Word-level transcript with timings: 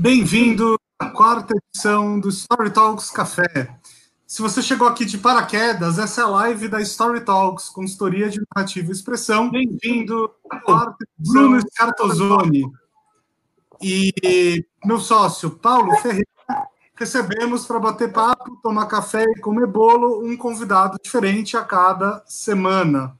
Bem-vindo 0.00 0.80
à 0.98 1.10
quarta 1.10 1.52
edição 1.54 2.18
do 2.18 2.30
Story 2.30 2.70
Talks 2.70 3.10
Café. 3.10 3.78
Se 4.26 4.40
você 4.40 4.62
chegou 4.62 4.88
aqui 4.88 5.04
de 5.04 5.18
paraquedas, 5.18 5.98
essa 5.98 6.22
é 6.22 6.24
a 6.24 6.28
live 6.28 6.68
da 6.68 6.80
Story 6.80 7.20
Talks, 7.20 7.68
consultoria 7.68 8.30
de 8.30 8.40
narrativa 8.56 8.88
e 8.88 8.92
expressão. 8.92 9.50
Bem-vindo 9.50 10.30
à 10.48 10.58
quarta 10.58 11.04
edição. 11.18 11.42
Bruno 11.42 11.60
Scartozoni 11.60 12.72
e 13.82 14.64
meu 14.82 14.98
sócio, 14.98 15.50
Paulo 15.50 15.94
Ferreira, 15.96 16.24
recebemos 16.94 17.66
para 17.66 17.78
bater 17.78 18.10
papo, 18.10 18.58
tomar 18.62 18.86
café 18.86 19.24
e 19.24 19.40
comer 19.40 19.66
bolo 19.66 20.24
um 20.24 20.34
convidado 20.34 20.96
diferente 21.04 21.58
a 21.58 21.62
cada 21.62 22.24
semana. 22.26 23.14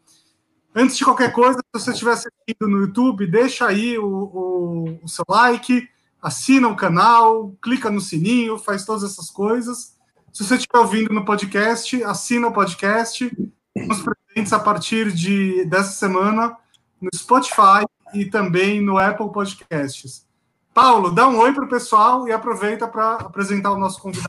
Antes 0.74 0.96
de 0.96 1.04
qualquer 1.04 1.30
coisa, 1.30 1.58
se 1.58 1.78
você 1.78 1.90
estiver 1.90 2.12
assistindo 2.12 2.66
no 2.66 2.80
YouTube, 2.80 3.26
deixa 3.26 3.66
aí 3.66 3.98
o, 3.98 4.06
o, 4.06 5.00
o 5.02 5.08
seu 5.08 5.26
like, 5.28 5.86
assina 6.22 6.68
o 6.68 6.76
canal, 6.76 7.54
clica 7.62 7.90
no 7.90 8.00
sininho, 8.00 8.58
faz 8.58 8.84
todas 8.84 9.04
essas 9.04 9.30
coisas. 9.30 9.96
Se 10.32 10.44
você 10.44 10.56
estiver 10.56 10.78
ouvindo 10.78 11.12
no 11.12 11.24
podcast, 11.24 12.02
assina 12.04 12.48
o 12.48 12.52
podcast. 12.52 13.30
Estamos 13.74 14.02
presentes 14.02 14.52
a 14.52 14.58
partir 14.58 15.12
de, 15.12 15.64
dessa 15.64 15.92
semana 15.92 16.56
no 17.00 17.08
Spotify 17.14 17.84
e 18.14 18.24
também 18.24 18.80
no 18.80 18.98
Apple 18.98 19.32
Podcasts. 19.32 20.26
Paulo, 20.72 21.10
dá 21.10 21.26
um 21.28 21.38
oi 21.38 21.52
para 21.52 21.64
o 21.64 21.68
pessoal 21.68 22.28
e 22.28 22.32
aproveita 22.32 22.86
para 22.86 23.14
apresentar 23.14 23.72
o 23.72 23.78
nosso 23.78 24.00
convidado. 24.00 24.28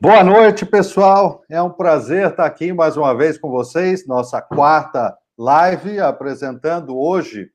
Boa 0.00 0.22
noite, 0.22 0.66
pessoal. 0.66 1.42
É 1.48 1.60
um 1.62 1.70
prazer 1.70 2.30
estar 2.30 2.44
aqui 2.44 2.72
mais 2.72 2.96
uma 2.96 3.14
vez 3.14 3.38
com 3.38 3.50
vocês, 3.50 4.06
nossa 4.06 4.40
quarta 4.40 5.16
live, 5.36 5.98
apresentando 5.98 6.96
hoje 6.96 7.50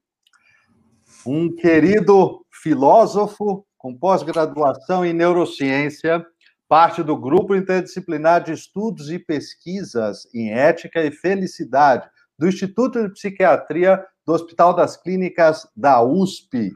um 1.25 1.53
querido 1.55 2.42
filósofo 2.63 3.65
com 3.77 3.93
pós-graduação 3.93 5.05
em 5.05 5.11
neurociência, 5.11 6.25
parte 6.69 7.03
do 7.03 7.17
grupo 7.17 7.53
interdisciplinar 7.53 8.41
de 8.41 8.53
estudos 8.53 9.11
e 9.11 9.19
pesquisas 9.19 10.25
em 10.33 10.53
ética 10.53 11.03
e 11.03 11.11
felicidade 11.11 12.09
do 12.39 12.47
Instituto 12.47 13.03
de 13.03 13.13
Psiquiatria 13.13 14.01
do 14.25 14.31
Hospital 14.31 14.73
das 14.73 14.95
Clínicas 14.95 15.67
da 15.75 16.01
USP. 16.01 16.71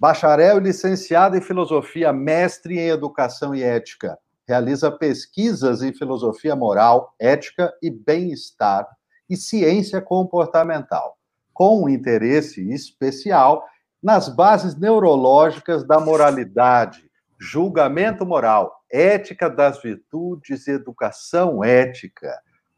Bacharel 0.00 0.56
e 0.56 0.60
licenciado 0.60 1.36
em 1.36 1.42
filosofia, 1.42 2.10
mestre 2.10 2.78
em 2.78 2.88
educação 2.88 3.54
e 3.54 3.62
ética. 3.62 4.18
Realiza 4.48 4.90
pesquisas 4.90 5.82
em 5.82 5.92
filosofia 5.92 6.56
moral, 6.56 7.14
ética 7.20 7.70
e 7.82 7.90
bem-estar 7.90 8.88
e 9.28 9.36
ciência 9.36 10.00
comportamental, 10.00 11.18
com 11.52 11.84
um 11.84 11.88
interesse 11.90 12.66
especial 12.72 13.66
nas 14.02 14.28
bases 14.28 14.76
neurológicas 14.76 15.84
da 15.84 15.98
moralidade, 16.00 17.08
julgamento 17.38 18.24
moral, 18.24 18.84
ética 18.90 19.48
das 19.48 19.80
virtudes 19.82 20.66
e 20.66 20.72
educação 20.72 21.62
ética. 21.62 22.32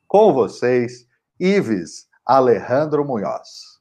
Com 0.07 0.33
vocês, 0.33 1.07
Ives 1.39 2.09
Alejandro 2.27 3.05
Munhoz. 3.05 3.81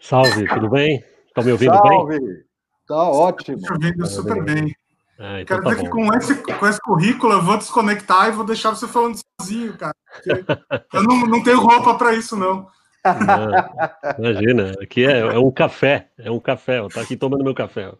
Salve, 0.00 0.48
tudo 0.48 0.68
bem? 0.68 1.04
Estão 1.28 1.44
me 1.44 1.52
ouvindo 1.52 1.74
Salve. 1.74 2.18
bem? 2.18 2.44
Está 2.80 3.02
ótimo. 3.04 3.58
Estou 3.58 3.76
ouvindo 3.76 4.06
super 4.06 4.44
bem. 4.44 4.76
Ah, 5.18 5.40
então 5.40 5.60
Quero 5.60 5.62
tá 5.62 5.70
dizer 5.70 5.88
bom. 5.88 5.96
que 5.96 6.10
com 6.10 6.18
esse, 6.18 6.34
com 6.34 6.66
esse 6.66 6.80
currículo 6.80 7.32
eu 7.34 7.42
vou 7.42 7.56
desconectar 7.56 8.28
e 8.28 8.32
vou 8.32 8.44
deixar 8.44 8.70
você 8.70 8.88
falando 8.88 9.18
sozinho, 9.40 9.76
cara. 9.76 9.94
Eu 10.92 11.02
não, 11.04 11.20
não 11.26 11.42
tenho 11.42 11.60
roupa 11.60 11.94
para 11.94 12.12
isso, 12.14 12.36
não. 12.36 12.66
Não. 13.04 14.18
Imagina, 14.18 14.72
aqui 14.80 15.04
é, 15.04 15.18
é, 15.18 15.38
um 15.38 15.50
café, 15.50 16.08
é 16.18 16.30
um 16.30 16.40
café, 16.40 16.78
eu 16.78 16.88
tô 16.88 17.00
aqui 17.00 17.16
tomando 17.16 17.44
meu 17.44 17.54
café. 17.54 17.92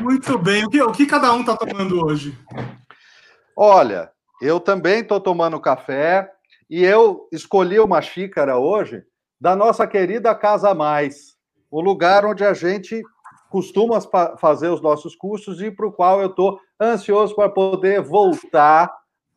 Muito 0.00 0.38
bem. 0.38 0.64
O 0.64 0.70
que, 0.70 0.82
o 0.82 0.92
que 0.92 1.06
cada 1.06 1.32
um 1.32 1.40
está 1.40 1.56
tomando 1.56 2.04
hoje? 2.04 2.36
Olha, 3.56 4.10
eu 4.40 4.58
também 4.58 5.00
estou 5.00 5.20
tomando 5.20 5.60
café 5.60 6.30
e 6.68 6.84
eu 6.84 7.28
escolhi 7.30 7.78
uma 7.78 8.02
xícara 8.02 8.58
hoje 8.58 9.04
da 9.40 9.54
nossa 9.54 9.86
querida 9.86 10.34
Casa 10.34 10.74
Mais 10.74 11.38
o 11.70 11.80
lugar 11.80 12.26
onde 12.26 12.44
a 12.44 12.52
gente 12.52 13.02
costuma 13.48 14.00
fazer 14.38 14.68
os 14.68 14.80
nossos 14.80 15.14
cursos 15.14 15.60
e 15.60 15.70
para 15.70 15.86
o 15.86 15.92
qual 15.92 16.20
eu 16.20 16.28
estou 16.28 16.60
ansioso 16.80 17.34
para 17.34 17.48
poder 17.48 18.00
voltar 18.00 18.92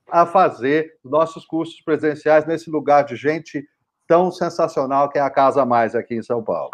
a 0.09 0.25
fazer 0.25 0.97
nossos 1.03 1.45
cursos 1.45 1.80
presenciais 1.81 2.45
nesse 2.45 2.69
lugar 2.69 3.03
de 3.03 3.15
gente 3.15 3.65
tão 4.07 4.31
sensacional 4.31 5.09
que 5.09 5.17
é 5.17 5.21
a 5.21 5.29
Casa 5.29 5.65
Mais 5.65 5.95
aqui 5.95 6.15
em 6.15 6.23
São 6.23 6.44
Paulo. 6.44 6.71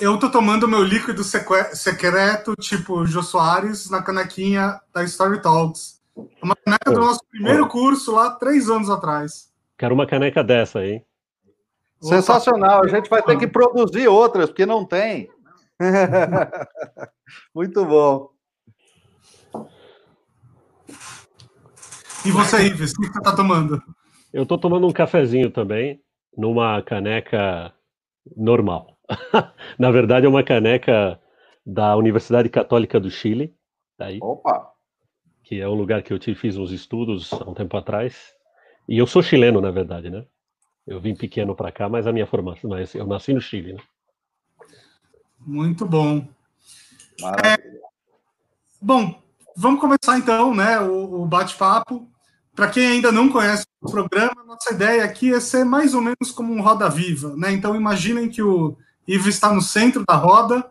Eu 0.00 0.14
estou 0.14 0.30
tomando 0.30 0.66
meu 0.66 0.82
líquido 0.82 1.22
secreto, 1.22 2.54
tipo 2.56 3.04
Jô 3.04 3.22
Soares, 3.22 3.90
na 3.90 4.02
canequinha 4.02 4.80
da 4.92 5.04
Story 5.04 5.42
Talks. 5.42 6.00
Uma 6.42 6.56
caneca 6.56 6.90
do 6.90 7.00
nosso 7.00 7.20
primeiro 7.30 7.68
curso 7.68 8.12
lá, 8.12 8.30
três 8.30 8.70
anos 8.70 8.88
atrás. 8.88 9.52
Quero 9.76 9.94
uma 9.94 10.06
caneca 10.06 10.42
dessa 10.42 10.78
aí. 10.78 11.02
Sensacional. 12.00 12.84
A 12.84 12.88
gente 12.88 13.10
vai 13.10 13.22
ter 13.22 13.36
que 13.36 13.46
produzir 13.46 14.08
outras, 14.08 14.48
porque 14.48 14.64
não 14.64 14.84
tem. 14.84 15.28
Muito 17.54 17.84
bom. 17.84 18.30
E 22.24 22.30
você, 22.30 22.66
Ives, 22.66 22.92
o 22.92 23.00
que 23.02 23.08
você 23.08 23.18
está 23.18 23.36
tomando? 23.36 23.80
Eu 24.36 24.42
estou 24.42 24.58
tomando 24.58 24.86
um 24.86 24.92
cafezinho 24.92 25.50
também, 25.50 25.98
numa 26.36 26.82
caneca 26.82 27.72
normal. 28.36 28.98
Na 29.78 29.90
verdade, 29.90 30.26
é 30.26 30.28
uma 30.28 30.42
caneca 30.42 31.18
da 31.64 31.96
Universidade 31.96 32.50
Católica 32.50 33.00
do 33.00 33.10
Chile. 33.10 33.56
Daí, 33.98 34.18
Opa! 34.20 34.72
Que 35.42 35.58
é 35.58 35.66
um 35.66 35.72
lugar 35.72 36.02
que 36.02 36.12
eu 36.12 36.20
fiz 36.20 36.58
uns 36.58 36.70
estudos 36.70 37.32
há 37.32 37.48
um 37.48 37.54
tempo 37.54 37.78
atrás. 37.78 38.34
E 38.86 38.98
eu 38.98 39.06
sou 39.06 39.22
chileno, 39.22 39.58
na 39.58 39.70
verdade, 39.70 40.10
né? 40.10 40.26
Eu 40.86 41.00
vim 41.00 41.14
pequeno 41.14 41.56
para 41.56 41.72
cá, 41.72 41.88
mas 41.88 42.06
a 42.06 42.12
minha 42.12 42.26
formação, 42.26 42.68
mas 42.68 42.94
eu 42.94 43.06
nasci 43.06 43.32
no 43.32 43.40
Chile, 43.40 43.72
né? 43.72 43.80
Muito 45.40 45.86
bom. 45.86 46.28
É, 47.42 47.56
bom, 48.82 49.18
vamos 49.56 49.80
começar 49.80 50.18
então, 50.18 50.54
né, 50.54 50.78
o, 50.78 51.22
o 51.22 51.26
bate-papo. 51.26 52.06
Para 52.56 52.68
quem 52.68 52.86
ainda 52.86 53.12
não 53.12 53.28
conhece 53.28 53.66
o 53.82 53.90
programa, 53.90 54.42
nossa 54.46 54.72
ideia 54.72 55.04
aqui 55.04 55.32
é 55.32 55.38
ser 55.38 55.62
mais 55.62 55.94
ou 55.94 56.00
menos 56.00 56.30
como 56.34 56.54
um 56.54 56.62
roda 56.62 56.88
viva, 56.88 57.36
né? 57.36 57.52
Então 57.52 57.76
imaginem 57.76 58.30
que 58.30 58.42
o 58.42 58.74
Ivo 59.06 59.28
está 59.28 59.52
no 59.52 59.60
centro 59.60 60.02
da 60.08 60.14
roda, 60.14 60.66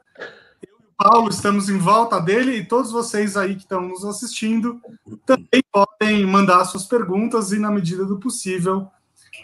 eu 0.63 0.68
e 0.68 0.84
o 0.84 0.98
Paulo 0.98 1.30
estamos 1.30 1.70
em 1.70 1.77
volta 1.77 2.20
dele 2.20 2.58
e 2.58 2.65
todos 2.65 2.92
vocês 2.92 3.38
aí 3.38 3.54
que 3.54 3.62
estão 3.62 3.82
nos 3.82 4.04
assistindo 4.04 4.82
também 5.27 5.62
podem 5.72 6.25
mandar 6.25 6.65
suas 6.65 6.86
perguntas 6.86 7.51
e 7.51 7.60
na 7.60 7.70
medida 7.70 8.04
do 8.04 8.18
possível 8.18 8.88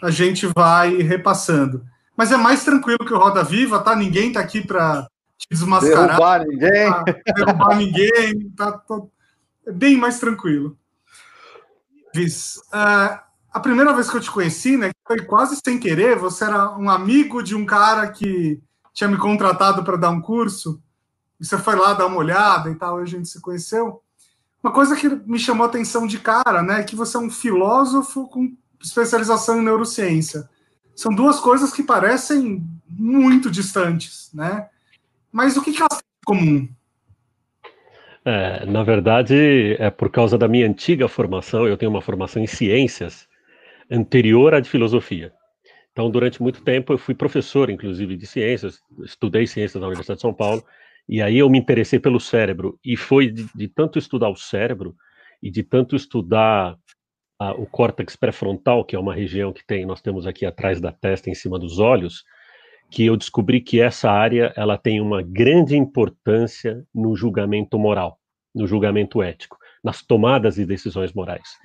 a 0.02 0.10
gente 0.10 0.48
vai 0.48 0.96
repassando. 0.96 1.86
Mas 2.16 2.32
é 2.32 2.36
mais 2.36 2.64
tranquilo 2.64 3.06
que 3.06 3.14
o 3.14 3.18
Roda 3.18 3.44
Viva, 3.44 3.78
tá? 3.78 3.94
Ninguém 3.94 4.32
tá 4.32 4.40
aqui 4.40 4.66
para 4.66 5.06
te 5.38 5.46
desmascarar. 5.48 6.08
Derrubar 6.08 6.44
ninguém. 6.44 6.92
Derrubar 7.36 7.76
ninguém. 7.76 8.50
Tá, 8.56 8.72
tá, 8.72 9.00
é 9.64 9.70
bem 9.70 9.96
mais 9.96 10.18
tranquilo. 10.18 10.76
Viz, 12.14 12.56
uh, 12.72 13.18
a 13.52 13.60
primeira 13.60 13.92
vez 13.92 14.10
que 14.10 14.16
eu 14.16 14.20
te 14.20 14.30
conheci, 14.30 14.76
né, 14.76 14.90
foi 15.06 15.20
quase 15.20 15.58
sem 15.64 15.78
querer. 15.78 16.18
Você 16.18 16.44
era 16.44 16.76
um 16.76 16.88
amigo 16.88 17.42
de 17.42 17.54
um 17.54 17.64
cara 17.64 18.08
que 18.08 18.60
tinha 18.92 19.08
me 19.08 19.16
contratado 19.16 19.82
para 19.82 19.96
dar 19.96 20.10
um 20.10 20.20
curso. 20.20 20.80
E 21.40 21.44
você 21.44 21.58
foi 21.58 21.74
lá 21.74 21.94
dar 21.94 22.06
uma 22.06 22.18
olhada 22.18 22.70
e 22.70 22.74
tal, 22.74 23.00
e 23.00 23.02
a 23.02 23.06
gente 23.06 23.28
se 23.28 23.40
conheceu. 23.40 24.02
Uma 24.62 24.72
coisa 24.72 24.94
que 24.94 25.08
me 25.08 25.38
chamou 25.38 25.64
a 25.66 25.68
atenção 25.68 26.06
de 26.06 26.18
cara, 26.18 26.62
né, 26.62 26.80
é 26.80 26.84
que 26.84 26.94
você 26.94 27.16
é 27.16 27.20
um 27.20 27.30
filósofo 27.30 28.28
com 28.28 28.54
especialização 28.80 29.60
em 29.60 29.64
neurociência. 29.64 30.48
São 30.94 31.12
duas 31.12 31.40
coisas 31.40 31.72
que 31.72 31.82
parecem 31.82 32.64
muito 32.88 33.50
distantes, 33.50 34.30
né? 34.32 34.68
Mas 35.32 35.56
o 35.56 35.62
que, 35.62 35.72
que 35.72 35.80
elas 35.80 35.98
têm 35.98 36.00
em 36.00 36.24
comum? 36.24 36.68
É, 38.24 38.64
na 38.66 38.84
verdade, 38.84 39.74
é 39.80 39.90
por 39.90 40.08
causa 40.10 40.38
da 40.38 40.46
minha 40.46 40.66
antiga 40.66 41.08
formação, 41.08 41.66
eu 41.66 41.76
tenho 41.76 41.90
uma 41.90 42.00
formação 42.00 42.42
em 42.42 42.46
ciências 42.46 43.28
anterior 43.90 44.54
à 44.54 44.60
de 44.60 44.70
filosofia. 44.70 45.32
Então, 45.90 46.10
durante 46.10 46.40
muito 46.40 46.62
tempo, 46.62 46.92
eu 46.92 46.98
fui 46.98 47.14
professor, 47.14 47.68
inclusive, 47.68 48.16
de 48.16 48.26
ciências, 48.26 48.80
estudei 49.04 49.46
ciências 49.46 49.80
na 49.80 49.88
Universidade 49.88 50.18
de 50.18 50.22
São 50.22 50.32
Paulo, 50.32 50.64
e 51.08 51.20
aí 51.20 51.38
eu 51.38 51.50
me 51.50 51.58
interessei 51.58 51.98
pelo 51.98 52.20
cérebro, 52.20 52.78
e 52.84 52.96
foi 52.96 53.28
de, 53.28 53.46
de 53.54 53.68
tanto 53.68 53.98
estudar 53.98 54.28
o 54.30 54.36
cérebro 54.36 54.94
e 55.42 55.50
de 55.50 55.64
tanto 55.64 55.96
estudar 55.96 56.76
a, 57.38 57.52
o 57.52 57.66
córtex 57.66 58.14
pré-frontal, 58.14 58.84
que 58.84 58.94
é 58.94 58.98
uma 58.98 59.14
região 59.14 59.52
que 59.52 59.66
tem, 59.66 59.84
nós 59.84 60.00
temos 60.00 60.26
aqui 60.26 60.46
atrás 60.46 60.80
da 60.80 60.92
testa, 60.92 61.28
em 61.28 61.34
cima 61.34 61.58
dos 61.58 61.80
olhos, 61.80 62.24
que 62.92 63.06
eu 63.06 63.16
descobri 63.16 63.62
que 63.62 63.80
essa 63.80 64.10
área 64.10 64.52
ela 64.54 64.76
tem 64.76 65.00
uma 65.00 65.22
grande 65.22 65.74
importância 65.74 66.86
no 66.94 67.16
julgamento 67.16 67.78
moral, 67.78 68.20
no 68.54 68.66
julgamento 68.66 69.22
ético, 69.22 69.56
nas 69.82 70.02
tomadas 70.02 70.56
de 70.56 70.66
decisões 70.66 71.10
morais. 71.14 71.56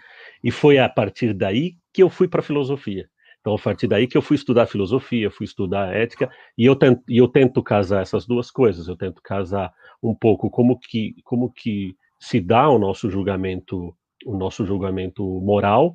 E 0.42 0.50
foi 0.52 0.78
a 0.78 0.88
partir 0.88 1.34
daí 1.34 1.76
que 1.94 2.02
eu 2.02 2.10
fui 2.10 2.30
para 2.30 2.40
a 2.40 2.44
filosofia. 2.44 3.10
Então, 3.42 3.54
a 3.54 3.60
partir 3.60 3.88
daí 3.88 4.08
que 4.08 4.18
eu 4.18 4.22
fui 4.22 4.36
estudar 4.38 4.68
filosofia, 4.68 5.30
fui 5.30 5.44
estudar 5.44 5.94
ética, 5.94 6.30
e 6.58 6.66
eu 6.66 6.78
tento, 6.78 7.04
e 7.10 7.18
eu 7.18 7.28
tento 7.28 7.62
casar 7.62 8.02
essas 8.02 8.26
duas 8.26 8.50
coisas. 8.50 8.88
Eu 8.88 8.96
tento 8.96 9.22
casar 9.22 9.74
um 10.02 10.16
pouco 10.16 10.50
como 10.50 10.80
que, 10.80 11.14
como 11.26 11.52
que 11.52 11.94
se 12.18 12.40
dá 12.40 12.70
o 12.70 12.80
nosso 12.80 13.10
julgamento, 13.10 13.94
o 14.26 14.38
nosso 14.38 14.66
julgamento 14.66 15.24
moral, 15.42 15.94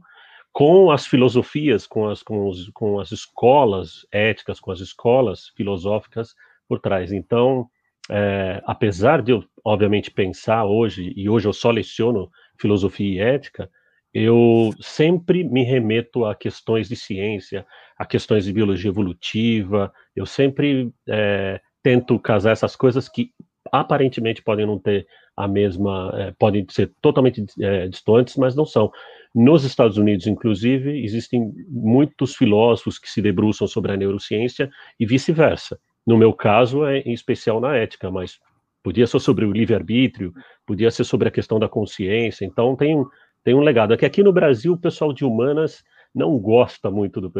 com 0.52 0.90
as 0.90 1.06
filosofias, 1.06 1.86
com 1.86 2.08
as, 2.08 2.22
com, 2.22 2.46
os, 2.46 2.68
com 2.70 3.00
as 3.00 3.10
escolas 3.10 4.06
éticas, 4.12 4.60
com 4.60 4.70
as 4.70 4.80
escolas 4.80 5.48
filosóficas 5.56 6.34
por 6.68 6.78
trás. 6.78 7.12
Então, 7.12 7.68
é, 8.10 8.62
apesar 8.66 9.22
de 9.22 9.32
eu, 9.32 9.44
obviamente, 9.64 10.10
pensar 10.10 10.64
hoje, 10.64 11.12
e 11.16 11.28
hoje 11.28 11.48
eu 11.48 11.52
só 11.52 11.70
leciono 11.70 12.30
filosofia 12.60 13.14
e 13.14 13.18
ética, 13.18 13.70
eu 14.12 14.70
sempre 14.80 15.42
me 15.42 15.64
remeto 15.64 16.26
a 16.26 16.34
questões 16.34 16.86
de 16.88 16.96
ciência, 16.96 17.66
a 17.96 18.04
questões 18.04 18.44
de 18.44 18.52
biologia 18.52 18.90
evolutiva, 18.90 19.90
eu 20.14 20.26
sempre 20.26 20.92
é, 21.08 21.60
tento 21.82 22.18
casar 22.18 22.52
essas 22.52 22.76
coisas 22.76 23.08
que 23.08 23.30
aparentemente 23.70 24.42
podem 24.42 24.66
não 24.66 24.78
ter 24.78 25.06
a 25.34 25.48
mesma, 25.48 26.12
é, 26.14 26.34
podem 26.38 26.66
ser 26.68 26.92
totalmente 27.00 27.44
é, 27.60 27.88
distantes, 27.88 28.36
mas 28.36 28.54
não 28.54 28.66
são. 28.66 28.92
Nos 29.34 29.64
Estados 29.64 29.96
Unidos, 29.96 30.26
inclusive, 30.26 31.02
existem 31.02 31.52
muitos 31.68 32.36
filósofos 32.36 32.98
que 32.98 33.10
se 33.10 33.22
debruçam 33.22 33.66
sobre 33.66 33.92
a 33.92 33.96
neurociência 33.96 34.70
e 35.00 35.06
vice-versa. 35.06 35.78
No 36.06 36.18
meu 36.18 36.32
caso, 36.32 36.84
é 36.84 36.98
em 36.98 37.12
especial 37.12 37.60
na 37.60 37.76
ética, 37.76 38.10
mas 38.10 38.38
podia 38.82 39.06
ser 39.06 39.20
sobre 39.20 39.44
o 39.46 39.52
livre-arbítrio, 39.52 40.34
podia 40.66 40.90
ser 40.90 41.04
sobre 41.04 41.28
a 41.28 41.30
questão 41.30 41.58
da 41.58 41.68
consciência. 41.68 42.44
Então, 42.44 42.76
tem 42.76 42.98
um, 42.98 43.06
tem 43.42 43.54
um 43.54 43.60
legado. 43.60 43.94
É 43.94 43.96
que 43.96 44.04
aqui 44.04 44.22
no 44.22 44.32
Brasil, 44.32 44.74
o 44.74 44.78
pessoal 44.78 45.12
de 45.12 45.24
humanas 45.24 45.82
não 46.14 46.38
gosta 46.38 46.90
muito 46.90 47.20
do, 47.20 47.30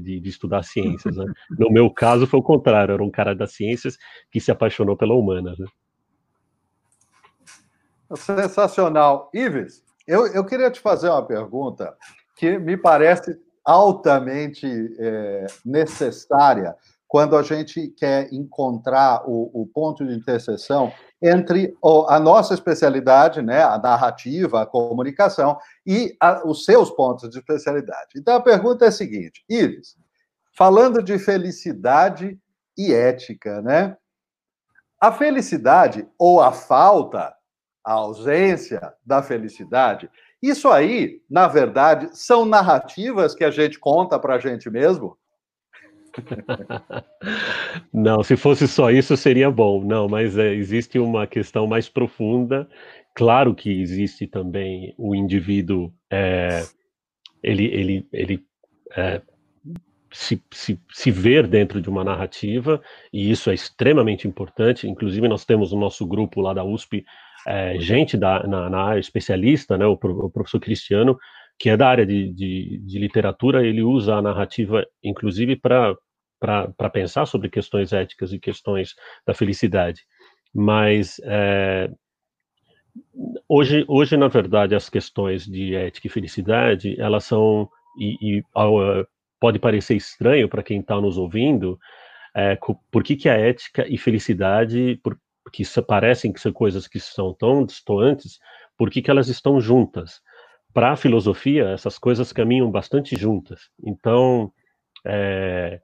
de, 0.00 0.20
de 0.20 0.28
estudar 0.28 0.62
ciências. 0.62 1.16
Né? 1.16 1.24
No 1.58 1.70
meu 1.70 1.90
caso, 1.90 2.26
foi 2.26 2.38
o 2.38 2.44
contrário. 2.44 2.92
Era 2.92 3.02
um 3.02 3.10
cara 3.10 3.34
das 3.34 3.52
ciências 3.52 3.98
que 4.30 4.40
se 4.40 4.52
apaixonou 4.52 4.96
pela 4.96 5.14
humanas. 5.14 5.58
Né? 5.58 5.66
Sensacional. 8.14 9.30
Ives, 9.34 9.84
eu, 10.10 10.26
eu 10.26 10.44
queria 10.44 10.70
te 10.70 10.80
fazer 10.80 11.08
uma 11.08 11.24
pergunta 11.24 11.96
que 12.36 12.58
me 12.58 12.76
parece 12.76 13.38
altamente 13.64 14.66
é, 14.98 15.46
necessária 15.64 16.74
quando 17.06 17.36
a 17.36 17.42
gente 17.42 17.88
quer 17.88 18.32
encontrar 18.32 19.22
o, 19.28 19.50
o 19.62 19.66
ponto 19.66 20.06
de 20.06 20.14
interseção 20.14 20.92
entre 21.22 21.76
a 22.08 22.18
nossa 22.18 22.54
especialidade, 22.54 23.42
né, 23.42 23.62
a 23.62 23.78
narrativa, 23.78 24.62
a 24.62 24.66
comunicação, 24.66 25.58
e 25.86 26.16
a, 26.20 26.46
os 26.46 26.64
seus 26.64 26.90
pontos 26.90 27.30
de 27.30 27.38
especialidade. 27.38 28.10
Então 28.16 28.34
a 28.34 28.40
pergunta 28.40 28.84
é 28.84 28.88
a 28.88 28.92
seguinte, 28.92 29.44
Iris, 29.48 29.96
falando 30.56 31.02
de 31.02 31.18
felicidade 31.18 32.38
e 32.76 32.92
ética, 32.92 33.60
né? 33.60 33.96
A 35.00 35.12
felicidade 35.12 36.08
ou 36.18 36.40
a 36.40 36.52
falta, 36.52 37.34
a 37.84 37.92
ausência 37.92 38.92
da 39.04 39.22
felicidade, 39.22 40.10
isso 40.42 40.68
aí, 40.68 41.20
na 41.28 41.46
verdade, 41.46 42.08
são 42.12 42.44
narrativas 42.44 43.34
que 43.34 43.44
a 43.44 43.50
gente 43.50 43.78
conta 43.78 44.18
para 44.18 44.36
a 44.36 44.38
gente 44.38 44.70
mesmo? 44.70 45.16
Não, 47.92 48.22
se 48.22 48.36
fosse 48.36 48.66
só 48.66 48.90
isso 48.90 49.16
seria 49.16 49.50
bom. 49.50 49.84
Não, 49.84 50.08
mas 50.08 50.36
é, 50.38 50.54
existe 50.54 50.98
uma 50.98 51.26
questão 51.26 51.66
mais 51.66 51.88
profunda. 51.88 52.68
Claro 53.14 53.54
que 53.54 53.80
existe 53.82 54.26
também 54.26 54.94
o 54.96 55.14
indivíduo, 55.14 55.92
é, 56.10 56.64
ele, 57.42 57.64
ele, 57.66 58.08
ele 58.12 58.44
é, 58.96 59.20
se, 60.12 60.42
se, 60.52 60.80
se 60.92 61.10
ver 61.10 61.46
dentro 61.46 61.80
de 61.80 61.88
uma 61.88 62.02
narrativa, 62.02 62.80
e 63.12 63.30
isso 63.30 63.50
é 63.50 63.54
extremamente 63.54 64.26
importante. 64.26 64.88
Inclusive, 64.88 65.28
nós 65.28 65.44
temos 65.44 65.72
no 65.72 65.78
nosso 65.78 66.06
grupo 66.06 66.40
lá 66.40 66.54
da 66.54 66.64
USP 66.64 67.04
é, 67.46 67.78
gente 67.78 68.16
da, 68.16 68.46
na, 68.46 68.70
na, 68.70 68.82
área 68.82 69.00
especialista, 69.00 69.76
né, 69.78 69.86
o, 69.86 69.92
o 69.92 70.30
professor 70.30 70.60
Cristiano, 70.60 71.18
que 71.58 71.68
é 71.68 71.76
da 71.76 71.88
área 71.88 72.06
de, 72.06 72.32
de, 72.32 72.78
de 72.78 72.98
literatura, 72.98 73.66
ele 73.66 73.82
usa 73.82 74.14
a 74.14 74.22
narrativa, 74.22 74.84
inclusive, 75.02 75.56
para 75.56 75.96
pensar 76.92 77.26
sobre 77.26 77.50
questões 77.50 77.92
éticas 77.92 78.32
e 78.32 78.38
questões 78.38 78.94
da 79.26 79.34
felicidade. 79.34 80.02
Mas 80.54 81.20
é, 81.24 81.90
hoje, 83.48 83.84
hoje, 83.86 84.16
na 84.16 84.28
verdade, 84.28 84.74
as 84.74 84.88
questões 84.88 85.46
de 85.46 85.74
ética 85.74 86.06
e 86.06 86.10
felicidade, 86.10 87.00
elas 87.00 87.24
são, 87.24 87.68
e, 87.98 88.38
e 88.38 88.44
pode 89.38 89.58
parecer 89.58 89.96
estranho 89.96 90.48
para 90.48 90.62
quem 90.62 90.80
está 90.80 91.00
nos 91.00 91.18
ouvindo, 91.18 91.78
é, 92.34 92.56
por 92.90 93.02
que, 93.02 93.16
que 93.16 93.28
a 93.28 93.34
ética 93.34 93.86
e 93.88 93.98
felicidade, 93.98 94.98
por, 95.02 95.18
que 95.52 95.62
parecem 95.82 96.32
que 96.32 96.40
são 96.40 96.52
coisas 96.52 96.86
que 96.86 97.00
são 97.00 97.34
tão 97.34 97.64
distantes, 97.64 98.38
por 98.76 98.90
que, 98.90 99.02
que 99.02 99.10
elas 99.10 99.28
estão 99.28 99.60
juntas? 99.60 100.20
para 100.72 100.92
a 100.92 100.96
filosofia, 100.96 101.68
essas 101.70 101.98
coisas 101.98 102.32
caminham 102.32 102.70
bastante 102.70 103.16
juntas. 103.16 103.70
Então, 103.84 104.52
é, 105.06 105.80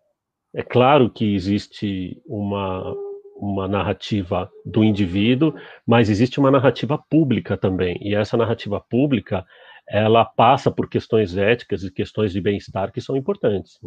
é 0.54 0.62
claro 0.62 1.10
que 1.10 1.34
existe 1.34 2.20
uma, 2.26 2.94
uma 3.36 3.68
narrativa 3.68 4.50
do 4.64 4.84
indivíduo, 4.84 5.54
mas 5.86 6.08
existe 6.08 6.38
uma 6.38 6.50
narrativa 6.50 6.98
pública 7.10 7.56
também. 7.56 7.98
E 8.00 8.14
essa 8.14 8.36
narrativa 8.36 8.80
pública, 8.80 9.44
ela 9.88 10.24
passa 10.24 10.70
por 10.70 10.88
questões 10.88 11.36
éticas 11.36 11.82
e 11.82 11.92
questões 11.92 12.32
de 12.32 12.40
bem-estar 12.40 12.92
que 12.92 13.00
são 13.00 13.16
importantes. 13.16 13.78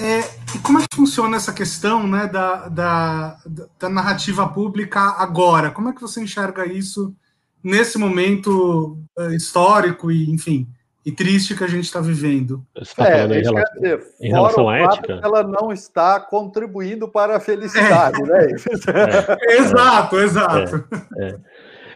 É, 0.00 0.20
e 0.54 0.58
como 0.60 0.78
é 0.78 0.82
que 0.82 0.96
funciona 0.96 1.36
essa 1.36 1.52
questão 1.52 2.06
né, 2.06 2.26
da, 2.26 2.68
da, 2.68 3.36
da, 3.78 3.88
narrativa 3.88 4.48
pública 4.48 5.00
agora? 5.18 5.70
Como 5.70 5.88
é 5.88 5.92
que 5.92 6.00
você 6.00 6.22
enxerga 6.22 6.66
isso 6.66 7.14
nesse 7.62 7.98
momento 7.98 8.98
uh, 9.18 9.32
histórico 9.32 10.10
e, 10.10 10.30
enfim, 10.30 10.66
e 11.04 11.12
triste 11.12 11.54
que 11.54 11.64
a 11.64 11.68
gente 11.68 11.84
está 11.84 12.00
vivendo? 12.00 12.64
Você 12.74 12.82
está 12.82 13.06
é, 13.06 13.12
falando 13.12 13.34
em, 13.34 13.42
relação, 13.42 13.74
dizer, 13.74 14.06
em 14.20 14.30
relação 14.30 14.68
à 14.68 14.78
ética? 14.78 15.20
Ela 15.22 15.42
não 15.42 15.72
está 15.72 16.20
contribuindo 16.20 17.08
para 17.08 17.36
a 17.36 17.40
felicidade, 17.40 18.22
é. 18.22 18.26
né? 18.26 18.46
É. 18.46 19.54
exato, 19.60 20.18
exato. 20.18 20.84
É, 21.18 21.38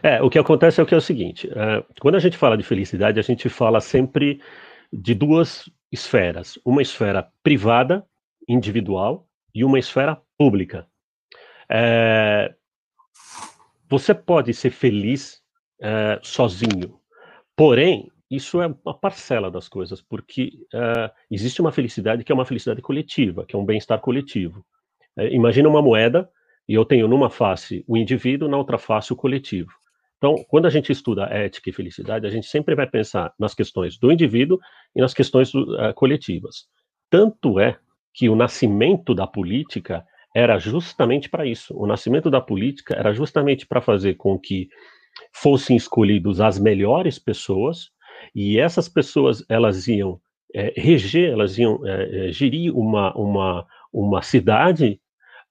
é, 0.03 0.21
o 0.21 0.29
que 0.29 0.37
acontece 0.37 0.79
é 0.79 0.83
o 0.83 0.85
que 0.85 0.93
é 0.93 0.97
o 0.97 1.01
seguinte: 1.01 1.47
uh, 1.47 1.83
quando 1.99 2.15
a 2.15 2.19
gente 2.19 2.37
fala 2.37 2.57
de 2.57 2.63
felicidade, 2.63 3.19
a 3.19 3.23
gente 3.23 3.49
fala 3.49 3.81
sempre 3.81 4.39
de 4.91 5.13
duas 5.13 5.69
esferas: 5.91 6.59
uma 6.65 6.81
esfera 6.81 7.31
privada, 7.43 8.05
individual, 8.47 9.27
e 9.53 9.63
uma 9.63 9.79
esfera 9.79 10.21
pública. 10.37 10.87
É, 11.69 12.53
você 13.89 14.13
pode 14.13 14.53
ser 14.53 14.69
feliz 14.69 15.41
é, 15.81 16.19
sozinho, 16.21 16.99
porém, 17.55 18.11
isso 18.29 18.61
é 18.61 18.67
uma 18.67 18.93
parcela 18.93 19.49
das 19.49 19.69
coisas, 19.69 20.01
porque 20.01 20.51
é, 20.73 21.11
existe 21.31 21.61
uma 21.61 21.71
felicidade 21.71 22.23
que 22.23 22.31
é 22.31 22.35
uma 22.35 22.45
felicidade 22.45 22.81
coletiva, 22.81 23.45
que 23.45 23.55
é 23.55 23.59
um 23.59 23.65
bem-estar 23.65 23.99
coletivo. 23.99 24.65
É, 25.15 25.33
imagina 25.33 25.69
uma 25.69 25.81
moeda 25.81 26.29
e 26.67 26.73
eu 26.73 26.83
tenho 26.83 27.07
numa 27.07 27.29
face 27.29 27.83
o 27.87 27.95
indivíduo, 27.95 28.49
na 28.49 28.57
outra 28.57 28.77
face 28.77 29.13
o 29.13 29.15
coletivo. 29.15 29.71
Então, 30.17 30.35
quando 30.47 30.65
a 30.65 30.69
gente 30.69 30.91
estuda 30.91 31.25
ética 31.25 31.69
e 31.69 31.73
felicidade, 31.73 32.25
a 32.25 32.29
gente 32.29 32.47
sempre 32.47 32.75
vai 32.75 32.87
pensar 32.87 33.33
nas 33.39 33.53
questões 33.53 33.97
do 33.97 34.11
indivíduo 34.11 34.59
e 34.95 35.01
nas 35.01 35.13
questões 35.13 35.53
uh, 35.53 35.93
coletivas. 35.95 36.65
Tanto 37.09 37.59
é 37.59 37.77
que 38.13 38.27
o 38.27 38.35
nascimento 38.35 39.13
da 39.13 39.27
política 39.27 40.03
era 40.35 40.57
justamente 40.57 41.29
para 41.29 41.45
isso. 41.45 41.75
O 41.77 41.85
nascimento 41.85 42.29
da 42.29 42.41
política 42.41 42.95
era 42.95 43.13
justamente 43.13 43.65
para 43.65 43.81
fazer 43.81 44.15
com 44.15 44.37
que 44.39 44.67
fossem 45.33 45.75
escolhidos 45.75 46.41
as 46.41 46.59
melhores 46.59 47.19
pessoas 47.19 47.89
e 48.35 48.59
essas 48.59 48.89
pessoas 48.89 49.43
elas 49.49 49.87
iam 49.87 50.19
é, 50.53 50.73
reger, 50.75 51.31
elas 51.31 51.57
iam 51.57 51.79
é, 51.85 52.31
gerir 52.31 52.75
uma, 52.75 53.15
uma, 53.15 53.65
uma 53.93 54.21
cidade 54.21 54.99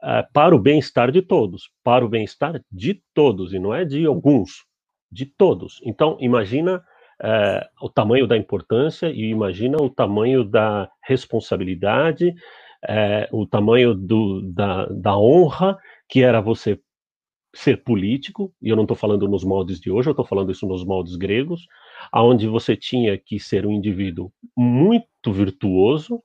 uh, 0.03 0.27
para 0.33 0.55
o 0.55 0.59
bem-estar 0.59 1.11
de 1.11 1.23
todos, 1.23 1.71
para 1.83 2.05
o 2.05 2.09
bem-estar 2.09 2.61
de 2.71 3.03
todos, 3.15 3.53
e 3.53 3.59
não 3.59 3.75
é 3.75 3.85
de 3.85 4.05
alguns, 4.07 4.65
de 5.11 5.27
todos. 5.27 5.81
Então, 5.85 6.17
imagina 6.21 6.79
uh, 7.23 7.85
o 7.85 7.89
tamanho 7.89 8.27
da 8.27 8.37
importância 8.37 9.09
e 9.09 9.31
imagina 9.31 9.79
o 9.81 9.91
tamanho 9.91 10.45
da 10.45 10.89
responsabilidade, 11.05 12.35
uh, 12.85 13.37
o 13.37 13.47
tamanho 13.47 13.95
do, 13.95 14.43
da, 14.53 14.87
da 14.87 15.19
honra 15.19 15.79
que 16.09 16.23
era 16.23 16.41
você 16.41 16.81
ser 17.55 17.83
político, 17.83 18.53
e 18.61 18.69
eu 18.69 18.77
não 18.77 18.85
estou 18.85 18.97
falando 18.97 19.27
nos 19.27 19.43
moldes 19.43 19.81
de 19.81 19.91
hoje, 19.91 20.09
eu 20.09 20.13
estou 20.13 20.27
falando 20.27 20.53
isso 20.53 20.67
nos 20.67 20.85
moldes 20.85 21.17
gregos, 21.17 21.67
aonde 22.13 22.47
você 22.47 22.77
tinha 22.77 23.17
que 23.17 23.41
ser 23.41 23.67
um 23.67 23.73
indivíduo 23.73 24.31
muito 24.55 25.33
virtuoso 25.33 26.23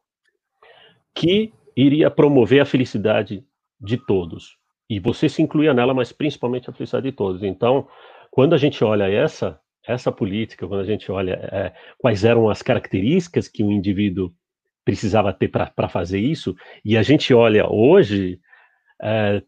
que 1.16 1.54
iria 1.76 2.12
promover 2.12 2.62
a 2.62 2.66
felicidade 2.66 3.46
de 3.82 3.98
todos. 3.98 4.58
E 4.90 5.00
você 5.00 5.28
se 5.28 5.42
incluía 5.42 5.74
nela, 5.74 5.94
mas 5.94 6.12
principalmente 6.12 6.70
a 6.70 6.74
felicidade 6.74 7.10
de 7.10 7.16
todos. 7.16 7.44
Então, 7.44 7.88
quando 8.30 8.54
a 8.54 8.58
gente 8.58 8.84
olha 8.84 9.10
essa 9.10 9.60
essa 9.88 10.12
política, 10.12 10.68
quando 10.68 10.82
a 10.82 10.86
gente 10.86 11.12
olha 11.12 11.34
é, 11.52 11.74
quais 11.98 12.24
eram 12.24 12.50
as 12.50 12.62
características 12.62 13.48
que 13.48 13.64
um 13.64 13.72
indivíduo 13.72 14.32
precisava 14.86 15.34
ter 15.34 15.48
para 15.48 15.90
fazer 15.90 16.20
isso, 16.20 16.56
e 16.86 16.98
a 16.98 17.02
gente 17.02 17.34
olha 17.34 17.68
hoje, 17.68 18.40
é, 19.02 19.42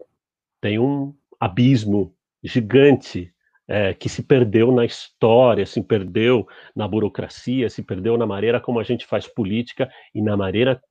tem 0.59 0.79
um 0.79 1.13
abismo 1.39 2.15
gigante 2.43 3.31
é, 3.67 3.93
que 3.93 4.09
se 4.09 4.23
perdeu 4.23 4.71
na 4.71 4.85
história, 4.85 5.65
se 5.65 5.81
perdeu 5.81 6.47
na 6.75 6.87
burocracia, 6.87 7.69
se 7.69 7.83
perdeu 7.83 8.17
na 8.17 8.25
maneira 8.25 8.59
como 8.59 8.79
a 8.79 8.83
gente 8.83 9.05
faz 9.05 9.27
política 9.27 9.89
e 10.13 10.21
na 10.21 10.35
maneira 10.35 10.81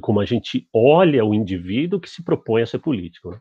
como 0.00 0.20
a 0.20 0.24
gente 0.24 0.68
olha 0.72 1.24
o 1.24 1.34
indivíduo 1.34 2.00
que 2.00 2.08
se 2.08 2.22
propõe 2.22 2.62
a 2.62 2.66
ser 2.66 2.78
político. 2.78 3.30
Né? 3.30 3.40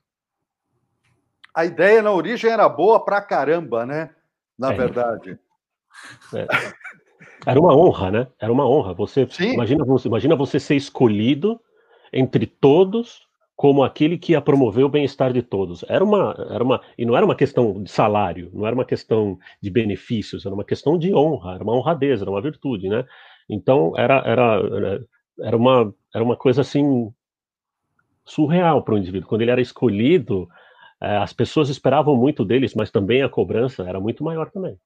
A 1.56 1.66
ideia 1.66 2.02
na 2.02 2.12
origem 2.12 2.52
era 2.52 2.68
boa 2.68 3.04
pra 3.04 3.22
caramba, 3.22 3.86
né? 3.86 4.14
Na 4.58 4.74
é. 4.74 4.78
verdade. 4.78 5.40
É. 6.34 6.48
Era 7.46 7.60
uma 7.60 7.76
honra, 7.76 8.12
né? 8.12 8.28
Era 8.40 8.52
uma 8.52 8.68
honra. 8.68 8.94
Você 8.94 9.28
imagina, 9.40 9.86
você 9.86 10.08
imagina 10.08 10.36
você 10.36 10.60
ser 10.60 10.76
escolhido 10.76 11.60
entre 12.12 12.46
todos 12.46 13.26
como 13.56 13.84
aquele 13.84 14.18
que 14.18 14.34
ia 14.34 14.42
promover 14.42 14.84
o 14.84 14.90
bem-estar 14.90 15.32
de 15.32 15.42
todos. 15.42 15.86
Era 15.88 16.04
uma, 16.04 16.36
era 16.50 16.64
uma, 16.64 16.82
e 16.98 17.06
não 17.06 17.16
era 17.16 17.26
uma 17.26 17.36
questão 17.36 17.82
de 17.82 17.90
salário, 17.90 18.52
não 18.54 18.66
era 18.66 18.76
uma 18.76 18.84
questão 18.84 19.40
de 19.62 19.70
benefícios, 19.70 20.46
era 20.46 20.54
uma 20.54 20.66
questão 20.66 20.98
de 20.98 21.14
honra, 21.14 21.56
era 21.56 21.64
uma 21.64 21.74
honradez, 21.74 22.22
era 22.22 22.30
uma 22.30 22.42
virtude, 22.42 22.90
né? 22.90 23.06
Então 23.50 23.94
era, 23.96 24.18
era, 24.26 25.00
era 25.40 25.56
uma, 25.56 25.94
era 26.16 26.24
uma 26.24 26.38
coisa 26.38 26.62
assim 26.62 27.14
surreal 28.24 28.82
para 28.82 28.94
o 28.94 28.98
indivíduo. 28.98 29.28
Quando 29.28 29.42
ele 29.42 29.52
era 29.52 29.60
escolhido, 29.60 30.48
eh, 31.02 31.18
as 31.18 31.34
pessoas 31.34 31.68
esperavam 31.68 32.16
muito 32.16 32.46
deles, 32.46 32.74
mas 32.74 32.90
também 32.90 33.22
a 33.22 33.28
cobrança 33.28 33.84
era 33.84 34.00
muito 34.00 34.24
maior 34.24 34.50
também. 34.50 34.80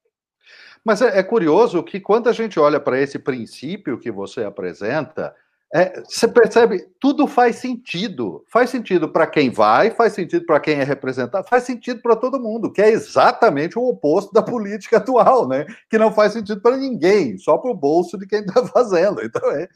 Mas 0.84 1.00
é, 1.00 1.20
é 1.20 1.22
curioso 1.22 1.84
que 1.84 2.00
quando 2.00 2.28
a 2.28 2.32
gente 2.32 2.58
olha 2.58 2.80
para 2.80 3.00
esse 3.00 3.16
princípio 3.16 3.96
que 3.96 4.10
você 4.10 4.42
apresenta, 4.42 5.32
é, 5.72 6.02
você 6.02 6.26
percebe, 6.26 6.84
tudo 6.98 7.28
faz 7.28 7.56
sentido. 7.56 8.44
Faz 8.48 8.70
sentido 8.70 9.08
para 9.08 9.24
quem 9.24 9.50
vai, 9.50 9.92
faz 9.92 10.14
sentido 10.14 10.44
para 10.44 10.58
quem 10.58 10.80
é 10.80 10.84
representado, 10.84 11.46
faz 11.48 11.62
sentido 11.62 12.02
para 12.02 12.16
todo 12.16 12.40
mundo, 12.40 12.72
que 12.72 12.82
é 12.82 12.90
exatamente 12.90 13.78
o 13.78 13.88
oposto 13.88 14.32
da 14.32 14.42
política 14.42 14.96
atual, 14.96 15.46
né? 15.46 15.64
Que 15.88 15.96
não 15.96 16.12
faz 16.12 16.32
sentido 16.32 16.60
para 16.60 16.76
ninguém, 16.76 17.38
só 17.38 17.56
para 17.56 17.70
o 17.70 17.74
bolso 17.74 18.18
de 18.18 18.26
quem 18.26 18.40
está 18.40 18.66
fazendo. 18.66 19.22
Então 19.22 19.48
é. 19.52 19.68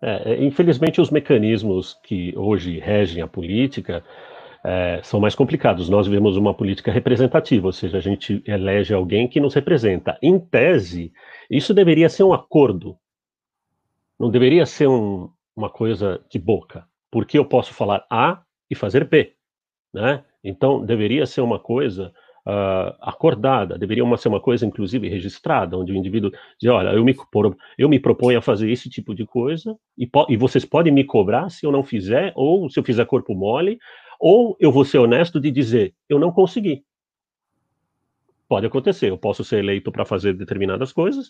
É. 0.00 0.32
é. 0.32 0.44
Infelizmente, 0.44 1.00
os 1.00 1.10
mecanismos 1.10 1.98
que 2.02 2.32
hoje 2.36 2.78
regem 2.78 3.22
a 3.22 3.26
política 3.26 4.04
é, 4.64 5.00
são 5.02 5.20
mais 5.20 5.34
complicados. 5.34 5.88
Nós 5.88 6.06
vivemos 6.06 6.36
uma 6.36 6.52
política 6.52 6.90
representativa, 6.90 7.66
ou 7.66 7.72
seja, 7.72 7.98
a 7.98 8.00
gente 8.00 8.42
elege 8.46 8.92
alguém 8.92 9.28
que 9.28 9.40
nos 9.40 9.54
representa. 9.54 10.18
Em 10.20 10.38
tese, 10.38 11.12
isso 11.50 11.72
deveria 11.72 12.08
ser 12.08 12.24
um 12.24 12.32
acordo, 12.32 12.96
não 14.18 14.30
deveria 14.30 14.66
ser 14.66 14.88
um, 14.88 15.30
uma 15.54 15.70
coisa 15.70 16.20
de 16.28 16.38
boca, 16.38 16.84
porque 17.10 17.38
eu 17.38 17.44
posso 17.44 17.72
falar 17.72 18.04
A 18.10 18.42
e 18.68 18.74
fazer 18.74 19.04
B, 19.04 19.34
né? 19.94 20.24
Então, 20.42 20.84
deveria 20.84 21.26
ser 21.26 21.40
uma 21.40 21.58
coisa 21.58 22.12
uh, 22.46 22.94
acordada, 23.00 23.76
deveria 23.76 24.04
uma, 24.04 24.16
ser 24.16 24.28
uma 24.28 24.40
coisa, 24.40 24.64
inclusive, 24.64 25.08
registrada, 25.08 25.76
onde 25.76 25.92
o 25.92 25.96
indivíduo 25.96 26.30
diz, 26.60 26.70
olha, 26.70 26.90
eu 26.90 27.04
me, 27.04 27.14
eu 27.76 27.88
me 27.88 27.98
proponho 27.98 28.38
a 28.38 28.42
fazer 28.42 28.70
esse 28.70 28.88
tipo 28.88 29.14
de 29.14 29.26
coisa, 29.26 29.76
e, 29.98 30.08
e 30.28 30.36
vocês 30.36 30.64
podem 30.64 30.92
me 30.92 31.04
cobrar 31.04 31.50
se 31.50 31.66
eu 31.66 31.72
não 31.72 31.82
fizer, 31.82 32.32
ou 32.36 32.70
se 32.70 32.78
eu 32.78 32.84
fizer 32.84 33.04
corpo 33.04 33.34
mole, 33.34 33.78
ou 34.20 34.56
eu 34.60 34.70
vou 34.70 34.84
ser 34.84 34.98
honesto 34.98 35.40
de 35.40 35.50
dizer, 35.50 35.94
eu 36.08 36.18
não 36.18 36.30
consegui. 36.30 36.84
Pode 38.48 38.64
acontecer, 38.64 39.10
eu 39.10 39.18
posso 39.18 39.42
ser 39.42 39.58
eleito 39.58 39.90
para 39.90 40.04
fazer 40.04 40.32
determinadas 40.32 40.92
coisas, 40.92 41.28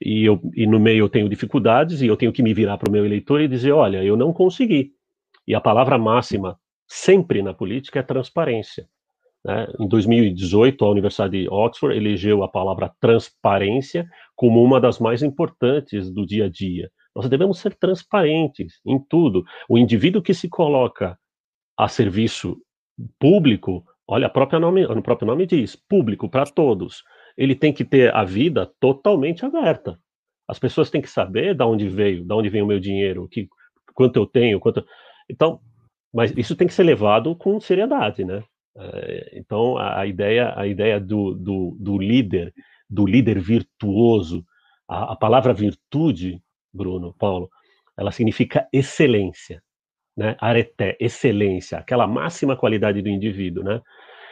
e, 0.00 0.24
eu, 0.24 0.40
e 0.54 0.66
no 0.66 0.80
meio 0.80 1.04
eu 1.04 1.08
tenho 1.10 1.28
dificuldades, 1.28 2.00
e 2.00 2.06
eu 2.06 2.16
tenho 2.16 2.32
que 2.32 2.42
me 2.42 2.54
virar 2.54 2.78
para 2.78 2.88
o 2.88 2.92
meu 2.92 3.04
eleitor 3.04 3.42
e 3.42 3.48
dizer: 3.48 3.72
olha, 3.72 4.02
eu 4.02 4.16
não 4.16 4.32
consegui. 4.32 4.94
E 5.46 5.54
a 5.54 5.60
palavra 5.60 5.98
máxima, 5.98 6.58
sempre 6.86 7.42
na 7.42 7.52
política, 7.52 8.00
é 8.00 8.02
transparência. 8.02 8.88
Né? 9.44 9.66
Em 9.78 9.86
2018, 9.86 10.84
a 10.84 10.90
Universidade 10.90 11.42
de 11.42 11.48
Oxford 11.48 11.96
elegeu 11.96 12.42
a 12.42 12.48
palavra 12.48 12.92
transparência 13.00 14.06
como 14.34 14.62
uma 14.62 14.80
das 14.80 14.98
mais 14.98 15.22
importantes 15.22 16.10
do 16.10 16.24
dia 16.24 16.46
a 16.46 16.48
dia. 16.48 16.90
Nós 17.14 17.28
devemos 17.28 17.58
ser 17.58 17.74
transparentes 17.74 18.80
em 18.84 18.98
tudo. 18.98 19.44
O 19.68 19.78
indivíduo 19.78 20.22
que 20.22 20.34
se 20.34 20.48
coloca 20.48 21.18
a 21.76 21.88
serviço 21.88 22.56
público, 23.18 23.84
olha, 24.08 24.28
próprio 24.28 24.58
nome, 24.58 24.84
o 24.84 25.02
próprio 25.02 25.26
nome 25.26 25.46
diz, 25.46 25.76
público 25.76 26.28
para 26.28 26.46
todos. 26.46 27.02
Ele 27.36 27.54
tem 27.54 27.72
que 27.72 27.84
ter 27.84 28.14
a 28.14 28.24
vida 28.24 28.70
totalmente 28.80 29.44
aberta. 29.44 29.98
As 30.48 30.58
pessoas 30.58 30.90
têm 30.90 31.00
que 31.00 31.10
saber 31.10 31.54
de 31.54 31.64
onde 31.64 31.88
veio, 31.88 32.24
de 32.24 32.32
onde 32.32 32.48
vem 32.48 32.62
o 32.62 32.66
meu 32.66 32.80
dinheiro, 32.80 33.28
que, 33.28 33.48
quanto 33.94 34.16
eu 34.16 34.26
tenho, 34.26 34.60
quanto. 34.60 34.84
Então, 35.28 35.60
mas 36.12 36.32
isso 36.36 36.54
tem 36.54 36.66
que 36.66 36.74
ser 36.74 36.84
levado 36.84 37.34
com 37.34 37.60
seriedade, 37.60 38.24
né? 38.24 38.44
É, 38.76 39.38
então, 39.38 39.76
a, 39.76 40.00
a, 40.00 40.06
ideia, 40.06 40.52
a 40.56 40.66
ideia 40.66 41.00
do, 41.00 41.34
do, 41.34 41.76
do, 41.78 41.98
líder, 41.98 42.52
do 42.88 43.06
líder 43.06 43.38
virtuoso, 43.40 44.44
a, 44.88 45.12
a 45.12 45.16
palavra 45.16 45.52
virtude, 45.52 46.42
Bruno, 46.72 47.14
Paulo, 47.18 47.48
ela 47.96 48.10
significa 48.10 48.68
excelência 48.72 49.62
né? 50.16 50.36
Areté, 50.40 50.96
excelência, 51.00 51.78
aquela 51.78 52.06
máxima 52.06 52.56
qualidade 52.56 53.02
do 53.02 53.08
indivíduo, 53.08 53.64
né? 53.64 53.80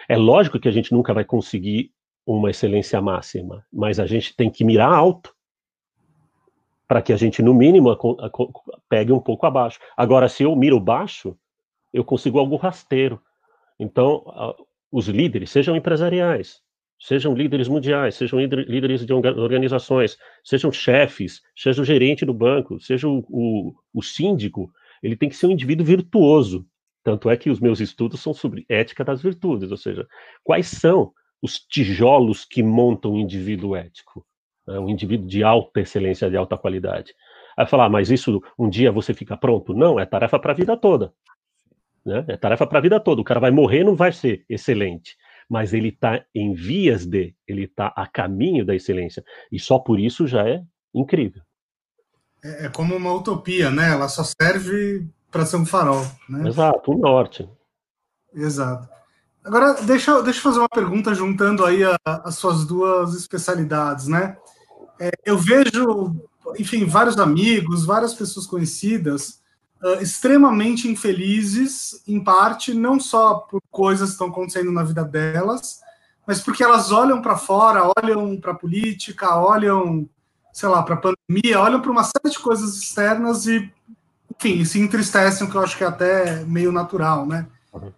É 0.08 0.16
lógico 0.16 0.58
que 0.58 0.68
a 0.68 0.72
gente 0.72 0.92
nunca 0.92 1.12
vai 1.12 1.24
conseguir 1.24 1.90
uma 2.24 2.50
excelência 2.50 3.00
máxima, 3.00 3.64
mas 3.72 3.98
a 3.98 4.06
gente 4.06 4.36
tem 4.36 4.50
que 4.50 4.64
mirar 4.64 4.92
alto 4.92 5.34
para 6.86 7.02
que 7.02 7.12
a 7.12 7.16
gente, 7.16 7.42
no 7.42 7.54
mínimo, 7.54 7.90
a, 7.90 7.94
a, 7.94 8.30
pegue 8.88 9.12
um 9.12 9.20
pouco 9.20 9.46
abaixo. 9.46 9.80
Agora, 9.96 10.28
se 10.28 10.42
eu 10.42 10.54
miro 10.54 10.78
baixo, 10.78 11.36
eu 11.92 12.04
consigo 12.04 12.38
algo 12.38 12.56
rasteiro. 12.56 13.20
Então, 13.82 14.24
os 14.92 15.08
líderes, 15.08 15.50
sejam 15.50 15.74
empresariais, 15.74 16.60
sejam 17.00 17.34
líderes 17.34 17.66
mundiais, 17.66 18.14
sejam 18.14 18.38
líderes 18.40 19.04
de 19.04 19.12
organizações, 19.12 20.16
sejam 20.44 20.70
chefes, 20.70 21.42
seja 21.56 21.82
o 21.82 21.84
gerente 21.84 22.24
do 22.24 22.32
banco, 22.32 22.78
seja 22.78 23.08
o, 23.08 23.24
o, 23.28 23.74
o 23.92 24.02
síndico, 24.02 24.70
ele 25.02 25.16
tem 25.16 25.28
que 25.28 25.34
ser 25.34 25.48
um 25.48 25.50
indivíduo 25.50 25.84
virtuoso. 25.84 26.64
Tanto 27.02 27.28
é 27.28 27.36
que 27.36 27.50
os 27.50 27.58
meus 27.58 27.80
estudos 27.80 28.20
são 28.20 28.32
sobre 28.32 28.64
ética 28.68 29.04
das 29.04 29.20
virtudes, 29.20 29.72
ou 29.72 29.76
seja, 29.76 30.06
quais 30.44 30.68
são 30.68 31.12
os 31.42 31.58
tijolos 31.58 32.44
que 32.44 32.62
montam 32.62 33.14
um 33.14 33.18
indivíduo 33.18 33.74
ético, 33.74 34.24
né? 34.64 34.78
um 34.78 34.88
indivíduo 34.88 35.26
de 35.26 35.42
alta 35.42 35.80
excelência, 35.80 36.30
de 36.30 36.36
alta 36.36 36.56
qualidade. 36.56 37.12
Aí 37.56 37.66
falar, 37.66 37.86
ah, 37.86 37.90
mas 37.90 38.12
isso 38.12 38.40
um 38.56 38.68
dia 38.70 38.92
você 38.92 39.12
fica 39.12 39.36
pronto? 39.36 39.74
Não, 39.74 39.98
é 39.98 40.06
tarefa 40.06 40.38
para 40.38 40.52
a 40.52 40.54
vida 40.54 40.76
toda. 40.76 41.12
Né? 42.04 42.24
É 42.28 42.36
tarefa 42.36 42.66
para 42.66 42.78
a 42.78 42.82
vida 42.82 43.00
toda. 43.00 43.20
O 43.20 43.24
cara 43.24 43.40
vai 43.40 43.50
morrer, 43.50 43.84
não 43.84 43.94
vai 43.94 44.12
ser 44.12 44.44
excelente, 44.48 45.16
mas 45.48 45.72
ele 45.72 45.88
está 45.88 46.24
em 46.34 46.52
vias 46.52 47.06
de, 47.06 47.34
ele 47.46 47.64
está 47.64 47.92
a 47.96 48.06
caminho 48.06 48.64
da 48.64 48.74
excelência. 48.74 49.24
E 49.50 49.58
só 49.58 49.78
por 49.78 49.98
isso 50.00 50.26
já 50.26 50.48
é 50.48 50.62
incrível 50.94 51.42
é, 52.42 52.66
é 52.66 52.68
como 52.68 52.96
uma 52.96 53.12
utopia, 53.12 53.70
né? 53.70 53.90
Ela 53.92 54.08
só 54.08 54.24
serve 54.24 55.06
para 55.30 55.46
ser 55.46 55.56
um 55.56 55.64
farol. 55.64 56.04
Né? 56.28 56.48
Exato, 56.48 56.92
o 56.92 56.98
norte. 56.98 57.48
Exato. 58.34 58.88
Agora, 59.44 59.74
deixa, 59.82 60.22
deixa 60.22 60.38
eu 60.38 60.42
fazer 60.42 60.58
uma 60.58 60.68
pergunta 60.68 61.14
juntando 61.14 61.64
aí 61.64 61.82
a, 61.84 61.96
as 62.04 62.36
suas 62.36 62.64
duas 62.64 63.14
especialidades, 63.14 64.06
né? 64.06 64.36
É, 65.00 65.10
eu 65.24 65.36
vejo, 65.36 66.14
enfim, 66.58 66.84
vários 66.84 67.18
amigos, 67.18 67.84
várias 67.84 68.14
pessoas 68.14 68.46
conhecidas 68.46 69.41
uh, 69.82 70.02
extremamente 70.02 70.88
infelizes, 70.88 72.02
em 72.06 72.22
parte, 72.22 72.74
não 72.74 72.98
só 73.00 73.34
por 73.34 73.60
coisas 73.70 74.10
que 74.10 74.14
estão 74.14 74.28
acontecendo 74.28 74.72
na 74.72 74.82
vida 74.82 75.04
delas, 75.04 75.80
mas 76.26 76.40
porque 76.40 76.62
elas 76.62 76.92
olham 76.92 77.20
para 77.20 77.36
fora, 77.36 77.90
olham 77.96 78.40
para 78.40 78.52
a 78.52 78.56
política, 78.56 79.36
olham 79.36 80.08
sei 80.52 80.68
lá, 80.68 80.82
para 80.82 80.94
a 80.94 80.98
pandemia, 80.98 81.60
olham 81.60 81.80
para 81.80 81.90
uma 81.90 82.04
série 82.04 82.30
de 82.30 82.38
coisas 82.38 82.76
externas 82.76 83.46
e, 83.46 83.72
enfim, 84.36 84.64
se 84.64 84.78
entristecem, 84.78 85.46
o 85.46 85.50
que 85.50 85.56
eu 85.56 85.62
acho 85.62 85.76
que 85.76 85.84
é 85.84 85.86
até 85.86 86.44
meio 86.44 86.70
natural, 86.70 87.26
né? 87.26 87.46
Uhum. 87.72 87.92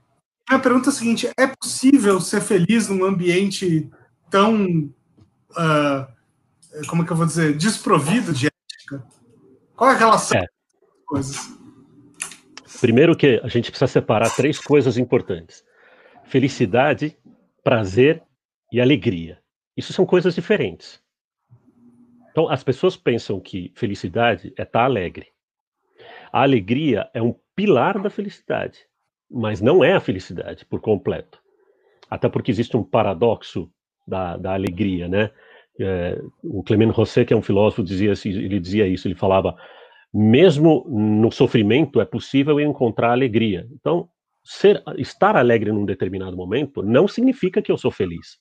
Minha 0.48 0.60
pergunta 0.60 0.90
é 0.90 0.92
a 0.92 0.94
seguinte: 0.94 1.30
é 1.36 1.46
possível 1.48 2.20
ser 2.20 2.40
feliz 2.40 2.88
num 2.88 3.04
ambiente 3.04 3.90
tão, 4.30 4.64
uh, 5.50 6.86
como 6.86 7.02
é 7.02 7.06
que 7.06 7.12
eu 7.12 7.16
vou 7.16 7.26
dizer, 7.26 7.56
desprovido 7.56 8.32
de 8.32 8.46
ética? 8.46 9.04
Qual 9.74 9.90
é 9.90 9.94
a 9.94 9.98
relação 9.98 10.38
é. 10.38 10.46
coisas? 11.04 11.52
Primeiro 12.84 13.16
que 13.16 13.40
a 13.42 13.48
gente 13.48 13.70
precisa 13.70 13.90
separar 13.90 14.28
três 14.36 14.58
coisas 14.58 14.98
importantes: 14.98 15.64
felicidade, 16.24 17.16
prazer 17.62 18.22
e 18.70 18.78
alegria. 18.78 19.38
Isso 19.74 19.90
são 19.94 20.04
coisas 20.04 20.34
diferentes. 20.34 21.02
Então, 22.30 22.46
as 22.46 22.62
pessoas 22.62 22.94
pensam 22.94 23.40
que 23.40 23.72
felicidade 23.74 24.52
é 24.58 24.64
estar 24.64 24.84
alegre. 24.84 25.28
A 26.30 26.42
alegria 26.42 27.08
é 27.14 27.22
um 27.22 27.34
pilar 27.56 28.02
da 28.02 28.10
felicidade, 28.10 28.80
mas 29.30 29.62
não 29.62 29.82
é 29.82 29.94
a 29.94 30.00
felicidade 30.00 30.66
por 30.66 30.82
completo. 30.82 31.40
Até 32.10 32.28
porque 32.28 32.50
existe 32.50 32.76
um 32.76 32.84
paradoxo 32.84 33.72
da, 34.06 34.36
da 34.36 34.52
alegria, 34.52 35.08
né? 35.08 35.30
É, 35.80 36.20
o 36.42 36.62
Clement 36.62 36.90
Rosset, 36.90 37.28
que 37.28 37.32
é 37.32 37.36
um 37.36 37.40
filósofo, 37.40 37.82
dizia, 37.82 38.12
ele 38.26 38.60
dizia 38.60 38.86
isso, 38.86 39.08
ele 39.08 39.14
falava, 39.14 39.56
mesmo 40.16 40.86
no 40.88 41.32
sofrimento 41.32 42.00
é 42.00 42.04
possível 42.04 42.60
encontrar 42.60 43.10
alegria. 43.10 43.66
Então, 43.72 44.08
ser, 44.44 44.80
estar 44.96 45.34
alegre 45.34 45.72
num 45.72 45.84
determinado 45.84 46.36
momento 46.36 46.84
não 46.84 47.08
significa 47.08 47.60
que 47.60 47.72
eu 47.72 47.76
sou 47.76 47.90
feliz. 47.90 48.38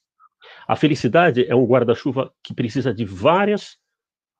A 0.68 0.76
felicidade 0.76 1.50
é 1.50 1.56
um 1.56 1.66
guarda-chuva 1.66 2.32
que 2.44 2.54
precisa 2.54 2.94
de 2.94 3.04
várias, 3.06 3.78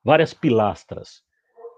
várias 0.04 0.32
pilastras. 0.32 1.22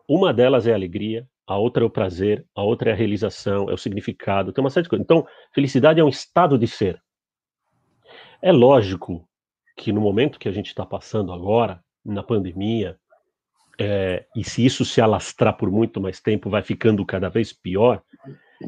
Uma 0.06 0.34
delas 0.34 0.66
é 0.66 0.72
a 0.72 0.74
alegria, 0.74 1.26
a 1.46 1.56
outra 1.56 1.84
é 1.84 1.86
o 1.86 1.90
prazer, 1.90 2.44
a 2.54 2.62
outra 2.62 2.90
é 2.90 2.92
a 2.92 2.96
realização, 2.96 3.70
é 3.70 3.72
o 3.72 3.78
significado, 3.78 4.52
tem 4.52 4.62
uma 4.62 4.68
série 4.68 4.82
de 4.84 4.90
coisas. 4.90 5.04
Então, 5.04 5.26
felicidade 5.54 5.98
é 5.98 6.04
um 6.04 6.08
estado 6.08 6.58
de 6.58 6.66
ser. 6.66 7.02
É 8.42 8.52
lógico 8.52 9.26
que 9.74 9.90
no 9.90 10.02
momento 10.02 10.38
que 10.38 10.48
a 10.48 10.52
gente 10.52 10.66
está 10.66 10.84
passando 10.84 11.32
agora, 11.32 11.82
na 12.04 12.22
pandemia, 12.22 12.98
é, 13.78 14.24
e 14.34 14.42
se 14.42 14.64
isso 14.64 14.84
se 14.84 15.00
alastrar 15.00 15.56
por 15.56 15.70
muito 15.70 16.00
mais 16.00 16.20
tempo, 16.20 16.50
vai 16.50 16.62
ficando 16.62 17.04
cada 17.04 17.28
vez 17.28 17.52
pior, 17.52 18.02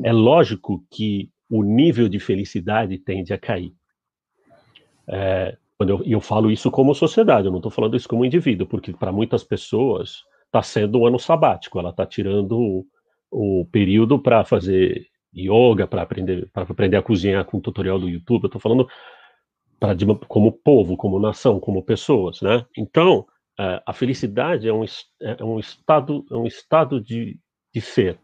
é 0.04 0.12
lógico 0.12 0.84
que 0.90 1.30
o 1.48 1.62
nível 1.62 2.08
de 2.08 2.20
felicidade 2.20 2.98
tende 2.98 3.32
a 3.32 3.38
cair. 3.38 3.72
É, 5.08 5.56
quando 5.78 5.90
eu, 5.90 6.02
eu 6.04 6.20
falo 6.20 6.50
isso 6.50 6.70
como 6.70 6.94
sociedade, 6.94 7.46
eu 7.46 7.50
não 7.50 7.58
estou 7.58 7.72
falando 7.72 7.96
isso 7.96 8.08
como 8.08 8.24
indivíduo, 8.24 8.66
porque 8.66 8.92
para 8.92 9.12
muitas 9.12 9.42
pessoas 9.42 10.24
está 10.46 10.62
sendo 10.62 11.00
um 11.00 11.06
ano 11.06 11.18
sabático, 11.18 11.78
ela 11.78 11.90
está 11.90 12.04
tirando 12.04 12.58
o, 12.58 12.86
o 13.30 13.66
período 13.66 14.18
para 14.18 14.44
fazer 14.44 15.06
yoga, 15.34 15.86
para 15.86 16.02
aprender, 16.02 16.50
aprender 16.52 16.96
a 16.96 17.02
cozinhar 17.02 17.44
com 17.44 17.60
tutorial 17.60 17.98
do 17.98 18.08
YouTube. 18.08 18.44
Eu 18.44 18.48
estou 18.48 18.60
falando 18.60 18.88
para 19.78 19.94
como 20.26 20.52
povo, 20.52 20.96
como 20.96 21.20
nação, 21.20 21.60
como 21.60 21.82
pessoas, 21.82 22.40
né? 22.42 22.64
Então, 22.76 23.26
é, 23.58 23.82
a 23.84 23.92
felicidade 23.92 24.68
é 24.68 24.72
um, 24.72 24.84
é 25.20 25.44
um 25.44 25.58
estado, 25.58 26.24
é 26.30 26.36
um 26.36 26.46
estado 26.46 27.00
de, 27.00 27.38
de 27.74 27.80
ser. 27.80 28.18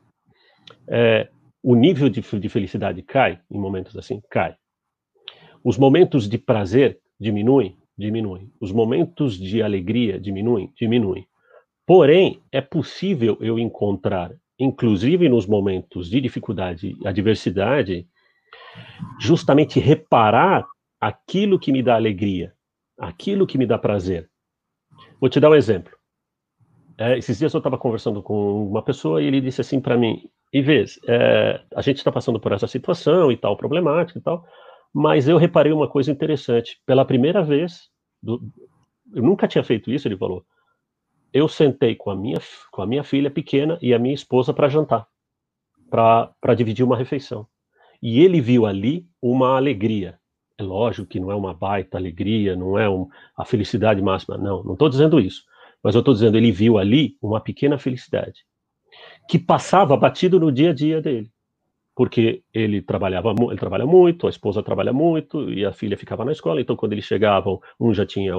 É, 0.89 1.29
o 1.63 1.75
nível 1.75 2.09
de, 2.09 2.21
de 2.21 2.49
felicidade 2.49 3.03
cai 3.03 3.41
em 3.51 3.59
momentos 3.59 3.97
assim, 3.97 4.23
cai. 4.31 4.55
Os 5.63 5.79
momentos 5.79 6.29
de 6.29 6.39
prazer 6.39 7.01
diminuem, 7.19 7.77
diminuem. 7.97 8.53
Os 8.61 8.71
momentos 8.71 9.39
de 9.39 9.63
alegria 9.63 10.21
diminuem, 10.21 10.73
diminuem. 10.77 11.27
Porém, 11.87 12.41
é 12.53 12.61
possível 12.61 13.37
eu 13.41 13.59
encontrar, 13.59 14.31
inclusive 14.59 15.29
nos 15.29 15.47
momentos 15.47 16.09
de 16.09 16.21
dificuldade, 16.21 16.97
adversidade, 17.05 18.07
justamente 19.21 19.81
reparar 19.81 20.67
aquilo 21.01 21.59
que 21.59 21.73
me 21.73 21.83
dá 21.83 21.95
alegria, 21.97 22.53
aquilo 22.99 23.47
que 23.47 23.59
me 23.59 23.67
dá 23.67 23.79
prazer. 23.79 24.31
Vou 25.25 25.31
te 25.31 25.41
dar 25.41 25.49
um 25.49 25.55
exemplo. 25.55 25.91
É, 26.99 27.17
esses 27.17 27.39
dias 27.39 27.55
eu 27.55 27.57
estava 27.57 27.79
conversando 27.79 28.23
com 28.23 28.69
uma 28.69 28.83
pessoa 28.83 29.23
e 29.23 29.27
ele 29.27 29.41
disse 29.41 29.59
assim 29.59 29.81
para 29.81 29.97
mim: 29.97 30.29
Ives, 30.53 31.01
é, 31.09 31.63
a 31.75 31.81
gente 31.81 31.97
está 31.97 32.13
passando 32.13 32.39
por 32.39 32.53
essa 32.53 32.67
situação 32.67 33.33
e 33.33 33.37
tal, 33.39 33.57
problemática 33.57 34.19
e 34.19 34.23
tal, 34.23 34.47
mas 34.93 35.27
eu 35.27 35.39
reparei 35.39 35.73
uma 35.73 35.89
coisa 35.89 36.13
interessante. 36.13 36.79
Pela 36.85 37.07
primeira 37.07 37.43
vez, 37.43 37.89
do, 38.23 38.39
eu 39.15 39.23
nunca 39.23 39.49
tinha 39.49 39.65
feito 39.65 39.91
isso, 39.91 40.07
ele 40.07 40.19
falou. 40.19 40.45
Eu 41.33 41.49
sentei 41.49 41.97
com 41.97 42.11
a 42.11 42.15
minha, 42.15 42.39
com 42.71 42.83
a 42.83 42.87
minha 42.87 43.03
filha 43.03 43.31
pequena 43.31 43.79
e 43.81 43.95
a 43.95 43.99
minha 43.99 44.15
esposa 44.15 44.53
para 44.53 44.69
jantar, 44.69 45.09
para 45.89 46.55
dividir 46.55 46.85
uma 46.85 46.99
refeição. 46.99 47.47
E 48.03 48.21
ele 48.21 48.43
viu 48.43 48.67
ali 48.67 49.09
uma 49.23 49.57
alegria. 49.57 50.21
É 50.59 50.63
lógico 50.63 51.09
que 51.09 51.19
não 51.19 51.31
é 51.33 51.35
uma 51.35 51.53
baita 51.53 51.99
alegria, 51.99 52.55
não 52.55 52.79
é 52.79 52.89
um, 52.89 53.09
a 53.37 53.45
felicidade 53.45 54.01
máxima, 54.01 54.39
não, 54.39 54.63
não 54.63 54.75
estou 54.75 54.89
dizendo 54.89 55.19
isso. 55.19 55.43
Mas 55.83 55.95
eu 55.95 55.99
estou 55.99 56.15
dizendo, 56.15 56.37
ele 56.37 56.53
viu 56.53 56.79
ali 56.79 57.17
uma 57.21 57.41
pequena 57.41 57.77
felicidade 57.77 58.45
que 59.29 59.39
passava 59.39 59.97
batido 59.97 60.39
no 60.39 60.53
dia 60.53 60.71
a 60.71 60.75
dia 60.75 61.01
dele. 61.01 61.31
Porque 61.97 62.43
ele 62.53 62.83
trabalhava, 62.83 63.31
ele 63.31 63.57
trabalha 63.57 63.87
muito, 63.87 64.27
a 64.27 64.31
esposa 64.31 64.63
trabalha 64.63 64.93
muito 64.93 65.49
e 65.53 65.65
a 65.65 65.73
filha 65.73 65.97
ficava 65.97 66.25
na 66.25 66.33
escola. 66.33 66.61
Então, 66.61 66.75
quando 66.75 66.93
eles 66.93 67.05
chegavam, 67.05 67.61
um 67.79 67.95
já 67.95 68.05
tinha 68.05 68.35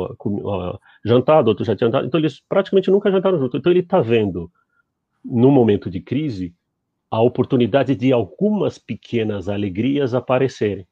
jantado, 1.06 1.50
outro 1.50 1.64
já 1.64 1.76
tinha 1.76 1.88
jantado. 1.88 2.06
Então, 2.06 2.20
eles 2.20 2.42
praticamente 2.50 2.92
nunca 2.92 3.10
jantaram 3.10 3.40
junto. 3.40 3.56
Então, 3.56 3.72
ele 3.72 3.80
está 3.80 4.02
vendo, 4.02 4.52
no 5.24 5.50
momento 5.52 5.90
de 5.90 6.02
crise, 6.02 6.54
a 7.10 7.22
oportunidade 7.22 7.96
de 7.96 8.12
algumas 8.12 8.78
pequenas 8.78 9.48
alegrias 9.48 10.14
aparecerem. 10.14 10.86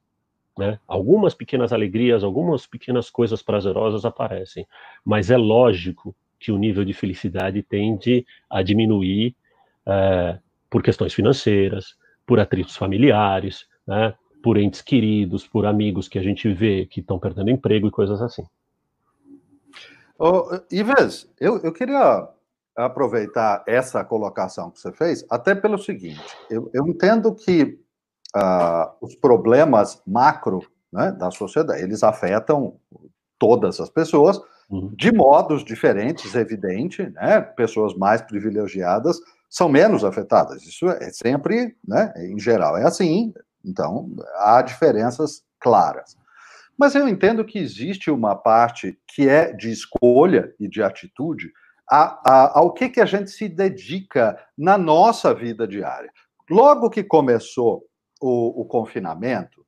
Né? 0.57 0.79
Algumas 0.87 1.33
pequenas 1.33 1.73
alegrias, 1.73 2.23
algumas 2.23 2.67
pequenas 2.67 3.09
coisas 3.09 3.41
prazerosas 3.41 4.05
aparecem, 4.05 4.67
mas 5.03 5.31
é 5.31 5.37
lógico 5.37 6.15
que 6.39 6.51
o 6.51 6.57
nível 6.57 6.85
de 6.85 6.93
felicidade 6.93 7.63
tende 7.63 8.25
a 8.49 8.61
diminuir 8.61 9.35
é, 9.85 10.37
por 10.69 10.83
questões 10.83 11.13
financeiras, 11.13 11.95
por 12.25 12.39
atritos 12.39 12.75
familiares, 12.75 13.67
né, 13.87 14.13
por 14.43 14.57
entes 14.57 14.81
queridos, 14.81 15.47
por 15.47 15.65
amigos 15.65 16.07
que 16.07 16.19
a 16.19 16.23
gente 16.23 16.51
vê 16.53 16.85
que 16.85 16.99
estão 16.99 17.17
perdendo 17.17 17.49
emprego 17.49 17.87
e 17.87 17.91
coisas 17.91 18.21
assim. 18.21 18.43
Oh, 20.19 20.43
Ives, 20.71 21.29
eu, 21.39 21.59
eu 21.63 21.73
queria 21.73 22.27
aproveitar 22.75 23.63
essa 23.67 24.03
colocação 24.03 24.71
que 24.71 24.79
você 24.79 24.91
fez, 24.91 25.25
até 25.29 25.55
pelo 25.55 25.77
seguinte: 25.77 26.37
eu, 26.49 26.69
eu 26.73 26.87
entendo 26.87 27.33
que 27.33 27.79
uh, 28.35 28.91
os 29.01 29.15
problemas 29.15 30.01
macro 30.05 30.61
né, 30.91 31.11
da 31.11 31.31
sociedade 31.31 31.81
eles 31.81 32.03
afetam 32.03 32.75
todas 33.39 33.79
as 33.79 33.89
pessoas 33.89 34.39
uhum. 34.69 34.93
de 34.95 35.11
modos 35.11 35.63
diferentes, 35.63 36.35
evidente, 36.35 37.09
né? 37.11 37.41
Pessoas 37.41 37.95
mais 37.95 38.21
privilegiadas 38.21 39.19
são 39.49 39.69
menos 39.69 40.03
afetadas. 40.03 40.63
Isso 40.63 40.87
é 40.87 41.09
sempre, 41.11 41.75
né, 41.87 42.13
em 42.17 42.39
geral, 42.39 42.77
é 42.77 42.85
assim. 42.85 43.33
Então, 43.63 44.09
há 44.37 44.61
diferenças 44.61 45.43
claras. 45.59 46.17
Mas 46.77 46.95
eu 46.95 47.07
entendo 47.07 47.45
que 47.45 47.59
existe 47.59 48.09
uma 48.09 48.35
parte 48.35 48.97
que 49.07 49.29
é 49.29 49.53
de 49.53 49.71
escolha 49.71 50.53
e 50.59 50.67
de 50.67 50.81
atitude 50.81 51.51
a, 51.89 52.19
a, 52.25 52.59
ao 52.59 52.73
que, 52.73 52.89
que 52.89 52.99
a 52.99 53.05
gente 53.05 53.29
se 53.29 53.47
dedica 53.47 54.37
na 54.57 54.77
nossa 54.77 55.33
vida 55.33 55.67
diária. 55.67 56.11
Logo 56.49 56.89
que 56.89 57.03
começou 57.03 57.83
o, 58.23 58.61
o 58.61 58.65
confinamento, 58.65 59.65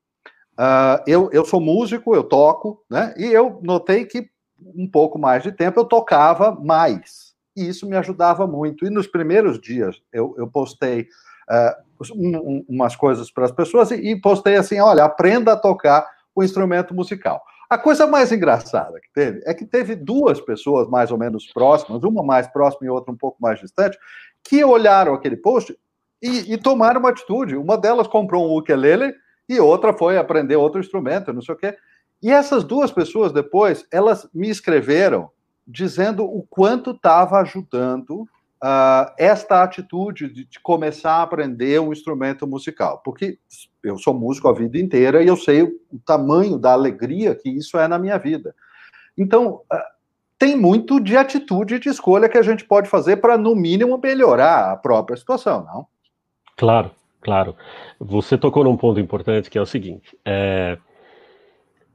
uh, 0.57 1.03
eu, 1.05 1.29
eu 1.33 1.43
sou 1.43 1.59
músico, 1.59 2.15
eu 2.15 2.23
toco, 2.23 2.81
né? 2.89 3.13
E 3.17 3.25
eu 3.25 3.59
notei 3.61 4.05
que 4.05 4.29
um 4.73 4.89
pouco 4.89 5.19
mais 5.19 5.43
de 5.43 5.51
tempo 5.51 5.77
eu 5.77 5.85
tocava 5.85 6.51
mais 6.51 7.35
e 7.53 7.67
isso 7.67 7.85
me 7.85 7.97
ajudava 7.97 8.47
muito. 8.47 8.85
E 8.85 8.89
nos 8.89 9.07
primeiros 9.07 9.59
dias 9.59 10.01
eu, 10.11 10.33
eu 10.37 10.47
postei 10.47 11.01
uh, 11.49 12.13
um, 12.15 12.65
umas 12.69 12.95
coisas 12.95 13.29
para 13.29 13.43
as 13.43 13.51
pessoas 13.51 13.91
e, 13.91 13.95
e 13.95 14.21
postei 14.21 14.55
assim: 14.55 14.79
olha, 14.79 15.03
aprenda 15.03 15.51
a 15.51 15.57
tocar 15.57 16.07
o 16.33 16.41
instrumento 16.41 16.93
musical. 16.93 17.43
A 17.69 17.77
coisa 17.77 18.07
mais 18.07 18.31
engraçada 18.31 19.01
que 19.01 19.11
teve 19.13 19.41
é 19.45 19.53
que 19.53 19.65
teve 19.65 19.95
duas 19.95 20.39
pessoas 20.39 20.87
mais 20.87 21.11
ou 21.11 21.17
menos 21.17 21.51
próximas, 21.51 22.03
uma 22.03 22.23
mais 22.23 22.47
próxima 22.47 22.87
e 22.87 22.89
outra 22.89 23.11
um 23.11 23.17
pouco 23.17 23.37
mais 23.41 23.59
distante, 23.59 23.97
que 24.41 24.63
olharam 24.63 25.13
aquele 25.13 25.35
post 25.35 25.75
e, 26.25 26.53
e 26.53 26.57
tomaram 26.57 26.99
uma 26.99 27.09
atitude. 27.09 27.55
Uma 27.55 27.77
delas 27.77 28.07
comprou 28.07 28.47
um 28.47 28.57
ukulele 28.57 29.13
e 29.47 29.59
outra 29.59 29.93
foi 29.93 30.17
aprender 30.17 30.55
outro 30.55 30.79
instrumento, 30.79 31.31
não 31.31 31.41
sei 31.41 31.53
o 31.53 31.57
quê. 31.57 31.77
E 32.21 32.31
essas 32.31 32.63
duas 32.63 32.91
pessoas 32.91 33.31
depois, 33.31 33.85
elas 33.91 34.27
me 34.33 34.49
escreveram 34.49 35.29
dizendo 35.67 36.23
o 36.23 36.43
quanto 36.49 36.91
estava 36.91 37.39
ajudando 37.39 38.21
uh, 38.21 39.13
esta 39.17 39.61
atitude 39.63 40.29
de, 40.29 40.45
de, 40.45 40.59
começar 40.59 41.17
a 41.17 41.21
aprender 41.23 41.79
um 41.79 41.91
instrumento 41.91 42.47
musical. 42.47 43.01
Porque 43.03 43.37
eu 43.83 43.97
sou 43.97 44.13
músico 44.13 44.47
a 44.47 44.53
vida 44.53 44.77
inteira 44.77 45.21
e 45.23 45.27
eu 45.27 45.37
sei 45.37 45.61
o, 45.61 45.79
o 45.91 45.99
tamanho 46.03 46.57
da 46.57 46.71
alegria 46.71 47.35
que 47.35 47.49
isso 47.49 47.77
é 47.77 47.87
na 47.87 47.99
minha 47.99 48.17
vida. 48.17 48.55
Então, 49.15 49.61
uh, 49.71 49.95
tem 50.39 50.55
muito 50.55 50.99
de 50.99 51.15
atitude 51.15 51.79
de 51.79 51.89
escolha 51.89 52.27
que 52.27 52.37
a 52.37 52.43
gente 52.43 52.65
pode 52.65 52.89
fazer 52.89 53.17
para, 53.17 53.37
no 53.37 53.55
mínimo, 53.55 53.99
melhorar 54.01 54.71
a 54.71 54.75
própria 54.75 55.15
situação, 55.15 55.63
não? 55.63 55.87
Claro, 56.55 56.91
claro. 57.21 57.55
Você 57.99 58.37
tocou 58.37 58.63
num 58.63 58.77
ponto 58.77 58.99
importante 58.99 59.49
que 59.49 59.57
é 59.57 59.61
o 59.61 59.65
seguinte: 59.65 60.17
é, 60.25 60.77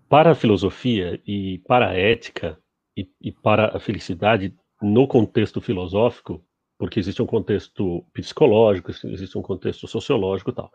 para 0.09 0.33
a 0.33 0.35
filosofia 0.35 1.20
e 1.27 1.59
para 1.66 1.90
a 1.90 1.94
ética, 1.94 2.59
e, 2.96 3.09
e 3.20 3.33
para 3.33 3.77
a 3.77 3.81
felicidade 3.81 4.55
no 4.83 5.07
contexto 5.07 5.61
filosófico, 5.61 6.42
porque 6.79 6.99
existe 6.99 7.23
um 7.23 7.27
contexto 7.27 8.05
psicológico, 8.12 8.90
existe 8.90 9.38
um 9.38 9.42
contexto 9.42 9.87
sociológico 9.87 10.51
e 10.51 10.55
tal. 10.55 10.70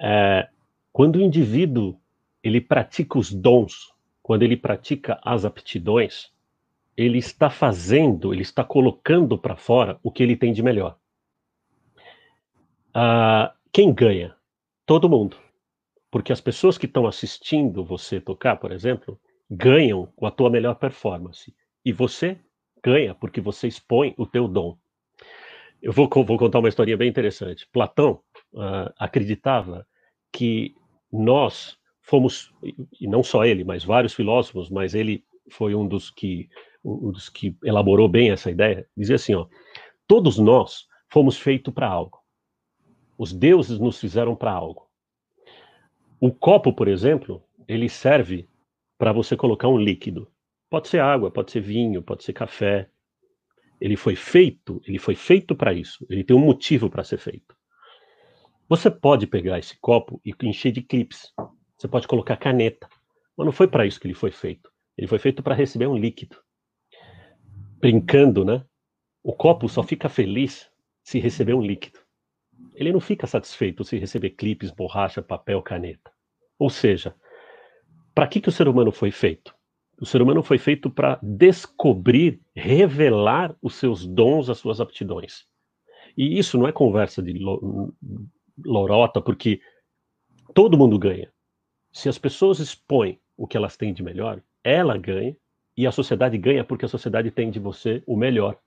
É, 0.00 0.48
quando 0.92 1.16
o 1.16 1.20
indivíduo 1.20 1.98
ele 2.42 2.60
pratica 2.60 3.18
os 3.18 3.32
dons, 3.32 3.92
quando 4.22 4.42
ele 4.42 4.56
pratica 4.56 5.20
as 5.22 5.44
aptidões, 5.44 6.30
ele 6.96 7.18
está 7.18 7.50
fazendo, 7.50 8.32
ele 8.32 8.42
está 8.42 8.64
colocando 8.64 9.38
para 9.38 9.56
fora 9.56 9.98
o 10.02 10.10
que 10.10 10.22
ele 10.22 10.36
tem 10.36 10.52
de 10.52 10.62
melhor. 10.62 10.96
Ah, 12.94 13.54
quem 13.72 13.92
ganha? 13.92 14.36
Todo 14.86 15.08
mundo. 15.08 15.36
Porque 16.10 16.32
as 16.32 16.40
pessoas 16.40 16.76
que 16.76 16.86
estão 16.86 17.06
assistindo 17.06 17.84
você 17.84 18.20
tocar, 18.20 18.56
por 18.56 18.70
exemplo, 18.70 19.18
ganham 19.50 20.06
com 20.14 20.26
a 20.26 20.30
tua 20.30 20.50
melhor 20.50 20.74
performance. 20.74 21.54
E 21.84 21.92
você 21.92 22.38
ganha 22.84 23.14
porque 23.14 23.40
você 23.40 23.66
expõe 23.66 24.14
o 24.18 24.26
teu 24.26 24.46
dom. 24.46 24.76
Eu 25.80 25.92
vou, 25.92 26.08
vou 26.08 26.38
contar 26.38 26.58
uma 26.58 26.68
historinha 26.68 26.96
bem 26.96 27.08
interessante. 27.08 27.66
Platão 27.72 28.20
uh, 28.52 28.92
acreditava 28.98 29.86
que 30.30 30.74
nós 31.10 31.78
fomos, 32.02 32.52
e 33.00 33.06
não 33.06 33.22
só 33.22 33.44
ele, 33.44 33.64
mas 33.64 33.84
vários 33.84 34.12
filósofos, 34.12 34.68
mas 34.68 34.94
ele 34.94 35.24
foi 35.50 35.74
um 35.74 35.86
dos 35.86 36.10
que, 36.10 36.48
um 36.84 37.10
dos 37.10 37.28
que 37.28 37.56
elaborou 37.64 38.08
bem 38.08 38.30
essa 38.30 38.50
ideia, 38.50 38.86
dizia 38.96 39.16
assim, 39.16 39.34
ó, 39.34 39.46
todos 40.06 40.38
nós 40.38 40.86
fomos 41.08 41.38
feitos 41.38 41.72
para 41.72 41.88
algo. 41.88 42.21
Os 43.22 43.32
deuses 43.32 43.78
nos 43.78 44.00
fizeram 44.00 44.34
para 44.34 44.50
algo. 44.50 44.90
O 46.18 46.32
copo, 46.32 46.72
por 46.72 46.88
exemplo, 46.88 47.40
ele 47.68 47.88
serve 47.88 48.48
para 48.98 49.12
você 49.12 49.36
colocar 49.36 49.68
um 49.68 49.78
líquido. 49.78 50.28
Pode 50.68 50.88
ser 50.88 50.98
água, 50.98 51.30
pode 51.30 51.52
ser 51.52 51.60
vinho, 51.60 52.02
pode 52.02 52.24
ser 52.24 52.32
café. 52.32 52.90
Ele 53.80 53.94
foi 53.94 54.16
feito, 54.16 54.82
ele 54.84 54.98
foi 54.98 55.14
feito 55.14 55.54
para 55.54 55.72
isso. 55.72 56.04
Ele 56.10 56.24
tem 56.24 56.36
um 56.36 56.44
motivo 56.44 56.90
para 56.90 57.04
ser 57.04 57.16
feito. 57.16 57.56
Você 58.68 58.90
pode 58.90 59.28
pegar 59.28 59.56
esse 59.56 59.78
copo 59.78 60.20
e 60.24 60.34
encher 60.42 60.72
de 60.72 60.82
clips. 60.82 61.32
Você 61.78 61.86
pode 61.86 62.08
colocar 62.08 62.36
caneta. 62.36 62.88
Mas 63.36 63.44
não 63.44 63.52
foi 63.52 63.68
para 63.68 63.86
isso 63.86 64.00
que 64.00 64.08
ele 64.08 64.14
foi 64.14 64.32
feito. 64.32 64.68
Ele 64.98 65.06
foi 65.06 65.20
feito 65.20 65.44
para 65.44 65.54
receber 65.54 65.86
um 65.86 65.96
líquido. 65.96 66.38
Brincando, 67.78 68.44
né? 68.44 68.66
O 69.22 69.32
copo 69.32 69.68
só 69.68 69.84
fica 69.84 70.08
feliz 70.08 70.68
se 71.04 71.20
receber 71.20 71.54
um 71.54 71.62
líquido. 71.62 72.01
Ele 72.82 72.92
não 72.92 73.00
fica 73.00 73.28
satisfeito 73.28 73.84
se 73.84 73.96
receber 73.96 74.30
clipes, 74.30 74.72
borracha, 74.72 75.22
papel, 75.22 75.62
caneta. 75.62 76.10
Ou 76.58 76.68
seja, 76.68 77.14
para 78.12 78.26
que, 78.26 78.40
que 78.40 78.48
o 78.48 78.52
ser 78.52 78.66
humano 78.66 78.90
foi 78.90 79.12
feito? 79.12 79.54
O 80.00 80.04
ser 80.04 80.20
humano 80.20 80.42
foi 80.42 80.58
feito 80.58 80.90
para 80.90 81.16
descobrir, 81.22 82.40
revelar 82.56 83.54
os 83.62 83.76
seus 83.76 84.04
dons, 84.04 84.50
as 84.50 84.58
suas 84.58 84.80
aptidões. 84.80 85.46
E 86.18 86.36
isso 86.36 86.58
não 86.58 86.66
é 86.66 86.72
conversa 86.72 87.22
de 87.22 87.38
lorota, 88.64 89.20
porque 89.20 89.60
todo 90.52 90.76
mundo 90.76 90.98
ganha. 90.98 91.32
Se 91.92 92.08
as 92.08 92.18
pessoas 92.18 92.58
expõem 92.58 93.20
o 93.36 93.46
que 93.46 93.56
elas 93.56 93.76
têm 93.76 93.94
de 93.94 94.02
melhor, 94.02 94.42
ela 94.64 94.98
ganha 94.98 95.36
e 95.76 95.86
a 95.86 95.92
sociedade 95.92 96.36
ganha 96.36 96.64
porque 96.64 96.84
a 96.84 96.88
sociedade 96.88 97.30
tem 97.30 97.48
de 97.48 97.60
você 97.60 98.02
o 98.04 98.16
melhor. 98.16 98.58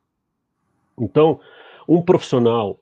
Então, 0.98 1.42
um 1.86 2.02
profissional 2.02 2.80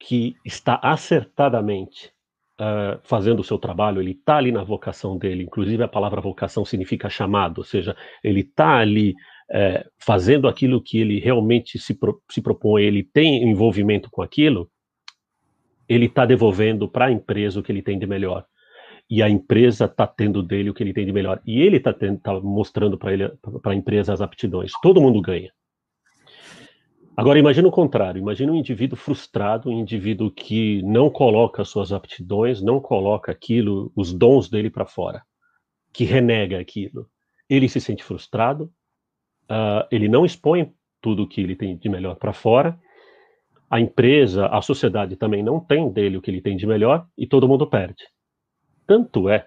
que 0.00 0.34
está 0.44 0.80
acertadamente 0.82 2.10
uh, 2.58 2.98
fazendo 3.04 3.40
o 3.40 3.44
seu 3.44 3.58
trabalho, 3.58 4.00
ele 4.00 4.12
está 4.12 4.38
ali 4.38 4.50
na 4.50 4.64
vocação 4.64 5.18
dele, 5.18 5.44
inclusive 5.44 5.82
a 5.82 5.88
palavra 5.88 6.22
vocação 6.22 6.64
significa 6.64 7.10
chamado, 7.10 7.58
ou 7.58 7.64
seja, 7.64 7.94
ele 8.24 8.40
está 8.40 8.78
ali 8.78 9.10
uh, 9.50 9.88
fazendo 9.98 10.48
aquilo 10.48 10.82
que 10.82 10.98
ele 10.98 11.20
realmente 11.20 11.78
se, 11.78 11.94
pro, 11.94 12.20
se 12.30 12.40
propõe, 12.40 12.82
ele 12.82 13.04
tem 13.04 13.42
envolvimento 13.48 14.10
com 14.10 14.22
aquilo, 14.22 14.70
ele 15.86 16.06
está 16.06 16.24
devolvendo 16.24 16.88
para 16.88 17.06
a 17.06 17.12
empresa 17.12 17.60
o 17.60 17.62
que 17.62 17.70
ele 17.70 17.82
tem 17.82 17.98
de 17.98 18.06
melhor. 18.06 18.46
E 19.08 19.24
a 19.24 19.28
empresa 19.28 19.86
está 19.86 20.06
tendo 20.06 20.40
dele 20.40 20.70
o 20.70 20.74
que 20.74 20.84
ele 20.84 20.92
tem 20.92 21.04
de 21.04 21.12
melhor. 21.12 21.42
E 21.44 21.60
ele 21.60 21.78
está 21.78 21.92
tá 21.92 22.40
mostrando 22.40 22.96
para 22.96 23.10
a 23.72 23.74
empresa 23.74 24.12
as 24.12 24.20
aptidões. 24.20 24.70
Todo 24.80 25.00
mundo 25.00 25.20
ganha. 25.20 25.50
Agora, 27.16 27.38
imagine 27.38 27.66
o 27.66 27.72
contrário. 27.72 28.18
Imagine 28.18 28.52
um 28.52 28.56
indivíduo 28.56 28.96
frustrado, 28.96 29.68
um 29.68 29.78
indivíduo 29.78 30.30
que 30.30 30.82
não 30.82 31.10
coloca 31.10 31.64
suas 31.64 31.92
aptidões, 31.92 32.62
não 32.62 32.80
coloca 32.80 33.30
aquilo, 33.30 33.92
os 33.94 34.12
dons 34.12 34.48
dele 34.48 34.70
para 34.70 34.86
fora, 34.86 35.22
que 35.92 36.04
renega 36.04 36.58
aquilo. 36.58 37.08
Ele 37.48 37.68
se 37.68 37.80
sente 37.80 38.04
frustrado, 38.04 38.64
uh, 39.50 39.86
ele 39.90 40.08
não 40.08 40.24
expõe 40.24 40.72
tudo 41.00 41.24
o 41.24 41.28
que 41.28 41.40
ele 41.40 41.56
tem 41.56 41.76
de 41.76 41.88
melhor 41.88 42.16
para 42.16 42.32
fora, 42.32 42.78
a 43.70 43.78
empresa, 43.80 44.46
a 44.46 44.60
sociedade 44.60 45.14
também 45.14 45.44
não 45.44 45.60
tem 45.60 45.88
dele 45.92 46.16
o 46.16 46.20
que 46.20 46.28
ele 46.28 46.40
tem 46.40 46.56
de 46.56 46.66
melhor 46.66 47.06
e 47.16 47.24
todo 47.24 47.46
mundo 47.46 47.68
perde. 47.68 48.04
Tanto 48.84 49.28
é 49.28 49.46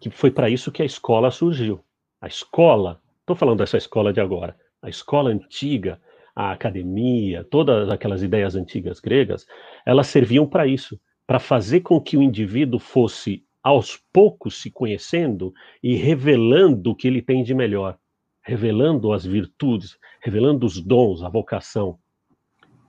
que 0.00 0.08
foi 0.08 0.30
para 0.30 0.48
isso 0.48 0.70
que 0.70 0.82
a 0.82 0.84
escola 0.84 1.32
surgiu. 1.32 1.84
A 2.20 2.28
escola, 2.28 3.02
estou 3.18 3.34
falando 3.34 3.58
dessa 3.58 3.76
escola 3.76 4.12
de 4.12 4.20
agora, 4.20 4.56
a 4.80 4.88
escola 4.88 5.30
antiga, 5.30 6.00
a 6.34 6.52
academia, 6.52 7.44
todas 7.50 7.88
aquelas 7.88 8.22
ideias 8.22 8.54
antigas 8.54 9.00
gregas, 9.00 9.46
elas 9.84 10.06
serviam 10.06 10.46
para 10.46 10.66
isso, 10.66 11.00
para 11.26 11.38
fazer 11.38 11.80
com 11.80 12.00
que 12.00 12.16
o 12.16 12.22
indivíduo 12.22 12.78
fosse 12.78 13.44
aos 13.62 13.96
poucos 14.12 14.60
se 14.60 14.70
conhecendo 14.70 15.52
e 15.82 15.94
revelando 15.94 16.90
o 16.90 16.94
que 16.94 17.06
ele 17.06 17.20
tem 17.20 17.42
de 17.42 17.54
melhor, 17.54 17.98
revelando 18.42 19.12
as 19.12 19.24
virtudes, 19.24 19.98
revelando 20.20 20.66
os 20.66 20.80
dons, 20.80 21.22
a 21.22 21.28
vocação. 21.28 21.98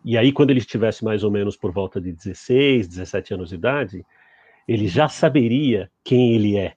E 0.04 0.18
aí, 0.18 0.32
quando 0.32 0.50
ele 0.50 0.60
estivesse 0.60 1.04
mais 1.04 1.24
ou 1.24 1.30
menos 1.30 1.56
por 1.56 1.72
volta 1.72 2.02
de 2.02 2.12
16, 2.12 2.88
17 2.88 3.34
anos 3.34 3.50
de 3.50 3.56
idade, 3.56 4.06
ele 4.68 4.88
já 4.88 5.08
saberia 5.08 5.92
quem 6.04 6.34
ele 6.34 6.58
é. 6.58 6.74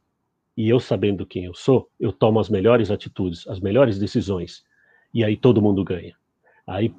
E 0.56 0.68
eu 0.68 0.78
sabendo 0.78 1.26
quem 1.26 1.44
eu 1.44 1.54
sou, 1.54 1.88
eu 1.98 2.12
tomo 2.12 2.38
as 2.38 2.48
melhores 2.48 2.90
atitudes, 2.90 3.46
as 3.48 3.60
melhores 3.60 3.98
decisões. 3.98 4.64
E 5.12 5.24
aí 5.24 5.36
todo 5.36 5.62
mundo 5.62 5.82
ganha. 5.82 6.14
Aí, 6.66 6.94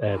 é, 0.00 0.18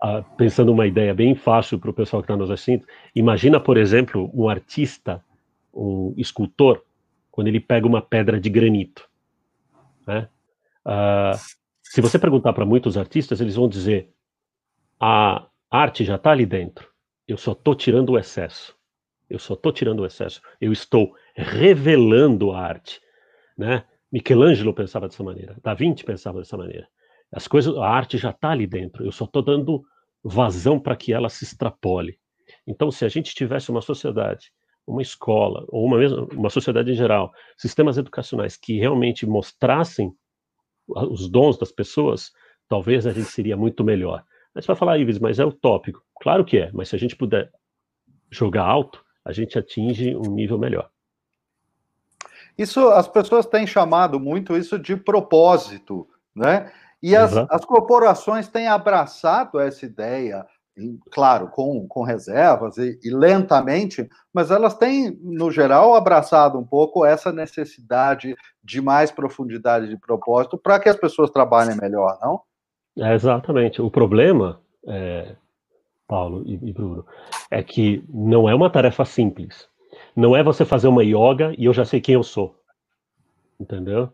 a, 0.00 0.22
pensando 0.36 0.72
uma 0.72 0.86
ideia 0.86 1.14
bem 1.14 1.34
fácil 1.34 1.78
para 1.78 1.90
o 1.90 1.94
pessoal 1.94 2.22
que 2.22 2.26
está 2.26 2.36
nos 2.36 2.50
assistindo, 2.50 2.86
imagina, 3.14 3.58
por 3.58 3.76
exemplo, 3.76 4.30
um 4.34 4.48
artista, 4.48 5.24
um 5.72 6.14
escultor, 6.16 6.82
quando 7.30 7.48
ele 7.48 7.60
pega 7.60 7.86
uma 7.86 8.00
pedra 8.00 8.40
de 8.40 8.48
granito. 8.48 9.08
Né? 10.06 10.28
Uh, 10.84 11.38
se 11.82 12.00
você 12.00 12.18
perguntar 12.18 12.52
para 12.52 12.64
muitos 12.64 12.96
artistas, 12.96 13.40
eles 13.40 13.56
vão 13.56 13.68
dizer: 13.68 14.10
a 15.00 15.46
arte 15.70 16.04
já 16.04 16.14
está 16.14 16.30
ali 16.30 16.46
dentro, 16.46 16.88
eu 17.26 17.36
só 17.36 17.52
estou 17.52 17.74
tirando 17.74 18.10
o 18.10 18.18
excesso. 18.18 18.76
Eu 19.28 19.38
só 19.38 19.54
estou 19.54 19.72
tirando 19.72 20.00
o 20.00 20.06
excesso. 20.06 20.40
Eu 20.60 20.72
estou 20.72 21.14
revelando 21.34 22.52
a 22.52 22.60
arte. 22.60 23.00
Né? 23.58 23.84
Michelangelo 24.10 24.72
pensava 24.72 25.08
dessa 25.08 25.22
maneira, 25.22 25.56
Da 25.62 25.74
Vinci 25.74 26.04
pensava 26.04 26.38
dessa 26.38 26.56
maneira. 26.56 26.88
As 27.32 27.48
coisas, 27.48 27.76
a 27.76 27.86
arte 27.86 28.18
já 28.18 28.30
está 28.30 28.50
ali 28.50 28.66
dentro. 28.66 29.04
Eu 29.04 29.12
só 29.12 29.24
estou 29.24 29.42
dando 29.42 29.84
vazão 30.22 30.78
para 30.78 30.96
que 30.96 31.12
ela 31.12 31.28
se 31.28 31.44
extrapole. 31.44 32.18
Então, 32.66 32.90
se 32.90 33.04
a 33.04 33.08
gente 33.08 33.34
tivesse 33.34 33.70
uma 33.70 33.80
sociedade, 33.80 34.52
uma 34.86 35.02
escola, 35.02 35.64
ou 35.68 35.84
uma, 35.84 35.98
uma 36.32 36.50
sociedade 36.50 36.90
em 36.90 36.94
geral, 36.94 37.32
sistemas 37.56 37.98
educacionais 37.98 38.56
que 38.56 38.78
realmente 38.78 39.26
mostrassem 39.26 40.12
os 40.88 41.28
dons 41.28 41.58
das 41.58 41.72
pessoas, 41.72 42.32
talvez 42.68 43.06
a 43.06 43.12
gente 43.12 43.28
seria 43.28 43.56
muito 43.56 43.82
melhor. 43.82 44.24
Mas 44.54 44.64
você 44.64 44.68
vai 44.68 44.76
falar, 44.76 44.98
Ives, 44.98 45.18
mas 45.18 45.38
é 45.38 45.44
utópico. 45.44 46.02
Claro 46.20 46.44
que 46.44 46.58
é, 46.58 46.70
mas 46.72 46.88
se 46.88 46.96
a 46.96 46.98
gente 46.98 47.16
puder 47.16 47.50
jogar 48.30 48.64
alto, 48.64 49.04
a 49.24 49.32
gente 49.32 49.58
atinge 49.58 50.14
um 50.16 50.30
nível 50.32 50.58
melhor. 50.58 50.88
Isso, 52.56 52.88
as 52.88 53.06
pessoas 53.06 53.44
têm 53.44 53.66
chamado 53.66 54.18
muito 54.18 54.56
isso 54.56 54.78
de 54.78 54.96
propósito, 54.96 56.08
né? 56.34 56.72
E 57.02 57.14
as, 57.14 57.34
uhum. 57.34 57.46
as 57.50 57.64
corporações 57.64 58.48
têm 58.48 58.68
abraçado 58.68 59.60
essa 59.60 59.84
ideia, 59.84 60.46
claro, 61.10 61.48
com, 61.48 61.86
com 61.86 62.02
reservas 62.02 62.76
e, 62.78 62.98
e, 63.02 63.10
lentamente, 63.10 64.08
mas 64.32 64.50
elas 64.50 64.74
têm, 64.74 65.18
no 65.22 65.50
geral, 65.50 65.94
abraçado 65.94 66.58
um 66.58 66.64
pouco 66.64 67.04
essa 67.04 67.32
necessidade 67.32 68.34
de 68.62 68.80
mais 68.80 69.10
profundidade 69.10 69.88
de 69.88 69.96
propósito 69.96 70.58
para 70.58 70.78
que 70.78 70.88
as 70.88 70.96
pessoas 70.96 71.30
trabalhem 71.30 71.76
melhor, 71.76 72.18
não? 72.20 72.40
É, 72.98 73.14
exatamente. 73.14 73.80
O 73.82 73.90
problema, 73.90 74.60
é, 74.86 75.36
Paulo 76.08 76.42
e, 76.46 76.54
e 76.54 76.72
Bruno, 76.72 77.04
é 77.50 77.62
que 77.62 78.02
não 78.08 78.48
é 78.48 78.54
uma 78.54 78.70
tarefa 78.70 79.04
simples. 79.04 79.68
Não 80.14 80.34
é 80.34 80.42
você 80.42 80.64
fazer 80.64 80.88
uma 80.88 81.04
yoga 81.04 81.54
e 81.58 81.66
eu 81.66 81.72
já 81.72 81.84
sei 81.84 82.00
quem 82.00 82.14
eu 82.14 82.22
sou. 82.22 82.58
Entendeu? 83.60 84.12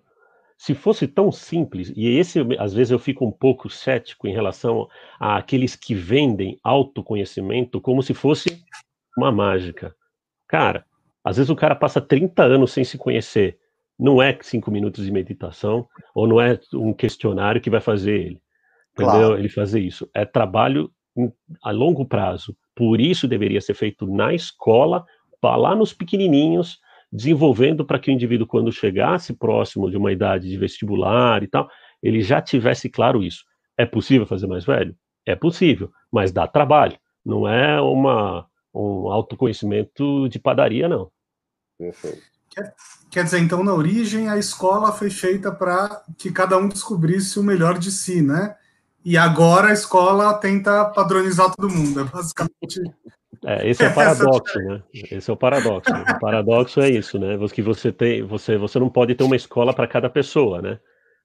Se 0.62 0.76
fosse 0.76 1.08
tão 1.08 1.32
simples, 1.32 1.92
e 1.96 2.06
esse 2.06 2.38
às 2.56 2.72
vezes 2.72 2.92
eu 2.92 2.98
fico 3.00 3.26
um 3.26 3.32
pouco 3.32 3.68
cético 3.68 4.28
em 4.28 4.32
relação 4.32 4.88
àqueles 5.18 5.74
que 5.74 5.92
vendem 5.92 6.56
autoconhecimento 6.62 7.80
como 7.80 8.00
se 8.00 8.14
fosse 8.14 8.62
uma 9.18 9.32
mágica. 9.32 9.92
Cara, 10.46 10.86
às 11.24 11.36
vezes 11.36 11.50
o 11.50 11.56
cara 11.56 11.74
passa 11.74 12.00
30 12.00 12.44
anos 12.44 12.70
sem 12.70 12.84
se 12.84 12.96
conhecer. 12.96 13.58
Não 13.98 14.22
é 14.22 14.38
cinco 14.40 14.70
minutos 14.70 15.04
de 15.04 15.10
meditação, 15.10 15.84
ou 16.14 16.28
não 16.28 16.40
é 16.40 16.56
um 16.74 16.92
questionário 16.92 17.60
que 17.60 17.68
vai 17.68 17.80
fazer 17.80 18.20
ele. 18.20 18.42
Entendeu? 18.92 19.30
Claro. 19.30 19.38
Ele 19.40 19.48
fazer 19.48 19.80
isso. 19.80 20.08
É 20.14 20.24
trabalho 20.24 20.92
a 21.60 21.72
longo 21.72 22.06
prazo. 22.06 22.56
Por 22.72 23.00
isso 23.00 23.26
deveria 23.26 23.60
ser 23.60 23.74
feito 23.74 24.06
na 24.06 24.32
escola, 24.32 25.04
lá 25.42 25.74
nos 25.74 25.92
pequenininhos, 25.92 26.78
desenvolvendo 27.12 27.84
para 27.84 27.98
que 27.98 28.10
o 28.10 28.14
indivíduo, 28.14 28.46
quando 28.46 28.72
chegasse 28.72 29.34
próximo 29.34 29.90
de 29.90 29.96
uma 29.96 30.10
idade 30.10 30.48
de 30.48 30.56
vestibular 30.56 31.42
e 31.42 31.46
tal, 31.46 31.68
ele 32.02 32.22
já 32.22 32.40
tivesse 32.40 32.88
claro 32.88 33.22
isso. 33.22 33.44
É 33.76 33.84
possível 33.84 34.26
fazer 34.26 34.46
mais 34.46 34.64
velho? 34.64 34.96
É 35.26 35.36
possível, 35.36 35.90
mas 36.10 36.32
dá 36.32 36.46
trabalho. 36.46 36.96
Não 37.24 37.46
é 37.46 37.80
uma, 37.80 38.46
um 38.74 39.10
autoconhecimento 39.10 40.28
de 40.28 40.38
padaria, 40.38 40.88
não. 40.88 41.10
Perfeito. 41.78 42.22
Quer, 42.50 42.74
quer 43.10 43.24
dizer, 43.24 43.38
então, 43.38 43.62
na 43.62 43.74
origem, 43.74 44.28
a 44.28 44.36
escola 44.36 44.92
foi 44.92 45.10
feita 45.10 45.52
para 45.52 46.02
que 46.18 46.30
cada 46.30 46.56
um 46.58 46.68
descobrisse 46.68 47.38
o 47.38 47.42
melhor 47.42 47.78
de 47.78 47.90
si, 47.90 48.20
né? 48.22 48.56
E 49.04 49.16
agora 49.16 49.68
a 49.68 49.72
escola 49.72 50.34
tenta 50.34 50.84
padronizar 50.86 51.54
todo 51.54 51.72
mundo. 51.72 52.00
É 52.00 52.04
basicamente. 52.04 52.80
É, 53.44 53.68
esse 53.68 53.84
é 53.84 53.88
o 53.88 53.92
paradoxo, 53.94 54.58
né? 54.60 54.82
Esse 54.92 55.30
é 55.30 55.32
o 55.32 55.36
paradoxo. 55.36 55.92
O 55.92 56.20
paradoxo 56.20 56.80
é 56.80 56.90
isso, 56.90 57.18
né? 57.18 57.36
Que 57.52 57.62
você 57.62 57.92
tem, 57.92 58.22
você, 58.22 58.56
você 58.56 58.78
não 58.78 58.88
pode 58.88 59.14
ter 59.14 59.24
uma 59.24 59.36
escola 59.36 59.74
para 59.74 59.86
cada 59.86 60.08
pessoa, 60.08 60.62
né? 60.62 60.78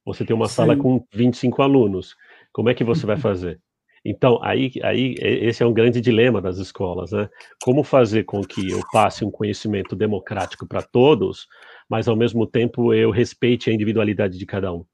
Você 0.06 0.26
tem 0.26 0.36
uma 0.36 0.48
Sim. 0.48 0.56
sala 0.56 0.78
com 0.78 1.06
25 1.14 1.62
alunos. 1.62 2.16
Como 2.52 2.70
é 2.70 2.74
que 2.74 2.84
você 2.84 3.06
vai 3.06 3.18
fazer? 3.18 3.60
Então, 4.06 4.40
aí, 4.42 4.72
aí 4.84 5.16
esse 5.20 5.62
é 5.62 5.66
um 5.66 5.74
grande 5.74 6.00
dilema 6.00 6.42
das 6.42 6.58
escolas, 6.58 7.12
né? 7.12 7.30
Como 7.62 7.84
fazer 7.84 8.24
com 8.24 8.42
que 8.42 8.72
eu 8.72 8.80
passe 8.92 9.26
um 9.26 9.32
conhecimento 9.32 9.96
democrático 9.98 10.66
para 10.66 10.82
todos, 10.82 11.46
mas 11.90 12.08
ao 12.08 12.16
mesmo 12.16 12.48
tempo 12.48 12.94
eu 12.94 13.12
respeite 13.12 13.70
a 13.70 13.74
individualidade 13.74 14.38
de 14.38 14.46
cada 14.46 14.72
um, 14.74 14.86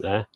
né? 0.00 0.26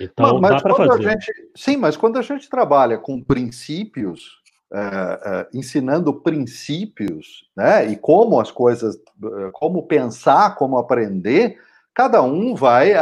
Então, 0.00 0.38
mas, 0.38 0.40
mas 0.42 0.50
dá 0.50 0.60
para 0.60 0.74
fazer. 0.76 1.02
Gente, 1.02 1.32
sim, 1.56 1.76
mas 1.76 1.96
quando 1.96 2.16
a 2.16 2.22
gente 2.22 2.48
trabalha 2.48 2.96
com 2.96 3.20
princípios, 3.20 4.39
é, 4.72 4.78
é, 4.78 5.48
ensinando 5.52 6.12
princípios, 6.14 7.44
né, 7.56 7.86
e 7.86 7.96
como 7.96 8.38
as 8.40 8.50
coisas, 8.50 8.96
eh, 8.96 9.50
como 9.52 9.86
pensar, 9.86 10.54
como 10.54 10.78
aprender, 10.78 11.56
cada 11.92 12.22
um 12.22 12.54
vai 12.54 12.92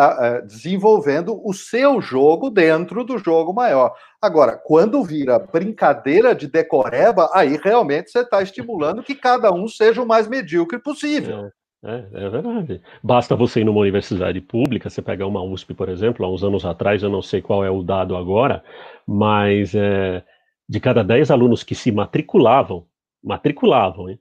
desenvolvendo 0.46 1.38
o 1.46 1.52
seu 1.52 2.00
jogo 2.00 2.48
dentro 2.48 3.04
do 3.04 3.18
jogo 3.18 3.52
maior. 3.52 3.94
Agora, 4.20 4.56
quando 4.56 5.04
vira 5.04 5.38
brincadeira 5.38 6.34
de 6.34 6.48
decoreba, 6.48 7.30
aí 7.32 7.60
realmente 7.62 8.10
você 8.10 8.20
está 8.20 8.42
estimulando 8.42 9.02
que 9.02 9.14
cada 9.14 9.52
um 9.52 9.68
seja 9.68 10.02
o 10.02 10.06
mais 10.06 10.26
medíocre 10.26 10.78
possível. 10.78 11.44
É, 11.46 11.52
é, 11.84 12.08
é, 12.12 12.28
verdade. 12.28 12.80
Basta 13.02 13.36
você 13.36 13.60
ir 13.60 13.64
numa 13.64 13.80
universidade 13.80 14.40
pública, 14.40 14.90
você 14.90 15.00
pegar 15.00 15.26
uma 15.26 15.42
USP, 15.42 15.74
por 15.74 15.88
exemplo, 15.88 16.26
há 16.26 16.30
uns 16.32 16.42
anos 16.42 16.64
atrás, 16.64 17.02
eu 17.02 17.10
não 17.10 17.22
sei 17.22 17.40
qual 17.40 17.64
é 17.64 17.70
o 17.70 17.82
dado 17.82 18.16
agora, 18.16 18.64
mas 19.06 19.74
é, 19.74 20.24
de 20.68 20.80
cada 20.80 21.02
10 21.02 21.30
alunos 21.30 21.62
que 21.62 21.74
se 21.74 21.90
matriculavam, 21.90 22.86
matriculavam, 23.22 24.10
hein, 24.10 24.20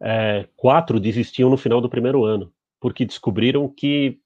é, 0.00 0.48
quatro 0.56 1.00
desistiam 1.00 1.50
no 1.50 1.56
final 1.56 1.80
do 1.80 1.88
primeiro 1.88 2.24
ano 2.24 2.52
porque 2.84 3.06
descobriram 3.06 3.66
que 3.66 4.18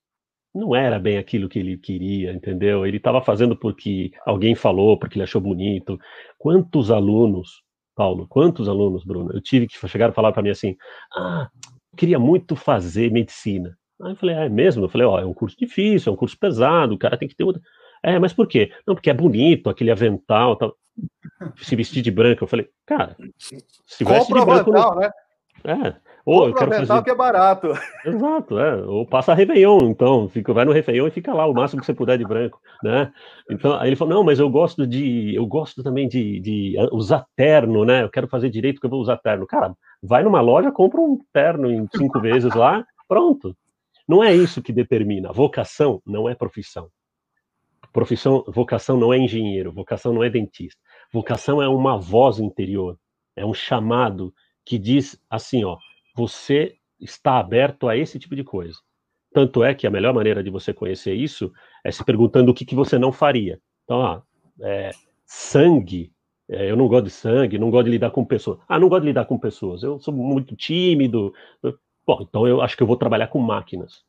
não 0.53 0.75
era 0.75 0.99
bem 0.99 1.17
aquilo 1.17 1.49
que 1.49 1.61
ele 1.61 1.79
queria, 1.79 2.33
entendeu? 2.33 2.85
Ele 2.85 2.97
estava 2.97 3.23
fazendo 3.23 3.55
porque 3.55 4.11
alguém 4.27 4.57
falou, 4.57 4.99
porque 4.99 5.17
ele 5.17 5.23
achou 5.23 5.41
bonito. 5.41 5.97
Quantos 6.37 6.91
alunos, 6.91 7.63
Paulo, 7.95 8.27
quantos 8.27 8.69
alunos, 8.69 9.05
Bruno, 9.05 9.31
eu 9.33 9.41
tive 9.41 9.69
que 9.69 9.79
chegar 9.87 10.11
a 10.11 10.13
falar 10.13 10.33
para 10.33 10.43
mim 10.43 10.51
assim: 10.51 10.77
ah, 11.15 11.49
queria 11.97 12.19
muito 12.19 12.57
fazer 12.57 13.13
medicina. 13.13 13.79
Aí 14.03 14.11
eu 14.11 14.17
falei, 14.17 14.35
ah, 14.35 14.47
é 14.47 14.49
mesmo? 14.49 14.85
Eu 14.85 14.89
falei, 14.89 15.07
ó, 15.07 15.15
oh, 15.15 15.19
é 15.21 15.25
um 15.25 15.35
curso 15.35 15.57
difícil, 15.57 16.11
é 16.11 16.13
um 16.13 16.19
curso 16.19 16.37
pesado, 16.37 16.95
o 16.95 16.99
cara 16.99 17.17
tem 17.17 17.29
que 17.29 17.37
ter. 17.37 17.45
É, 18.03 18.19
mas 18.19 18.33
por 18.33 18.49
quê? 18.49 18.73
Não, 18.85 18.97
porque 18.97 19.11
é 19.11 19.15
bonito, 19.15 19.71
aquele 19.71 19.93
avental, 19.93 20.57
tal. 20.57 20.75
Se 21.57 21.77
vestir 21.77 22.03
de 22.03 22.11
branco. 22.11 22.45
Eu 22.45 22.49
falei, 22.49 22.69
cara, 22.87 23.17
se 23.39 24.05
veste 24.05 24.33
de 24.33 24.45
branco. 24.45 24.71
Não... 24.71 24.95
né? 24.97 25.11
É, 25.65 25.95
ou 26.25 26.47
eu 26.47 26.55
quero 26.55 26.71
fazer... 26.71 27.03
que 27.03 27.11
é 27.11 27.15
barato. 27.15 27.73
Exato, 28.05 28.59
é. 28.59 28.77
Ou 28.85 29.07
passa 29.07 29.33
a 29.33 29.35
Réveillon, 29.35 29.79
então, 29.85 30.29
fica, 30.29 30.53
vai 30.53 30.65
no 30.65 30.73
Réveillon 30.73 31.07
e 31.07 31.11
fica 31.11 31.33
lá 31.33 31.47
o 31.47 31.55
máximo 31.55 31.81
que 31.81 31.87
você 31.87 31.95
puder 31.95 32.19
de 32.19 32.25
branco, 32.25 32.61
né? 32.83 33.11
Então, 33.51 33.75
aí 33.79 33.89
ele 33.89 33.97
falou, 33.97 34.15
não, 34.15 34.23
mas 34.23 34.39
eu 34.39 34.49
gosto 34.51 34.87
de, 34.87 35.35
eu 35.35 35.47
gosto 35.47 35.83
também 35.83 36.07
de, 36.07 36.39
de 36.41 36.77
usar 36.93 37.25
terno, 37.35 37.85
né? 37.85 38.03
Eu 38.03 38.11
quero 38.11 38.29
fazer 38.29 38.51
direito 38.51 38.79
que 38.79 38.87
eu 38.87 38.91
vou 38.91 39.01
usar 39.01 39.17
terno. 39.17 39.47
Cara, 39.47 39.75
vai 40.03 40.23
numa 40.23 40.41
loja, 40.41 40.71
compra 40.71 41.01
um 41.01 41.19
terno 41.33 41.71
em 41.71 41.89
cinco 41.97 42.21
vezes 42.21 42.55
lá, 42.55 42.85
pronto. 43.09 43.57
Não 44.07 44.23
é 44.23 44.35
isso 44.35 44.63
que 44.63 44.73
determina. 44.73 45.33
Vocação 45.33 46.03
não 46.07 46.29
é 46.29 46.35
profissão. 46.35 46.89
Profissão, 47.91 48.45
vocação 48.49 48.99
não 48.99 49.15
é 49.15 49.19
engenheiro, 49.19 49.73
vocação 49.73 50.13
não 50.13 50.23
é 50.23 50.29
dentista. 50.29 50.81
Vocação 51.13 51.63
é 51.63 51.69
uma 51.69 51.99
voz 51.99 52.39
interior, 52.39 52.99
é 53.35 53.45
um 53.45 53.55
chamado 53.55 54.35
que 54.65 54.79
diz 54.79 55.19
assim, 55.31 55.65
ó, 55.65 55.79
você 56.15 56.77
está 57.01 57.39
aberto 57.39 57.89
a 57.89 57.97
esse 57.97 58.19
tipo 58.19 58.37
de 58.37 58.45
coisa. 58.45 58.79
Tanto 59.33 59.63
é 59.63 59.75
que 59.75 59.87
a 59.87 59.91
melhor 59.91 60.13
maneira 60.13 60.43
de 60.43 60.51
você 60.51 60.73
conhecer 60.73 61.15
isso 61.15 61.53
é 61.85 61.91
se 61.91 62.05
perguntando 62.05 62.51
o 62.51 62.55
que, 62.55 62.65
que 62.65 62.75
você 62.75 62.99
não 62.99 63.13
faria. 63.13 63.61
Então, 63.85 64.03
ah, 64.03 64.23
é, 64.61 64.91
sangue, 65.25 66.13
é, 66.49 66.71
eu 66.71 66.77
não 66.77 66.89
gosto 66.89 67.05
de 67.05 67.11
sangue, 67.11 67.59
não 67.59 67.71
gosto 67.71 67.85
de 67.85 67.91
lidar 67.93 68.11
com 68.11 68.25
pessoas. 68.25 68.59
Ah, 68.69 68.79
não 68.79 68.89
gosto 68.89 69.03
de 69.03 69.09
lidar 69.09 69.27
com 69.27 69.39
pessoas, 69.39 69.83
eu 69.83 69.99
sou 70.01 70.13
muito 70.13 70.57
tímido. 70.57 71.33
Bom, 72.07 72.19
então 72.23 72.47
eu 72.49 72.61
acho 72.61 72.77
que 72.77 72.83
eu 72.83 72.87
vou 72.87 72.97
trabalhar 72.97 73.29
com 73.29 73.39
máquinas. 73.39 74.03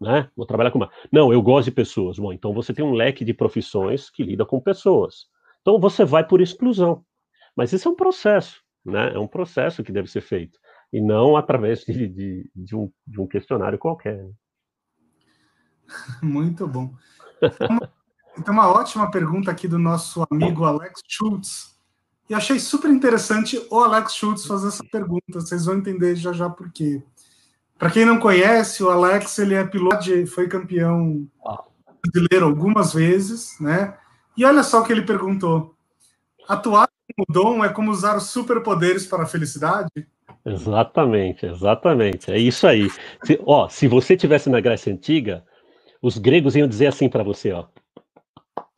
Né? 0.00 0.28
Vou 0.36 0.44
trabalhar 0.44 0.72
com 0.72 0.80
máquinas. 0.80 1.08
Não, 1.10 1.32
eu 1.32 1.40
gosto 1.40 1.66
de 1.66 1.72
pessoas. 1.72 2.18
Bom, 2.18 2.32
então 2.32 2.52
você 2.52 2.74
tem 2.74 2.84
um 2.84 2.92
leque 2.92 3.24
de 3.24 3.32
profissões 3.32 4.10
que 4.10 4.24
lida 4.24 4.44
com 4.44 4.60
pessoas. 4.60 5.26
Então 5.62 5.80
você 5.80 6.04
vai 6.04 6.26
por 6.26 6.40
exclusão. 6.40 7.04
Mas 7.56 7.72
isso 7.72 7.88
é 7.88 7.90
um 7.90 7.96
processo, 7.96 8.62
né? 8.84 9.14
É 9.14 9.18
um 9.18 9.26
processo 9.26 9.82
que 9.82 9.92
deve 9.92 10.10
ser 10.10 10.20
feito 10.20 10.58
e 10.92 11.00
não 11.00 11.36
através 11.36 11.80
de, 11.80 12.06
de, 12.06 12.50
de, 12.54 12.76
um, 12.76 12.92
de 13.06 13.20
um, 13.20 13.26
questionário 13.26 13.78
qualquer. 13.78 14.28
Muito 16.22 16.66
bom. 16.66 16.94
Então, 18.38 18.54
uma 18.54 18.68
ótima 18.68 19.10
pergunta 19.10 19.50
aqui 19.50 19.66
do 19.66 19.78
nosso 19.78 20.24
amigo 20.30 20.64
Alex 20.64 21.00
Schultz. 21.08 21.72
E 22.28 22.34
achei 22.34 22.58
super 22.58 22.90
interessante 22.90 23.60
o 23.70 23.80
Alex 23.80 24.14
Schultz 24.14 24.46
fazer 24.46 24.68
essa 24.68 24.84
pergunta. 24.90 25.40
Vocês 25.40 25.64
vão 25.64 25.76
entender 25.76 26.16
já 26.16 26.32
já 26.32 26.48
por 26.48 26.70
quê. 26.70 27.02
Para 27.78 27.90
quem 27.90 28.04
não 28.04 28.18
conhece, 28.18 28.82
o 28.82 28.90
Alex 28.90 29.38
ele 29.38 29.54
é 29.54 29.64
piloto, 29.64 30.26
foi 30.28 30.46
campeão 30.48 31.28
brasileiro 32.00 32.46
algumas 32.46 32.92
vezes, 32.94 33.58
né? 33.60 33.98
E 34.36 34.44
olha 34.44 34.62
só 34.62 34.80
o 34.80 34.84
que 34.84 34.92
ele 34.92 35.02
perguntou: 35.02 35.74
atuar 36.48 36.88
como 37.14 37.26
dom 37.28 37.64
é 37.64 37.68
como 37.68 37.90
usar 37.90 38.16
os 38.16 38.30
superpoderes 38.30 39.06
para 39.06 39.24
a 39.24 39.26
felicidade? 39.26 39.90
Exatamente, 40.44 41.46
exatamente. 41.46 42.30
É 42.32 42.38
isso 42.38 42.66
aí. 42.66 42.88
Se, 43.22 43.40
ó, 43.46 43.68
se 43.68 43.86
você 43.86 44.16
tivesse 44.16 44.50
na 44.50 44.60
Grécia 44.60 44.92
Antiga, 44.92 45.44
os 46.00 46.18
gregos 46.18 46.56
iam 46.56 46.66
dizer 46.66 46.86
assim 46.86 47.08
para 47.08 47.22
você, 47.22 47.52
ó. 47.52 47.66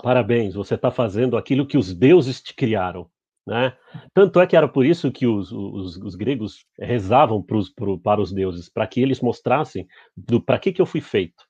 Parabéns, 0.02 0.54
você 0.54 0.74
está 0.74 0.90
fazendo 0.90 1.36
aquilo 1.36 1.66
que 1.66 1.78
os 1.78 1.94
deuses 1.94 2.42
te 2.42 2.54
criaram. 2.54 3.08
Né? 3.46 3.74
Tanto 4.12 4.40
é 4.40 4.46
que 4.46 4.56
era 4.56 4.68
por 4.68 4.84
isso 4.84 5.10
que 5.12 5.26
os, 5.26 5.52
os, 5.52 5.96
os 5.96 6.14
gregos 6.14 6.66
rezavam 6.78 7.42
pros, 7.42 7.70
pro, 7.70 7.98
para 7.98 8.20
os 8.20 8.32
deuses, 8.32 8.68
para 8.68 8.86
que 8.86 9.00
eles 9.00 9.20
mostrassem 9.20 9.86
para 10.44 10.58
que, 10.58 10.72
que 10.72 10.80
eu 10.80 10.86
fui 10.86 11.00
feito. 11.00 11.44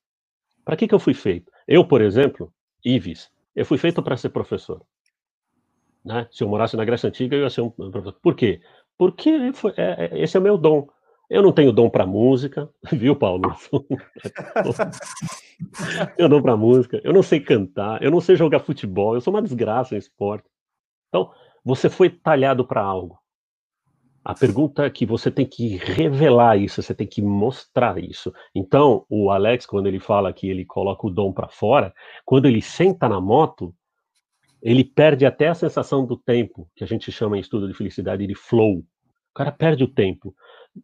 Para 0.64 0.76
que, 0.76 0.88
que 0.88 0.94
eu 0.94 0.98
fui 0.98 1.14
feito? 1.14 1.50
Eu, 1.66 1.84
por 1.84 2.00
exemplo, 2.00 2.52
Ives, 2.84 3.30
eu 3.54 3.64
fui 3.64 3.78
feito 3.78 4.02
para 4.02 4.16
ser 4.16 4.30
professor. 4.30 4.82
Né? 6.04 6.28
Se 6.30 6.44
eu 6.44 6.48
morasse 6.48 6.76
na 6.76 6.84
Grécia 6.84 7.08
Antiga, 7.08 7.36
eu 7.36 7.42
ia 7.42 7.50
ser 7.50 7.62
um 7.62 7.70
professor. 7.70 8.18
Por 8.20 8.34
quê? 8.34 8.60
Porque 8.98 9.52
foi, 9.52 9.72
é, 9.76 10.10
é, 10.12 10.22
esse 10.22 10.36
é 10.36 10.40
o 10.40 10.42
meu 10.42 10.58
dom. 10.58 10.88
Eu 11.30 11.42
não 11.42 11.52
tenho 11.52 11.72
dom 11.72 11.88
para 11.88 12.06
música, 12.06 12.68
viu, 12.92 13.16
Paulo? 13.16 13.56
eu 16.18 16.28
dom 16.28 16.42
para 16.42 16.56
música, 16.56 17.00
eu 17.02 17.12
não 17.12 17.22
sei 17.22 17.40
cantar, 17.40 18.02
eu 18.02 18.10
não 18.10 18.20
sei 18.20 18.36
jogar 18.36 18.60
futebol, 18.60 19.14
eu 19.14 19.20
sou 19.20 19.32
uma 19.32 19.42
desgraça 19.42 19.94
em 19.94 19.98
esporte. 19.98 20.48
Então, 21.08 21.32
você 21.64 21.88
foi 21.88 22.10
talhado 22.10 22.66
para 22.66 22.82
algo. 22.82 23.18
A 24.24 24.34
pergunta 24.34 24.86
é 24.86 24.90
que 24.90 25.04
você 25.04 25.30
tem 25.30 25.44
que 25.44 25.76
revelar 25.76 26.56
isso, 26.56 26.82
você 26.82 26.94
tem 26.94 27.06
que 27.06 27.20
mostrar 27.20 28.02
isso. 28.02 28.32
Então, 28.54 29.04
o 29.06 29.30
Alex, 29.30 29.66
quando 29.66 29.86
ele 29.86 30.00
fala 30.00 30.32
que 30.32 30.48
ele 30.48 30.64
coloca 30.64 31.06
o 31.06 31.10
dom 31.10 31.30
para 31.30 31.48
fora, 31.48 31.92
quando 32.24 32.46
ele 32.46 32.62
senta 32.62 33.06
na 33.06 33.20
moto, 33.20 33.74
ele 34.62 34.82
perde 34.82 35.26
até 35.26 35.48
a 35.48 35.54
sensação 35.54 36.06
do 36.06 36.16
tempo, 36.16 36.66
que 36.74 36.82
a 36.82 36.86
gente 36.86 37.12
chama 37.12 37.36
em 37.36 37.40
estudo 37.40 37.68
de 37.68 37.74
felicidade 37.74 38.26
de 38.26 38.34
flow. 38.34 38.78
O 38.78 38.84
cara 39.34 39.52
perde 39.52 39.84
o 39.84 39.88
tempo. 39.88 40.34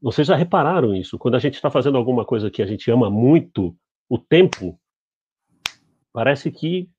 Vocês 0.02 0.28
já 0.28 0.36
repararam 0.36 0.94
isso? 0.94 1.18
Quando 1.18 1.36
a 1.36 1.38
gente 1.38 1.54
está 1.54 1.70
fazendo 1.70 1.96
alguma 1.96 2.26
coisa 2.26 2.50
que 2.50 2.62
a 2.62 2.66
gente 2.66 2.90
ama 2.90 3.08
muito, 3.08 3.74
o 4.06 4.18
tempo 4.18 4.78
parece 6.12 6.50
que. 6.50 6.90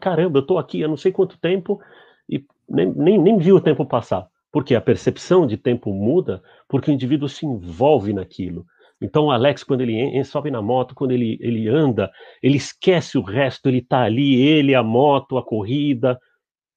Caramba, 0.00 0.38
eu 0.38 0.42
estou 0.42 0.58
aqui 0.58 0.84
há 0.84 0.86
não 0.86 0.96
sei 0.96 1.10
quanto 1.10 1.36
tempo 1.40 1.80
e 2.28 2.46
nem, 2.68 2.92
nem, 2.92 3.18
nem 3.18 3.36
vi 3.36 3.52
o 3.52 3.60
tempo 3.60 3.84
passar. 3.84 4.30
Porque 4.52 4.74
a 4.74 4.80
percepção 4.80 5.46
de 5.46 5.56
tempo 5.56 5.92
muda 5.92 6.42
porque 6.68 6.90
o 6.90 6.94
indivíduo 6.94 7.28
se 7.28 7.46
envolve 7.46 8.12
naquilo. 8.12 8.66
Então, 9.00 9.24
o 9.24 9.30
Alex, 9.32 9.64
quando 9.64 9.80
ele 9.80 10.22
sobe 10.22 10.50
na 10.50 10.62
moto, 10.62 10.94
quando 10.94 11.10
ele, 11.10 11.36
ele 11.40 11.68
anda, 11.68 12.12
ele 12.40 12.56
esquece 12.56 13.18
o 13.18 13.22
resto, 13.22 13.68
ele 13.68 13.78
está 13.78 14.02
ali, 14.02 14.40
ele, 14.40 14.76
a 14.76 14.82
moto, 14.82 15.36
a 15.36 15.44
corrida. 15.44 16.20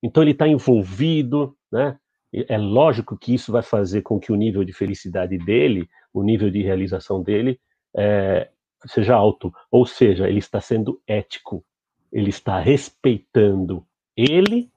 Então, 0.02 0.24
ele 0.24 0.32
está 0.32 0.48
envolvido, 0.48 1.56
né? 1.72 1.98
É 2.34 2.58
lógico 2.58 3.16
que 3.18 3.34
isso 3.34 3.52
vai 3.52 3.62
fazer 3.62 4.02
com 4.02 4.20
que 4.20 4.32
o 4.32 4.36
nível 4.36 4.66
de 4.66 4.74
felicidade 4.74 5.38
dele, 5.38 5.88
o 6.12 6.24
nível 6.24 6.50
de 6.50 6.64
realização 6.64 7.22
dele, 7.22 7.60
é, 7.96 8.50
seja 8.88 9.16
alto. 9.16 9.54
Ou 9.72 9.86
seja, 9.86 10.28
ele 10.28 10.40
está 10.40 10.60
sendo 10.60 11.00
ético, 11.08 11.64
ele 12.12 12.30
está 12.30 12.60
respeitando 12.60 13.86
ele, 14.18 14.72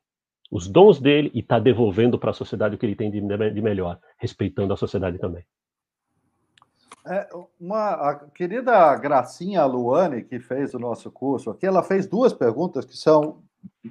os 0.50 0.66
dons 0.66 1.00
dele 1.00 1.30
e 1.34 1.40
está 1.40 1.58
devolvendo 1.58 2.18
para 2.18 2.30
a 2.30 2.34
sociedade 2.34 2.74
o 2.74 2.78
que 2.78 2.86
ele 2.86 2.96
tem 2.96 3.10
de, 3.10 3.20
de 3.20 3.62
melhor, 3.62 3.98
respeitando 4.18 4.72
a 4.72 4.76
sociedade 4.76 5.18
também. 5.18 5.44
É, 7.06 7.28
uma, 7.58 7.90
a 7.92 8.14
querida 8.14 8.94
Gracinha 8.96 9.64
Luane, 9.64 10.22
que 10.24 10.38
fez 10.38 10.74
o 10.74 10.78
nosso 10.78 11.10
curso 11.10 11.50
aqui, 11.50 11.66
ela 11.66 11.82
fez 11.82 12.06
duas 12.06 12.32
perguntas 12.32 12.84
que 12.84 12.96
são 12.96 13.42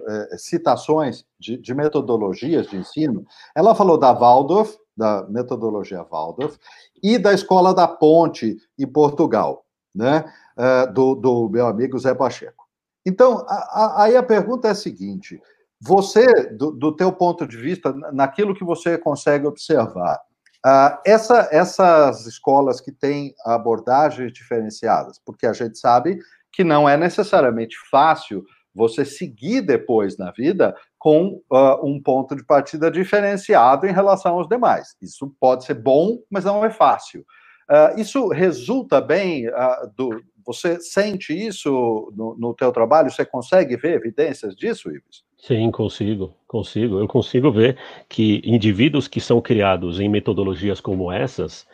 é, 0.02 0.38
citações 0.38 1.26
de, 1.40 1.58
de, 1.58 1.74
metodologias 1.74 2.68
de 2.68 2.78
ensino. 2.78 3.26
Ela 3.56 3.74
falou 3.74 3.98
da 3.98 4.14
Waldorf, 4.14 4.78
da 4.96 5.26
metodologia 5.30 6.04
Waldorf, 6.04 6.58
e 7.02 7.18
da 7.18 7.34
Escola 7.34 7.74
da 7.74 7.88
Ponte, 7.88 8.58
em 8.78 8.88
Portugal, 8.88 9.66
né? 9.94 10.32
É, 10.56 10.88
do, 10.88 11.16
do 11.16 11.50
meu 11.50 11.68
amigo 11.68 11.98
Zé 12.00 12.14
Pacheco. 12.14 12.68
Então, 13.06 13.46
a, 13.48 13.54
a, 13.54 14.04
aí 14.04 14.16
a 14.16 14.24
pergunta 14.24 14.68
é 14.68 14.72
a 14.72 14.76
seguinte: 14.76 15.42
você, 15.80 16.26
do, 16.52 16.72
do 16.72 16.96
teu 16.96 17.12
ponto 17.12 17.48
de 17.48 17.58
vista, 17.58 17.94
naquilo 18.12 18.56
que 18.56 18.64
você 18.64 18.98
consegue 18.98 19.46
observar, 19.46 20.20
uh, 20.66 20.98
essa, 21.06 21.48
essas 21.52 22.26
escolas 22.26 22.82
que 22.82 22.92
têm 22.92 23.34
abordagens 23.46 24.34
diferenciadas, 24.34 25.20
porque 25.26 25.46
a 25.46 25.54
gente 25.54 25.78
sabe 25.78 26.20
que 26.52 26.64
não 26.64 26.90
é 26.90 26.98
necessariamente 26.98 27.76
fácil 27.92 28.44
você 28.74 29.04
seguir 29.04 29.62
depois 29.62 30.18
na 30.18 30.32
vida 30.32 30.76
com 31.00 31.42
uh, 31.52 31.84
um 31.84 32.02
ponto 32.02 32.36
de 32.36 32.46
partida 32.46 32.92
diferenciado 32.92 33.88
em 33.88 33.92
relação 33.92 34.36
aos 34.36 34.48
demais. 34.48 34.96
Isso 35.02 35.36
pode 35.40 35.66
ser 35.66 35.74
bom, 35.74 36.20
mas 36.30 36.46
não 36.46 36.64
é 36.64 36.70
fácil. 36.70 37.22
Uh, 37.70 38.00
isso 38.00 38.28
resulta 38.30 39.02
bem 39.02 39.48
uh, 39.50 39.92
do. 39.96 40.22
Você 40.48 40.80
sente 40.80 41.34
isso 41.34 42.10
no, 42.16 42.34
no 42.40 42.54
teu 42.54 42.72
trabalho? 42.72 43.12
Você 43.12 43.26
consegue 43.26 43.76
ver 43.76 43.96
evidências 43.96 44.56
disso, 44.56 44.90
Ives? 44.90 45.26
Sim, 45.38 45.70
consigo, 45.70 46.34
consigo. 46.48 47.00
Eu 47.00 47.08
consigo 47.08 47.52
ver 47.52 47.78
que 48.08 48.42
indivíduos 48.46 49.10
que 49.10 49.20
são 49.20 49.42
criados 49.42 50.00
em 50.00 50.08
metodologias 50.08 50.80
como 50.80 51.12
essas, 51.12 51.68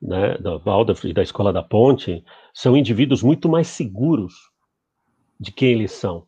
né, 0.00 0.36
da 0.36 0.58
Waldorf 0.58 1.08
e 1.08 1.14
da 1.14 1.22
Escola 1.22 1.54
da 1.54 1.62
Ponte, 1.62 2.22
são 2.52 2.76
indivíduos 2.76 3.22
muito 3.22 3.48
mais 3.48 3.68
seguros 3.68 4.34
de 5.40 5.50
quem 5.50 5.72
eles 5.72 5.92
são. 5.92 6.26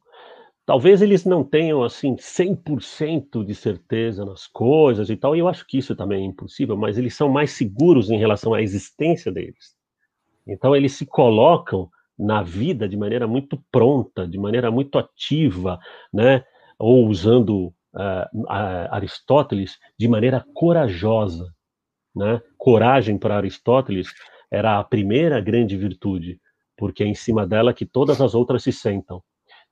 Talvez 0.65 1.03
eles 1.03 1.27
não 1.27 1.45
tenham, 1.45 1.83
assim, 1.83 2.17
100% 2.17 3.45
de 3.45 3.55
certeza 3.55 4.25
nas 4.25 4.47
coisas 4.47 5.11
e 5.11 5.17
tal, 5.17 5.37
e 5.37 5.41
eu 5.41 5.49
acho 5.49 5.67
que 5.67 5.77
isso 5.77 5.95
também 5.95 6.23
é 6.23 6.27
impossível, 6.27 6.79
mas 6.79 6.97
eles 6.97 7.15
são 7.15 7.29
mais 7.29 7.51
seguros 7.51 8.09
em 8.09 8.19
relação 8.19 8.55
à 8.55 8.63
existência 8.63 9.31
deles. 9.31 9.79
Então, 10.51 10.75
eles 10.75 10.93
se 10.93 11.07
colocam 11.07 11.89
na 12.19 12.43
vida 12.43 12.89
de 12.89 12.97
maneira 12.97 13.27
muito 13.27 13.63
pronta, 13.71 14.27
de 14.27 14.37
maneira 14.37 14.71
muito 14.71 14.99
ativa, 14.99 15.79
né? 16.13 16.45
Ou 16.79 17.07
usando 17.07 17.73
uh, 17.95 18.47
Aristóteles, 18.91 19.79
de 19.99 20.09
maneira 20.09 20.45
corajosa, 20.53 21.55
né? 22.15 22.43
Coragem 22.59 23.17
para 23.17 23.37
Aristóteles 23.37 24.09
era 24.51 24.79
a 24.79 24.85
primeira 24.85 25.41
grande 25.41 25.77
virtude, 25.77 26.41
porque 26.77 27.05
é 27.05 27.07
em 27.07 27.15
cima 27.15 27.47
dela 27.47 27.73
que 27.73 27.87
todas 27.87 28.21
as 28.21 28.35
outras 28.35 28.65
se 28.65 28.73
sentam 28.73 29.23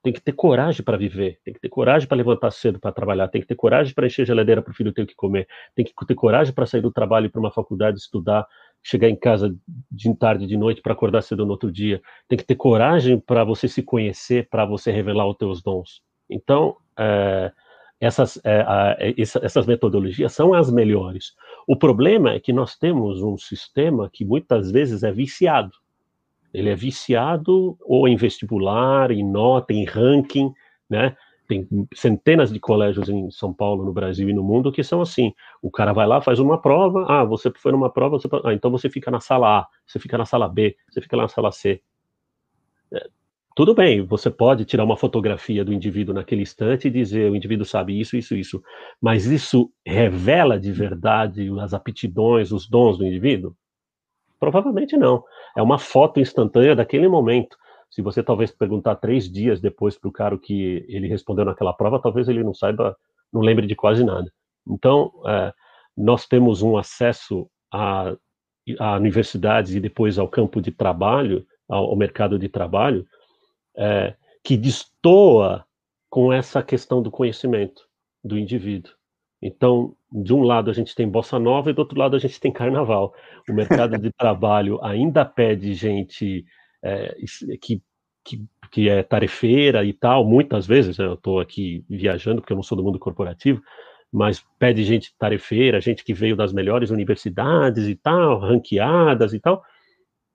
tem 0.02 0.12
que 0.12 0.20
ter 0.20 0.32
coragem 0.32 0.84
para 0.84 0.96
viver, 0.96 1.40
tem 1.44 1.52
que 1.52 1.60
ter 1.60 1.68
coragem 1.68 2.06
para 2.08 2.16
levantar 2.16 2.50
cedo 2.50 2.78
para 2.78 2.92
trabalhar, 2.92 3.28
tem 3.28 3.40
que 3.40 3.46
ter 3.46 3.54
coragem 3.54 3.92
para 3.92 4.06
encher 4.06 4.22
a 4.22 4.26
geladeira 4.26 4.62
para 4.62 4.70
o 4.70 4.74
filho 4.74 4.92
ter 4.92 5.02
o 5.02 5.06
que 5.06 5.14
comer, 5.14 5.46
tem 5.74 5.84
que 5.84 5.92
ter 6.06 6.14
coragem 6.14 6.54
para 6.54 6.66
sair 6.66 6.80
do 6.80 6.92
trabalho 6.92 7.30
para 7.30 7.40
uma 7.40 7.50
faculdade 7.50 7.98
estudar, 7.98 8.46
chegar 8.82 9.08
em 9.08 9.16
casa 9.16 9.54
de 9.90 10.14
tarde 10.14 10.46
de 10.46 10.56
noite 10.56 10.80
para 10.80 10.92
acordar 10.92 11.22
cedo 11.22 11.44
no 11.44 11.52
outro 11.52 11.70
dia, 11.70 12.00
tem 12.26 12.38
que 12.38 12.44
ter 12.44 12.54
coragem 12.54 13.18
para 13.18 13.44
você 13.44 13.68
se 13.68 13.82
conhecer, 13.82 14.48
para 14.48 14.64
você 14.64 14.90
revelar 14.90 15.28
os 15.28 15.36
teus 15.36 15.62
dons. 15.62 16.02
Então, 16.30 16.76
é, 16.98 17.52
essas, 18.00 18.40
é, 18.44 18.60
a, 18.60 18.96
essas 19.42 19.66
metodologias 19.66 20.32
são 20.32 20.54
as 20.54 20.70
melhores. 20.70 21.34
O 21.66 21.76
problema 21.76 22.32
é 22.32 22.40
que 22.40 22.52
nós 22.52 22.76
temos 22.76 23.22
um 23.22 23.36
sistema 23.36 24.08
que 24.12 24.24
muitas 24.24 24.70
vezes 24.70 25.02
é 25.02 25.10
viciado. 25.10 25.72
Ele 26.54 26.70
é 26.70 26.74
viciado 26.74 27.76
ou 27.80 28.08
em 28.08 28.16
vestibular, 28.16 29.10
em 29.10 29.24
nota, 29.24 29.72
em 29.72 29.84
ranking, 29.84 30.52
né? 30.88 31.16
Tem 31.48 31.66
centenas 31.94 32.52
de 32.52 32.60
colégios 32.60 33.08
em 33.08 33.30
São 33.30 33.54
Paulo, 33.54 33.84
no 33.84 33.92
Brasil 33.92 34.28
e 34.28 34.34
no 34.34 34.42
mundo 34.42 34.70
que 34.70 34.84
são 34.84 35.00
assim. 35.00 35.32
O 35.62 35.70
cara 35.70 35.94
vai 35.94 36.06
lá, 36.06 36.20
faz 36.20 36.38
uma 36.38 36.60
prova, 36.60 37.06
ah, 37.08 37.24
você 37.24 37.50
foi 37.56 37.72
numa 37.72 37.90
prova, 37.90 38.18
você... 38.18 38.28
ah, 38.44 38.52
então 38.52 38.70
você 38.70 38.90
fica 38.90 39.10
na 39.10 39.18
sala 39.18 39.60
A, 39.60 39.66
você 39.86 39.98
fica 39.98 40.18
na 40.18 40.26
sala 40.26 40.46
B, 40.46 40.76
você 40.90 41.00
fica 41.00 41.16
na 41.16 41.26
sala 41.26 41.50
C. 41.50 41.80
É, 42.92 43.08
tudo 43.56 43.74
bem, 43.74 44.02
você 44.02 44.30
pode 44.30 44.64
tirar 44.64 44.84
uma 44.84 44.96
fotografia 44.96 45.64
do 45.64 45.72
indivíduo 45.72 46.14
naquele 46.14 46.42
instante 46.42 46.86
e 46.86 46.90
dizer 46.90 47.30
o 47.30 47.34
indivíduo 47.34 47.64
sabe 47.64 47.98
isso, 47.98 48.16
isso, 48.16 48.36
isso. 48.36 48.62
Mas 49.00 49.26
isso 49.26 49.72
revela 49.84 50.60
de 50.60 50.70
verdade 50.70 51.50
as 51.58 51.74
aptidões, 51.74 52.52
os 52.52 52.68
dons 52.68 52.98
do 52.98 53.04
indivíduo? 53.04 53.56
Provavelmente 54.38 54.96
não. 54.96 55.24
É 55.56 55.62
uma 55.62 55.78
foto 55.78 56.20
instantânea 56.20 56.76
daquele 56.76 57.08
momento. 57.08 57.56
Se 57.90 58.02
você 58.02 58.22
talvez 58.22 58.50
perguntar 58.50 58.96
três 58.96 59.30
dias 59.30 59.60
depois 59.60 59.98
para 59.98 60.08
o 60.08 60.12
cara 60.12 60.34
o 60.34 60.38
que 60.38 60.84
ele 60.88 61.08
respondeu 61.08 61.44
naquela 61.44 61.72
prova, 61.72 62.00
talvez 62.00 62.28
ele 62.28 62.44
não 62.44 62.54
saiba, 62.54 62.96
não 63.32 63.40
lembre 63.40 63.66
de 63.66 63.74
quase 63.74 64.04
nada. 64.04 64.32
Então, 64.66 65.10
é, 65.26 65.52
nós 65.96 66.26
temos 66.26 66.62
um 66.62 66.76
acesso 66.76 67.50
a, 67.72 68.14
a, 68.78 68.96
universidades 68.96 69.74
e 69.74 69.80
depois 69.80 70.18
ao 70.18 70.28
campo 70.28 70.60
de 70.60 70.70
trabalho, 70.70 71.46
ao, 71.68 71.86
ao 71.86 71.96
mercado 71.96 72.38
de 72.38 72.48
trabalho, 72.48 73.06
é, 73.76 74.14
que 74.44 74.56
destoa 74.56 75.64
com 76.10 76.32
essa 76.32 76.62
questão 76.62 77.02
do 77.02 77.10
conhecimento 77.10 77.82
do 78.22 78.38
indivíduo. 78.38 78.92
Então, 79.40 79.94
de 80.10 80.34
um 80.34 80.42
lado 80.42 80.70
a 80.70 80.74
gente 80.74 80.94
tem 80.94 81.08
bossa 81.08 81.38
nova 81.38 81.70
e 81.70 81.72
do 81.72 81.80
outro 81.80 81.98
lado 81.98 82.16
a 82.16 82.18
gente 82.18 82.40
tem 82.40 82.52
carnaval. 82.52 83.14
O 83.48 83.52
mercado 83.52 83.96
de 83.98 84.10
trabalho 84.12 84.82
ainda 84.82 85.24
pede 85.24 85.74
gente 85.74 86.44
é, 86.82 87.16
que, 87.60 87.82
que, 88.24 88.44
que, 88.70 88.88
é 88.88 89.02
tarefeira 89.02 89.84
e 89.84 89.92
tal, 89.92 90.24
muitas 90.24 90.66
vezes, 90.66 90.98
né, 90.98 91.06
eu 91.06 91.14
estou 91.14 91.40
aqui 91.40 91.84
viajando 91.88 92.40
porque 92.40 92.52
eu 92.52 92.56
não 92.56 92.62
sou 92.62 92.76
do 92.76 92.84
mundo 92.84 92.98
corporativo, 92.98 93.62
mas 94.12 94.44
pede 94.58 94.84
gente 94.84 95.14
tarefeira, 95.18 95.80
gente 95.80 96.04
que 96.04 96.14
veio 96.14 96.36
das 96.36 96.52
melhores 96.52 96.90
universidades 96.90 97.86
e 97.86 97.94
tal, 97.94 98.38
ranqueadas 98.38 99.34
e 99.34 99.40
tal, 99.40 99.62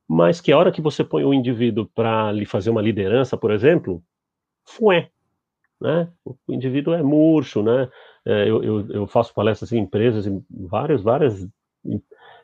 mas 0.08 0.40
que 0.40 0.52
a 0.52 0.58
hora 0.58 0.72
que 0.72 0.82
você 0.82 1.04
põe 1.04 1.24
o 1.24 1.34
indivíduo 1.34 1.90
para 1.96 2.32
lhe 2.32 2.46
fazer 2.46 2.70
uma 2.70 2.82
liderança, 2.82 3.38
por 3.38 3.52
exemplo, 3.52 4.04
fué, 4.66 5.10
né? 5.82 6.10
O 6.26 6.54
indivíduo 6.54 6.94
é 6.94 7.02
murcho, 7.02 7.64
né? 7.64 7.90
É, 8.26 8.50
eu, 8.50 8.64
eu, 8.64 8.88
eu, 8.90 9.08
faço 9.08 9.34
palestras 9.34 9.72
em 9.74 9.80
empresas 9.80 10.26
e 10.26 10.44
vários, 10.50 11.02
várias 11.02 11.46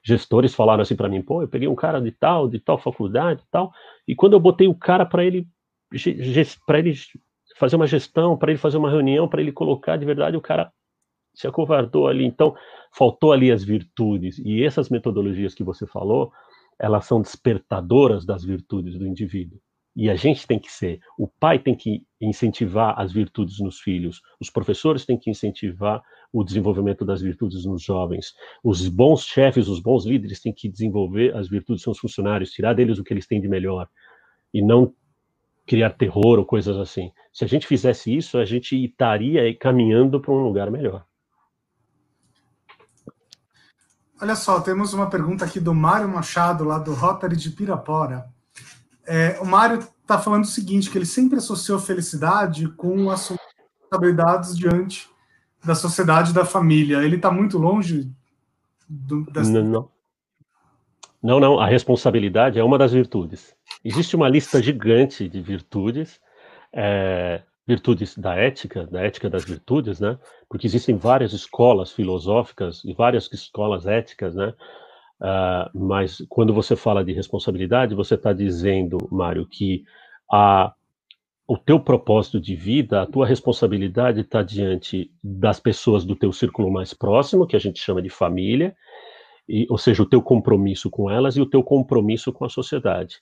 gestores 0.03 0.53
falaram 0.53 0.81
assim 0.81 0.95
para 0.95 1.09
mim, 1.09 1.21
pô, 1.21 1.41
eu 1.41 1.47
peguei 1.47 1.67
um 1.67 1.75
cara 1.75 2.01
de 2.01 2.11
tal, 2.11 2.47
de 2.47 2.59
tal 2.59 2.77
faculdade 2.77 3.43
tal, 3.51 3.71
e 4.07 4.15
quando 4.15 4.33
eu 4.33 4.39
botei 4.39 4.67
o 4.67 4.75
cara 4.75 5.05
para 5.05 5.23
ele 5.25 5.47
para 6.65 6.79
ele 6.79 6.93
fazer 7.57 7.75
uma 7.75 7.87
gestão, 7.87 8.37
para 8.37 8.51
ele 8.51 8.59
fazer 8.59 8.77
uma 8.77 8.89
reunião, 8.89 9.27
para 9.27 9.41
ele 9.41 9.51
colocar 9.51 9.97
de 9.97 10.05
verdade, 10.05 10.37
o 10.37 10.41
cara 10.41 10.71
se 11.33 11.47
acovardou 11.47 12.07
ali. 12.07 12.25
Então, 12.25 12.55
faltou 12.91 13.31
ali 13.31 13.51
as 13.51 13.63
virtudes. 13.63 14.39
E 14.39 14.63
essas 14.63 14.89
metodologias 14.89 15.53
que 15.53 15.63
você 15.63 15.85
falou, 15.85 16.31
elas 16.77 17.05
são 17.05 17.21
despertadoras 17.21 18.25
das 18.25 18.43
virtudes 18.43 18.97
do 18.97 19.07
indivíduo. 19.07 19.59
E 20.01 20.09
a 20.09 20.15
gente 20.15 20.47
tem 20.47 20.57
que 20.57 20.71
ser, 20.71 21.01
o 21.17 21.27
pai 21.27 21.59
tem 21.59 21.75
que 21.75 22.07
incentivar 22.21 22.97
as 22.97 23.11
virtudes 23.11 23.59
nos 23.59 23.81
filhos, 23.81 24.21
os 24.39 24.49
professores 24.49 25.05
têm 25.05 25.19
que 25.19 25.29
incentivar 25.29 26.01
o 26.31 26.41
desenvolvimento 26.41 27.03
das 27.03 27.21
virtudes 27.21 27.65
nos 27.65 27.83
jovens, 27.83 28.33
os 28.63 28.87
bons 28.87 29.25
chefes, 29.25 29.67
os 29.67 29.81
bons 29.81 30.05
líderes 30.05 30.39
têm 30.39 30.53
que 30.53 30.69
desenvolver 30.69 31.35
as 31.35 31.49
virtudes 31.49 31.83
dos 31.83 31.99
funcionários, 31.99 32.51
tirar 32.51 32.73
deles 32.73 32.97
o 32.97 33.03
que 33.03 33.13
eles 33.13 33.27
têm 33.27 33.41
de 33.41 33.49
melhor, 33.49 33.89
e 34.53 34.61
não 34.61 34.93
criar 35.67 35.89
terror 35.89 36.39
ou 36.39 36.45
coisas 36.45 36.77
assim. 36.77 37.11
Se 37.33 37.43
a 37.43 37.47
gente 37.47 37.67
fizesse 37.67 38.15
isso, 38.15 38.37
a 38.37 38.45
gente 38.45 38.81
estaria 38.81 39.53
caminhando 39.57 40.21
para 40.21 40.33
um 40.33 40.43
lugar 40.43 40.71
melhor. 40.71 41.05
Olha 44.21 44.37
só, 44.37 44.61
temos 44.61 44.93
uma 44.93 45.09
pergunta 45.09 45.43
aqui 45.43 45.59
do 45.59 45.75
Mário 45.75 46.07
Machado, 46.07 46.63
lá 46.63 46.79
do 46.79 46.93
Rotary 46.93 47.35
de 47.35 47.49
Pirapora. 47.49 48.38
É, 49.09 49.39
o 49.41 49.45
Mário 49.45 49.79
está 50.01 50.19
falando 50.19 50.43
o 50.43 50.47
seguinte, 50.47 50.89
que 50.89 50.97
ele 50.97 51.05
sempre 51.05 51.39
associou 51.39 51.79
felicidade 51.79 52.67
com 52.67 53.09
as 53.09 53.29
responsabilidades 53.29 54.55
diante 54.55 55.09
da 55.65 55.73
sociedade 55.73 56.31
da 56.31 56.45
família. 56.45 57.03
Ele 57.03 57.15
está 57.15 57.31
muito 57.31 57.57
longe 57.57 58.07
do, 58.87 59.25
não, 59.35 59.63
não. 59.63 59.91
Não, 61.21 61.39
não. 61.39 61.59
A 61.59 61.65
responsabilidade 61.65 62.59
é 62.59 62.63
uma 62.63 62.77
das 62.77 62.93
virtudes. 62.93 63.55
Existe 63.83 64.15
uma 64.15 64.29
lista 64.29 64.61
gigante 64.61 65.27
de 65.27 65.41
virtudes, 65.41 66.21
é, 66.71 67.41
virtudes 67.67 68.15
da 68.15 68.35
ética, 68.35 68.85
da 68.85 69.01
ética 69.01 69.27
das 69.27 69.43
virtudes, 69.43 69.99
né? 69.99 70.19
Porque 70.47 70.67
existem 70.67 70.97
várias 70.97 71.33
escolas 71.33 71.91
filosóficas 71.91 72.83
e 72.85 72.93
várias 72.93 73.27
escolas 73.33 73.87
éticas, 73.87 74.35
né? 74.35 74.53
Uh, 75.21 75.77
mas 75.77 76.23
quando 76.29 76.53
você 76.53 76.75
fala 76.75 77.03
de 77.03 77.11
responsabilidade, 77.11 77.95
você 77.95 78.15
está 78.15 78.31
dizendo, 78.31 78.97
Mário, 79.11 79.45
que 79.45 79.83
a, 80.31 80.73
o 81.47 81.57
teu 81.57 81.79
propósito 81.79 82.39
de 82.39 82.55
vida, 82.55 83.01
a 83.01 83.05
tua 83.05 83.25
responsabilidade 83.25 84.21
está 84.21 84.41
diante 84.41 85.11
das 85.23 85.59
pessoas 85.59 86.05
do 86.05 86.15
teu 86.15 86.31
círculo 86.31 86.71
mais 86.71 86.93
próximo, 86.93 87.47
que 87.47 87.55
a 87.55 87.59
gente 87.59 87.79
chama 87.79 88.01
de 88.01 88.09
família, 88.09 88.75
e, 89.47 89.65
ou 89.69 89.77
seja, 89.77 90.03
o 90.03 90.05
teu 90.05 90.21
compromisso 90.21 90.89
com 90.89 91.09
elas 91.09 91.35
e 91.35 91.41
o 91.41 91.45
teu 91.45 91.63
compromisso 91.63 92.31
com 92.31 92.45
a 92.45 92.49
sociedade. 92.49 93.17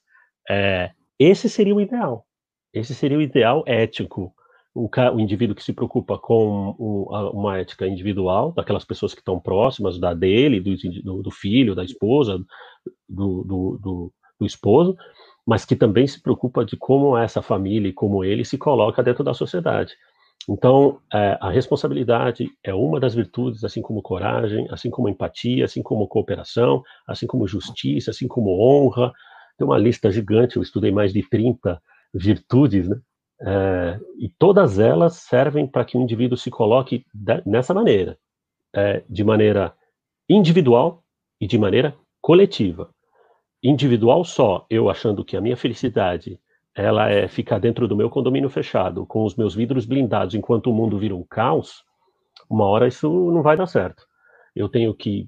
É, 0.49 0.91
esse 1.17 1.49
seria 1.49 1.73
o 1.73 1.81
ideal. 1.81 2.25
Esse 2.73 2.93
seria 2.93 3.17
o 3.17 3.21
ideal 3.21 3.63
ético. 3.65 4.33
O, 4.78 4.89
o 5.15 5.19
indivíduo 5.19 5.55
que 5.55 5.63
se 5.63 5.73
preocupa 5.73 6.17
com 6.17 6.71
uma 7.34 7.57
ética 7.57 7.88
individual, 7.88 8.51
daquelas 8.51 8.86
pessoas 8.86 9.13
que 9.13 9.21
estão 9.21 9.39
próximas, 9.39 9.99
da 9.99 10.13
dele, 10.13 10.59
do, 10.59 11.23
do 11.23 11.32
filho, 11.32 11.73
da 11.73 11.84
esposa, 11.84 12.38
do, 13.09 13.43
do, 13.43 14.11
do 14.39 14.45
esposo, 14.45 14.95
mas 15.45 15.65
que 15.65 15.75
também 15.75 16.05
se 16.05 16.21
preocupa 16.21 16.63
de 16.63 16.78
como 16.78 17.17
essa 17.17 17.41
família 17.41 17.89
e 17.89 17.93
como 17.93 18.23
ele 18.23 18.45
se 18.45 18.57
coloca 18.57 19.01
dentro 19.01 19.23
da 19.23 19.34
sociedade. 19.34 19.93
Então, 20.49 20.99
é, 21.13 21.38
a 21.41 21.49
responsabilidade 21.49 22.49
é 22.63 22.73
uma 22.73 22.99
das 22.99 23.15
virtudes, 23.15 23.63
assim 23.63 23.82
como 23.82 24.01
coragem, 24.01 24.67
assim 24.69 24.89
como 24.89 25.09
empatia, 25.09 25.65
assim 25.65 25.82
como 25.82 26.07
cooperação, 26.07 26.84
assim 27.07 27.28
como 27.28 27.47
justiça, 27.47 28.11
assim 28.11 28.28
como 28.28 28.61
honra. 28.61 29.11
Tem 29.57 29.65
uma 29.65 29.78
lista 29.78 30.11
gigante, 30.11 30.55
eu 30.55 30.61
estudei 30.61 30.91
mais 30.91 31.11
de 31.11 31.28
30 31.28 31.82
virtudes, 32.13 32.88
né? 32.88 32.97
É, 33.39 33.99
e 34.17 34.29
todas 34.29 34.79
elas 34.79 35.17
servem 35.17 35.67
para 35.67 35.85
que 35.85 35.97
o 35.97 36.01
indivíduo 36.01 36.38
se 36.38 36.49
coloque 36.49 37.05
nessa 37.45 37.73
maneira, 37.73 38.17
é, 38.73 39.03
de 39.07 39.23
maneira 39.23 39.73
individual 40.27 41.03
e 41.39 41.45
de 41.45 41.57
maneira 41.57 41.95
coletiva 42.19 42.89
individual 43.61 44.23
só, 44.23 44.65
eu 44.69 44.89
achando 44.89 45.25
que 45.25 45.35
a 45.35 45.41
minha 45.41 45.57
felicidade 45.57 46.39
ela 46.75 47.09
é 47.09 47.27
ficar 47.27 47.59
dentro 47.59 47.88
do 47.88 47.95
meu 47.95 48.09
condomínio 48.09 48.49
fechado, 48.49 49.05
com 49.05 49.25
os 49.25 49.35
meus 49.35 49.55
vidros 49.55 49.85
blindados, 49.85 50.35
enquanto 50.35 50.69
o 50.69 50.73
mundo 50.73 50.97
vira 50.97 51.15
um 51.15 51.23
caos, 51.23 51.83
uma 52.47 52.65
hora 52.65 52.88
isso 52.88 53.09
não 53.31 53.41
vai 53.41 53.57
dar 53.57 53.65
certo. 53.65 54.05
Eu 54.55 54.69
tenho 54.69 54.93
que 54.93 55.27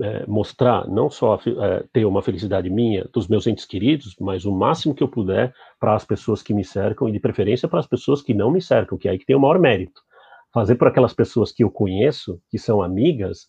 é, 0.00 0.26
mostrar, 0.26 0.88
não 0.88 1.10
só 1.10 1.36
é, 1.36 1.84
ter 1.92 2.04
uma 2.04 2.22
felicidade 2.22 2.70
minha, 2.70 3.08
dos 3.12 3.28
meus 3.28 3.46
entes 3.46 3.64
queridos, 3.64 4.14
mas 4.20 4.44
o 4.44 4.52
máximo 4.52 4.94
que 4.94 5.02
eu 5.02 5.08
puder 5.08 5.54
para 5.78 5.94
as 5.94 6.04
pessoas 6.04 6.42
que 6.42 6.54
me 6.54 6.64
cercam, 6.64 7.08
e 7.08 7.12
de 7.12 7.20
preferência 7.20 7.68
para 7.68 7.80
as 7.80 7.86
pessoas 7.86 8.22
que 8.22 8.34
não 8.34 8.50
me 8.50 8.60
cercam, 8.60 8.98
que 8.98 9.08
é 9.08 9.12
aí 9.12 9.18
que 9.18 9.26
tem 9.26 9.36
o 9.36 9.40
maior 9.40 9.58
mérito. 9.58 10.00
Fazer 10.52 10.76
por 10.76 10.88
aquelas 10.88 11.12
pessoas 11.12 11.52
que 11.52 11.64
eu 11.64 11.70
conheço, 11.70 12.40
que 12.48 12.58
são 12.58 12.82
amigas, 12.82 13.48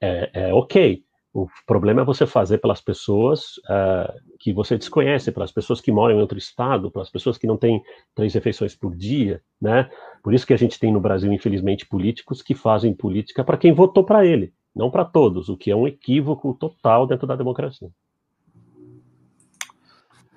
é, 0.00 0.30
é 0.32 0.54
ok. 0.54 1.02
O 1.32 1.46
problema 1.66 2.00
é 2.00 2.04
você 2.04 2.26
fazer 2.26 2.58
pelas 2.58 2.80
pessoas 2.80 3.58
uh, 3.68 4.10
que 4.40 4.54
você 4.54 4.78
desconhece, 4.78 5.30
pelas 5.30 5.52
pessoas 5.52 5.82
que 5.82 5.92
moram 5.92 6.16
em 6.16 6.20
outro 6.20 6.38
estado, 6.38 6.90
pelas 6.90 7.10
pessoas 7.10 7.36
que 7.36 7.46
não 7.46 7.58
têm 7.58 7.82
três 8.14 8.32
refeições 8.32 8.74
por 8.74 8.96
dia, 8.96 9.42
né? 9.60 9.90
Por 10.22 10.32
isso 10.32 10.46
que 10.46 10.54
a 10.54 10.56
gente 10.56 10.78
tem 10.78 10.90
no 10.90 10.98
Brasil, 10.98 11.30
infelizmente, 11.30 11.86
políticos 11.86 12.40
que 12.40 12.54
fazem 12.54 12.94
política 12.94 13.44
para 13.44 13.58
quem 13.58 13.74
votou 13.74 14.02
para 14.02 14.24
ele, 14.24 14.54
não 14.76 14.90
para 14.90 15.06
todos, 15.06 15.48
o 15.48 15.56
que 15.56 15.70
é 15.70 15.74
um 15.74 15.88
equívoco 15.88 16.52
total 16.52 17.06
dentro 17.06 17.26
da 17.26 17.34
democracia. 17.34 17.88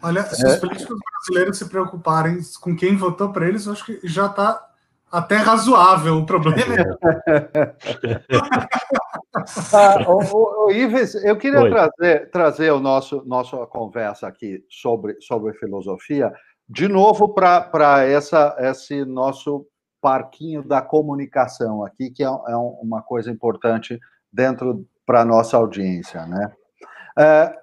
Olha, 0.01 0.23
se 0.23 0.45
é. 0.45 0.49
os 0.49 0.55
políticos 0.55 0.97
brasileiros 0.97 1.57
se 1.57 1.69
preocuparem 1.69 2.37
com 2.61 2.73
quem 2.73 2.95
votou 2.95 3.33
para 3.33 3.45
eles, 3.45 3.65
eu 3.65 3.73
acho 3.73 3.85
que 3.85 3.99
já 4.07 4.27
está 4.27 4.65
até 5.11 5.35
razoável. 5.35 6.19
O 6.19 6.25
problema 6.25 6.73
é. 6.73 6.85
ah, 9.73 10.05
o, 10.07 10.67
o, 10.67 10.71
Ives, 10.71 11.15
eu 11.15 11.37
queria 11.37 11.69
trazer, 11.69 12.31
trazer 12.31 12.71
o 12.71 12.79
nosso 12.79 13.21
nossa 13.25 13.57
conversa 13.65 14.25
aqui 14.25 14.63
sobre, 14.69 15.19
sobre 15.19 15.53
filosofia 15.55 16.31
de 16.67 16.87
novo 16.87 17.33
para 17.33 18.07
esse 18.07 19.03
nosso 19.03 19.67
parquinho 19.99 20.63
da 20.63 20.81
comunicação 20.81 21.83
aqui, 21.83 22.09
que 22.09 22.23
é, 22.23 22.27
é 22.27 22.55
uma 22.55 23.01
coisa 23.01 23.29
importante 23.29 23.99
dentro 24.31 24.85
para 25.05 25.21
a 25.21 25.25
nossa 25.25 25.57
audiência, 25.57 26.25
né? 26.25 26.51
É, 27.17 27.59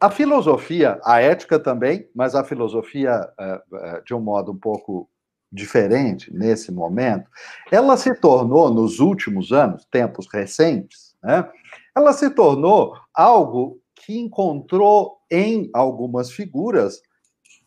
a 0.00 0.10
filosofia, 0.10 1.00
a 1.02 1.20
ética 1.20 1.58
também, 1.58 2.08
mas 2.14 2.34
a 2.34 2.44
filosofia 2.44 3.26
é, 3.40 3.62
é 3.74 4.00
de 4.02 4.14
um 4.14 4.20
modo 4.20 4.52
um 4.52 4.58
pouco 4.58 5.08
diferente 5.50 6.34
nesse 6.34 6.72
momento, 6.72 7.30
ela 7.70 7.96
se 7.96 8.12
tornou, 8.14 8.74
nos 8.74 8.98
últimos 8.98 9.52
anos, 9.52 9.86
tempos 9.86 10.26
recentes, 10.30 11.16
né, 11.22 11.48
ela 11.96 12.12
se 12.12 12.28
tornou 12.30 12.94
algo 13.14 13.80
que 13.94 14.18
encontrou 14.18 15.18
em 15.30 15.70
algumas 15.72 16.32
figuras 16.32 17.00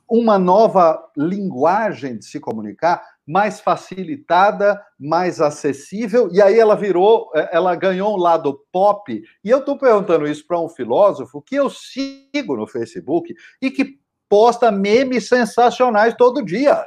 uma 0.09 0.37
nova 0.37 1.01
linguagem 1.15 2.17
de 2.17 2.25
se 2.25 2.39
comunicar 2.39 3.01
mais 3.27 3.59
facilitada, 3.59 4.81
mais 4.97 5.41
acessível, 5.41 6.29
e 6.31 6.41
aí 6.41 6.57
ela 6.57 6.75
virou, 6.75 7.29
é, 7.35 7.49
ela 7.51 7.75
ganhou 7.75 8.15
um 8.15 8.17
lado 8.17 8.57
pop. 8.71 9.21
E 9.43 9.49
eu 9.49 9.59
estou 9.59 9.77
perguntando 9.77 10.25
isso 10.25 10.47
para 10.47 10.59
um 10.59 10.69
filósofo 10.69 11.41
que 11.41 11.55
eu 11.55 11.69
sigo 11.69 12.55
no 12.55 12.65
Facebook 12.65 13.35
e 13.61 13.69
que 13.69 13.99
posta 14.29 14.71
memes 14.71 15.27
sensacionais 15.27 16.15
todo 16.15 16.43
dia. 16.43 16.85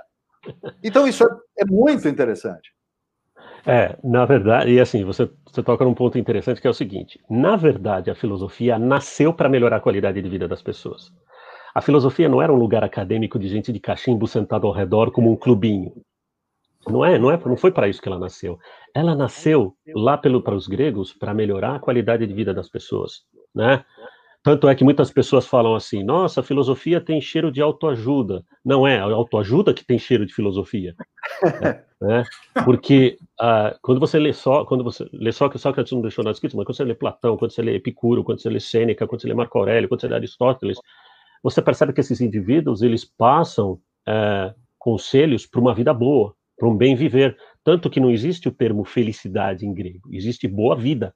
Então, 0.82 1.07
isso 1.07 1.24
é, 1.59 1.64
muito 1.66 2.09
interessante. 2.09 2.72
É, 3.66 3.99
na 4.03 4.24
verdade, 4.24 4.70
e 4.70 4.80
assim, 4.80 5.05
você, 5.05 5.30
você 5.45 5.62
toca 5.62 5.84
num 5.84 5.93
ponto 5.93 6.18
interessante 6.18 6.62
que 6.62 6.66
é 6.66 6.70
o 6.70 6.74
seguinte: 6.74 7.20
na 7.28 7.57
verdade, 7.57 8.11
a 8.11 8.14
filosofia 8.14 8.78
nasceu 8.78 9.34
para 9.34 9.51
melhorar 9.51 9.76
a 9.76 9.80
qualidade 9.80 10.22
de 10.22 10.28
vida 10.30 10.49
das 10.49 10.62
pessoas. 10.62 11.12
A 11.74 11.82
filosofia 11.82 12.28
não 12.28 12.41
era 12.41 12.53
um 12.53 12.57
lugar 12.57 12.82
acadêmico 12.82 13.38
de 13.38 13.49
gente 13.49 13.72
de 13.72 13.78
cachimbo 13.78 14.26
sentado 14.26 14.66
ao 14.66 14.72
redor 14.72 15.12
como 15.12 15.30
um 15.30 15.36
clubinho. 15.36 15.93
Não 16.88 17.04
é, 17.04 17.18
não 17.18 17.30
é, 17.30 17.38
não 17.44 17.56
foi 17.56 17.70
para 17.70 17.88
isso 17.88 18.00
que 18.00 18.08
ela 18.08 18.18
nasceu. 18.18 18.58
Ela 18.94 19.14
nasceu 19.14 19.76
lá 19.94 20.16
pelo 20.16 20.42
para 20.42 20.54
os 20.54 20.66
gregos 20.66 21.12
para 21.12 21.34
melhorar 21.34 21.76
a 21.76 21.80
qualidade 21.80 22.26
de 22.26 22.32
vida 22.32 22.54
das 22.54 22.68
pessoas, 22.68 23.22
né? 23.54 23.84
Tanto 24.42 24.68
é 24.68 24.74
que 24.74 24.82
muitas 24.82 25.10
pessoas 25.10 25.46
falam 25.46 25.74
assim: 25.74 26.02
nossa, 26.02 26.40
a 26.40 26.42
filosofia 26.42 27.00
tem 27.00 27.20
cheiro 27.20 27.52
de 27.52 27.60
autoajuda. 27.60 28.42
Não 28.64 28.86
é 28.86 28.98
a 28.98 29.04
autoajuda 29.04 29.74
que 29.74 29.84
tem 29.84 29.98
cheiro 29.98 30.24
de 30.24 30.32
filosofia. 30.32 30.94
né? 32.00 32.24
Porque 32.64 33.18
uh, 33.38 33.78
quando 33.82 34.00
você 34.00 34.18
lê 34.18 34.32
só, 34.32 34.64
quando 34.64 34.82
você 34.82 35.06
lê 35.12 35.30
só 35.30 35.48
que 35.50 35.58
Sócrates 35.58 35.92
não 35.92 36.00
deixou 36.00 36.24
nada 36.24 36.34
escrito, 36.34 36.56
mas 36.56 36.64
quando 36.64 36.76
você 36.76 36.84
lê 36.84 36.94
Platão, 36.94 37.36
quando 37.36 37.50
você 37.50 37.60
lê 37.60 37.74
Epicuro, 37.74 38.24
quando 38.24 38.40
você 38.40 38.48
lê 38.48 38.60
Sêneca, 38.60 39.06
quando 39.06 39.20
você 39.20 39.28
lê 39.28 39.34
Marco 39.34 39.58
Aurélio, 39.58 39.88
quando 39.88 40.00
você 40.00 40.08
lê 40.08 40.14
Aristóteles, 40.14 40.78
você 41.42 41.60
percebe 41.60 41.92
que 41.92 42.00
esses 42.00 42.22
indivíduos 42.22 42.80
eles 42.80 43.04
passam 43.04 43.72
uh, 43.72 44.54
conselhos 44.78 45.46
para 45.46 45.60
uma 45.60 45.74
vida 45.74 45.92
boa, 45.92 46.34
para 46.61 46.68
um 46.68 46.76
bem 46.76 46.94
viver. 46.94 47.34
Tanto 47.64 47.88
que 47.88 47.98
não 47.98 48.11
existe 48.11 48.46
o 48.46 48.52
termo 48.52 48.84
felicidade 48.84 49.66
em 49.66 49.72
grego, 49.72 50.11
existe 50.12 50.46
boa 50.46 50.76
vida 50.76 51.14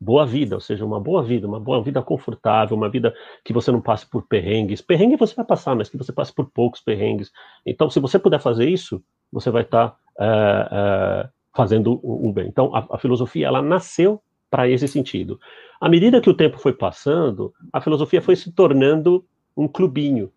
boa 0.00 0.26
vida, 0.26 0.54
ou 0.54 0.60
seja, 0.60 0.84
uma 0.84 0.98
boa 0.98 1.22
vida, 1.22 1.46
uma 1.46 1.60
boa 1.60 1.82
vida 1.82 2.02
confortável, 2.02 2.76
uma 2.76 2.88
vida 2.88 3.14
que 3.44 3.52
você 3.52 3.70
não 3.70 3.80
passe 3.80 4.08
por 4.08 4.26
perrengues. 4.26 4.80
Perrengue 4.80 5.16
você 5.16 5.34
vai 5.34 5.44
passar, 5.44 5.74
mas 5.74 5.90
que 5.90 5.96
você 5.96 6.12
passe 6.12 6.34
por 6.34 6.50
poucos 6.50 6.80
perrengues. 6.80 7.30
Então, 7.66 7.90
se 7.90 8.00
você 8.00 8.18
puder 8.18 8.40
fazer 8.40 8.68
isso, 8.68 9.02
você 9.30 9.50
vai 9.50 9.62
estar 9.62 9.90
tá, 9.90 9.96
uh, 10.18 11.26
uh, 11.26 11.30
fazendo 11.54 12.00
um 12.02 12.32
bem. 12.32 12.48
Então, 12.48 12.74
a, 12.74 12.86
a 12.90 12.98
filosofia 12.98 13.46
ela 13.46 13.60
nasceu 13.60 14.22
para 14.50 14.68
esse 14.68 14.88
sentido. 14.88 15.38
À 15.80 15.88
medida 15.88 16.20
que 16.20 16.30
o 16.30 16.34
tempo 16.34 16.58
foi 16.58 16.72
passando, 16.72 17.52
a 17.72 17.80
filosofia 17.80 18.22
foi 18.22 18.36
se 18.36 18.52
tornando 18.52 19.24
um 19.56 19.68
clubinho, 19.68 20.32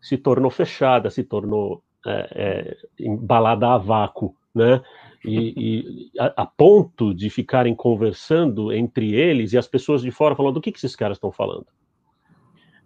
se 0.00 0.16
tornou 0.16 0.50
fechada, 0.50 1.10
se 1.10 1.22
tornou 1.22 1.82
é, 2.06 2.28
é, 2.34 2.76
embalada 3.00 3.68
a 3.68 3.78
vácuo, 3.78 4.34
né? 4.54 4.82
e, 5.24 5.54
e 5.56 6.20
a, 6.20 6.42
a, 6.42 6.46
ponto 6.46 7.14
de 7.14 7.30
ficarem 7.30 7.74
conversando 7.74 8.72
entre 8.72 9.14
eles 9.14 9.52
e 9.52 9.58
as 9.58 9.66
pessoas 9.66 10.02
de 10.02 10.10
fora 10.10 10.36
falando 10.36 10.54
do 10.54 10.60
que, 10.60 10.70
que 10.70 10.78
esses 10.78 10.94
caras 10.94 11.16
estão 11.16 11.32
falando. 11.32 11.66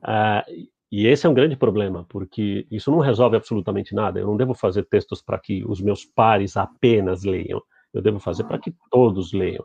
Ah, 0.03 0.45
e 0.91 1.07
esse 1.07 1.27
é 1.27 1.29
um 1.29 1.35
grande 1.35 1.57
problema, 1.57 2.07
porque 2.09 2.66
isso 2.71 2.91
não 2.91 3.01
resolve 3.01 3.37
absolutamente 3.37 3.95
nada. 3.95 4.21
Eu 4.21 4.27
não 4.27 4.37
devo 4.37 4.55
fazer 4.55 4.85
textos 4.85 5.21
para 5.21 5.39
que 5.39 5.64
os 5.66 5.81
meus 5.81 6.05
pares 6.05 6.57
apenas 6.57 7.25
leiam, 7.25 7.61
eu 7.93 8.01
devo 8.01 8.21
fazer 8.21 8.45
para 8.45 8.59
que 8.59 8.73
todos 8.91 9.33
leiam. 9.33 9.64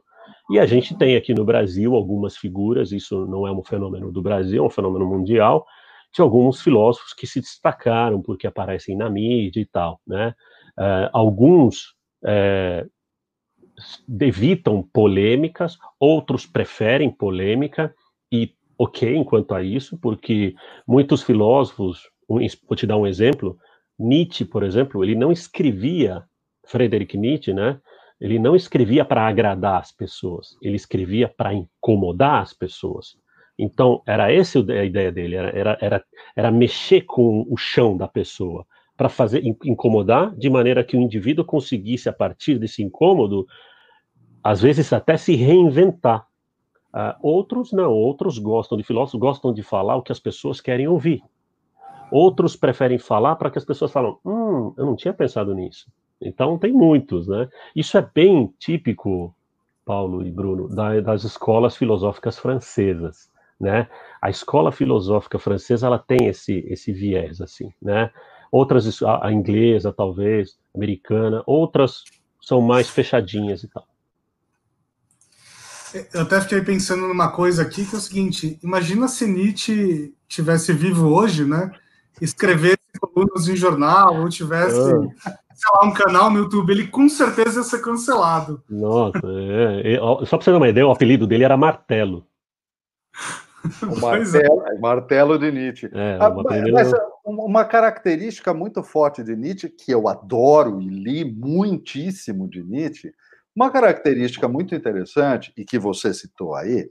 E 0.50 0.60
a 0.60 0.66
gente 0.66 0.98
tem 0.98 1.16
aqui 1.16 1.34
no 1.34 1.46
Brasil 1.46 1.94
algumas 1.94 2.36
figuras, 2.36 2.92
isso 2.92 3.26
não 3.28 3.48
é 3.48 3.52
um 3.52 3.64
fenômeno 3.64 4.12
do 4.12 4.22
Brasil, 4.22 4.64
é 4.64 4.66
um 4.66 4.70
fenômeno 4.70 5.06
mundial, 5.06 5.66
de 6.14 6.22
alguns 6.22 6.62
filósofos 6.62 7.14
que 7.14 7.26
se 7.26 7.42
destacaram 7.42 8.22
porque 8.22 8.46
aparecem 8.46 8.96
na 8.96 9.10
mídia 9.10 9.60
e 9.60 9.66
tal, 9.66 10.00
né? 10.06 10.34
Uh, 10.78 11.10
alguns 11.12 11.96
é, 12.26 12.86
evitam 14.20 14.84
polêmicas, 14.94 15.78
outros 16.00 16.46
preferem 16.46 17.10
polêmica, 17.10 17.94
e 18.32 18.54
ok 18.78 19.16
enquanto 19.16 19.54
a 19.54 19.64
isso, 19.64 19.98
porque 19.98 20.56
muitos 20.88 21.24
filósofos, 21.24 22.02
vou 22.28 22.76
te 22.76 22.88
dar 22.88 22.98
um 22.98 23.08
exemplo, 23.08 23.58
Nietzsche, 23.98 24.46
por 24.46 24.64
exemplo, 24.64 25.04
ele 25.04 25.16
não 25.16 25.32
escrevia, 25.32 26.24
Friedrich 26.66 27.18
Nietzsche, 27.18 27.54
né? 27.54 27.80
Ele 28.20 28.40
não 28.40 28.56
escrevia 28.56 29.04
para 29.04 29.28
agradar 29.28 29.82
as 29.82 29.92
pessoas, 29.92 30.56
ele 30.62 30.76
escrevia 30.76 31.28
para 31.28 31.54
incomodar 31.54 32.42
as 32.42 32.54
pessoas. 32.54 33.18
Então, 33.58 34.02
era 34.06 34.32
essa 34.32 34.60
a 34.60 34.84
ideia 34.84 35.12
dele, 35.12 35.36
era, 35.36 35.50
era, 35.50 35.78
era, 35.80 36.06
era 36.36 36.52
mexer 36.52 37.02
com 37.02 37.46
o 37.50 37.56
chão 37.56 37.96
da 37.96 38.08
pessoa 38.08 38.66
para 38.96 39.10
fazer 39.10 39.44
incomodar, 39.64 40.36
de 40.36 40.50
maneira 40.50 40.84
que 40.84 40.96
o 40.96 41.02
indivíduo 41.02 41.44
conseguisse, 41.44 42.08
a 42.08 42.14
partir 42.14 42.60
desse 42.60 42.84
incômodo, 42.84 43.48
às 44.44 44.62
vezes 44.62 44.92
até 44.94 45.18
se 45.18 45.36
reinventar. 45.36 46.28
Uh, 46.94 47.16
outros 47.22 47.72
não, 47.72 47.92
outros 47.92 48.38
gostam 48.38 48.78
de 48.78 48.84
filósofos, 48.84 49.20
gostam 49.20 49.52
de 49.52 49.64
falar 49.64 49.96
o 49.96 50.04
que 50.04 50.12
as 50.12 50.20
pessoas 50.20 50.62
querem 50.62 50.88
ouvir. 50.88 51.24
Outros 52.12 52.56
preferem 52.56 53.00
falar 53.00 53.36
para 53.36 53.50
que 53.50 53.58
as 53.58 53.66
pessoas 53.66 53.92
falam, 53.92 54.20
hum, 54.24 54.74
eu 54.78 54.86
não 54.86 54.96
tinha 54.96 55.14
pensado 55.14 55.56
nisso. 55.56 55.92
Então 56.22 56.60
tem 56.60 56.72
muitos, 56.72 57.28
né? 57.28 57.50
Isso 57.76 57.98
é 57.98 58.08
bem 58.14 58.54
típico, 58.60 59.36
Paulo 59.84 60.24
e 60.26 60.32
Bruno, 60.32 60.70
da, 60.70 61.00
das 61.02 61.24
escolas 61.24 61.76
filosóficas 61.76 62.38
francesas, 62.38 63.30
né? 63.60 63.88
A 64.22 64.30
escola 64.30 64.72
filosófica 64.72 65.40
francesa 65.40 65.88
ela 65.88 66.00
tem 66.00 66.28
esse 66.28 66.66
esse 66.68 66.92
viés 66.92 67.42
assim, 67.42 67.72
né? 67.82 68.12
Outras 68.52 69.02
a, 69.02 69.28
a 69.28 69.32
inglesa 69.32 69.92
talvez, 69.92 70.58
americana, 70.76 71.44
outras 71.46 72.04
são 72.42 72.62
mais 72.62 72.90
fechadinhas 72.90 73.64
e 73.64 73.68
tal. 73.68 73.88
Eu 76.14 76.22
até 76.22 76.42
fiquei 76.42 76.62
pensando 76.62 77.08
numa 77.08 77.32
coisa 77.32 77.62
aqui 77.62 77.86
que 77.86 77.96
é 77.96 77.98
o 77.98 78.02
seguinte: 78.02 78.60
imagina 78.64 79.08
se 79.08 79.28
Nietzsche 79.28 80.14
tivesse 80.28 80.74
vivo 80.74 81.14
hoje, 81.14 81.46
né? 81.46 81.72
Escrevesse 82.22 82.78
colunas 83.00 83.48
em 83.48 83.56
jornal 83.56 84.22
ou 84.22 84.30
tivesse, 84.30 84.80
ah. 84.80 85.38
sei 85.54 85.72
lá, 85.74 85.86
um 85.86 85.94
canal 85.94 86.30
no 86.30 86.40
YouTube, 86.40 86.72
ele 86.72 86.88
com 86.88 87.08
certeza 87.10 87.60
ia 87.60 87.64
ser 87.64 87.82
cancelado. 87.82 88.64
Nossa, 88.70 89.20
é. 89.84 89.98
Só 90.26 90.38
para 90.38 90.46
você 90.46 90.52
ter 90.52 90.58
uma 90.58 90.70
ideia, 90.70 90.88
o 90.88 90.92
apelido 90.92 91.28
dele 91.28 91.44
era 91.44 91.58
Martelo. 91.58 92.26
O 93.84 94.00
martelo, 94.00 94.68
é. 94.68 94.78
martelo 94.80 95.40
de 95.40 95.52
Nietzsche. 95.52 95.90
É, 95.94 96.18
ah, 96.20 96.30
mas, 96.72 96.92
uma 97.26 97.64
característica 97.66 98.54
muito 98.54 98.84
forte 98.84 99.24
de 99.24 99.36
Nietzsche, 99.36 99.70
que 99.70 99.92
eu 99.92 100.08
adoro 100.08 100.82
e 100.82 100.88
li 100.88 101.24
muitíssimo 101.24 102.48
de 102.48 102.64
Nietzsche, 102.64 103.14
uma 103.56 103.72
característica 103.72 104.48
muito 104.48 104.76
interessante, 104.76 105.54
e 105.56 105.64
que 105.64 105.80
você 105.80 106.14
citou 106.14 106.56
aí, 106.56 106.90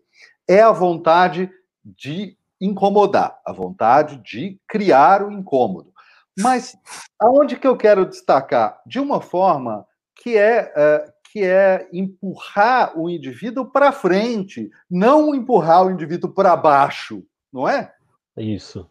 é 0.49 0.61
a 0.61 0.73
vontade 0.73 1.51
de 1.85 2.37
incomodar, 2.61 3.39
a 3.45 3.53
vontade 3.53 4.16
de 4.18 4.59
criar 4.68 5.23
o 5.23 5.33
incômodo. 5.33 5.93
Mas 6.39 6.77
aonde 7.18 7.57
que 7.57 7.66
eu 7.66 7.77
quero 7.77 8.07
destacar? 8.07 8.81
De 8.87 8.99
uma 8.99 9.20
forma 9.20 9.85
que 10.14 10.37
é, 10.37 10.73
é 10.75 11.12
que 11.33 11.43
é 11.43 11.89
empurrar 11.91 12.93
o 12.99 13.09
indivíduo 13.09 13.64
para 13.64 13.91
frente, 13.91 14.68
não 14.91 15.35
empurrar 15.35 15.87
o 15.87 15.91
indivíduo 15.91 16.30
para 16.30 16.55
baixo, 16.55 17.24
não 17.51 17.66
é? 17.66 17.91
Isso. 18.37 18.87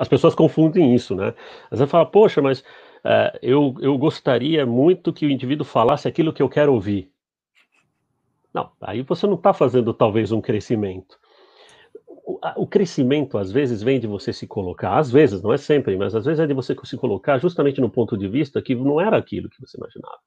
As 0.00 0.08
pessoas 0.08 0.34
confundem 0.34 0.92
isso, 0.92 1.14
né? 1.14 1.32
Às 1.70 1.78
vezes 1.78 1.90
fala, 1.90 2.04
poxa, 2.04 2.42
mas 2.42 2.62
uh, 3.04 3.38
eu, 3.40 3.76
eu 3.80 3.96
gostaria 3.96 4.66
muito 4.66 5.12
que 5.12 5.24
o 5.24 5.30
indivíduo 5.30 5.64
falasse 5.64 6.08
aquilo 6.08 6.32
que 6.32 6.42
eu 6.42 6.48
quero 6.48 6.74
ouvir. 6.74 7.12
Não, 8.52 8.72
aí 8.80 9.02
você 9.02 9.24
não 9.28 9.34
está 9.34 9.54
fazendo 9.54 9.94
talvez 9.94 10.32
um 10.32 10.40
crescimento. 10.40 11.16
O, 12.06 12.40
o, 12.56 12.66
crescimento, 12.66 13.38
às 13.38 13.52
vezes, 13.52 13.84
vem 13.84 14.00
de 14.00 14.08
você 14.08 14.32
se 14.32 14.48
colocar, 14.48 14.98
às 14.98 15.12
vezes, 15.12 15.40
não 15.40 15.52
é 15.52 15.56
sempre, 15.56 15.96
mas 15.96 16.12
às 16.12 16.24
vezes 16.24 16.40
é 16.40 16.46
de 16.46 16.54
você 16.54 16.76
se 16.82 16.96
colocar 16.96 17.38
justamente 17.38 17.80
no 17.80 17.88
ponto 17.88 18.18
de 18.18 18.26
vista 18.26 18.60
que 18.60 18.74
não 18.74 19.00
era 19.00 19.16
aquilo 19.16 19.48
que 19.48 19.60
você 19.60 19.76
imaginava. 19.76 20.18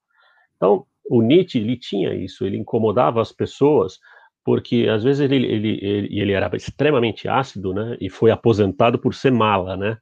Então, 0.56 0.86
o 1.10 1.22
Nietzsche, 1.22 1.60
ele 1.60 1.78
tinha 1.78 2.14
isso, 2.14 2.46
ele 2.46 2.58
incomodava 2.58 3.22
as 3.22 3.32
pessoas, 3.32 4.00
porque 4.44 4.88
às 4.90 5.04
vezes 5.04 5.22
ele, 5.22 5.46
ele, 5.46 5.80
ele, 5.82 6.20
ele 6.20 6.32
era 6.32 6.50
extremamente 6.56 7.28
ácido, 7.28 7.74
né, 7.74 7.98
e 8.00 8.10
foi 8.10 8.32
aposentado 8.32 9.00
por 9.00 9.14
ser 9.14 9.32
mala, 9.32 9.76
né, 9.76 9.98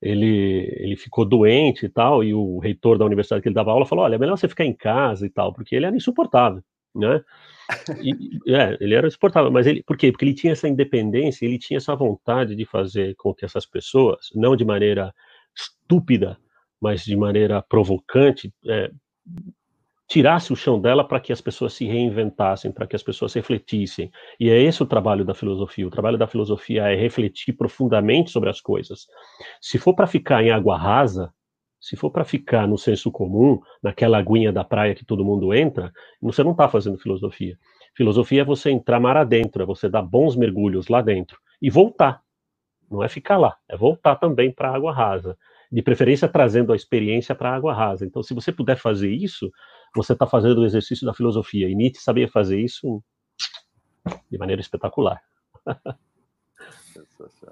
ele, 0.00 0.72
ele 0.76 0.96
ficou 0.96 1.24
doente 1.24 1.86
e 1.86 1.88
tal, 1.88 2.22
e 2.22 2.34
o 2.34 2.58
reitor 2.58 2.98
da 2.98 3.04
universidade 3.04 3.42
que 3.42 3.48
ele 3.48 3.54
dava 3.54 3.70
aula 3.70 3.86
falou, 3.86 4.04
olha, 4.04 4.16
é 4.16 4.18
melhor 4.18 4.36
você 4.36 4.48
ficar 4.48 4.64
em 4.64 4.74
casa 4.74 5.26
e 5.26 5.30
tal, 5.30 5.52
porque 5.52 5.74
ele 5.74 5.86
era 5.86 5.96
insuportável, 5.96 6.62
né? 6.94 7.22
E, 8.00 8.54
é, 8.54 8.76
ele 8.80 8.94
era 8.94 9.08
insuportável, 9.08 9.50
mas 9.50 9.66
ele, 9.66 9.82
por 9.82 9.96
quê? 9.96 10.12
Porque 10.12 10.24
ele 10.24 10.34
tinha 10.34 10.52
essa 10.52 10.68
independência, 10.68 11.44
ele 11.44 11.58
tinha 11.58 11.78
essa 11.78 11.96
vontade 11.96 12.54
de 12.54 12.64
fazer 12.64 13.16
com 13.16 13.34
que 13.34 13.44
essas 13.44 13.66
pessoas, 13.66 14.28
não 14.36 14.54
de 14.54 14.64
maneira 14.64 15.12
estúpida, 15.52 16.38
mas 16.80 17.04
de 17.04 17.16
maneira 17.16 17.60
provocante, 17.60 18.52
é, 18.68 18.88
tirasse 20.08 20.52
o 20.52 20.56
chão 20.56 20.80
dela 20.80 21.06
para 21.06 21.18
que 21.18 21.32
as 21.32 21.40
pessoas 21.40 21.72
se 21.72 21.84
reinventassem, 21.84 22.70
para 22.70 22.86
que 22.86 22.94
as 22.94 23.02
pessoas 23.02 23.34
refletissem. 23.34 24.10
E 24.38 24.48
é 24.48 24.60
esse 24.60 24.82
o 24.82 24.86
trabalho 24.86 25.24
da 25.24 25.34
filosofia. 25.34 25.86
O 25.86 25.90
trabalho 25.90 26.16
da 26.16 26.26
filosofia 26.26 26.84
é 26.88 26.94
refletir 26.94 27.52
profundamente 27.54 28.30
sobre 28.30 28.48
as 28.48 28.60
coisas. 28.60 29.06
Se 29.60 29.78
for 29.78 29.94
para 29.94 30.06
ficar 30.06 30.44
em 30.44 30.50
água 30.50 30.76
rasa, 30.76 31.32
se 31.80 31.96
for 31.96 32.10
para 32.10 32.24
ficar 32.24 32.66
no 32.66 32.78
senso 32.78 33.10
comum, 33.10 33.60
naquela 33.82 34.18
aguinha 34.18 34.52
da 34.52 34.64
praia 34.64 34.94
que 34.94 35.04
todo 35.04 35.24
mundo 35.24 35.52
entra, 35.52 35.92
você 36.20 36.42
não 36.42 36.52
está 36.52 36.68
fazendo 36.68 36.98
filosofia. 36.98 37.58
Filosofia 37.94 38.42
é 38.42 38.44
você 38.44 38.70
entrar 38.70 39.00
mar 39.00 39.16
adentro, 39.16 39.62
é 39.62 39.66
você 39.66 39.88
dar 39.88 40.02
bons 40.02 40.36
mergulhos 40.36 40.88
lá 40.88 41.00
dentro 41.00 41.38
e 41.60 41.70
voltar. 41.70 42.20
Não 42.90 43.02
é 43.02 43.08
ficar 43.08 43.36
lá, 43.36 43.56
é 43.68 43.76
voltar 43.76 44.16
também 44.16 44.52
para 44.52 44.70
a 44.70 44.74
água 44.74 44.92
rasa. 44.92 45.36
De 45.70 45.82
preferência 45.82 46.28
trazendo 46.28 46.72
a 46.72 46.76
experiência 46.76 47.34
para 47.34 47.50
a 47.50 47.54
água 47.54 47.72
rasa. 47.72 48.06
Então, 48.06 48.22
se 48.22 48.32
você 48.32 48.52
puder 48.52 48.76
fazer 48.76 49.10
isso, 49.10 49.50
você 49.96 50.12
está 50.12 50.26
fazendo 50.26 50.58
o 50.58 50.66
exercício 50.66 51.06
da 51.06 51.14
filosofia. 51.14 51.68
E 51.68 51.74
Nietzsche 51.74 52.02
sabia 52.02 52.28
fazer 52.28 52.60
isso 52.60 53.02
de 54.30 54.38
maneira 54.38 54.60
espetacular. 54.60 55.20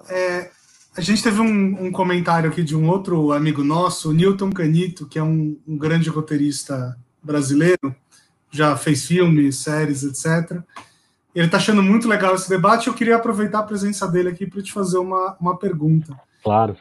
É, 0.09 0.51
a 0.95 1.01
gente 1.01 1.23
teve 1.23 1.41
um, 1.41 1.85
um, 1.85 1.91
comentário 1.91 2.49
aqui 2.49 2.63
de 2.63 2.75
um 2.75 2.87
outro 2.89 3.33
amigo 3.33 3.63
nosso, 3.63 4.13
Newton 4.13 4.51
Canito, 4.51 5.07
que 5.07 5.19
é 5.19 5.23
um, 5.23 5.59
um 5.67 5.77
grande 5.77 6.09
roteirista 6.09 6.95
brasileiro, 7.21 7.93
já 8.51 8.77
fez 8.77 9.05
filmes, 9.05 9.57
séries, 9.57 10.03
etc. 10.03 10.61
Ele 11.33 11.47
está 11.47 11.57
achando 11.57 11.83
muito 11.83 12.07
legal 12.07 12.35
esse 12.35 12.47
debate. 12.47 12.87
Eu 12.87 12.93
queria 12.93 13.17
aproveitar 13.17 13.59
a 13.59 13.63
presença 13.63 14.07
dele 14.07 14.29
aqui 14.29 14.45
para 14.45 14.61
te 14.61 14.71
fazer 14.71 14.97
uma, 14.97 15.35
uma 15.41 15.57
pergunta. 15.57 16.17
Claro 16.41 16.77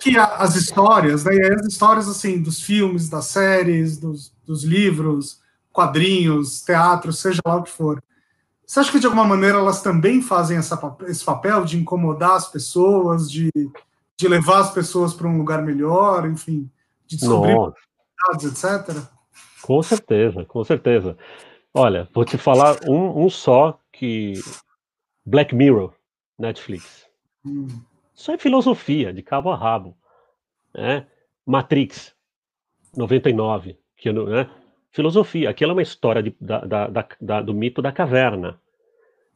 que 0.00 0.18
as 0.18 0.56
histórias, 0.56 1.24
né, 1.24 1.32
as 1.54 1.66
histórias 1.66 2.08
assim 2.08 2.40
dos 2.40 2.62
filmes, 2.62 3.10
das 3.10 3.26
séries, 3.26 3.98
dos, 3.98 4.32
dos 4.50 4.64
livros, 4.64 5.40
quadrinhos, 5.72 6.60
teatro, 6.62 7.12
seja 7.12 7.40
lá 7.46 7.56
o 7.56 7.62
que 7.62 7.70
for. 7.70 8.02
Você 8.66 8.80
acha 8.80 8.90
que 8.90 8.98
de 8.98 9.06
alguma 9.06 9.24
maneira 9.24 9.58
elas 9.58 9.80
também 9.80 10.20
fazem 10.20 10.56
essa, 10.56 10.96
esse 11.06 11.24
papel 11.24 11.64
de 11.64 11.78
incomodar 11.78 12.32
as 12.32 12.48
pessoas, 12.48 13.30
de, 13.30 13.48
de 14.16 14.28
levar 14.28 14.58
as 14.58 14.72
pessoas 14.72 15.14
para 15.14 15.28
um 15.28 15.38
lugar 15.38 15.62
melhor, 15.62 16.28
enfim, 16.28 16.68
de 17.06 17.16
descobrir 17.16 17.56
etc? 18.42 19.04
Com 19.62 19.82
certeza, 19.82 20.44
com 20.44 20.64
certeza. 20.64 21.16
Olha, 21.72 22.08
vou 22.12 22.24
te 22.24 22.36
falar 22.36 22.76
um, 22.88 23.24
um 23.24 23.30
só 23.30 23.78
que 23.92 24.34
Black 25.24 25.54
Mirror, 25.54 25.94
Netflix. 26.36 27.06
Hum. 27.44 27.68
Isso 28.14 28.32
é 28.32 28.36
filosofia, 28.36 29.12
de 29.12 29.22
cabo 29.22 29.50
a 29.50 29.56
rabo. 29.56 29.96
Né? 30.74 31.06
Matrix, 31.46 32.12
99, 32.96 33.79
que, 34.00 34.12
né? 34.12 34.48
filosofia. 34.90 35.50
Aquilo 35.50 35.70
é 35.70 35.74
uma 35.74 35.82
história 35.82 36.22
de, 36.22 36.34
da, 36.40 36.60
da, 36.60 37.06
da, 37.20 37.42
do 37.42 37.54
mito 37.54 37.80
da 37.80 37.92
caverna, 37.92 38.60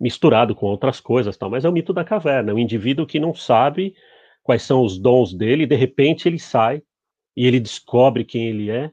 misturado 0.00 0.54
com 0.54 0.66
outras 0.66 1.00
coisas, 1.00 1.36
tal, 1.36 1.50
mas 1.50 1.64
é 1.64 1.68
o 1.68 1.72
mito 1.72 1.92
da 1.92 2.04
caverna. 2.04 2.52
O 2.52 2.58
indivíduo 2.58 3.06
que 3.06 3.20
não 3.20 3.34
sabe 3.34 3.94
quais 4.42 4.62
são 4.62 4.82
os 4.82 4.98
dons 4.98 5.32
dele, 5.32 5.66
de 5.66 5.76
repente 5.76 6.28
ele 6.28 6.38
sai 6.38 6.82
e 7.36 7.46
ele 7.46 7.60
descobre 7.60 8.24
quem 8.24 8.48
ele 8.48 8.70
é, 8.70 8.90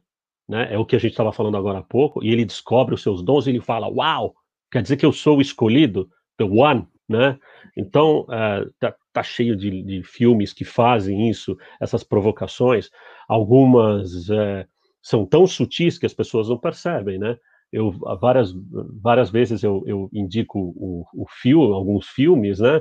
né? 0.47 0.73
É 0.73 0.77
o 0.77 0.85
que 0.85 0.95
a 0.95 0.99
gente 0.99 1.11
estava 1.11 1.31
falando 1.31 1.57
agora 1.57 1.79
há 1.79 1.83
pouco, 1.83 2.23
e 2.23 2.31
ele 2.31 2.45
descobre 2.45 2.93
os 2.93 3.01
seus 3.01 3.21
dons 3.23 3.47
e 3.47 3.51
ele 3.51 3.61
fala: 3.61 3.87
Uau, 3.87 4.33
quer 4.71 4.81
dizer 4.81 4.97
que 4.97 5.05
eu 5.05 5.13
sou 5.13 5.37
o 5.37 5.41
escolhido, 5.41 6.09
the 6.37 6.43
one, 6.43 6.87
né? 7.07 7.37
Então, 7.77 8.21
uh, 8.21 8.69
tá, 8.79 8.95
tá, 9.13 9.23
cheio 9.23 9.55
de, 9.55 9.81
de, 9.83 10.03
filmes 10.03 10.51
que 10.51 10.65
fazem 10.65 11.29
isso, 11.29 11.57
essas 11.79 12.03
provocações. 12.03 12.89
Algumas 13.27 14.29
uh, 14.29 14.65
são 15.01 15.25
tão 15.25 15.47
sutis 15.47 15.97
que 15.97 16.05
as 16.05 16.13
pessoas 16.13 16.49
não 16.49 16.57
percebem, 16.57 17.17
né? 17.17 17.37
Eu 17.71 17.91
várias 18.19 18.53
várias 19.01 19.29
vezes 19.29 19.63
eu, 19.63 19.83
eu 19.87 20.09
indico 20.11 20.59
o, 20.59 21.05
o 21.13 21.25
filme, 21.41 21.73
alguns 21.73 22.07
filmes, 22.07 22.59
né? 22.59 22.77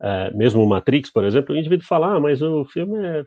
Uh, 0.00 0.36
mesmo 0.36 0.62
o 0.62 0.68
Matrix, 0.68 1.10
por 1.10 1.24
exemplo, 1.24 1.54
o 1.54 1.58
indivíduo 1.58 1.86
fala, 1.86 2.16
ah, 2.16 2.20
mas 2.20 2.42
o 2.42 2.64
filme 2.64 2.98
é, 3.06 3.24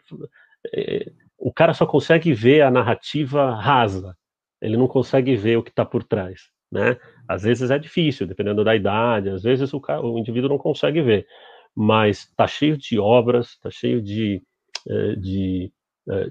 é, 0.75 1.11
o 1.37 1.51
cara 1.51 1.73
só 1.73 1.85
consegue 1.85 2.33
ver 2.33 2.61
a 2.61 2.69
narrativa 2.69 3.55
rasa, 3.55 4.15
ele 4.61 4.77
não 4.77 4.87
consegue 4.87 5.35
ver 5.35 5.57
o 5.57 5.63
que 5.63 5.69
está 5.69 5.85
por 5.85 6.03
trás 6.03 6.41
né? 6.71 6.97
Às 7.27 7.43
vezes 7.43 7.71
é 7.71 7.79
difícil, 7.79 8.27
dependendo 8.27 8.63
da 8.63 8.75
idade, 8.75 9.29
às 9.29 9.43
vezes 9.43 9.73
o, 9.73 9.79
cara, 9.79 10.01
o 10.01 10.17
indivíduo 10.19 10.49
não 10.49 10.57
consegue 10.57 11.01
ver, 11.01 11.25
mas 11.75 12.19
está 12.19 12.47
cheio 12.47 12.77
de 12.77 12.99
obras, 12.99 13.49
está 13.49 13.69
cheio 13.69 14.01
de, 14.01 14.41
eh, 14.87 15.15
de 15.15 15.71
eh, 16.09 16.29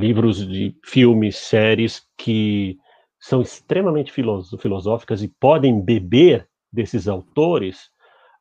livros, 0.00 0.46
de 0.46 0.74
filmes, 0.84 1.36
séries 1.36 2.02
que 2.16 2.78
são 3.20 3.42
extremamente 3.42 4.12
filosóficas 4.12 5.22
e 5.22 5.28
podem 5.28 5.80
beber 5.80 6.48
desses 6.72 7.06
autores 7.06 7.90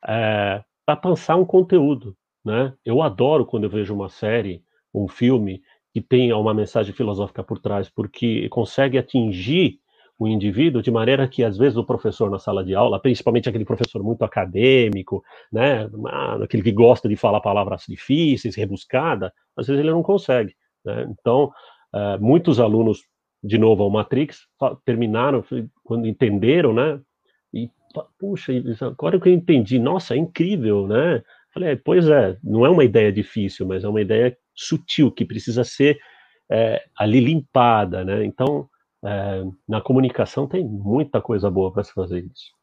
é, 0.08 0.64
para 0.86 0.96
pensar 0.96 1.36
um 1.36 1.46
conteúdo, 1.46 2.16
né? 2.44 2.74
Eu 2.86 3.02
adoro 3.02 3.46
quando 3.46 3.66
eu 3.66 3.70
vejo 3.70 3.94
uma 3.94 4.10
série, 4.10 4.64
um 4.94 5.08
filme 5.08 5.62
que 5.94 6.02
tenha 6.02 6.38
uma 6.38 6.54
mensagem 6.54 6.94
filosófica 6.94 7.44
por 7.44 7.60
trás, 7.60 7.90
porque 7.90 8.48
consegue 8.50 8.98
atingir 8.98 9.80
o 10.18 10.28
indivíduo 10.28 10.82
de 10.82 10.92
maneira 10.92 11.28
que 11.28 11.44
às 11.44 11.58
vezes 11.58 11.78
o 11.78 11.84
professor 11.84 12.30
na 12.30 12.38
sala 12.40 12.64
de 12.64 12.76
aula, 12.76 13.00
principalmente 13.00 13.48
aquele 13.48 13.64
professor 13.64 14.04
muito 14.04 14.24
acadêmico, 14.24 15.24
né, 15.52 15.90
aquele 16.44 16.62
que 16.62 16.74
gosta 16.74 17.08
de 17.08 17.16
falar 17.16 17.40
palavras 17.40 17.86
difíceis, 17.88 18.56
rebuscada, 18.56 19.34
às 19.56 19.68
vezes 19.68 19.80
ele 19.80 19.92
não 19.92 20.04
consegue. 20.04 20.54
Né? 20.86 21.08
Então, 21.10 21.52
uh, 21.94 22.22
muitos 22.22 22.60
alunos, 22.60 23.02
de 23.44 23.58
novo 23.58 23.84
ao 23.84 23.90
Matrix, 23.90 24.40
terminaram 24.86 25.44
quando 25.84 26.08
entenderam, 26.08 26.74
né? 26.74 27.00
E 27.54 27.70
puxa, 28.20 28.52
agora 28.82 29.20
que 29.20 29.30
eu 29.30 29.34
entendi, 29.34 29.80
nossa, 29.80 30.14
é 30.14 30.18
incrível, 30.18 30.88
né? 30.88 31.24
Falei, 31.54 31.70
é, 31.70 31.76
pois 31.76 32.08
é, 32.08 32.38
não 32.44 32.66
é 32.66 32.70
uma 32.70 32.84
ideia 32.84 33.12
difícil, 33.12 33.66
mas 33.66 33.84
é 33.84 33.88
uma 33.88 34.02
ideia 34.02 34.38
sutil 34.54 35.12
que 35.12 35.26
precisa 35.26 35.64
ser 35.64 35.98
é, 36.52 36.84
ali 36.98 37.20
limpada, 37.20 38.04
né? 38.04 38.24
Então 38.26 38.70
é, 39.04 39.44
na 39.68 39.82
comunicação 39.82 40.48
tem 40.48 40.64
muita 40.66 41.22
coisa 41.22 41.50
boa 41.50 41.72
para 41.72 41.84
se 41.84 41.94
fazer 41.94 42.26
isso. 42.26 42.59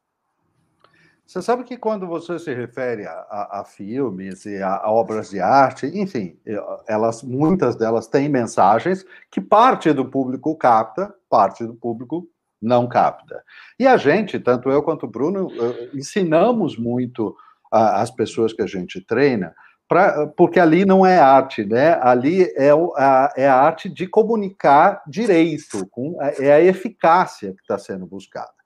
Você 1.27 1.41
sabe 1.41 1.65
que 1.65 1.75
quando 1.75 2.07
você 2.07 2.39
se 2.39 2.53
refere 2.53 3.05
a, 3.05 3.11
a, 3.11 3.59
a 3.59 3.65
filmes 3.65 4.45
e 4.45 4.61
a, 4.63 4.77
a, 4.77 4.91
obras 4.91 5.29
de 5.29 5.41
arte, 5.41 5.85
enfim, 5.87 6.39
elas, 6.87 7.21
muitas 7.21 7.75
delas 7.75 8.07
têm 8.07 8.29
mensagens 8.29 9.05
que 9.29 9.41
parte 9.41 9.91
do 9.91 10.05
público 10.09 10.55
capta, 10.55 11.13
parte 11.29 11.65
do 11.65 11.75
público 11.75 12.25
não 12.61 12.87
capta. 12.87 13.43
E 13.77 13.85
a 13.85 13.97
gente, 13.97 14.39
tanto 14.39 14.69
eu 14.69 14.81
quanto 14.81 15.05
o 15.05 15.09
Bruno, 15.09 15.49
eh, 15.51 15.89
ensinamos 15.93 16.77
muito 16.77 17.35
as 17.69 18.09
pessoas 18.09 18.53
que 18.53 18.61
a 18.61 18.65
gente 18.65 19.01
treina 19.01 19.53
Pra, 19.87 20.27
porque 20.27 20.59
ali 20.59 20.83
não 20.83 21.05
é 21.05 21.17
arte, 21.17 21.63
né? 21.63 21.97
Ali 22.01 22.43
é, 22.57 22.71
a, 22.97 23.33
é 23.37 23.47
a 23.47 23.55
arte 23.55 23.87
de 23.87 24.05
comunicar 24.05 25.01
direito, 25.07 25.87
com, 25.89 26.21
é 26.21 26.51
a 26.51 26.61
eficácia 26.61 27.53
que 27.53 27.61
está 27.61 27.77
sendo 27.77 28.05
buscada. 28.05 28.56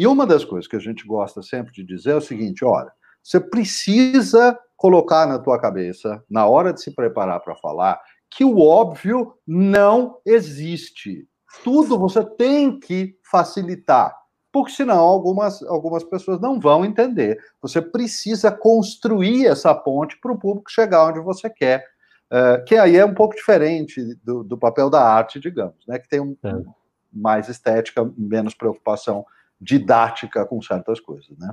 E 0.00 0.06
uma 0.06 0.26
das 0.26 0.46
coisas 0.46 0.66
que 0.66 0.76
a 0.76 0.80
gente 0.80 1.06
gosta 1.06 1.42
sempre 1.42 1.74
de 1.74 1.84
dizer 1.84 2.12
é 2.12 2.16
o 2.16 2.22
seguinte: 2.22 2.64
olha, 2.64 2.90
você 3.22 3.38
precisa 3.38 4.58
colocar 4.74 5.26
na 5.26 5.38
tua 5.38 5.60
cabeça, 5.60 6.24
na 6.30 6.46
hora 6.46 6.72
de 6.72 6.80
se 6.80 6.94
preparar 6.94 7.38
para 7.40 7.54
falar, 7.54 8.00
que 8.30 8.42
o 8.42 8.60
óbvio 8.60 9.34
não 9.46 10.16
existe. 10.24 11.28
Tudo 11.62 11.98
você 11.98 12.24
tem 12.24 12.80
que 12.80 13.14
facilitar 13.30 14.16
porque 14.50 14.72
senão 14.72 15.00
algumas, 15.00 15.62
algumas 15.64 16.02
pessoas 16.02 16.40
não 16.40 16.58
vão 16.58 16.82
entender. 16.82 17.38
Você 17.60 17.82
precisa 17.82 18.50
construir 18.50 19.46
essa 19.46 19.74
ponte 19.74 20.18
para 20.18 20.32
o 20.32 20.38
público 20.38 20.70
chegar 20.70 21.08
onde 21.08 21.20
você 21.20 21.48
quer, 21.50 21.84
uh, 22.32 22.64
que 22.64 22.74
aí 22.74 22.96
é 22.96 23.04
um 23.04 23.14
pouco 23.14 23.36
diferente 23.36 24.02
do, 24.24 24.42
do 24.42 24.58
papel 24.58 24.88
da 24.88 25.02
arte, 25.02 25.38
digamos, 25.38 25.86
né? 25.86 26.00
que 26.00 26.08
tem 26.08 26.20
um, 26.20 26.36
é. 26.42 26.52
mais 27.12 27.48
estética, 27.48 28.10
menos 28.16 28.54
preocupação 28.54 29.24
didática 29.60 30.46
com 30.46 30.62
certas 30.62 30.98
coisas. 31.00 31.36
Né? 31.38 31.52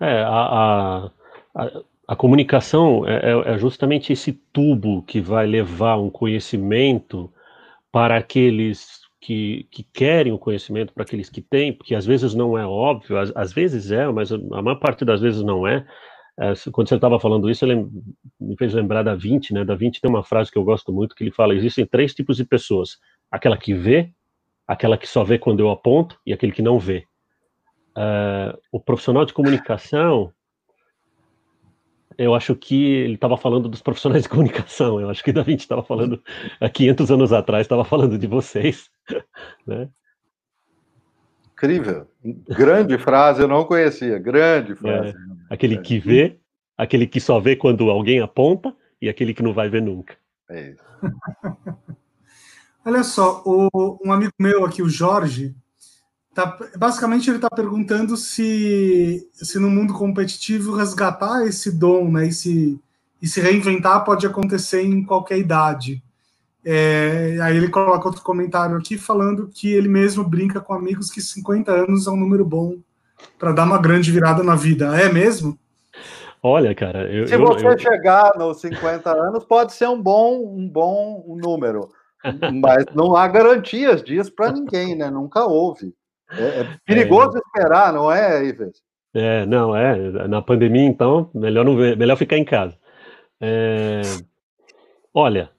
É, 0.00 0.22
a, 0.22 1.10
a, 1.54 1.70
a, 2.08 2.16
comunicação 2.16 3.06
é, 3.06 3.32
é, 3.32 3.54
é 3.54 3.58
justamente 3.58 4.12
esse 4.12 4.32
tubo 4.32 5.02
que 5.02 5.20
vai 5.20 5.46
levar 5.46 5.96
um 5.96 6.10
conhecimento 6.10 7.32
para 7.90 8.16
aqueles 8.16 9.00
que, 9.20 9.66
que 9.70 9.82
querem 9.82 10.32
o 10.32 10.38
conhecimento 10.38 10.92
para 10.92 11.02
aqueles 11.02 11.30
que 11.30 11.40
têm, 11.40 11.72
porque 11.72 11.94
às 11.94 12.04
vezes 12.04 12.34
não 12.34 12.56
é 12.56 12.66
óbvio, 12.66 13.18
às, 13.18 13.32
às 13.34 13.52
vezes 13.52 13.90
é, 13.90 14.06
mas 14.08 14.30
a 14.30 14.38
maior 14.38 14.76
parte 14.76 15.04
das 15.04 15.20
vezes 15.20 15.42
não 15.42 15.66
é. 15.66 15.84
é 16.38 16.52
quando 16.70 16.88
você 16.88 16.94
estava 16.94 17.18
falando 17.18 17.50
isso, 17.50 17.64
ele 17.64 17.88
me 18.38 18.56
fez 18.56 18.74
lembrar 18.74 19.02
da 19.02 19.14
20, 19.14 19.54
né? 19.54 19.64
Da 19.64 19.74
20 19.74 20.00
tem 20.00 20.10
uma 20.10 20.22
frase 20.22 20.52
que 20.52 20.58
eu 20.58 20.64
gosto 20.64 20.92
muito 20.92 21.14
que 21.14 21.24
ele 21.24 21.32
fala: 21.32 21.54
existem 21.54 21.86
três 21.86 22.14
tipos 22.14 22.36
de 22.36 22.44
pessoas: 22.44 22.98
aquela 23.30 23.56
que 23.56 23.74
vê, 23.74 24.12
aquela 24.66 24.98
que 24.98 25.06
só 25.06 25.22
vê 25.24 25.38
quando 25.38 25.60
eu 25.60 25.70
aponto 25.70 26.18
e 26.24 26.32
aquele 26.32 26.52
que 26.52 26.62
não 26.62 26.78
vê. 26.78 27.06
Uh, 27.96 28.58
o 28.70 28.80
profissional 28.80 29.24
de 29.24 29.32
comunicação 29.32 30.32
eu 32.18 32.34
acho 32.34 32.54
que 32.54 32.92
ele 32.94 33.14
estava 33.14 33.36
falando 33.36 33.68
dos 33.68 33.82
profissionais 33.82 34.22
de 34.22 34.28
comunicação. 34.28 35.00
Eu 35.00 35.10
acho 35.10 35.22
que 35.22 35.32
Da 35.32 35.42
Vinci 35.42 35.64
estava 35.64 35.82
falando 35.82 36.22
há 36.60 36.68
500 36.68 37.10
anos 37.10 37.32
atrás, 37.32 37.64
estava 37.64 37.84
falando 37.84 38.18
de 38.18 38.26
vocês, 38.26 38.90
né? 39.66 39.88
Incrível. 41.52 42.06
Grande 42.48 42.98
frase, 42.98 43.42
eu 43.42 43.48
não 43.48 43.64
conhecia. 43.64 44.18
Grande 44.18 44.72
é, 44.72 44.76
frase. 44.76 45.10
É, 45.10 45.14
aquele 45.50 45.78
que 45.78 45.98
vê, 45.98 46.38
aquele 46.76 47.06
que 47.06 47.20
só 47.20 47.40
vê 47.40 47.56
quando 47.56 47.90
alguém 47.90 48.20
aponta 48.20 48.74
e 49.00 49.08
aquele 49.08 49.32
que 49.32 49.42
não 49.42 49.52
vai 49.52 49.68
ver 49.68 49.82
nunca. 49.82 50.16
É 50.50 50.70
isso. 50.70 50.84
Olha 52.86 53.02
só, 53.04 53.42
o, 53.44 53.98
um 54.02 54.12
amigo 54.12 54.32
meu 54.38 54.64
aqui, 54.64 54.80
o 54.80 54.88
Jorge, 54.88 55.54
Tá, 56.36 56.54
basicamente, 56.76 57.30
ele 57.30 57.38
está 57.38 57.48
perguntando 57.48 58.14
se, 58.14 59.26
se 59.32 59.58
no 59.58 59.70
mundo 59.70 59.94
competitivo 59.94 60.76
resgatar 60.76 61.46
esse 61.46 61.72
dom 61.72 62.10
né, 62.10 62.26
e, 62.26 62.32
se, 62.32 62.78
e 63.22 63.26
se 63.26 63.40
reinventar 63.40 64.04
pode 64.04 64.26
acontecer 64.26 64.82
em 64.82 65.02
qualquer 65.02 65.38
idade. 65.38 66.02
É, 66.62 67.38
aí 67.40 67.56
ele 67.56 67.70
coloca 67.70 68.06
outro 68.06 68.20
comentário 68.20 68.76
aqui 68.76 68.98
falando 68.98 69.48
que 69.48 69.72
ele 69.72 69.88
mesmo 69.88 70.22
brinca 70.22 70.60
com 70.60 70.74
amigos 70.74 71.10
que 71.10 71.22
50 71.22 71.72
anos 71.72 72.06
é 72.06 72.10
um 72.10 72.16
número 72.16 72.44
bom 72.44 72.76
para 73.38 73.52
dar 73.52 73.64
uma 73.64 73.78
grande 73.78 74.12
virada 74.12 74.42
na 74.42 74.54
vida. 74.54 74.94
É 75.00 75.10
mesmo? 75.10 75.58
Olha, 76.42 76.74
cara, 76.74 77.10
eu, 77.10 77.26
se 77.26 77.34
eu, 77.34 77.46
você 77.46 77.66
eu... 77.66 77.78
chegar 77.78 78.32
nos 78.36 78.60
50 78.60 79.10
anos, 79.10 79.42
pode 79.42 79.72
ser 79.72 79.88
um 79.88 80.02
bom, 80.02 80.54
um 80.54 80.68
bom 80.68 81.24
número, 81.42 81.88
mas 82.54 82.84
não 82.94 83.16
há 83.16 83.26
garantias 83.28 84.02
disso 84.02 84.32
para 84.34 84.52
ninguém, 84.52 84.94
né? 84.94 85.10
Nunca 85.10 85.44
houve. 85.44 85.94
É, 86.30 86.60
é 86.60 86.78
perigoso 86.84 87.36
é, 87.36 87.40
esperar, 87.40 87.92
não 87.92 88.10
é, 88.10 88.44
Ives? 88.46 88.82
É, 89.14 89.46
não, 89.46 89.74
é. 89.74 90.28
Na 90.28 90.42
pandemia, 90.42 90.84
então, 90.84 91.30
melhor, 91.34 91.64
não 91.64 91.76
ver, 91.76 91.96
melhor 91.96 92.16
ficar 92.16 92.36
em 92.36 92.44
casa. 92.44 92.76
É, 93.40 94.02
olha, 95.14 95.50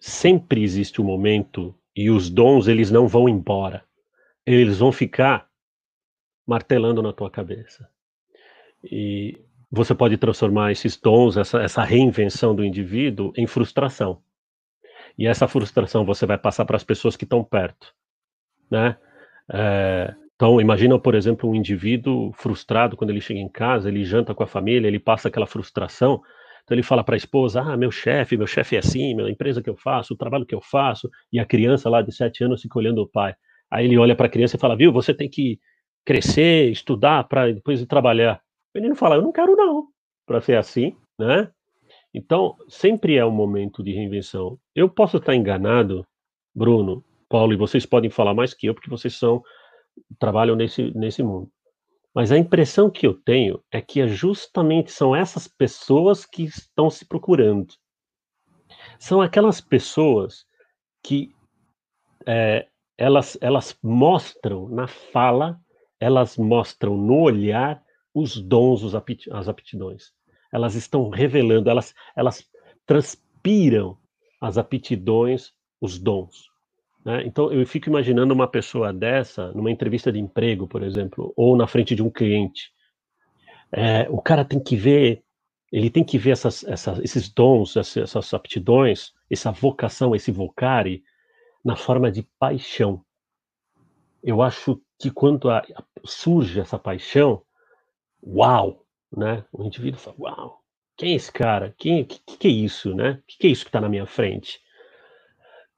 sempre 0.00 0.62
existe 0.62 1.00
um 1.00 1.04
momento 1.04 1.74
e 1.96 2.10
os 2.10 2.30
dons, 2.30 2.68
eles 2.68 2.90
não 2.90 3.08
vão 3.08 3.28
embora. 3.28 3.84
Eles 4.46 4.78
vão 4.78 4.92
ficar 4.92 5.48
martelando 6.46 7.02
na 7.02 7.12
tua 7.12 7.30
cabeça. 7.30 7.88
E 8.82 9.38
você 9.70 9.94
pode 9.94 10.16
transformar 10.16 10.72
esses 10.72 10.96
dons, 10.96 11.36
essa, 11.36 11.62
essa 11.62 11.82
reinvenção 11.82 12.54
do 12.54 12.64
indivíduo, 12.64 13.32
em 13.36 13.46
frustração. 13.46 14.22
E 15.20 15.26
essa 15.26 15.46
frustração 15.46 16.02
você 16.02 16.24
vai 16.24 16.38
passar 16.38 16.64
para 16.64 16.76
as 16.76 16.82
pessoas 16.82 17.14
que 17.14 17.24
estão 17.24 17.44
perto, 17.44 17.92
né? 18.70 18.96
É, 19.52 20.14
então, 20.34 20.58
imagina, 20.58 20.98
por 20.98 21.14
exemplo, 21.14 21.50
um 21.50 21.54
indivíduo 21.54 22.32
frustrado 22.32 22.96
quando 22.96 23.10
ele 23.10 23.20
chega 23.20 23.38
em 23.38 23.48
casa, 23.48 23.90
ele 23.90 24.02
janta 24.02 24.34
com 24.34 24.42
a 24.42 24.46
família, 24.46 24.88
ele 24.88 24.98
passa 24.98 25.28
aquela 25.28 25.46
frustração. 25.46 26.22
Então, 26.64 26.74
ele 26.74 26.82
fala 26.82 27.04
para 27.04 27.16
a 27.16 27.18
esposa: 27.18 27.60
Ah, 27.60 27.76
meu 27.76 27.90
chefe, 27.90 28.34
meu 28.34 28.46
chefe 28.46 28.76
é 28.76 28.78
assim, 28.78 29.20
a 29.20 29.28
empresa 29.28 29.62
que 29.62 29.68
eu 29.68 29.76
faço, 29.76 30.14
o 30.14 30.16
trabalho 30.16 30.46
que 30.46 30.54
eu 30.54 30.62
faço. 30.62 31.10
E 31.30 31.38
a 31.38 31.44
criança 31.44 31.90
lá 31.90 32.00
de 32.00 32.14
sete 32.14 32.42
anos 32.42 32.62
fica 32.62 32.78
olhando 32.78 33.02
o 33.02 33.06
pai. 33.06 33.34
Aí 33.70 33.84
ele 33.84 33.98
olha 33.98 34.16
para 34.16 34.24
a 34.24 34.30
criança 34.30 34.56
e 34.56 34.58
fala: 34.58 34.74
Viu, 34.74 34.90
você 34.90 35.12
tem 35.12 35.28
que 35.28 35.60
crescer, 36.02 36.70
estudar 36.70 37.24
para 37.24 37.52
depois 37.52 37.78
ir 37.78 37.86
trabalhar. 37.86 38.40
O 38.74 38.78
menino 38.78 38.96
fala: 38.96 39.16
Eu 39.16 39.22
não 39.22 39.32
quero, 39.32 39.54
não, 39.54 39.88
para 40.26 40.40
ser 40.40 40.56
assim, 40.56 40.96
né? 41.18 41.50
Então, 42.12 42.56
sempre 42.68 43.16
é 43.16 43.24
um 43.24 43.30
momento 43.30 43.82
de 43.82 43.92
reinvenção. 43.92 44.58
Eu 44.74 44.88
posso 44.88 45.18
estar 45.18 45.34
enganado, 45.34 46.06
Bruno, 46.54 47.04
Paulo, 47.28 47.52
e 47.52 47.56
vocês 47.56 47.86
podem 47.86 48.10
falar 48.10 48.34
mais 48.34 48.52
que 48.52 48.66
eu, 48.66 48.74
porque 48.74 48.90
vocês 48.90 49.14
são 49.14 49.42
trabalham 50.18 50.56
nesse, 50.56 50.90
nesse 50.96 51.22
mundo. 51.22 51.50
Mas 52.14 52.32
a 52.32 52.38
impressão 52.38 52.90
que 52.90 53.06
eu 53.06 53.14
tenho 53.14 53.62
é 53.70 53.80
que 53.80 54.00
é 54.00 54.08
justamente 54.08 54.90
são 54.90 55.14
essas 55.14 55.46
pessoas 55.46 56.26
que 56.26 56.42
estão 56.42 56.90
se 56.90 57.06
procurando. 57.06 57.72
São 58.98 59.20
aquelas 59.20 59.60
pessoas 59.60 60.44
que 61.02 61.32
é, 62.26 62.66
elas, 62.98 63.38
elas 63.40 63.78
mostram 63.82 64.68
na 64.68 64.88
fala, 64.88 65.58
elas 66.00 66.36
mostram 66.36 66.96
no 66.96 67.20
olhar 67.20 67.82
os 68.12 68.40
dons, 68.40 68.82
os 68.82 68.94
apti 68.94 69.32
as 69.32 69.48
aptidões. 69.48 70.12
Elas 70.52 70.74
estão 70.74 71.08
revelando, 71.08 71.70
elas, 71.70 71.94
elas 72.16 72.44
transpiram 72.86 73.96
as 74.40 74.58
aptidões, 74.58 75.52
os 75.80 75.98
dons. 75.98 76.50
Né? 77.04 77.24
Então, 77.24 77.52
eu 77.52 77.66
fico 77.66 77.88
imaginando 77.88 78.34
uma 78.34 78.48
pessoa 78.48 78.92
dessa, 78.92 79.52
numa 79.52 79.70
entrevista 79.70 80.12
de 80.12 80.18
emprego, 80.18 80.66
por 80.66 80.82
exemplo, 80.82 81.32
ou 81.36 81.56
na 81.56 81.66
frente 81.66 81.94
de 81.94 82.02
um 82.02 82.10
cliente. 82.10 82.72
É, 83.72 84.08
o 84.10 84.20
cara 84.20 84.44
tem 84.44 84.58
que 84.58 84.76
ver, 84.76 85.22
ele 85.70 85.90
tem 85.90 86.04
que 86.04 86.18
ver 86.18 86.32
essas, 86.32 86.64
essas, 86.64 86.98
esses 86.98 87.28
dons, 87.28 87.76
essas, 87.76 88.34
aptidões, 88.34 89.12
essa 89.30 89.50
vocação, 89.50 90.14
esse 90.14 90.32
vocare, 90.32 91.02
na 91.64 91.76
forma 91.76 92.10
de 92.10 92.22
paixão. 92.38 93.04
Eu 94.22 94.42
acho 94.42 94.80
que 94.98 95.10
quando 95.10 95.50
a, 95.50 95.62
surge 96.04 96.60
essa 96.60 96.78
paixão, 96.78 97.42
uau, 98.22 98.79
né? 99.16 99.44
O 99.52 99.64
indivíduo 99.64 100.00
fala, 100.00 100.16
uau, 100.18 100.60
quem 100.96 101.12
é 101.12 101.16
esse 101.16 101.32
cara? 101.32 101.74
Quem, 101.78 102.04
que, 102.04 102.20
que 102.36 102.48
é 102.48 102.50
isso, 102.50 102.94
né? 102.94 103.22
Que 103.26 103.38
que 103.38 103.46
é 103.46 103.50
isso 103.50 103.64
que 103.64 103.68
está 103.68 103.80
na 103.80 103.88
minha 103.88 104.06
frente? 104.06 104.60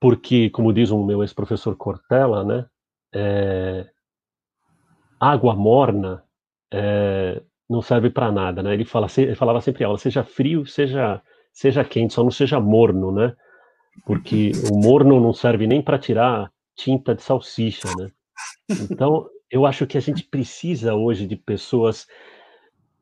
porque, 0.02 0.50
como 0.50 0.72
diz 0.72 0.90
o 0.90 1.00
meu 1.00 1.22
ex-professor 1.22 1.76
Cortella, 1.76 2.42
né, 2.42 2.66
é, 3.14 3.86
água 5.20 5.54
morna 5.54 6.24
é, 6.72 7.40
não 7.70 7.80
serve 7.80 8.10
para 8.10 8.32
nada, 8.32 8.64
né? 8.64 8.74
Ele, 8.74 8.84
fala, 8.84 9.06
ele 9.16 9.36
falava 9.36 9.60
sempre 9.60 9.84
aula, 9.84 9.96
seja 9.96 10.24
frio, 10.24 10.66
seja, 10.66 11.22
seja 11.52 11.84
quente, 11.84 12.14
só 12.14 12.24
não 12.24 12.32
seja 12.32 12.58
morno, 12.58 13.12
né? 13.12 13.32
Porque 14.04 14.50
o 14.72 14.76
morno 14.76 15.20
não 15.20 15.32
serve 15.32 15.68
nem 15.68 15.80
para 15.80 16.00
tirar 16.00 16.50
tinta 16.74 17.14
de 17.14 17.22
salsicha, 17.22 17.88
né? 17.96 18.08
Então, 18.90 19.28
eu 19.48 19.64
acho 19.64 19.86
que 19.86 19.96
a 19.96 20.00
gente 20.00 20.24
precisa 20.24 20.96
hoje 20.96 21.28
de 21.28 21.36
pessoas, 21.36 22.08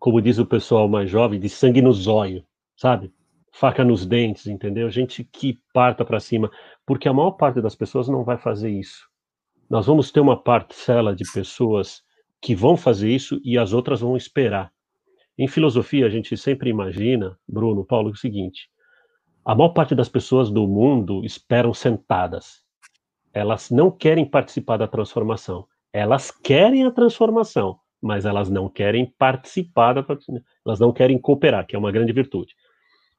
como 0.00 0.22
diz 0.22 0.38
o 0.38 0.46
pessoal 0.46 0.88
mais 0.88 1.10
jovem, 1.10 1.38
de 1.38 1.50
sangue 1.50 1.82
no 1.82 1.92
zóio, 1.92 2.42
sabe? 2.74 3.12
Faca 3.52 3.84
nos 3.84 4.06
dentes, 4.06 4.46
entendeu? 4.46 4.90
Gente 4.90 5.22
que 5.22 5.60
parta 5.74 6.06
para 6.06 6.18
cima, 6.18 6.50
porque 6.86 7.06
a 7.06 7.12
maior 7.12 7.32
parte 7.32 7.60
das 7.60 7.74
pessoas 7.74 8.08
não 8.08 8.24
vai 8.24 8.38
fazer 8.38 8.70
isso. 8.70 9.06
Nós 9.68 9.86
vamos 9.86 10.10
ter 10.10 10.20
uma 10.20 10.42
parcela 10.42 11.14
de 11.14 11.30
pessoas 11.30 12.02
que 12.40 12.54
vão 12.54 12.78
fazer 12.78 13.10
isso 13.10 13.38
e 13.44 13.58
as 13.58 13.74
outras 13.74 14.00
vão 14.00 14.16
esperar. 14.16 14.72
Em 15.36 15.46
filosofia, 15.46 16.06
a 16.06 16.08
gente 16.08 16.34
sempre 16.34 16.70
imagina, 16.70 17.38
Bruno, 17.46 17.84
Paulo, 17.84 18.10
o 18.10 18.16
seguinte: 18.16 18.70
a 19.44 19.54
maior 19.54 19.70
parte 19.70 19.94
das 19.94 20.08
pessoas 20.08 20.50
do 20.50 20.66
mundo 20.66 21.22
esperam 21.26 21.74
sentadas. 21.74 22.64
Elas 23.34 23.70
não 23.70 23.90
querem 23.90 24.24
participar 24.24 24.78
da 24.78 24.88
transformação. 24.88 25.66
Elas 25.92 26.30
querem 26.30 26.84
a 26.84 26.90
transformação, 26.90 27.78
mas 28.00 28.24
elas 28.24 28.48
não 28.48 28.68
querem 28.68 29.06
participar 29.18 29.94
da 29.94 30.06
elas 30.64 30.80
não 30.80 30.92
querem 30.92 31.18
cooperar, 31.18 31.66
que 31.66 31.76
é 31.76 31.78
uma 31.78 31.92
grande 31.92 32.12
virtude. 32.12 32.54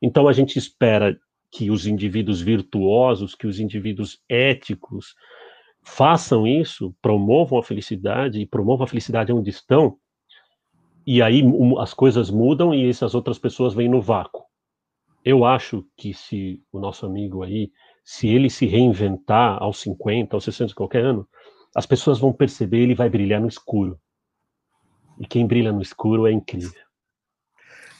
Então 0.01 0.27
a 0.27 0.33
gente 0.33 0.57
espera 0.57 1.17
que 1.51 1.69
os 1.69 1.85
indivíduos 1.85 2.41
virtuosos, 2.41 3.35
que 3.35 3.45
os 3.45 3.59
indivíduos 3.59 4.19
éticos 4.27 5.13
façam 5.83 6.47
isso, 6.47 6.95
promovam 7.01 7.59
a 7.59 7.63
felicidade 7.63 8.39
e 8.39 8.45
promovam 8.45 8.85
a 8.85 8.87
felicidade 8.87 9.33
onde 9.33 9.49
estão, 9.49 9.97
e 11.05 11.21
aí 11.21 11.43
as 11.79 11.93
coisas 11.93 12.29
mudam 12.29 12.73
e 12.73 12.87
essas 12.87 13.15
outras 13.15 13.39
pessoas 13.39 13.73
vêm 13.73 13.89
no 13.89 14.01
vácuo. 14.01 14.43
Eu 15.23 15.45
acho 15.45 15.85
que 15.97 16.13
se 16.13 16.61
o 16.71 16.79
nosso 16.79 17.05
amigo 17.05 17.43
aí, 17.43 17.71
se 18.03 18.27
ele 18.27 18.49
se 18.49 18.65
reinventar 18.65 19.61
aos 19.61 19.79
50, 19.81 20.35
aos 20.35 20.43
60, 20.43 20.73
qualquer 20.73 21.03
ano, 21.03 21.27
as 21.75 21.85
pessoas 21.85 22.19
vão 22.19 22.33
perceber, 22.33 22.79
ele 22.79 22.95
vai 22.95 23.09
brilhar 23.09 23.39
no 23.39 23.47
escuro. 23.47 23.99
E 25.21 25.27
quem 25.27 25.45
brilha 25.45 25.71
no 25.71 25.83
escuro 25.83 26.25
é 26.25 26.31
incrível. 26.31 26.81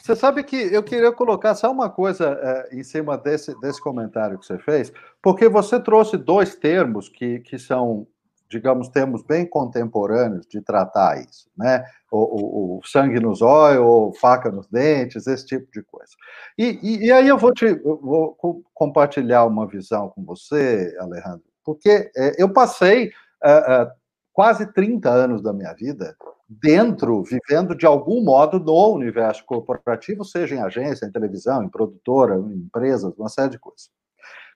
Você 0.02 0.16
sabe 0.16 0.44
que 0.44 0.56
eu 0.56 0.82
queria 0.82 1.12
colocar 1.12 1.54
só 1.54 1.72
uma 1.72 1.88
coisa 1.88 2.32
é, 2.42 2.76
em 2.76 2.84
cima 2.84 3.16
desse, 3.16 3.54
desse 3.62 3.80
comentário 3.80 4.40
que 4.40 4.46
você 4.46 4.58
fez, 4.58 4.92
porque 5.22 5.48
você 5.48 5.80
trouxe 5.80 6.18
dois 6.18 6.56
termos 6.56 7.08
que, 7.08 7.40
que 7.42 7.60
são, 7.60 8.08
digamos, 8.50 8.90
termos 8.90 9.22
bem 9.22 9.46
contemporâneos 9.46 10.48
de 10.48 10.60
tratar 10.62 11.22
isso, 11.22 11.48
né? 11.56 11.86
O, 12.12 12.18
o, 12.18 12.80
o 12.80 12.84
sangue 12.84 13.20
nos 13.20 13.44
olhos, 13.44 13.84
ou 13.84 14.12
faca 14.16 14.50
nos 14.50 14.68
dentes, 14.68 15.28
esse 15.28 15.46
tipo 15.46 15.72
de 15.72 15.84
coisa. 15.84 16.12
E, 16.58 16.80
e, 16.82 17.06
e 17.06 17.12
aí 17.12 17.28
eu 17.28 17.38
vou 17.38 17.54
te 17.54 17.66
eu 17.66 18.02
vou 18.02 18.36
compartilhar 18.74 19.46
uma 19.46 19.68
visão 19.68 20.10
com 20.10 20.26
você, 20.26 20.98
Alejandro, 21.00 21.44
porque 21.64 22.12
é, 22.18 22.42
eu 22.42 22.52
passei 22.52 23.10
uh, 23.46 23.88
quase 24.34 24.66
30 24.74 25.08
anos 25.08 25.44
da 25.44 25.54
minha 25.54 25.74
vida 25.74 26.16
dentro, 26.60 27.24
vivendo 27.24 27.74
de 27.74 27.86
algum 27.86 28.22
modo 28.22 28.60
no 28.60 28.94
universo 28.94 29.46
corporativo, 29.46 30.26
seja 30.26 30.56
em 30.56 30.62
agência, 30.62 31.06
em 31.06 31.12
televisão, 31.12 31.64
em 31.64 31.70
produtora, 31.70 32.36
em 32.36 32.58
empresas, 32.58 33.14
uma 33.18 33.30
série 33.30 33.52
de 33.52 33.60
coisas. 33.60 33.90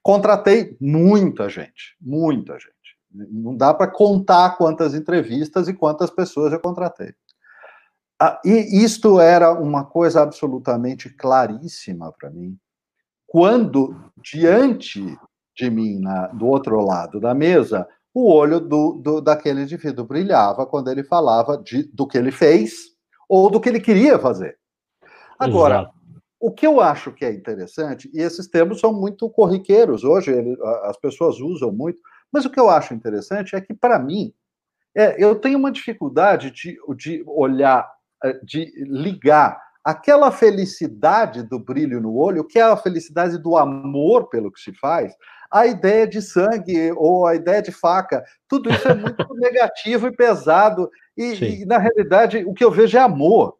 Contratei 0.03 0.75
muita 0.79 1.47
gente, 1.47 1.95
muita 2.01 2.53
gente. 2.59 2.75
Não 3.09 3.55
dá 3.55 3.73
para 3.73 3.89
contar 3.89 4.57
quantas 4.57 4.93
entrevistas 4.93 5.69
e 5.69 5.73
quantas 5.73 6.09
pessoas 6.09 6.51
eu 6.51 6.59
contratei. 6.59 7.13
Ah, 8.19 8.41
e 8.43 8.83
isto 8.83 9.19
era 9.19 9.53
uma 9.53 9.85
coisa 9.85 10.21
absolutamente 10.21 11.09
claríssima 11.09 12.11
para 12.11 12.29
mim, 12.29 12.57
quando 13.25 13.95
diante 14.21 15.17
de 15.55 15.69
mim, 15.69 15.99
na, 15.99 16.27
do 16.27 16.45
outro 16.45 16.79
lado 16.81 17.19
da 17.19 17.33
mesa, 17.33 17.87
o 18.16 18.32
olho 18.32 18.61
do, 18.61 18.93
do, 18.93 19.20
daquele 19.20 19.63
indivíduo 19.63 20.05
brilhava 20.05 20.66
quando 20.66 20.89
ele 20.89 21.03
falava 21.03 21.57
de, 21.57 21.84
do 21.91 22.07
que 22.07 22.18
ele 22.18 22.32
fez 22.32 22.95
ou 23.28 23.49
do 23.49 23.59
que 23.59 23.68
ele 23.68 23.82
queria 23.82 24.18
fazer. 24.18 24.57
Agora, 25.38 25.82
Exato. 25.82 25.93
o 26.39 26.49
que 26.49 26.66
eu 26.66 26.80
acho 26.80 27.11
que 27.11 27.26
é 27.26 27.34
interessante, 27.34 28.09
e 28.13 28.22
esses 28.22 28.47
termos 28.47 28.80
são 28.80 28.93
muito 28.93 29.30
corriqueiros 29.30 30.05
hoje, 30.05 30.32
ele, 30.32 30.57
as 30.84 30.95
pessoas 30.97 31.41
usam 31.41 31.74
muito, 31.74 31.99
mas 32.32 32.45
o 32.45 32.49
que 32.49 32.59
eu 32.59 32.70
acho 32.70 32.93
interessante 32.93 33.53
é 33.53 33.59
que, 33.59 33.74
para 33.74 33.99
mim, 33.99 34.34
é, 34.95 35.22
eu 35.22 35.36
tenho 35.36 35.59
uma 35.59 35.72
dificuldade 35.72 36.51
de, 36.51 36.78
de 36.95 37.22
olhar, 37.28 37.86
é, 38.24 38.32
de 38.41 38.72
ligar 38.88 39.61
aquela 39.84 40.32
felicidade 40.32 41.43
do 41.43 41.59
brilho 41.59 41.99
no 41.99 42.16
olho, 42.16 42.45
que 42.45 42.57
é 42.57 42.63
a 42.63 42.78
felicidade 42.78 43.38
do 43.38 43.57
amor 43.57 44.30
pelo 44.30 44.49
que 44.51 44.59
se 44.59 44.74
faz, 44.74 45.13
a 45.51 45.65
ideia 45.65 46.07
de 46.07 46.21
sangue 46.21 46.91
ou 46.93 47.25
a 47.25 47.35
ideia 47.35 47.61
de 47.61 47.71
faca. 47.71 48.23
Tudo 48.47 48.69
isso 48.69 48.87
é 48.87 48.93
muito 48.93 49.25
negativo 49.35 50.07
e 50.07 50.15
pesado. 50.15 50.89
E, 51.17 51.61
e, 51.61 51.65
na 51.65 51.77
realidade, 51.77 52.43
o 52.45 52.53
que 52.53 52.63
eu 52.63 52.71
vejo 52.71 52.97
é 52.97 53.01
amor 53.01 53.55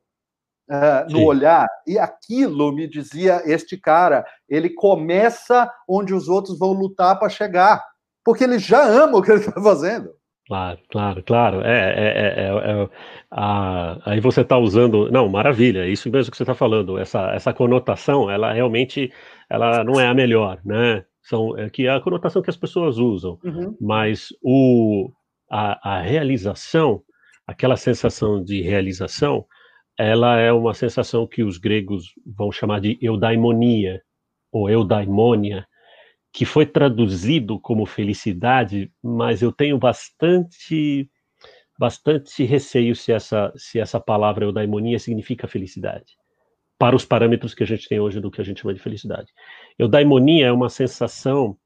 uh, 0.70 1.12
no 1.12 1.24
olhar. 1.24 1.68
E 1.88 1.98
aquilo 1.98 2.72
me 2.72 2.88
dizia 2.88 3.42
este 3.46 3.78
cara: 3.78 4.26
ele 4.50 4.70
começa 4.70 5.72
onde 5.88 6.14
os 6.14 6.28
outros 6.28 6.58
vão 6.58 6.72
lutar 6.72 7.18
para 7.20 7.30
chegar, 7.30 7.84
porque 8.24 8.44
ele 8.44 8.60
já 8.60 8.84
ama 8.84 9.18
o 9.18 9.22
que 9.22 9.32
ele 9.32 9.40
está 9.40 9.62
fazendo. 9.62 10.12
Claro, 10.48 10.80
claro, 10.90 11.24
claro. 11.24 11.62
É, 11.62 11.94
é, 11.98 12.44
é, 12.46 12.82
é 12.84 12.90
a, 13.32 14.12
aí 14.12 14.20
você 14.20 14.42
está 14.42 14.58
usando. 14.58 15.12
Não, 15.12 15.28
maravilha, 15.28 15.80
é 15.86 15.90
isso 15.90 16.10
mesmo 16.12 16.30
que 16.30 16.38
você 16.38 16.44
está 16.44 16.54
falando. 16.54 17.00
Essa, 17.00 17.32
essa 17.34 17.52
conotação, 17.54 18.30
ela 18.30 18.54
realmente 18.54 19.12
ela 19.50 19.84
não 19.84 20.00
é 20.00 20.08
a 20.08 20.14
melhor, 20.14 20.60
né? 20.64 21.04
São 21.26 21.58
é, 21.58 21.70
que 21.70 21.88
é 21.88 21.90
a 21.90 22.00
conotação 22.00 22.42
que 22.42 22.50
as 22.50 22.58
pessoas 22.58 22.98
usam, 22.98 23.40
uhum. 23.44 23.76
mas 23.82 24.30
o, 24.42 25.12
a, 25.50 25.98
a, 25.98 26.02
realização, 26.02 27.02
aquela 27.48 27.76
sensação 27.76 28.44
de 28.44 28.62
realização, 28.62 29.46
ela 29.98 30.38
é 30.38 30.52
uma 30.52 30.74
sensação 30.74 31.26
que 31.26 31.44
os 31.44 31.58
gregos 31.58 32.14
vão 32.26 32.52
chamar 32.52 32.80
de 32.80 32.98
eudaimonia, 33.02 34.02
ou 34.52 34.70
eudaimonia, 34.70 35.66
que 36.32 36.46
foi 36.46 36.66
traduzido 36.66 37.60
como 37.60 37.88
felicidade, 37.88 38.92
mas 39.04 39.42
eu 39.42 39.52
tenho 39.52 39.78
bastante 39.80 41.10
bastante 41.78 42.44
receio 42.46 42.96
se 42.96 43.12
essa 43.12 43.52
se 43.58 43.80
essa 43.80 44.00
palavra 44.00 44.46
eudaimonia 44.46 44.98
significa 44.98 45.46
felicidade 45.46 46.14
para 46.78 46.96
os 46.96 47.06
parâmetros 47.06 47.54
que 47.54 47.64
a 47.64 47.68
gente 47.68 47.88
tem 47.88 48.00
hoje 48.00 48.20
do 48.20 48.30
que 48.30 48.42
a 48.42 48.44
gente 48.44 48.62
chama 48.62 48.74
de 48.74 48.80
felicidade. 48.80 49.32
Eudaimonia 49.78 50.48
é 50.48 50.52
uma 50.52 50.70
sensação 50.70 51.58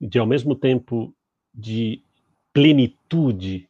de, 0.00 0.18
ao 0.18 0.26
mesmo 0.26 0.54
tempo, 0.54 1.14
de 1.54 2.02
plenitude 2.52 3.68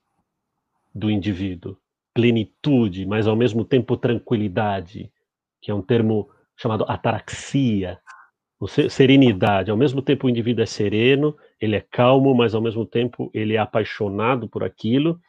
do 0.94 1.10
indivíduo, 1.10 1.76
plenitude, 2.14 3.06
mas 3.06 3.26
ao 3.26 3.36
mesmo 3.36 3.64
tempo 3.64 3.96
tranquilidade, 3.96 5.10
que 5.60 5.70
é 5.70 5.74
um 5.74 5.82
termo 5.82 6.28
chamado 6.56 6.84
ataraxia, 6.88 7.98
serenidade. 8.88 9.70
Ao 9.70 9.76
mesmo 9.76 10.00
tempo 10.00 10.26
o 10.26 10.30
indivíduo 10.30 10.62
é 10.62 10.66
sereno, 10.66 11.36
ele 11.60 11.76
é 11.76 11.80
calmo, 11.80 12.34
mas 12.34 12.54
ao 12.54 12.60
mesmo 12.60 12.86
tempo 12.86 13.30
ele 13.34 13.54
é 13.54 13.58
apaixonado 13.58 14.48
por 14.48 14.64
aquilo, 14.64 15.20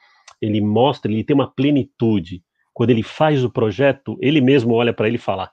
ele 0.41 0.61
mostra, 0.61 1.11
ele 1.11 1.23
tem 1.23 1.33
uma 1.33 1.49
plenitude 1.49 2.43
quando 2.73 2.89
ele 2.89 3.03
faz 3.03 3.43
o 3.43 3.49
projeto, 3.49 4.17
ele 4.19 4.41
mesmo 4.41 4.73
olha 4.73 4.91
para 4.91 5.07
ele 5.07 5.17
e 5.17 5.19
fala: 5.19 5.51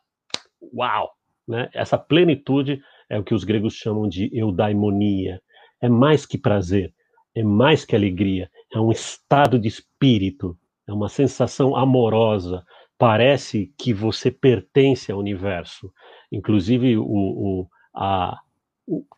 Uau! 0.74 1.10
Né? 1.46 1.68
Essa 1.74 1.98
plenitude 1.98 2.82
é 3.10 3.18
o 3.18 3.24
que 3.24 3.34
os 3.34 3.44
gregos 3.44 3.74
chamam 3.74 4.08
de 4.08 4.30
eudaimonia. 4.32 5.42
É 5.82 5.88
mais 5.88 6.24
que 6.24 6.38
prazer, 6.38 6.94
é 7.34 7.42
mais 7.42 7.84
que 7.84 7.96
alegria, 7.96 8.48
é 8.72 8.78
um 8.78 8.90
estado 8.90 9.58
de 9.58 9.68
espírito, 9.68 10.56
é 10.86 10.92
uma 10.92 11.08
sensação 11.08 11.76
amorosa. 11.76 12.64
Parece 12.96 13.72
que 13.76 13.92
você 13.92 14.30
pertence 14.30 15.10
ao 15.10 15.18
universo. 15.18 15.92
Inclusive, 16.30 16.96
o, 16.96 17.04
o, 17.04 17.68
a, 17.94 18.38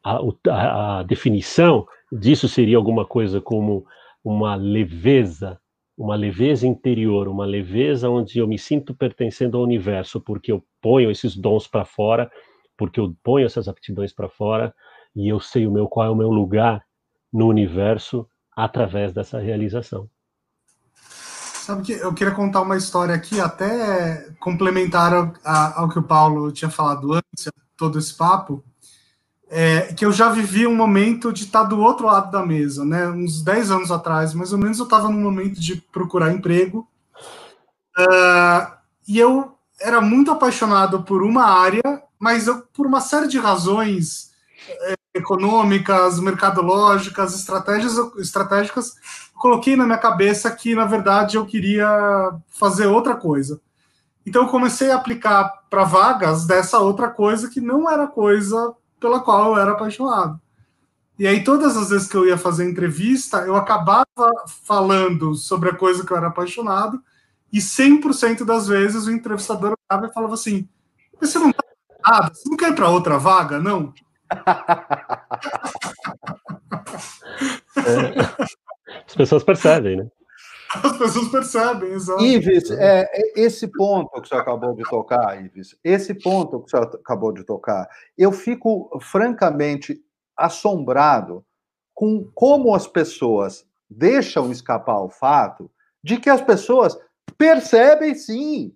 a, 0.02 0.98
a 0.98 1.02
definição 1.02 1.86
disso 2.10 2.48
seria 2.48 2.76
alguma 2.76 3.04
coisa 3.04 3.40
como 3.40 3.84
uma 4.24 4.54
leveza 4.54 5.60
uma 5.96 6.16
leveza 6.16 6.66
interior, 6.66 7.28
uma 7.28 7.44
leveza 7.44 8.08
onde 8.08 8.38
eu 8.38 8.48
me 8.48 8.58
sinto 8.58 8.94
pertencendo 8.94 9.56
ao 9.56 9.62
universo, 9.62 10.20
porque 10.20 10.50
eu 10.50 10.64
ponho 10.80 11.10
esses 11.10 11.36
dons 11.36 11.66
para 11.66 11.84
fora, 11.84 12.30
porque 12.76 13.00
eu 13.00 13.14
ponho 13.22 13.46
essas 13.46 13.68
aptidões 13.68 14.12
para 14.12 14.28
fora 14.28 14.74
e 15.14 15.28
eu 15.28 15.40
sei 15.40 15.66
o 15.66 15.72
meu 15.72 15.86
qual 15.86 16.06
é 16.06 16.10
o 16.10 16.16
meu 16.16 16.30
lugar 16.30 16.84
no 17.32 17.46
universo 17.46 18.28
através 18.56 19.12
dessa 19.12 19.38
realização. 19.38 20.08
Sabe 20.94 21.82
que 21.82 21.92
eu 21.92 22.12
queria 22.12 22.34
contar 22.34 22.62
uma 22.62 22.76
história 22.76 23.14
aqui, 23.14 23.40
até 23.40 24.28
complementar 24.40 25.12
ao, 25.14 25.32
ao 25.44 25.88
que 25.88 25.98
o 25.98 26.02
Paulo 26.02 26.50
tinha 26.50 26.70
falado 26.70 27.12
antes, 27.12 27.48
todo 27.76 27.98
esse 27.98 28.14
papo 28.14 28.64
é, 29.54 29.92
que 29.92 30.02
eu 30.02 30.10
já 30.10 30.30
vivi 30.30 30.66
um 30.66 30.74
momento 30.74 31.30
de 31.30 31.44
estar 31.44 31.64
do 31.64 31.78
outro 31.78 32.06
lado 32.06 32.30
da 32.30 32.44
mesa, 32.44 32.86
né? 32.86 33.06
Uns 33.08 33.42
10 33.42 33.70
anos 33.70 33.90
atrás, 33.92 34.32
mais 34.32 34.50
ou 34.50 34.58
menos, 34.58 34.78
eu 34.78 34.84
estava 34.84 35.10
num 35.10 35.20
momento 35.20 35.60
de 35.60 35.76
procurar 35.92 36.32
emprego 36.32 36.88
e 39.06 39.18
eu 39.18 39.54
era 39.78 40.00
muito 40.00 40.30
apaixonado 40.30 41.02
por 41.02 41.22
uma 41.22 41.44
área, 41.44 41.82
mas 42.22 42.46
eu, 42.46 42.62
por 42.72 42.86
uma 42.86 43.00
série 43.00 43.26
de 43.26 43.36
razões 43.36 44.30
é, 44.68 44.94
econômicas, 45.12 46.20
mercadológicas, 46.20 47.34
estratégias, 47.34 47.94
estratégicas, 48.16 48.94
coloquei 49.34 49.74
na 49.74 49.84
minha 49.84 49.98
cabeça 49.98 50.48
que, 50.52 50.72
na 50.72 50.84
verdade, 50.84 51.36
eu 51.36 51.44
queria 51.44 52.32
fazer 52.46 52.86
outra 52.86 53.16
coisa. 53.16 53.60
Então, 54.24 54.44
eu 54.44 54.48
comecei 54.48 54.92
a 54.92 54.94
aplicar 54.94 55.64
para 55.68 55.82
vagas 55.82 56.46
dessa 56.46 56.78
outra 56.78 57.10
coisa 57.10 57.50
que 57.50 57.60
não 57.60 57.90
era 57.90 58.06
coisa 58.06 58.72
pela 59.00 59.18
qual 59.18 59.56
eu 59.56 59.60
era 59.60 59.72
apaixonado. 59.72 60.40
E 61.18 61.26
aí, 61.26 61.42
todas 61.42 61.76
as 61.76 61.90
vezes 61.90 62.06
que 62.06 62.16
eu 62.16 62.24
ia 62.24 62.38
fazer 62.38 62.70
entrevista, 62.70 63.38
eu 63.38 63.56
acabava 63.56 64.06
falando 64.62 65.34
sobre 65.34 65.70
a 65.70 65.74
coisa 65.74 66.06
que 66.06 66.12
eu 66.12 66.16
era 66.16 66.28
apaixonado, 66.28 67.02
e 67.52 67.58
100% 67.58 68.44
das 68.44 68.68
vezes 68.68 69.08
o 69.08 69.10
entrevistador 69.10 69.76
olhava 69.90 70.06
e 70.06 70.14
falava 70.14 70.34
assim: 70.34 70.68
Você 71.20 71.36
não 71.40 71.52
tá 71.52 71.61
nada? 72.04 72.34
Você 72.34 72.48
não 72.48 72.56
quer 72.56 72.70
ir 72.70 72.74
para 72.74 72.88
outra 72.88 73.18
vaga, 73.18 73.58
não? 73.58 73.92
É, 77.76 79.02
as 79.06 79.14
pessoas 79.14 79.42
percebem, 79.42 79.96
né? 79.96 80.08
As 80.82 80.96
pessoas 80.96 81.28
percebem, 81.28 81.92
exato. 81.92 82.22
Ives, 82.22 82.70
é, 82.70 83.06
esse 83.36 83.68
ponto 83.68 84.22
que 84.22 84.28
você 84.28 84.34
acabou 84.34 84.74
de 84.74 84.82
tocar, 84.84 85.44
Ives, 85.44 85.76
esse 85.84 86.14
ponto 86.14 86.62
que 86.62 86.70
você 86.70 86.76
acabou 86.78 87.32
de 87.32 87.44
tocar, 87.44 87.86
eu 88.16 88.32
fico 88.32 88.88
francamente 89.00 90.02
assombrado 90.36 91.44
com 91.92 92.24
como 92.34 92.74
as 92.74 92.86
pessoas 92.86 93.66
deixam 93.88 94.50
escapar 94.50 95.00
o 95.00 95.10
fato 95.10 95.70
de 96.02 96.18
que 96.18 96.30
as 96.30 96.40
pessoas 96.40 96.98
percebem 97.36 98.14
sim. 98.14 98.74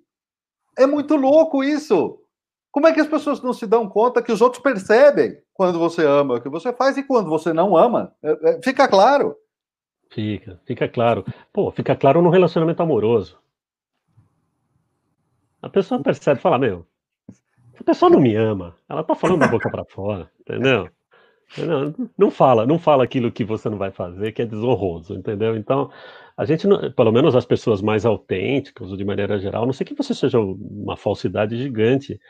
É 0.78 0.86
muito 0.86 1.16
louco 1.16 1.64
isso. 1.64 2.18
Como 2.76 2.86
é 2.86 2.92
que 2.92 3.00
as 3.00 3.06
pessoas 3.06 3.40
não 3.40 3.54
se 3.54 3.66
dão 3.66 3.88
conta 3.88 4.20
que 4.20 4.30
os 4.30 4.42
outros 4.42 4.62
percebem 4.62 5.38
quando 5.54 5.78
você 5.78 6.04
ama 6.04 6.34
o 6.34 6.40
que 6.42 6.48
você 6.50 6.74
faz 6.74 6.98
e 6.98 7.02
quando 7.02 7.30
você 7.30 7.50
não 7.50 7.74
ama? 7.74 8.12
É, 8.22 8.50
é, 8.50 8.62
fica 8.62 8.86
claro. 8.86 9.34
Fica, 10.10 10.60
fica 10.66 10.86
claro. 10.86 11.24
Pô, 11.54 11.70
fica 11.70 11.96
claro 11.96 12.20
no 12.20 12.28
relacionamento 12.28 12.82
amoroso. 12.82 13.38
A 15.62 15.70
pessoa 15.70 16.02
percebe, 16.02 16.38
fala, 16.38 16.58
meu, 16.58 16.86
a 17.80 17.82
pessoa 17.82 18.10
não 18.10 18.20
me 18.20 18.36
ama, 18.36 18.76
ela 18.86 19.02
tá 19.02 19.14
falando 19.14 19.40
da 19.40 19.48
boca 19.48 19.70
para 19.70 19.86
fora, 19.86 20.30
entendeu? 20.38 20.90
Não, 21.56 22.10
não 22.18 22.30
fala, 22.30 22.66
não 22.66 22.78
fala 22.78 23.04
aquilo 23.04 23.32
que 23.32 23.42
você 23.42 23.70
não 23.70 23.78
vai 23.78 23.90
fazer, 23.90 24.32
que 24.32 24.42
é 24.42 24.44
desonroso, 24.44 25.14
entendeu? 25.14 25.56
Então, 25.56 25.90
a 26.36 26.44
gente, 26.44 26.68
pelo 26.94 27.10
menos 27.10 27.34
as 27.34 27.46
pessoas 27.46 27.80
mais 27.80 28.04
autênticas, 28.04 28.94
de 28.94 29.04
maneira 29.06 29.38
geral, 29.38 29.64
não 29.64 29.72
sei 29.72 29.86
que 29.86 29.94
você 29.94 30.12
seja 30.12 30.38
uma 30.38 30.98
falsidade 30.98 31.56
gigante, 31.56 32.20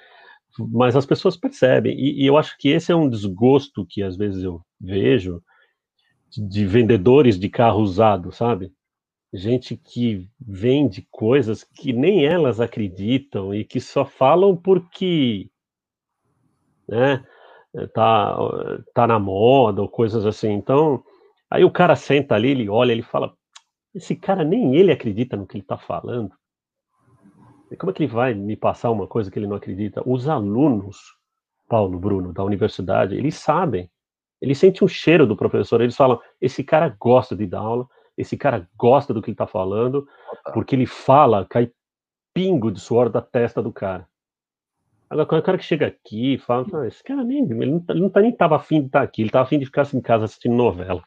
mas 0.59 0.97
as 0.97 1.07
pessoas 1.07 1.37
percebem. 1.37 1.99
E, 1.99 2.23
e, 2.23 2.27
eu 2.27 2.37
acho 2.37 2.57
que 2.59 2.69
esse 2.69 2.93
é 2.93 2.97
um 2.97 3.09
desgosto 3.09 3.87
que 3.87 4.03
às 4.03 4.17
vezes 4.17 4.43
eu 4.43 4.61
vejo 4.81 5.43
de 6.31 6.67
vendedores 6.67 7.39
de 7.39 7.49
carro 7.49 7.81
usado, 7.81 8.33
sabe? 8.33 8.73
Gente 9.33 9.77
que 9.77 10.29
vende 10.41 11.07
coisas 11.11 11.65
que 11.65 11.93
nem 11.93 12.25
elas 12.25 12.61
acreditam 12.61 13.55
e 13.55 13.65
que 13.65 13.81
só 13.81 14.05
falam 14.05 14.57
porque, 14.57 15.51
né, 16.89 17.25
tá, 17.95 18.37
tá 18.95 19.07
na 19.07 19.19
moda 19.19 19.83
ou 19.83 19.89
coisas 19.89 20.25
assim. 20.25 20.53
Então, 20.53 21.03
aí 21.51 21.65
o 21.65 21.71
cara 21.71 21.97
senta 21.97 22.35
ali, 22.35 22.51
ele 22.51 22.69
olha, 22.69 22.93
ele 22.93 23.03
fala: 23.03 23.35
esse 23.95 24.15
cara 24.15 24.45
nem 24.45 24.77
ele 24.77 24.93
acredita 24.93 25.37
no 25.37 25.47
que 25.47 25.57
ele 25.57 25.65
está 25.65 25.77
falando. 25.77 26.31
Como 27.79 27.91
é 27.91 27.95
que 27.95 28.05
ele 28.05 28.13
vai 28.13 28.33
me 28.33 28.57
passar 28.57 28.91
uma 28.91 29.07
coisa 29.07 29.31
que 29.31 29.39
ele 29.39 29.47
não 29.47 29.57
acredita? 29.57 30.03
Os 30.07 30.29
alunos, 30.29 31.17
Paulo, 31.69 31.99
Bruno, 31.99 32.33
da 32.33 32.45
universidade, 32.45 33.17
eles 33.17 33.35
sabem. 33.35 33.91
Eles 34.41 34.59
sentem 34.59 34.85
o 34.85 34.89
cheiro 34.89 35.27
do 35.27 35.37
professor. 35.37 35.81
Eles 35.81 35.97
falam: 35.97 36.21
esse 36.41 36.63
cara 36.63 36.95
gosta 37.01 37.35
de 37.35 37.47
dar 37.47 37.61
aula, 37.61 37.89
esse 38.17 38.37
cara 38.37 38.69
gosta 38.77 39.13
do 39.13 39.21
que 39.21 39.31
ele 39.31 39.35
está 39.35 39.47
falando, 39.47 40.07
porque 40.55 40.77
ele 40.77 40.87
fala, 40.87 41.45
cai 41.45 41.71
pingo 42.33 42.71
de 42.71 42.81
suor 42.81 43.09
da 43.09 43.21
testa 43.21 43.63
do 43.63 43.73
cara. 43.73 44.07
Agora, 45.09 45.27
quando 45.27 45.41
o 45.41 45.45
cara 45.45 45.59
que 45.59 45.65
chega 45.65 45.87
aqui 45.87 46.35
e 46.35 46.39
fala, 46.39 46.67
ah, 46.75 46.87
esse 46.87 47.03
cara 47.03 47.23
nem, 47.23 47.45
ele 47.45 47.67
não, 47.67 47.81
tá, 47.81 47.93
ele 47.93 48.03
não 48.03 48.11
tá, 48.11 48.21
nem 48.21 48.31
estava 48.31 48.57
afim 48.57 48.81
de 48.81 48.87
estar 48.87 48.99
tá 49.01 49.05
aqui, 49.05 49.23
ele 49.23 49.29
estava 49.29 49.45
afim 49.45 49.59
de 49.59 49.67
ficar 49.67 49.83
assim, 49.83 49.99
em 49.99 50.03
casa 50.03 50.25
assistindo 50.25 50.55
novela. 50.55 51.03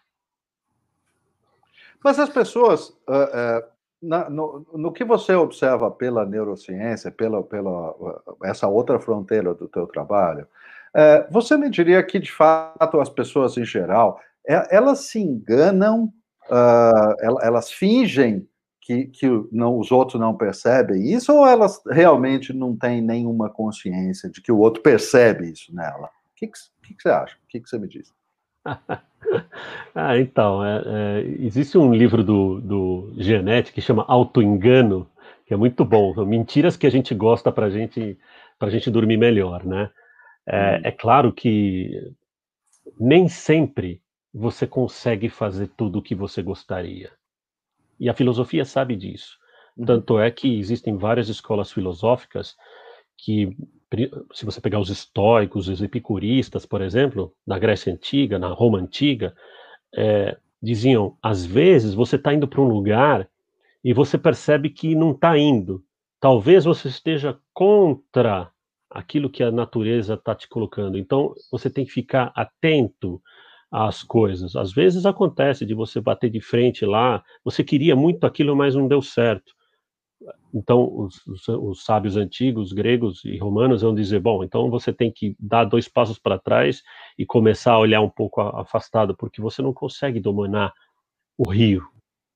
Mas 2.04 2.18
as 2.18 2.30
pessoas, 2.30 2.90
uh, 3.08 3.60
uh, 3.60 3.68
na, 4.02 4.30
no, 4.30 4.66
no, 4.74 4.92
que 4.92 5.04
você 5.04 5.34
observa 5.34 5.92
pela 5.92 6.26
neurociência, 6.26 7.12
pela, 7.12 7.44
pela 7.44 7.96
essa 8.44 8.68
outra 8.68 9.00
fronteira 9.00 9.54
do 9.54 9.68
teu 9.68 9.86
trabalho, 9.88 10.48
é, 10.96 11.28
você 11.30 11.58
me 11.58 11.70
diria 11.70 12.02
que, 12.04 12.20
de 12.20 12.32
fato, 12.32 13.00
as 13.00 13.10
pessoas 13.10 13.58
em 13.58 13.66
geral, 13.66 14.20
é, 14.48 14.76
elas 14.76 15.02
se 15.02 15.20
enganam, 15.20 16.12
uh, 16.50 17.40
elas 17.42 17.72
fingem 17.72 18.48
que, 18.82 19.06
que 19.06 19.28
não, 19.52 19.78
os 19.78 19.92
outros 19.92 20.20
não 20.20 20.36
percebem 20.36 21.12
isso, 21.12 21.32
ou 21.32 21.46
elas 21.46 21.80
realmente 21.86 22.52
não 22.52 22.76
têm 22.76 23.02
nenhuma 23.02 23.50
consciência 23.50 24.30
de 24.30 24.42
que 24.42 24.52
o 24.52 24.58
outro 24.58 24.82
percebe 24.82 25.52
isso 25.52 25.74
nela? 25.76 26.08
O 26.08 26.36
que, 26.36 26.48
que, 26.48 26.96
que 26.96 27.02
você 27.02 27.10
acha? 27.10 27.36
O 27.36 27.48
que, 27.48 27.60
que 27.60 27.70
você 27.70 27.78
me 27.78 27.88
diz? 27.88 28.12
ah, 29.96 30.18
então, 30.18 30.64
é, 30.64 30.84
é, 30.86 31.22
existe 31.40 31.78
um 31.78 31.94
livro 31.94 32.24
do, 32.24 32.60
do 32.62 33.14
Genet 33.18 33.72
que 33.72 33.82
chama 33.82 34.06
Autoengano, 34.08 35.10
que 35.46 35.54
é 35.54 35.58
muito 35.58 35.84
bom. 35.86 36.14
São 36.14 36.26
mentiras 36.26 36.78
que 36.78 36.88
a 36.88 36.90
gente 36.90 37.14
gosta 37.14 37.52
para 37.52 37.70
gente, 37.70 38.18
a 38.60 38.70
gente 38.70 38.92
dormir 38.92 39.18
melhor, 39.18 39.66
né? 39.66 39.90
É, 40.46 40.78
hum. 40.78 40.82
é 40.84 40.92
claro 40.92 41.32
que 41.32 42.14
nem 43.00 43.28
sempre 43.28 44.02
você 44.34 44.68
consegue 44.68 45.30
fazer 45.30 45.70
tudo 45.76 46.00
o 46.00 46.02
que 46.02 46.16
você 46.16 46.42
gostaria. 46.42 47.12
E 48.00 48.10
a 48.10 48.14
filosofia 48.14 48.64
sabe 48.64 48.96
disso. 48.96 49.38
Uhum. 49.76 49.86
Tanto 49.86 50.20
é 50.20 50.30
que 50.32 50.60
existem 50.60 50.96
várias 50.98 51.30
escolas 51.30 51.72
filosóficas 51.72 52.56
que 53.18 53.56
se 54.34 54.46
você 54.46 54.62
pegar 54.62 54.80
os 54.80 54.90
estoicos, 54.90 55.68
os 55.68 55.82
epicuristas, 55.82 56.66
por 56.66 56.82
exemplo, 56.82 57.34
na 57.46 57.58
Grécia 57.58 57.92
Antiga, 57.92 58.38
na 58.38 58.50
Roma 58.50 58.78
Antiga, 58.78 59.34
é, 59.96 60.38
diziam: 60.62 61.18
às 61.22 61.46
vezes 61.46 61.94
você 61.94 62.16
está 62.16 62.34
indo 62.34 62.48
para 62.48 62.62
um 62.62 62.68
lugar 62.68 63.28
e 63.84 63.94
você 63.94 64.18
percebe 64.18 64.70
que 64.70 64.94
não 64.96 65.12
está 65.12 65.38
indo. 65.38 65.84
Talvez 66.20 66.66
você 66.66 66.90
esteja 66.90 67.38
contra 67.54 68.52
aquilo 68.90 69.30
que 69.30 69.44
a 69.44 69.52
natureza 69.52 70.16
está 70.16 70.36
te 70.36 70.48
colocando. 70.48 70.98
Então 70.98 71.34
você 71.52 71.70
tem 71.70 71.86
que 71.86 71.92
ficar 71.92 72.32
atento 72.36 73.22
às 73.72 74.04
coisas. 74.04 74.56
Às 74.56 74.74
vezes 74.74 75.06
acontece 75.06 75.66
de 75.66 75.74
você 75.74 76.02
bater 76.02 76.30
de 76.30 76.42
frente 76.42 76.86
lá, 76.86 77.24
você 77.44 77.64
queria 77.64 77.96
muito 77.96 78.26
aquilo, 78.26 78.56
mas 78.56 78.76
não 78.76 78.88
deu 78.88 79.02
certo. 79.02 79.54
Então, 80.54 80.92
os, 80.98 81.26
os, 81.28 81.48
os, 81.48 81.84
sábios 81.84 82.18
antigos, 82.18 82.74
gregos 82.74 83.24
e 83.24 83.38
romanos, 83.38 83.82
vão 83.82 83.94
dizer: 83.96 84.20
bom, 84.20 84.44
então 84.44 84.70
você 84.70 84.92
tem 84.92 85.12
que 85.12 85.36
dar 85.40 85.64
dois 85.64 85.88
passos 85.88 86.20
para 86.20 86.40
trás 86.40 86.84
e 87.18 87.26
começar 87.26 87.74
a 87.74 87.80
olhar 87.80 88.02
um 88.02 88.10
pouco 88.10 88.42
afastado, 88.42 89.16
porque 89.16 89.42
você 89.42 89.62
não 89.62 89.74
consegue 89.74 90.20
dominar 90.20 90.74
o 91.38 91.50
rio. 91.50 91.88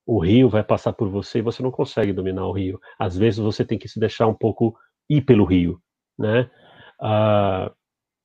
O 0.06 0.20
rio 0.20 0.50
vai 0.50 0.64
passar 0.64 0.94
por 0.94 1.10
você 1.10 1.40
e 1.40 1.42
você 1.42 1.64
não 1.64 1.72
consegue 1.72 2.14
dominar 2.14 2.46
o 2.48 2.52
rio. 2.52 2.80
Às 3.00 3.18
vezes 3.18 3.40
você 3.40 3.66
tem 3.66 3.78
que 3.78 3.88
se 3.88 4.00
deixar 4.00 4.28
um 4.28 4.34
pouco 4.34 4.76
ir 5.10 5.22
pelo 5.22 5.46
rio, 5.46 5.82
né? 6.18 6.50
Ah, 7.02 7.72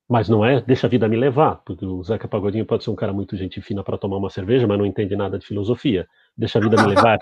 mas 0.08 0.28
não 0.28 0.44
é 0.44 0.60
deixa 0.60 0.86
a 0.86 0.90
vida 0.90 1.08
me 1.08 1.16
levar, 1.16 1.56
porque 1.64 1.84
o 1.84 2.02
Zeca 2.02 2.28
Pagodinho 2.28 2.64
pode 2.66 2.84
ser 2.84 2.90
um 2.90 2.96
cara 2.96 3.12
muito 3.12 3.36
gente 3.36 3.60
fina 3.60 3.84
para 3.84 3.98
tomar 3.98 4.16
uma 4.16 4.30
cerveja, 4.30 4.66
mas 4.66 4.78
não 4.78 4.86
entende 4.86 5.14
nada 5.16 5.38
de 5.38 5.46
filosofia. 5.46 6.08
Deixa 6.36 6.58
a 6.58 6.62
vida 6.62 6.76
me 6.82 6.88
levar 6.94 7.18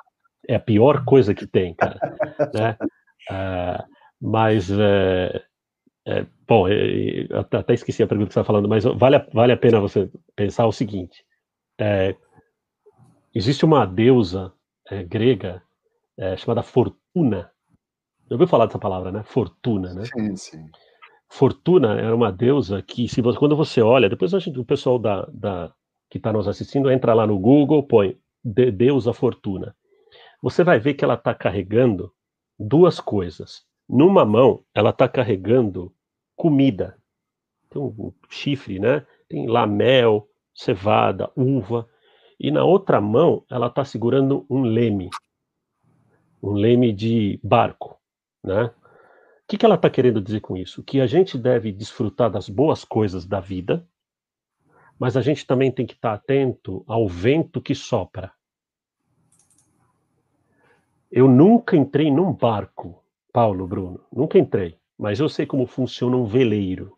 é 0.49 0.55
a 0.55 0.61
pior 0.61 1.05
coisa 1.05 1.34
que 1.34 1.47
tem, 1.47 1.74
cara. 1.74 1.99
né? 2.55 2.76
Uh, 3.30 3.84
mas, 4.20 4.70
é, 6.07 6.24
bom, 6.47 6.68
é, 6.68 7.26
até 7.53 7.74
esqueci 7.74 8.03
a 8.03 8.07
pergunta 8.07 8.28
que 8.28 8.34
você 8.34 8.41
estava 8.41 8.47
falando, 8.47 8.68
mas 8.68 8.84
vale 8.84 9.16
a, 9.16 9.26
vale 9.32 9.53
a 9.53 9.57
pena 9.57 9.80
você 9.80 10.09
pensar 10.37 10.66
o 10.66 10.72
seguinte: 10.72 11.24
é, 11.78 12.14
existe 13.34 13.64
uma 13.64 13.84
deusa 13.84 14.53
é, 14.89 15.03
grega 15.03 15.62
é, 16.16 16.37
chamada 16.37 16.62
Fortuna. 16.62 17.51
Já 18.28 18.34
ouviu 18.34 18.47
falar 18.47 18.66
dessa 18.66 18.78
palavra, 18.78 19.11
né? 19.11 19.22
Fortuna, 19.24 19.95
né? 19.95 20.05
Sim, 20.05 20.37
sim. 20.37 20.66
Fortuna 21.28 21.99
era 21.99 22.14
uma 22.14 22.30
deusa 22.30 22.80
que, 22.82 23.09
se 23.09 23.20
você, 23.20 23.39
quando 23.39 23.57
você 23.57 23.82
olha, 23.82 24.09
depois 24.09 24.32
a 24.32 24.39
gente, 24.39 24.59
o 24.59 24.64
pessoal 24.64 24.99
da, 24.99 25.28
da 25.32 25.72
que 26.09 26.18
está 26.18 26.32
nos 26.32 26.47
assistindo 26.47 26.91
entra 26.91 27.14
lá 27.14 27.26
no 27.26 27.39
Google, 27.39 27.82
põe 27.82 28.16
de, 28.45 28.70
deusa 28.70 29.12
Fortuna 29.12 29.74
você 30.43 30.62
vai 30.62 30.78
ver 30.78 30.95
que 30.95 31.05
ela 31.05 31.14
está 31.14 31.34
carregando 31.34 32.12
duas 32.59 33.01
coisas. 33.01 33.64
Numa 33.89 34.24
mão, 34.24 34.64
ela 34.74 34.91
está 34.91 35.09
carregando 35.09 35.95
comida. 36.34 36.97
Tem 37.70 37.80
um 37.80 38.12
chifre, 38.28 38.78
né? 38.78 39.07
Tem 39.28 39.47
lá 39.47 39.66
mel, 39.66 40.28
cevada, 40.55 41.30
uva. 41.37 41.89
E 42.39 42.51
na 42.51 42.64
outra 42.64 43.01
mão, 43.01 43.45
ela 43.51 43.68
está 43.68 43.84
segurando 43.84 44.47
um 44.51 44.62
leme. 44.62 45.11
Um 46.43 46.53
leme 46.53 46.93
de 46.93 47.41
barco, 47.43 47.99
né? 48.43 48.72
que, 49.47 49.57
que 49.57 49.64
ela 49.64 49.76
está 49.76 49.89
querendo 49.89 50.20
dizer 50.20 50.41
com 50.41 50.57
isso? 50.57 50.82
Que 50.82 51.01
a 51.01 51.07
gente 51.07 51.39
deve 51.39 51.70
desfrutar 51.70 52.30
das 52.30 52.49
boas 52.49 52.84
coisas 52.84 53.24
da 53.24 53.41
vida, 53.41 53.87
mas 54.99 55.16
a 55.16 55.22
gente 55.22 55.47
também 55.47 55.70
tem 55.70 55.87
que 55.87 55.95
estar 55.95 56.11
tá 56.11 56.14
atento 56.14 56.84
ao 56.87 57.07
vento 57.07 57.61
que 57.61 57.74
sopra. 57.74 58.32
Eu 61.16 61.26
nunca 61.26 61.74
entrei 61.74 62.10
num 62.10 62.30
barco, 62.30 63.02
Paulo, 63.32 63.66
Bruno, 63.66 64.04
nunca 64.12 64.38
entrei, 64.38 64.78
mas 64.98 65.18
eu 65.18 65.30
sei 65.30 65.46
como 65.46 65.66
funciona 65.66 66.14
um 66.14 66.26
veleiro. 66.26 66.94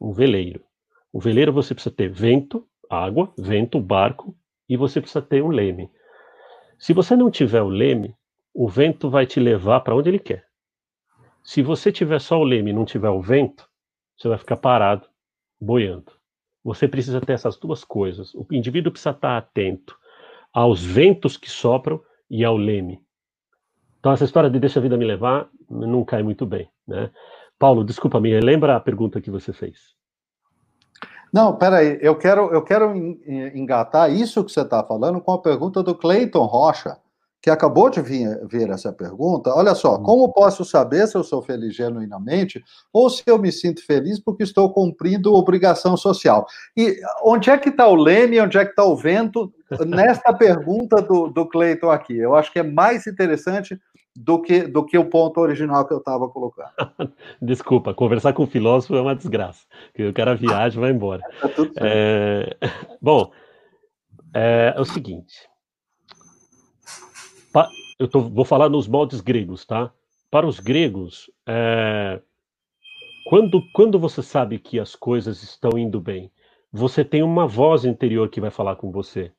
Um 0.00 0.10
veleiro. 0.10 0.64
O 1.12 1.20
veleiro 1.20 1.52
você 1.52 1.72
precisa 1.72 1.94
ter 1.94 2.08
vento, 2.08 2.66
água, 2.90 3.32
vento, 3.38 3.78
barco, 3.78 4.36
e 4.68 4.76
você 4.76 5.00
precisa 5.00 5.22
ter 5.22 5.40
um 5.40 5.50
leme. 5.50 5.88
Se 6.80 6.92
você 6.92 7.14
não 7.14 7.30
tiver 7.30 7.62
o 7.62 7.68
leme, 7.68 8.12
o 8.52 8.68
vento 8.68 9.08
vai 9.08 9.24
te 9.24 9.38
levar 9.38 9.82
para 9.82 9.94
onde 9.94 10.08
ele 10.10 10.18
quer. 10.18 10.44
Se 11.40 11.62
você 11.62 11.92
tiver 11.92 12.20
só 12.20 12.40
o 12.40 12.44
leme 12.44 12.72
e 12.72 12.74
não 12.74 12.84
tiver 12.84 13.10
o 13.10 13.22
vento, 13.22 13.68
você 14.16 14.26
vai 14.26 14.38
ficar 14.38 14.56
parado, 14.56 15.06
boiando. 15.60 16.10
Você 16.64 16.88
precisa 16.88 17.20
ter 17.20 17.34
essas 17.34 17.56
duas 17.56 17.84
coisas. 17.84 18.34
O 18.34 18.44
indivíduo 18.50 18.90
precisa 18.90 19.10
estar 19.10 19.38
atento 19.38 19.96
aos 20.52 20.84
ventos 20.84 21.36
que 21.36 21.48
sopram 21.48 22.02
e 22.28 22.44
ao 22.44 22.56
leme. 22.56 23.00
Então, 23.98 24.12
essa 24.12 24.24
história 24.24 24.48
de 24.48 24.60
deixa 24.60 24.78
a 24.78 24.82
vida 24.82 24.96
me 24.96 25.04
levar 25.04 25.48
não 25.68 26.04
cai 26.04 26.22
muito 26.22 26.46
bem. 26.46 26.70
Né? 26.86 27.10
Paulo, 27.58 27.84
desculpa 27.84 28.20
me, 28.20 28.38
lembra 28.40 28.76
a 28.76 28.80
pergunta 28.80 29.20
que 29.20 29.30
você 29.30 29.52
fez? 29.52 29.96
Não, 31.32 31.56
peraí, 31.56 31.98
eu 32.00 32.16
quero, 32.16 32.50
eu 32.52 32.62
quero 32.62 32.94
engatar 33.54 34.10
isso 34.10 34.42
que 34.44 34.50
você 34.50 34.62
está 34.62 34.82
falando 34.82 35.20
com 35.20 35.32
a 35.32 35.42
pergunta 35.42 35.82
do 35.82 35.94
Cleiton 35.94 36.46
Rocha 36.46 36.96
que 37.40 37.50
acabou 37.50 37.88
de 37.88 38.00
vir, 38.00 38.46
ver 38.46 38.68
essa 38.68 38.92
pergunta, 38.92 39.54
olha 39.54 39.74
só, 39.74 39.96
hum. 39.96 40.02
como 40.02 40.32
posso 40.32 40.64
saber 40.64 41.06
se 41.06 41.16
eu 41.16 41.22
sou 41.22 41.40
feliz 41.40 41.74
genuinamente 41.74 42.62
ou 42.92 43.08
se 43.08 43.22
eu 43.26 43.38
me 43.38 43.52
sinto 43.52 43.84
feliz 43.84 44.18
porque 44.18 44.42
estou 44.42 44.72
cumprindo 44.72 45.34
obrigação 45.34 45.96
social? 45.96 46.46
E 46.76 47.00
onde 47.22 47.48
é 47.50 47.56
que 47.56 47.68
está 47.68 47.86
o 47.86 47.94
leme, 47.94 48.40
onde 48.40 48.58
é 48.58 48.64
que 48.64 48.72
está 48.72 48.84
o 48.84 48.96
vento 48.96 49.52
nesta 49.86 50.32
pergunta 50.34 51.00
do, 51.00 51.28
do 51.28 51.46
Cleiton 51.46 51.90
aqui? 51.90 52.16
Eu 52.16 52.34
acho 52.34 52.52
que 52.52 52.58
é 52.58 52.64
mais 52.64 53.06
interessante 53.06 53.80
do 54.24 54.40
que, 54.42 54.62
do 54.62 54.84
que 54.84 54.98
o 54.98 55.04
ponto 55.04 55.40
original 55.40 55.86
que 55.86 55.94
eu 55.94 55.98
estava 55.98 56.28
colocando. 56.28 56.70
Desculpa, 57.40 57.94
conversar 57.94 58.32
com 58.32 58.44
o 58.44 58.46
filósofo 58.46 58.96
é 58.96 59.00
uma 59.00 59.14
desgraça, 59.14 59.66
que 59.94 60.06
o 60.06 60.12
cara 60.12 60.34
viaja 60.34 60.78
e 60.78 60.80
vai 60.80 60.90
embora. 60.90 61.22
Tá 61.74 61.86
é, 61.86 62.56
bom, 63.00 63.30
é, 64.34 64.74
é 64.76 64.80
o 64.80 64.84
seguinte 64.84 65.48
eu 67.98 68.06
tô, 68.06 68.20
vou 68.20 68.44
falar 68.44 68.68
nos 68.68 68.86
moldes 68.86 69.20
gregos, 69.20 69.66
tá? 69.66 69.92
Para 70.30 70.46
os 70.46 70.60
gregos, 70.60 71.30
é, 71.46 72.20
quando, 73.26 73.62
quando 73.72 73.98
você 73.98 74.22
sabe 74.22 74.58
que 74.58 74.78
as 74.78 74.94
coisas 74.94 75.42
estão 75.42 75.76
indo 75.76 76.00
bem, 76.00 76.30
você 76.70 77.04
tem 77.04 77.22
uma 77.22 77.46
voz 77.46 77.84
interior 77.84 78.28
que 78.28 78.40
vai 78.40 78.50
falar 78.50 78.76
com 78.76 78.92
você. 78.92 79.32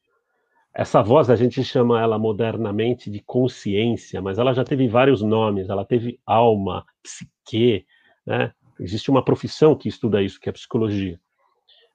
Essa 0.74 1.02
voz 1.02 1.30
a 1.30 1.36
gente 1.36 1.64
chama 1.64 2.02
ela 2.02 2.18
modernamente 2.18 3.10
de 3.10 3.20
consciência, 3.20 4.22
mas 4.22 4.38
ela 4.38 4.54
já 4.54 4.64
teve 4.64 4.88
vários 4.88 5.22
nomes. 5.22 5.70
Ela 5.70 5.84
teve 5.84 6.20
alma, 6.26 6.86
psique, 7.02 7.86
né? 8.26 8.54
Existe 8.80 9.12
uma 9.12 9.24
profissão 9.24 9.76
que 9.76 9.90
estuda 9.90 10.22
isso, 10.22 10.40
que 10.40 10.48
é 10.48 10.52
a 10.52 10.54
psicologia. 10.54 11.20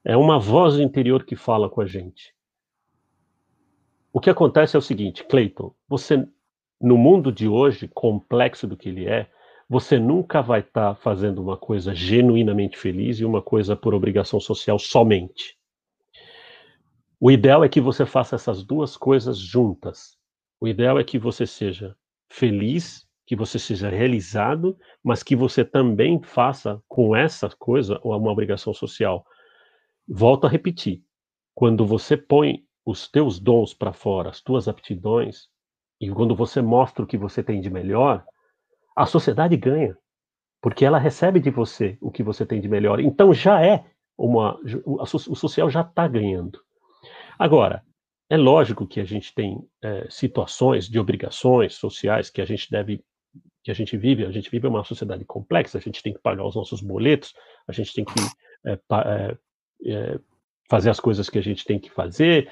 É 0.04 0.16
uma 0.16 0.38
voz 0.38 0.78
interior 0.78 1.24
que 1.24 1.34
fala 1.34 1.70
com 1.70 1.80
a 1.80 1.86
gente. 1.86 2.34
O 4.12 4.20
que 4.20 4.28
acontece 4.28 4.76
é 4.76 4.78
o 4.78 4.82
seguinte, 4.82 5.24
Clayton, 5.24 5.74
você 5.88 6.28
no 6.80 6.98
mundo 6.98 7.32
de 7.32 7.48
hoje, 7.48 7.88
complexo 7.88 8.66
do 8.66 8.76
que 8.76 8.90
ele 8.90 9.06
é, 9.06 9.28
você 9.68 9.98
nunca 9.98 10.42
vai 10.42 10.60
estar 10.60 10.94
tá 10.94 11.00
fazendo 11.00 11.42
uma 11.42 11.56
coisa 11.56 11.94
genuinamente 11.94 12.76
feliz 12.76 13.18
e 13.18 13.24
uma 13.24 13.40
coisa 13.40 13.74
por 13.74 13.94
obrigação 13.94 14.38
social 14.38 14.78
somente. 14.78 15.56
O 17.26 17.30
ideal 17.30 17.64
é 17.64 17.70
que 17.70 17.80
você 17.80 18.04
faça 18.04 18.36
essas 18.36 18.62
duas 18.62 18.98
coisas 18.98 19.38
juntas. 19.38 20.14
O 20.60 20.68
ideal 20.68 20.98
é 20.98 21.02
que 21.02 21.18
você 21.18 21.46
seja 21.46 21.96
feliz, 22.28 23.08
que 23.26 23.34
você 23.34 23.58
seja 23.58 23.88
realizado, 23.88 24.76
mas 25.02 25.22
que 25.22 25.34
você 25.34 25.64
também 25.64 26.22
faça 26.22 26.82
com 26.86 27.16
essa 27.16 27.48
coisa 27.58 27.98
uma 28.04 28.30
obrigação 28.30 28.74
social. 28.74 29.24
Volto 30.06 30.46
a 30.46 30.50
repetir. 30.50 31.02
Quando 31.54 31.86
você 31.86 32.14
põe 32.14 32.62
os 32.84 33.08
teus 33.08 33.40
dons 33.40 33.72
para 33.72 33.94
fora, 33.94 34.28
as 34.28 34.42
tuas 34.42 34.68
aptidões, 34.68 35.48
e 35.98 36.10
quando 36.10 36.36
você 36.36 36.60
mostra 36.60 37.04
o 37.04 37.06
que 37.06 37.16
você 37.16 37.42
tem 37.42 37.58
de 37.58 37.70
melhor, 37.70 38.22
a 38.94 39.06
sociedade 39.06 39.56
ganha, 39.56 39.96
porque 40.60 40.84
ela 40.84 40.98
recebe 40.98 41.40
de 41.40 41.48
você 41.48 41.96
o 42.02 42.10
que 42.10 42.22
você 42.22 42.44
tem 42.44 42.60
de 42.60 42.68
melhor. 42.68 43.00
Então 43.00 43.32
já 43.32 43.64
é 43.64 43.82
uma, 44.14 44.60
o 44.84 45.06
social 45.34 45.70
já 45.70 45.80
está 45.80 46.06
ganhando. 46.06 46.60
Agora, 47.38 47.82
é 48.30 48.36
lógico 48.36 48.86
que 48.86 49.00
a 49.00 49.04
gente 49.04 49.34
tem 49.34 49.66
é, 49.82 50.06
situações 50.10 50.88
de 50.88 50.98
obrigações 50.98 51.74
sociais 51.74 52.30
que 52.30 52.40
a 52.40 52.44
gente 52.44 52.70
deve 52.70 53.04
que 53.62 53.70
a 53.70 53.74
gente 53.74 53.96
vive, 53.96 54.26
a 54.26 54.30
gente 54.30 54.50
vive 54.50 54.66
uma 54.66 54.84
sociedade 54.84 55.24
complexa, 55.24 55.78
a 55.78 55.80
gente 55.80 56.02
tem 56.02 56.12
que 56.12 56.18
pagar 56.20 56.44
os 56.44 56.54
nossos 56.54 56.82
boletos, 56.82 57.32
a 57.66 57.72
gente 57.72 57.94
tem 57.94 58.04
que 58.04 58.12
é, 58.66 58.72
é, 58.72 59.38
é, 59.86 60.20
fazer 60.68 60.90
as 60.90 61.00
coisas 61.00 61.30
que 61.30 61.38
a 61.38 61.42
gente 61.42 61.64
tem 61.64 61.78
que 61.78 61.90
fazer, 61.90 62.50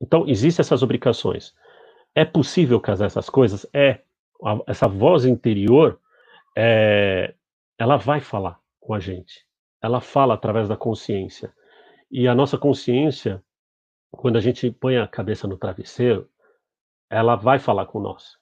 então, 0.00 0.26
existem 0.28 0.62
essas 0.62 0.82
obrigações. 0.82 1.54
É 2.14 2.24
possível 2.24 2.80
casar 2.80 3.06
essas 3.06 3.28
coisas? 3.28 3.66
É. 3.72 4.00
Essa 4.66 4.86
voz 4.86 5.24
interior, 5.24 5.98
é, 6.56 7.34
ela 7.78 7.96
vai 7.96 8.20
falar 8.20 8.60
com 8.78 8.94
a 8.94 9.00
gente. 9.00 9.46
Ela 9.82 10.00
fala 10.00 10.34
através 10.34 10.68
da 10.68 10.76
consciência. 10.76 11.52
E 12.10 12.28
a 12.28 12.34
nossa 12.34 12.58
consciência, 12.58 13.42
quando 14.16 14.36
a 14.36 14.40
gente 14.40 14.70
põe 14.70 14.96
a 14.96 15.06
cabeça 15.06 15.46
no 15.46 15.56
travesseiro, 15.56 16.28
ela 17.10 17.36
vai 17.36 17.58
falar 17.58 17.86
com 17.86 18.00
nós. 18.00 18.36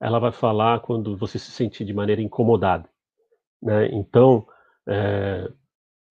Ela 0.00 0.18
vai 0.18 0.32
falar 0.32 0.80
quando 0.80 1.16
você 1.16 1.38
se 1.38 1.50
sentir 1.50 1.84
de 1.84 1.92
maneira 1.92 2.22
incomodada. 2.22 2.88
Né? 3.62 3.88
Então, 3.92 4.46
é, 4.88 5.50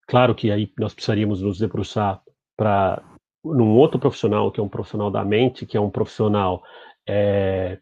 claro 0.07 0.35
que 0.35 0.51
aí 0.51 0.71
nós 0.77 0.93
precisaríamos 0.93 1.41
nos 1.41 1.57
debruçar 1.57 2.21
para 2.55 3.03
num 3.43 3.77
outro 3.77 3.99
profissional, 3.99 4.51
que 4.51 4.59
é 4.59 4.63
um 4.63 4.69
profissional 4.69 5.09
da 5.09 5.23
mente, 5.23 5.65
que 5.65 5.77
é 5.77 5.79
um 5.79 5.89
profissional, 5.89 6.61
é, 7.07 7.79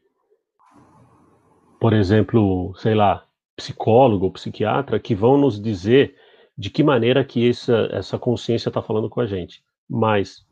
por 1.79 1.93
exemplo, 1.93 2.73
sei 2.77 2.93
lá, 2.93 3.25
psicólogo 3.55 4.25
ou 4.25 4.31
psiquiatra, 4.31 4.99
que 4.99 5.15
vão 5.15 5.37
nos 5.37 5.59
dizer 5.59 6.15
de 6.55 6.69
que 6.69 6.83
maneira 6.83 7.23
que 7.23 7.49
essa, 7.49 7.89
essa 7.91 8.19
consciência 8.19 8.69
está 8.69 8.81
falando 8.81 9.09
com 9.09 9.19
a 9.19 9.25
gente. 9.25 9.63
Mas, 9.89 10.46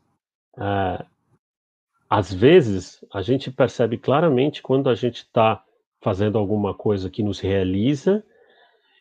é, 0.58 1.04
às 2.08 2.32
vezes, 2.32 3.04
a 3.12 3.22
gente 3.22 3.50
percebe 3.50 3.98
claramente 3.98 4.62
quando 4.62 4.88
a 4.88 4.94
gente 4.94 5.18
está 5.18 5.62
fazendo 6.02 6.38
alguma 6.38 6.74
coisa 6.74 7.10
que 7.10 7.22
nos 7.22 7.40
realiza 7.40 8.24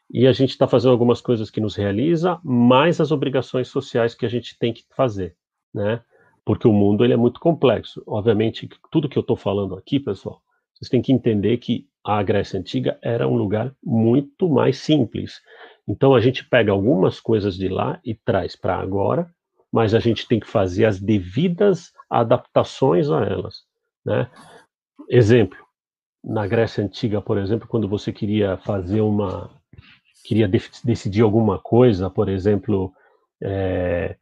e 0.09 0.27
a 0.27 0.31
gente 0.31 0.51
está 0.51 0.67
fazendo 0.67 0.91
algumas 0.91 1.21
coisas 1.21 1.49
que 1.49 1.61
nos 1.61 1.75
realiza, 1.75 2.39
mais 2.43 3.01
as 3.01 3.11
obrigações 3.11 3.67
sociais 3.67 4.15
que 4.15 4.25
a 4.25 4.29
gente 4.29 4.57
tem 4.57 4.73
que 4.73 4.85
fazer 4.95 5.35
né? 5.75 6.01
Porque 6.45 6.67
o 6.67 6.73
mundo 6.73 7.03
ele 7.03 7.13
é 7.13 7.17
muito 7.17 7.39
complexo. 7.39 8.01
Obviamente, 8.07 8.69
tudo 8.89 9.09
que 9.09 9.17
eu 9.17 9.21
estou 9.21 9.35
falando 9.35 9.75
aqui, 9.75 9.99
pessoal, 9.99 10.41
vocês 10.73 10.89
têm 10.89 11.01
que 11.01 11.11
entender 11.11 11.57
que 11.57 11.87
a 12.03 12.23
Grécia 12.23 12.59
Antiga 12.59 12.97
era 13.01 13.27
um 13.27 13.35
lugar 13.35 13.75
muito 13.83 14.47
mais 14.47 14.77
simples. 14.77 15.41
Então 15.87 16.15
a 16.15 16.21
gente 16.21 16.47
pega 16.47 16.71
algumas 16.71 17.19
coisas 17.19 17.57
de 17.57 17.67
lá 17.67 17.99
e 18.05 18.15
traz 18.15 18.55
para 18.55 18.77
agora, 18.77 19.29
mas 19.75 19.93
a 19.93 19.99
gente 19.99 20.25
tem 20.25 20.39
que 20.39 20.47
fazer 20.47 20.85
as 20.85 21.01
devidas 21.01 21.91
adaptações 22.09 23.09
a 23.11 23.25
elas, 23.25 23.65
né? 24.05 24.31
Exemplo, 25.09 25.59
na 26.23 26.47
Grécia 26.47 26.81
Antiga, 26.81 27.21
por 27.21 27.37
exemplo, 27.37 27.67
quando 27.67 27.85
você 27.85 28.13
queria 28.13 28.55
fazer 28.59 29.01
uma, 29.01 29.51
queria 30.23 30.47
decidir 30.47 31.23
alguma 31.23 31.59
coisa, 31.59 32.09
por 32.09 32.29
exemplo, 32.29 32.93
é, 33.43 34.15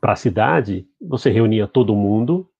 para 0.00 0.14
a 0.14 0.16
cidade, 0.16 0.84
você 1.00 1.30
reunia 1.30 1.68
todo 1.68 1.94
mundo 1.94 2.50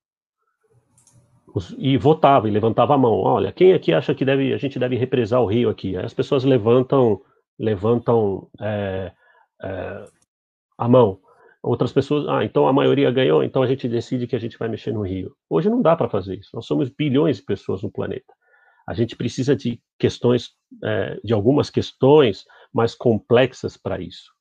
e 1.76 1.98
votava 1.98 2.46
e 2.46 2.52
levantava 2.52 2.94
a 2.94 2.98
mão. 2.98 3.14
Olha, 3.14 3.50
quem 3.50 3.72
aqui 3.72 3.92
acha 3.92 4.14
que 4.14 4.24
deve, 4.24 4.54
a 4.54 4.58
gente 4.58 4.78
deve 4.78 4.94
represar 4.94 5.40
o 5.40 5.46
rio 5.46 5.68
aqui? 5.68 5.96
Aí 5.96 6.04
as 6.04 6.14
pessoas 6.14 6.44
levantam, 6.44 7.20
levantam 7.58 8.48
é, 8.60 9.10
é, 9.60 10.04
a 10.78 10.86
mão. 10.86 11.18
Outras 11.62 11.92
pessoas, 11.92 12.26
ah, 12.28 12.44
então 12.44 12.66
a 12.66 12.72
maioria 12.72 13.10
ganhou, 13.12 13.44
então 13.44 13.62
a 13.62 13.66
gente 13.66 13.88
decide 13.88 14.26
que 14.26 14.34
a 14.34 14.38
gente 14.38 14.58
vai 14.58 14.68
mexer 14.68 14.92
no 14.92 15.02
rio. 15.02 15.32
Hoje 15.48 15.70
não 15.70 15.80
dá 15.80 15.94
para 15.94 16.08
fazer 16.08 16.36
isso. 16.36 16.50
Nós 16.54 16.66
somos 16.66 16.88
bilhões 16.88 17.36
de 17.36 17.44
pessoas 17.44 17.82
no 17.82 17.90
planeta. 17.90 18.34
A 18.86 18.94
gente 18.94 19.14
precisa 19.14 19.54
de 19.54 19.80
questões, 19.96 20.50
é, 20.82 21.20
de 21.22 21.32
algumas 21.32 21.70
questões 21.70 22.44
mais 22.74 22.96
complexas 22.96 23.76
para 23.76 24.00
isso. 24.00 24.32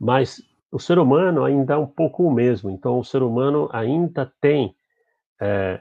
Mas 0.00 0.40
o 0.70 0.78
ser 0.78 0.98
humano 0.98 1.44
ainda 1.44 1.74
é 1.74 1.76
um 1.76 1.86
pouco 1.86 2.22
o 2.22 2.32
mesmo. 2.32 2.70
Então, 2.70 2.98
o 2.98 3.04
ser 3.04 3.22
humano 3.22 3.68
ainda 3.72 4.32
tem, 4.40 4.74
é, 5.40 5.80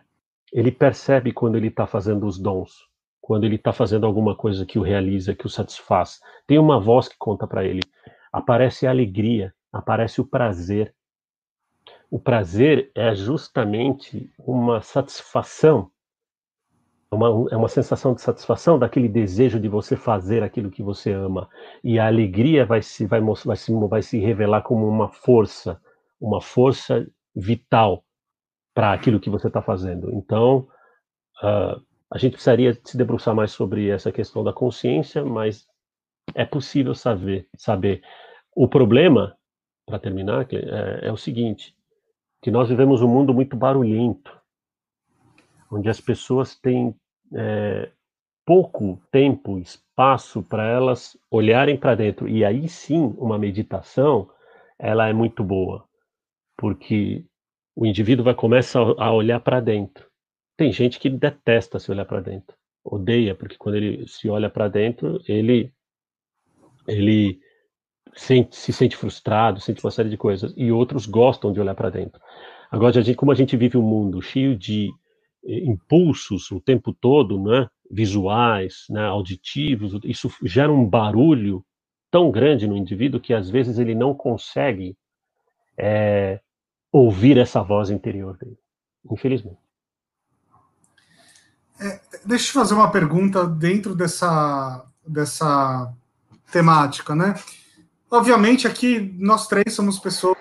ele 0.51 0.71
percebe 0.71 1.31
quando 1.31 1.57
ele 1.57 1.67
está 1.67 1.85
fazendo 1.85 2.25
os 2.25 2.39
dons, 2.39 2.73
quando 3.21 3.45
ele 3.45 3.55
está 3.55 3.71
fazendo 3.71 4.07
alguma 4.07 4.35
coisa 4.35 4.65
que 4.65 4.79
o 4.79 4.81
realiza, 4.81 5.35
que 5.35 5.45
o 5.45 5.49
satisfaz. 5.49 6.19
Tem 6.47 6.57
uma 6.57 6.79
voz 6.79 7.07
que 7.07 7.15
conta 7.19 7.45
para 7.45 7.63
ele. 7.63 7.81
Aparece 8.33 8.87
a 8.87 8.89
alegria, 8.89 9.53
aparece 9.71 10.21
o 10.21 10.25
prazer. 10.25 10.93
O 12.09 12.19
prazer 12.19 12.91
é 12.93 13.15
justamente 13.15 14.29
uma 14.37 14.81
satisfação, 14.81 15.89
uma, 17.11 17.27
é 17.51 17.55
uma 17.55 17.69
sensação 17.69 18.13
de 18.13 18.21
satisfação 18.21 18.77
daquele 18.77 19.07
desejo 19.07 19.59
de 19.59 19.67
você 19.67 19.95
fazer 19.95 20.43
aquilo 20.43 20.71
que 20.71 20.83
você 20.83 21.11
ama. 21.11 21.49
E 21.83 21.97
a 21.97 22.07
alegria 22.07 22.65
vai 22.65 22.81
se, 22.81 23.05
vai, 23.05 23.21
vai 23.21 23.55
se, 23.55 23.73
vai 23.87 24.01
se 24.01 24.19
revelar 24.19 24.61
como 24.61 24.87
uma 24.87 25.09
força, 25.09 25.81
uma 26.19 26.41
força 26.41 27.07
vital 27.35 28.03
para 28.73 28.93
aquilo 28.93 29.19
que 29.19 29.29
você 29.29 29.47
está 29.47 29.61
fazendo. 29.61 30.11
Então, 30.13 30.67
uh, 31.43 31.81
a 32.11 32.17
gente 32.17 32.33
precisaria 32.33 32.77
se 32.83 32.97
debruçar 32.97 33.33
mais 33.33 33.51
sobre 33.51 33.89
essa 33.89 34.11
questão 34.11 34.43
da 34.43 34.51
consciência, 34.51 35.23
mas 35.23 35.65
é 36.35 36.45
possível 36.45 36.93
saber. 36.93 37.47
saber. 37.55 38.01
O 38.53 38.67
problema, 38.67 39.35
para 39.91 39.99
terminar, 39.99 40.47
é, 40.51 41.07
é 41.07 41.11
o 41.11 41.17
seguinte: 41.17 41.75
que 42.41 42.49
nós 42.49 42.69
vivemos 42.69 43.01
um 43.01 43.07
mundo 43.07 43.33
muito 43.33 43.55
barulhento, 43.55 44.35
onde 45.69 45.89
as 45.89 45.99
pessoas 45.99 46.55
têm 46.55 46.95
é, 47.33 47.91
pouco 48.45 49.01
tempo, 49.11 49.59
espaço 49.59 50.41
para 50.41 50.65
elas 50.65 51.17
olharem 51.29 51.77
para 51.77 51.95
dentro. 51.95 52.27
E 52.27 52.43
aí 52.43 52.67
sim, 52.67 53.13
uma 53.17 53.37
meditação, 53.37 54.29
ela 54.79 55.07
é 55.07 55.13
muito 55.13 55.43
boa, 55.43 55.85
porque 56.57 57.25
o 57.75 57.85
indivíduo 57.85 58.25
vai 58.25 58.33
começar 58.33 58.81
a 58.97 59.11
olhar 59.11 59.39
para 59.41 59.59
dentro. 59.59 60.09
Tem 60.57 60.71
gente 60.71 60.99
que 60.99 61.09
detesta 61.09 61.79
se 61.79 61.91
olhar 61.91 62.05
para 62.05 62.21
dentro, 62.21 62.55
odeia, 62.83 63.35
porque 63.35 63.57
quando 63.57 63.75
ele 63.75 64.07
se 64.07 64.29
olha 64.29 64.49
para 64.49 64.67
dentro, 64.69 65.21
ele 65.27 65.73
ele 66.87 67.40
sente, 68.15 68.55
se 68.55 68.73
sente 68.73 68.95
frustrado, 68.95 69.59
sente 69.59 69.83
uma 69.83 69.91
série 69.91 70.09
de 70.09 70.17
coisas, 70.17 70.53
e 70.55 70.71
outros 70.71 71.05
gostam 71.05 71.51
de 71.51 71.59
olhar 71.59 71.75
para 71.75 71.89
dentro. 71.89 72.21
Agora, 72.69 72.99
a 72.99 73.01
gente, 73.01 73.15
como 73.15 73.31
a 73.31 73.35
gente 73.35 73.57
vive 73.57 73.77
um 73.77 73.81
mundo 73.81 74.21
cheio 74.21 74.57
de 74.57 74.89
eh, 75.45 75.59
impulsos 75.65 76.49
o 76.51 76.61
tempo 76.61 76.93
todo, 76.93 77.41
né, 77.41 77.67
visuais, 77.89 78.85
né, 78.89 79.05
auditivos, 79.05 79.99
isso 80.03 80.31
gera 80.43 80.71
um 80.71 80.87
barulho 80.87 81.63
tão 82.09 82.31
grande 82.31 82.67
no 82.67 82.77
indivíduo 82.77 83.19
que 83.19 83.33
às 83.33 83.49
vezes 83.49 83.77
ele 83.77 83.95
não 83.95 84.13
consegue 84.13 84.97
é, 85.77 86.41
ouvir 86.91 87.37
essa 87.37 87.61
voz 87.61 87.89
interior 87.89 88.37
dele, 88.37 88.57
infelizmente. 89.09 89.57
É, 91.79 91.99
deixa 92.25 92.49
eu 92.49 92.53
fazer 92.53 92.73
uma 92.73 92.91
pergunta 92.91 93.47
dentro 93.47 93.95
dessa, 93.95 94.85
dessa 95.07 95.91
temática, 96.51 97.15
né? 97.15 97.33
Obviamente, 98.11 98.67
aqui 98.67 99.15
nós 99.17 99.47
três 99.47 99.73
somos 99.73 99.97
pessoas 99.97 100.37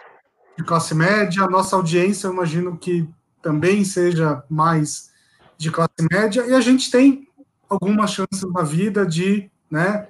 de 0.58 0.64
classe 0.64 0.92
média, 0.92 1.46
nossa 1.46 1.76
audiência, 1.76 2.26
eu 2.26 2.32
imagino 2.32 2.76
que 2.76 3.08
também 3.40 3.84
seja 3.84 4.42
mais 4.50 5.12
de 5.56 5.70
classe 5.70 5.94
média, 6.10 6.44
e 6.46 6.52
a 6.52 6.60
gente 6.60 6.90
tem 6.90 7.28
alguma 7.68 8.08
chance 8.08 8.44
na 8.52 8.62
vida 8.62 9.06
de, 9.06 9.48
né, 9.70 10.08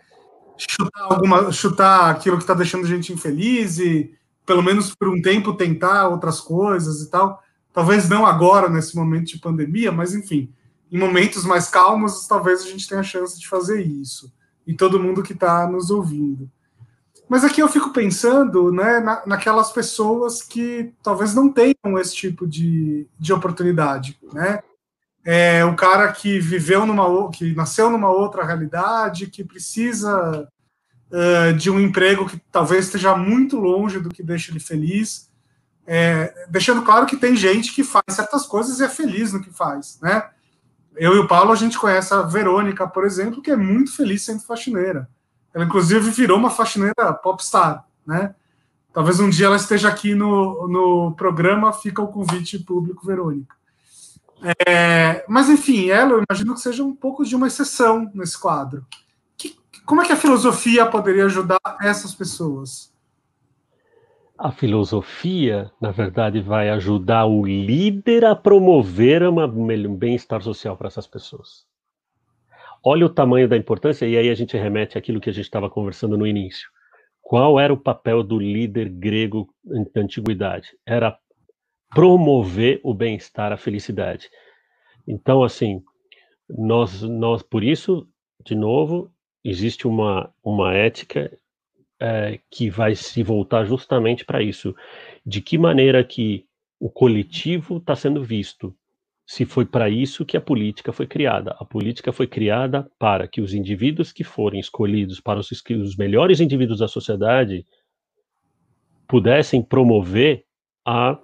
chutar, 0.57 1.03
alguma, 1.03 1.53
chutar 1.53 2.11
aquilo 2.11 2.39
que 2.39 2.45
está 2.45 2.55
deixando 2.55 2.87
a 2.87 2.89
gente 2.89 3.13
infeliz 3.13 3.79
e, 3.79 4.15
pelo 4.47 4.63
menos 4.63 4.95
por 4.95 5.09
um 5.11 5.21
tempo, 5.21 5.53
tentar 5.53 6.09
outras 6.09 6.41
coisas 6.41 7.03
e 7.03 7.11
tal. 7.11 7.43
Talvez 7.75 8.09
não 8.09 8.25
agora, 8.25 8.71
nesse 8.71 8.97
momento 8.97 9.27
de 9.27 9.39
pandemia, 9.39 9.93
mas 9.93 10.15
enfim, 10.15 10.51
em 10.91 10.99
momentos 10.99 11.45
mais 11.45 11.69
calmos, 11.69 12.27
talvez 12.27 12.63
a 12.63 12.67
gente 12.67 12.89
tenha 12.89 13.01
a 13.01 13.05
chance 13.05 13.39
de 13.39 13.47
fazer 13.47 13.83
isso. 13.83 14.33
E 14.67 14.75
todo 14.75 14.99
mundo 14.99 15.23
que 15.23 15.35
está 15.35 15.67
nos 15.67 15.91
ouvindo. 15.91 16.51
Mas 17.31 17.45
aqui 17.45 17.63
eu 17.63 17.69
fico 17.69 17.93
pensando 17.93 18.73
né, 18.73 18.99
na, 18.99 19.23
naquelas 19.25 19.71
pessoas 19.71 20.43
que 20.43 20.93
talvez 21.01 21.33
não 21.33 21.49
tenham 21.49 21.97
esse 21.97 22.13
tipo 22.13 22.45
de, 22.45 23.07
de 23.17 23.33
oportunidade. 23.33 24.19
Né? 24.33 24.59
É, 25.25 25.65
o 25.65 25.77
cara 25.77 26.11
que 26.11 26.41
viveu 26.41 26.85
numa 26.85 27.31
que 27.31 27.55
nasceu 27.55 27.89
numa 27.89 28.11
outra 28.11 28.45
realidade, 28.45 29.29
que 29.29 29.45
precisa 29.45 30.49
uh, 31.13 31.53
de 31.57 31.71
um 31.71 31.79
emprego 31.79 32.29
que 32.29 32.37
talvez 32.51 32.87
esteja 32.87 33.17
muito 33.17 33.57
longe 33.57 34.01
do 34.01 34.09
que 34.09 34.25
deixa 34.25 34.51
ele 34.51 34.59
feliz. 34.59 35.31
É, 35.87 36.35
deixando 36.49 36.83
claro 36.83 37.07
que 37.07 37.17
tem 37.17 37.37
gente 37.37 37.73
que 37.73 37.85
faz 37.85 38.07
certas 38.11 38.45
coisas 38.45 38.81
e 38.81 38.85
é 38.85 38.89
feliz 38.89 39.33
no 39.33 39.41
que 39.41 39.53
faz, 39.53 40.01
né? 40.03 40.29
Eu 40.97 41.15
e 41.15 41.19
o 41.21 41.29
Paulo, 41.29 41.53
a 41.53 41.57
gente 41.57 41.79
conhece 41.79 42.13
a 42.13 42.23
Verônica, 42.23 42.89
por 42.89 43.05
exemplo, 43.05 43.41
que 43.41 43.53
é 43.53 43.57
muito 43.57 43.95
feliz 43.95 44.25
sendo 44.25 44.43
faxineira. 44.43 45.09
Ela, 45.55 45.65
inclusive, 45.65 46.11
virou 46.11 46.39
uma 46.39 46.51
faxineira 46.51 47.13
popstar, 47.13 47.87
né? 48.07 48.35
Talvez 48.93 49.21
um 49.21 49.31
dia 49.31 49.47
ela 49.47 49.57
esteja 49.57 49.89
aqui 49.89 50.15
no, 50.15 50.67
no 50.69 51.13
programa, 51.13 51.73
fica 51.73 52.03
o 52.03 52.09
convite 52.09 52.59
público, 52.59 53.07
Verônica. 53.07 53.55
É, 54.67 55.25
mas, 55.29 55.49
enfim, 55.49 55.91
ela, 55.91 56.13
eu 56.13 56.25
imagino 56.29 56.55
que 56.55 56.61
seja 56.61 56.83
um 56.83 56.95
pouco 56.95 57.25
de 57.25 57.37
uma 57.37 57.47
exceção 57.47 58.11
nesse 58.15 58.39
quadro. 58.39 58.85
Que, 59.37 59.57
como 59.85 60.03
é 60.03 60.07
que 60.07 60.13
a 60.13 60.17
filosofia 60.17 60.87
poderia 60.87 61.27
ajudar 61.27 61.61
essas 61.81 62.15
pessoas? 62.15 62.93
A 64.37 64.51
filosofia, 64.51 65.71
na 65.81 65.91
verdade, 65.91 66.41
vai 66.41 66.71
ajudar 66.71 67.27
o 67.27 67.45
líder 67.45 68.25
a 68.25 68.35
promover 68.35 69.23
um 69.23 69.95
bem-estar 69.95 70.43
social 70.43 70.77
para 70.77 70.89
essas 70.89 71.07
pessoas. 71.07 71.67
Olha 72.83 73.05
o 73.05 73.11
tamanho 73.11 73.47
da 73.47 73.57
importância, 73.57 74.07
e 74.07 74.17
aí 74.17 74.31
a 74.31 74.35
gente 74.35 74.57
remete 74.57 74.97
àquilo 74.97 75.21
que 75.21 75.29
a 75.29 75.33
gente 75.33 75.45
estava 75.45 75.69
conversando 75.69 76.17
no 76.17 76.27
início. 76.27 76.69
Qual 77.21 77.61
era 77.61 77.73
o 77.73 77.79
papel 77.79 78.23
do 78.23 78.39
líder 78.39 78.89
grego 78.89 79.53
na 79.65 79.85
antiguidade? 79.97 80.71
Era 80.87 81.19
promover 81.91 82.81
o 82.83 82.95
bem-estar, 82.95 83.53
a 83.53 83.57
felicidade. 83.57 84.31
Então, 85.07 85.43
assim, 85.43 85.83
nós, 86.49 87.03
nós, 87.03 87.43
por 87.43 87.63
isso, 87.63 88.09
de 88.45 88.55
novo, 88.55 89.11
existe 89.45 89.87
uma, 89.87 90.33
uma 90.43 90.75
ética 90.75 91.31
é, 92.01 92.41
que 92.51 92.71
vai 92.71 92.95
se 92.95 93.23
voltar 93.23 93.65
justamente 93.65 94.25
para 94.25 94.43
isso. 94.43 94.75
De 95.25 95.41
que 95.41 95.59
maneira 95.59 96.03
que 96.03 96.47
o 96.79 96.89
coletivo 96.89 97.77
está 97.77 97.95
sendo 97.95 98.25
visto? 98.25 98.75
Se 99.31 99.47
foi 99.47 99.65
para 99.65 99.89
isso 99.89 100.27
que 100.27 100.37
a 100.37 100.41
política 100.41 100.93
foi 100.93 101.07
criada. 101.07 101.55
A 101.61 101.65
política 101.65 102.13
foi 102.13 102.27
criada 102.27 102.91
para 102.99 103.29
que 103.29 103.41
os 103.41 103.55
indivíduos 103.55 104.11
que 104.11 104.25
forem 104.25 104.59
escolhidos 104.59 105.21
para 105.21 105.39
os, 105.39 105.49
os 105.53 105.97
melhores 105.97 106.41
indivíduos 106.41 106.81
da 106.81 106.89
sociedade 106.89 107.65
pudessem 109.07 109.63
promover 109.63 110.45
a, 110.85 111.17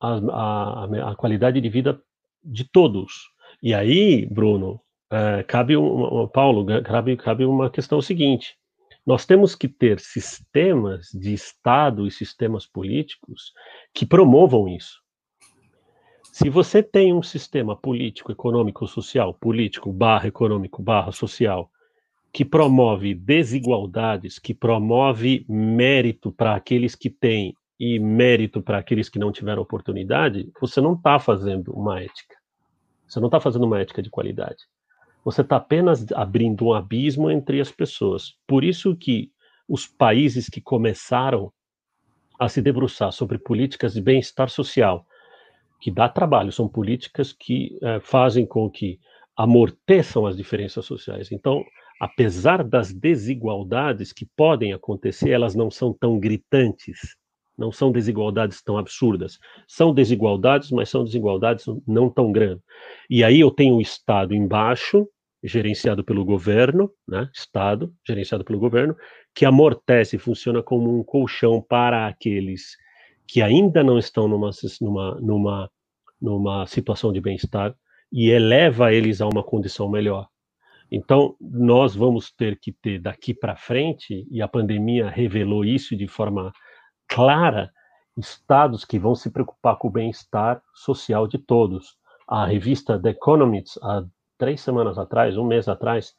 a, 0.00 0.84
a, 0.84 1.10
a 1.10 1.16
qualidade 1.16 1.60
de 1.60 1.68
vida 1.68 2.00
de 2.44 2.62
todos. 2.62 3.28
E 3.60 3.74
aí, 3.74 4.24
Bruno, 4.26 4.80
é, 5.10 5.42
cabe 5.42 5.76
um, 5.76 6.28
Paulo, 6.28 6.64
cabe, 6.84 7.16
cabe 7.16 7.44
uma 7.44 7.68
questão 7.68 8.00
seguinte: 8.00 8.56
nós 9.04 9.26
temos 9.26 9.56
que 9.56 9.66
ter 9.66 9.98
sistemas 9.98 11.08
de 11.12 11.34
Estado 11.34 12.06
e 12.06 12.10
sistemas 12.12 12.64
políticos 12.68 13.52
que 13.92 14.06
promovam 14.06 14.68
isso. 14.68 15.07
Se 16.38 16.48
você 16.48 16.84
tem 16.84 17.12
um 17.12 17.20
sistema 17.20 17.74
político, 17.74 18.30
econômico, 18.30 18.86
social, 18.86 19.34
político, 19.34 19.92
barra 19.92 20.28
econômico, 20.28 20.80
barra 20.80 21.10
social, 21.10 21.68
que 22.32 22.44
promove 22.44 23.12
desigualdades, 23.12 24.38
que 24.38 24.54
promove 24.54 25.44
mérito 25.48 26.30
para 26.30 26.54
aqueles 26.54 26.94
que 26.94 27.10
têm 27.10 27.56
e 27.80 27.98
mérito 27.98 28.62
para 28.62 28.78
aqueles 28.78 29.08
que 29.08 29.18
não 29.18 29.32
tiveram 29.32 29.62
oportunidade, 29.62 30.48
você 30.60 30.80
não 30.80 30.92
está 30.92 31.18
fazendo 31.18 31.72
uma 31.72 32.00
ética. 32.00 32.36
Você 33.08 33.18
não 33.18 33.26
está 33.26 33.40
fazendo 33.40 33.66
uma 33.66 33.80
ética 33.80 34.00
de 34.00 34.08
qualidade 34.08 34.62
você 35.24 35.42
está 35.42 35.56
apenas 35.56 36.06
abrindo 36.12 36.64
um 36.64 36.72
abismo 36.72 37.30
entre 37.30 37.60
as 37.60 37.70
pessoas. 37.70 38.34
Por 38.46 38.64
isso 38.64 38.96
que 38.96 39.30
os 39.68 39.86
países 39.86 40.48
que 40.48 40.58
começaram 40.58 41.52
a 42.38 42.48
se 42.48 42.62
debruçar 42.62 43.12
sobre 43.12 43.36
políticas 43.36 43.92
de 43.92 44.00
bem-estar 44.00 44.48
social, 44.48 45.04
que 45.80 45.90
dá 45.90 46.08
trabalho, 46.08 46.52
são 46.52 46.68
políticas 46.68 47.32
que 47.32 47.78
eh, 47.82 48.00
fazem 48.00 48.44
com 48.44 48.68
que 48.70 48.98
amorteçam 49.36 50.26
as 50.26 50.36
diferenças 50.36 50.84
sociais. 50.84 51.30
Então, 51.30 51.64
apesar 52.00 52.64
das 52.64 52.92
desigualdades 52.92 54.12
que 54.12 54.26
podem 54.36 54.72
acontecer, 54.72 55.30
elas 55.30 55.54
não 55.54 55.70
são 55.70 55.92
tão 55.92 56.18
gritantes, 56.18 57.16
não 57.56 57.72
são 57.72 57.90
desigualdades 57.92 58.62
tão 58.62 58.76
absurdas. 58.78 59.38
São 59.66 59.92
desigualdades, 59.92 60.70
mas 60.70 60.88
são 60.88 61.04
desigualdades 61.04 61.64
não 61.86 62.08
tão 62.08 62.30
grandes. 62.30 62.64
E 63.10 63.24
aí 63.24 63.40
eu 63.40 63.50
tenho 63.50 63.76
o 63.76 63.80
Estado 63.80 64.34
embaixo 64.34 65.08
gerenciado 65.42 66.04
pelo 66.04 66.24
governo, 66.24 66.90
né, 67.06 67.28
Estado, 67.32 67.94
gerenciado 68.06 68.44
pelo 68.44 68.58
governo, 68.58 68.96
que 69.34 69.44
amortece, 69.44 70.18
funciona 70.18 70.62
como 70.62 70.98
um 70.98 71.04
colchão 71.04 71.62
para 71.62 72.08
aqueles 72.08 72.76
que 73.28 73.42
ainda 73.42 73.84
não 73.84 73.98
estão 73.98 74.26
numa, 74.26 74.50
numa, 74.80 75.20
numa, 75.20 75.70
numa 76.20 76.66
situação 76.66 77.12
de 77.12 77.20
bem-estar 77.20 77.74
e 78.10 78.30
eleva 78.30 78.92
eles 78.92 79.20
a 79.20 79.28
uma 79.28 79.44
condição 79.44 79.88
melhor. 79.88 80.26
Então, 80.90 81.36
nós 81.38 81.94
vamos 81.94 82.32
ter 82.32 82.58
que 82.58 82.72
ter 82.72 82.98
daqui 82.98 83.34
para 83.34 83.54
frente, 83.54 84.26
e 84.30 84.40
a 84.40 84.48
pandemia 84.48 85.10
revelou 85.10 85.62
isso 85.62 85.94
de 85.94 86.08
forma 86.08 86.50
clara, 87.06 87.70
estados 88.16 88.86
que 88.86 88.98
vão 88.98 89.14
se 89.14 89.30
preocupar 89.30 89.76
com 89.76 89.88
o 89.88 89.90
bem-estar 89.92 90.62
social 90.74 91.28
de 91.28 91.36
todos. 91.36 91.96
A 92.26 92.46
revista 92.46 92.98
The 92.98 93.10
Economist, 93.10 93.78
há 93.82 94.02
três 94.38 94.62
semanas 94.62 94.96
atrás, 94.96 95.36
um 95.36 95.44
mês 95.44 95.68
atrás, 95.68 96.14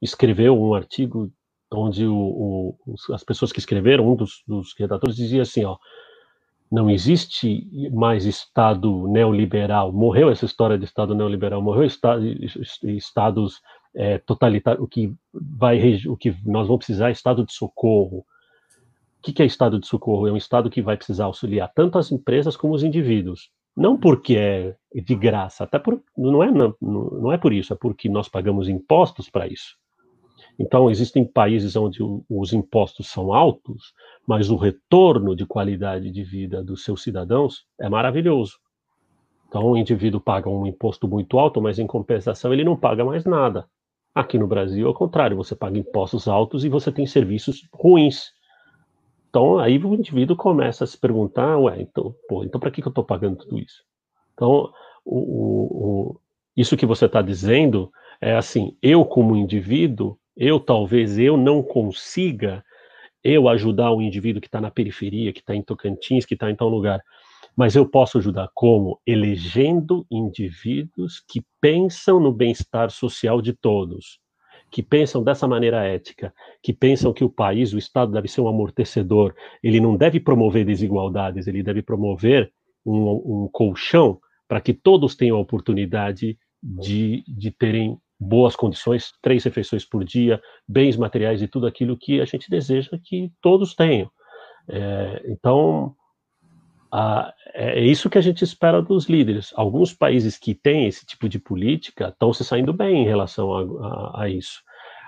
escreveu 0.00 0.58
um 0.58 0.72
artigo 0.74 1.30
onde 1.70 2.06
o, 2.06 2.16
o, 2.16 2.94
as 3.12 3.22
pessoas 3.22 3.52
que 3.52 3.58
escreveram, 3.58 4.10
um 4.10 4.16
dos, 4.16 4.42
dos 4.46 4.74
redatores 4.78 5.16
dizia 5.16 5.42
assim, 5.42 5.64
ó, 5.64 5.76
não 6.74 6.90
existe 6.90 7.68
mais 7.92 8.24
Estado 8.24 9.06
neoliberal, 9.08 9.92
morreu 9.92 10.30
essa 10.30 10.44
história 10.44 10.76
de 10.76 10.84
Estado 10.84 11.14
neoliberal, 11.14 11.62
morreu 11.62 11.84
estado, 11.84 12.24
estados 12.82 13.60
é, 13.94 14.18
totalitários, 14.18 14.82
o 14.82 14.88
que 14.88 15.14
vai, 15.32 15.78
o 16.06 16.16
que 16.16 16.34
nós 16.44 16.66
vamos 16.66 16.84
precisar 16.84 17.08
é 17.08 17.12
Estado 17.12 17.46
de 17.46 17.52
socorro, 17.52 18.24
que, 19.24 19.32
que 19.32 19.42
é 19.42 19.46
Estado 19.46 19.80
de 19.80 19.86
socorro? 19.86 20.28
É 20.28 20.32
um 20.32 20.36
Estado 20.36 20.68
que 20.68 20.82
vai 20.82 20.96
precisar 20.96 21.24
auxiliar 21.24 21.72
tanto 21.74 21.98
as 21.98 22.12
empresas 22.12 22.56
como 22.56 22.74
os 22.74 22.82
indivíduos. 22.82 23.50
Não 23.74 23.96
porque 23.96 24.36
é 24.36 24.76
de 24.94 25.14
graça, 25.16 25.64
até 25.64 25.78
por, 25.78 26.00
não, 26.16 26.42
é, 26.42 26.50
não, 26.50 26.76
não 26.80 27.32
é 27.32 27.38
por 27.38 27.52
isso, 27.52 27.72
é 27.72 27.76
porque 27.76 28.08
nós 28.08 28.28
pagamos 28.28 28.68
impostos 28.68 29.28
para 29.30 29.48
isso. 29.48 29.76
Então, 30.58 30.90
existem 30.90 31.24
países 31.24 31.74
onde 31.74 32.02
o, 32.02 32.24
os 32.28 32.52
impostos 32.52 33.08
são 33.08 33.32
altos, 33.32 33.92
mas 34.26 34.50
o 34.50 34.56
retorno 34.56 35.34
de 35.34 35.44
qualidade 35.44 36.10
de 36.10 36.22
vida 36.22 36.62
dos 36.62 36.84
seus 36.84 37.02
cidadãos 37.02 37.66
é 37.80 37.88
maravilhoso. 37.88 38.58
Então, 39.48 39.70
o 39.70 39.76
indivíduo 39.76 40.20
paga 40.20 40.48
um 40.48 40.66
imposto 40.66 41.08
muito 41.08 41.38
alto, 41.38 41.60
mas 41.60 41.78
em 41.78 41.86
compensação 41.86 42.52
ele 42.52 42.64
não 42.64 42.76
paga 42.76 43.04
mais 43.04 43.24
nada. 43.24 43.66
Aqui 44.14 44.38
no 44.38 44.46
Brasil, 44.46 44.86
ao 44.86 44.94
contrário, 44.94 45.36
você 45.36 45.56
paga 45.56 45.78
impostos 45.78 46.28
altos 46.28 46.64
e 46.64 46.68
você 46.68 46.92
tem 46.92 47.04
serviços 47.04 47.68
ruins. 47.72 48.32
Então, 49.28 49.58
aí 49.58 49.76
o 49.78 49.94
indivíduo 49.94 50.36
começa 50.36 50.84
a 50.84 50.86
se 50.86 50.96
perguntar, 50.96 51.58
ué, 51.58 51.82
então, 51.82 52.14
pô, 52.28 52.44
então 52.44 52.60
para 52.60 52.70
que, 52.70 52.80
que 52.80 52.86
eu 52.86 52.90
estou 52.90 53.04
pagando 53.04 53.36
tudo 53.38 53.58
isso? 53.58 53.82
Então, 54.32 54.72
o, 55.04 55.18
o, 55.18 56.20
isso 56.56 56.76
que 56.76 56.86
você 56.86 57.06
está 57.06 57.20
dizendo 57.20 57.90
é 58.20 58.36
assim, 58.36 58.76
eu 58.80 59.04
como 59.04 59.34
indivíduo, 59.34 60.16
eu 60.36 60.58
talvez 60.60 61.18
eu 61.18 61.36
não 61.36 61.62
consiga 61.62 62.64
eu 63.22 63.48
ajudar 63.48 63.92
um 63.92 64.02
indivíduo 64.02 64.40
que 64.40 64.48
está 64.48 64.60
na 64.60 64.70
periferia, 64.70 65.32
que 65.32 65.40
está 65.40 65.54
em 65.54 65.62
Tocantins, 65.62 66.26
que 66.26 66.34
está 66.34 66.50
em 66.50 66.56
tal 66.56 66.68
lugar, 66.68 67.00
mas 67.56 67.74
eu 67.74 67.88
posso 67.88 68.18
ajudar 68.18 68.50
como? 68.52 69.00
Elegendo 69.06 70.06
indivíduos 70.10 71.24
que 71.26 71.42
pensam 71.60 72.20
no 72.20 72.32
bem-estar 72.32 72.90
social 72.90 73.40
de 73.40 73.52
todos 73.52 74.20
que 74.74 74.82
pensam 74.82 75.22
dessa 75.22 75.46
maneira 75.46 75.84
ética, 75.84 76.34
que 76.60 76.72
pensam 76.72 77.12
que 77.12 77.22
o 77.22 77.30
país, 77.30 77.72
o 77.72 77.78
Estado 77.78 78.10
deve 78.10 78.26
ser 78.26 78.40
um 78.40 78.48
amortecedor, 78.48 79.32
ele 79.62 79.78
não 79.78 79.96
deve 79.96 80.18
promover 80.18 80.64
desigualdades, 80.64 81.46
ele 81.46 81.62
deve 81.62 81.80
promover 81.80 82.52
um, 82.84 83.44
um 83.44 83.48
colchão 83.52 84.18
para 84.48 84.60
que 84.60 84.74
todos 84.74 85.14
tenham 85.14 85.36
a 85.36 85.40
oportunidade 85.40 86.36
de, 86.60 87.22
de 87.28 87.52
terem 87.52 87.96
boas 88.18 88.56
condições, 88.56 89.12
três 89.20 89.44
refeições 89.44 89.84
por 89.84 90.04
dia, 90.04 90.40
bens 90.66 90.96
materiais 90.96 91.42
e 91.42 91.48
tudo 91.48 91.66
aquilo 91.66 91.96
que 91.96 92.20
a 92.20 92.24
gente 92.24 92.48
deseja 92.48 92.98
que 93.02 93.30
todos 93.40 93.74
tenham. 93.74 94.10
É, 94.68 95.22
então, 95.26 95.94
a, 96.92 97.32
é 97.52 97.84
isso 97.84 98.08
que 98.08 98.18
a 98.18 98.22
gente 98.22 98.42
espera 98.42 98.80
dos 98.80 99.06
líderes. 99.06 99.52
Alguns 99.56 99.92
países 99.92 100.38
que 100.38 100.54
têm 100.54 100.86
esse 100.86 101.04
tipo 101.04 101.28
de 101.28 101.38
política 101.38 102.08
estão 102.08 102.32
se 102.32 102.44
saindo 102.44 102.72
bem 102.72 103.02
em 103.02 103.06
relação 103.06 103.52
a, 103.52 103.62
a, 103.62 104.22
a 104.22 104.28
isso. 104.28 104.62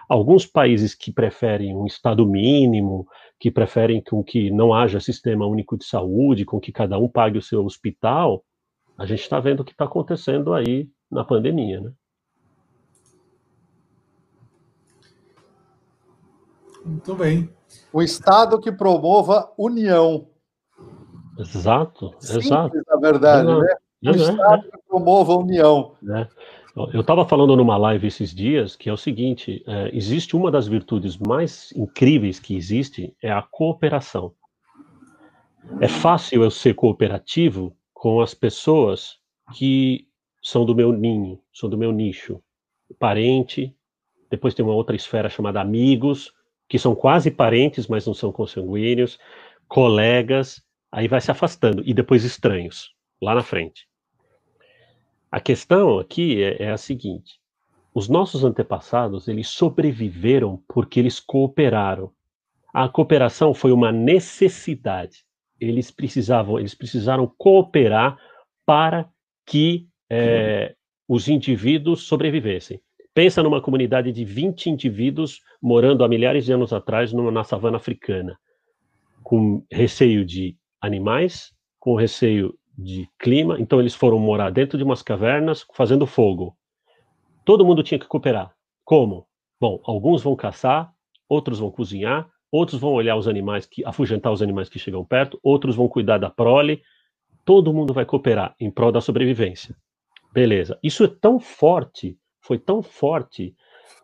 Alguns 0.08 0.46
países 0.46 0.94
que 0.94 1.12
preferem 1.12 1.74
um 1.74 1.86
Estado 1.86 2.24
mínimo, 2.26 3.06
que 3.40 3.50
preferem 3.50 4.02
com 4.02 4.22
que 4.22 4.50
não 4.50 4.72
haja 4.72 5.00
sistema 5.00 5.46
único 5.46 5.76
de 5.76 5.84
saúde, 5.84 6.44
com 6.44 6.60
que 6.60 6.70
cada 6.70 6.98
um 6.98 7.08
pague 7.08 7.38
o 7.38 7.42
seu 7.42 7.64
hospital, 7.64 8.44
a 8.96 9.04
gente 9.04 9.20
está 9.20 9.40
vendo 9.40 9.60
o 9.60 9.64
que 9.64 9.72
está 9.72 9.84
acontecendo 9.84 10.54
aí 10.54 10.88
na 11.10 11.24
pandemia, 11.24 11.80
né? 11.80 11.92
Muito 16.86 17.14
bem. 17.16 17.50
O 17.92 18.00
Estado 18.00 18.60
que 18.60 18.70
promova 18.70 19.52
união. 19.58 20.28
Exato, 21.36 22.14
Simples, 22.20 22.46
exato. 22.46 22.82
Na 22.86 22.96
verdade, 22.96 23.46
né? 23.46 23.76
O 24.04 24.08
é, 24.08 24.10
Estado 24.12 24.62
que 24.62 24.78
promova 24.88 25.32
a 25.32 25.38
união. 25.38 25.94
É. 26.08 26.28
Eu 26.92 27.00
estava 27.00 27.26
falando 27.26 27.56
numa 27.56 27.76
live 27.78 28.06
esses 28.06 28.34
dias 28.34 28.76
que 28.76 28.88
é 28.88 28.92
o 28.92 28.96
seguinte: 28.96 29.64
é, 29.66 29.90
existe 29.96 30.36
uma 30.36 30.50
das 30.50 30.68
virtudes 30.68 31.16
mais 31.16 31.72
incríveis 31.72 32.38
que 32.38 32.54
existe 32.54 33.16
é 33.20 33.32
a 33.32 33.42
cooperação. 33.42 34.32
É 35.80 35.88
fácil 35.88 36.44
eu 36.44 36.50
ser 36.50 36.74
cooperativo 36.74 37.76
com 37.92 38.20
as 38.20 38.32
pessoas 38.32 39.18
que 39.54 40.06
são 40.40 40.64
do 40.64 40.74
meu 40.74 40.92
ninho, 40.92 41.40
são 41.52 41.68
do 41.68 41.76
meu 41.76 41.90
nicho, 41.90 42.40
parente. 42.98 43.74
Depois 44.30 44.54
tem 44.54 44.64
uma 44.64 44.74
outra 44.74 44.94
esfera 44.94 45.28
chamada 45.28 45.60
amigos, 45.60 46.32
que 46.68 46.78
são 46.78 46.94
quase 46.94 47.30
parentes, 47.30 47.86
mas 47.86 48.06
não 48.06 48.14
são 48.14 48.32
consanguíneos, 48.32 49.18
colegas. 49.68 50.62
Aí 50.90 51.08
vai 51.08 51.20
se 51.20 51.30
afastando 51.30 51.82
e 51.84 51.92
depois 51.92 52.24
estranhos 52.24 52.94
lá 53.20 53.34
na 53.34 53.42
frente. 53.42 53.86
A 55.30 55.40
questão 55.40 55.98
aqui 55.98 56.42
é, 56.42 56.64
é 56.64 56.70
a 56.70 56.76
seguinte: 56.76 57.40
os 57.92 58.08
nossos 58.08 58.44
antepassados 58.44 59.28
eles 59.28 59.48
sobreviveram 59.48 60.62
porque 60.68 61.00
eles 61.00 61.20
cooperaram. 61.20 62.12
A 62.72 62.88
cooperação 62.88 63.54
foi 63.54 63.72
uma 63.72 63.90
necessidade. 63.90 65.24
Eles 65.58 65.90
precisavam, 65.90 66.58
eles 66.58 66.74
precisaram 66.74 67.32
cooperar 67.38 68.18
para 68.66 69.08
que 69.46 69.88
é, 70.10 70.74
os 71.08 71.28
indivíduos 71.28 72.02
sobrevivessem. 72.02 72.80
Pensa 73.16 73.42
numa 73.42 73.62
comunidade 73.62 74.12
de 74.12 74.26
20 74.26 74.68
indivíduos 74.68 75.40
morando 75.62 76.04
há 76.04 76.08
milhares 76.08 76.44
de 76.44 76.52
anos 76.52 76.70
atrás 76.70 77.14
numa, 77.14 77.30
na 77.30 77.44
savana 77.44 77.78
africana, 77.78 78.38
com 79.22 79.64
receio 79.72 80.22
de 80.22 80.54
animais, 80.82 81.50
com 81.80 81.94
receio 81.94 82.54
de 82.76 83.08
clima, 83.18 83.58
então 83.58 83.80
eles 83.80 83.94
foram 83.94 84.18
morar 84.18 84.50
dentro 84.50 84.76
de 84.76 84.84
umas 84.84 85.00
cavernas 85.00 85.64
fazendo 85.72 86.06
fogo. 86.06 86.54
Todo 87.42 87.64
mundo 87.64 87.82
tinha 87.82 87.98
que 87.98 88.06
cooperar. 88.06 88.54
Como? 88.84 89.26
Bom, 89.58 89.80
alguns 89.84 90.22
vão 90.22 90.36
caçar, 90.36 90.92
outros 91.26 91.58
vão 91.58 91.70
cozinhar, 91.70 92.30
outros 92.52 92.78
vão 92.78 92.92
olhar 92.92 93.16
os 93.16 93.26
animais 93.26 93.64
que 93.64 93.82
afugentar 93.86 94.30
os 94.30 94.42
animais 94.42 94.68
que 94.68 94.78
chegam 94.78 95.02
perto, 95.06 95.40
outros 95.42 95.74
vão 95.74 95.88
cuidar 95.88 96.18
da 96.18 96.28
prole. 96.28 96.82
Todo 97.46 97.72
mundo 97.72 97.94
vai 97.94 98.04
cooperar 98.04 98.54
em 98.60 98.70
prol 98.70 98.92
da 98.92 99.00
sobrevivência. 99.00 99.74
Beleza. 100.34 100.78
Isso 100.82 101.02
é 101.02 101.08
tão 101.08 101.40
forte, 101.40 102.18
foi 102.46 102.58
tão 102.58 102.82
forte 102.82 103.54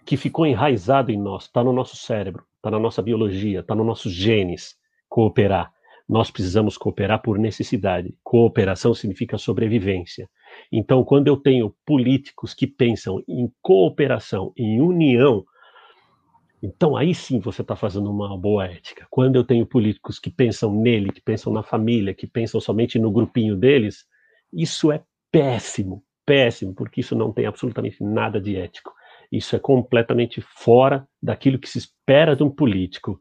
que 0.05 0.16
ficou 0.16 0.44
enraizado 0.47 1.10
em 1.10 1.19
nós, 1.19 1.44
está 1.44 1.62
no 1.62 1.73
nosso 1.73 1.97
cérebro, 1.97 2.44
está 2.56 2.70
na 2.70 2.78
nossa 2.78 3.01
biologia, 3.01 3.60
está 3.60 3.74
nos 3.74 3.86
nossos 3.86 4.12
genes 4.12 4.77
cooperar 5.09 5.73
nós 6.09 6.31
precisamos 6.31 6.77
cooperar 6.77 7.23
por 7.23 7.39
necessidade. 7.39 8.14
Cooperação 8.23 8.93
significa 8.93 9.39
sobrevivência. 9.39 10.28
Então, 10.70 11.02
quando 11.02 11.28
eu 11.28 11.39
tenho 11.39 11.74
políticos 11.86 12.52
que 12.52 12.66
pensam 12.66 13.23
em 13.27 13.51
cooperação, 13.62 14.52
em 14.55 14.81
união, 14.81 15.43
então 16.62 16.97
aí 16.97 17.14
sim 17.14 17.40
você 17.40 17.62
está 17.62 17.74
fazendo 17.74 18.10
uma 18.10 18.36
boa 18.36 18.66
ética. 18.66 19.06
Quando 19.10 19.36
eu 19.36 19.44
tenho 19.44 19.64
políticos 19.64 20.19
que 20.19 20.31
pensam 20.31 20.73
nele, 20.73 21.10
que 21.10 21.20
pensam 21.20 21.51
na 21.51 21.62
família, 21.62 22.14
que 22.14 22.27
pensam 22.27 22.60
somente 22.60 22.98
no 22.98 23.10
grupinho 23.10 23.56
deles, 23.56 24.05
isso 24.52 24.93
é 24.93 25.02
péssimo, 25.31 26.05
péssimo, 26.24 26.74
porque 26.74 27.00
isso 27.00 27.14
não 27.16 27.32
tem 27.32 27.46
absolutamente 27.46 28.02
nada 28.02 28.40
de 28.40 28.56
ético. 28.56 28.92
Isso 29.30 29.56
é 29.56 29.58
completamente 29.58 30.40
fora 30.40 31.06
daquilo 31.22 31.58
que 31.58 31.68
se 31.68 31.78
espera 31.78 32.36
de 32.36 32.42
um 32.42 32.50
político 32.50 33.20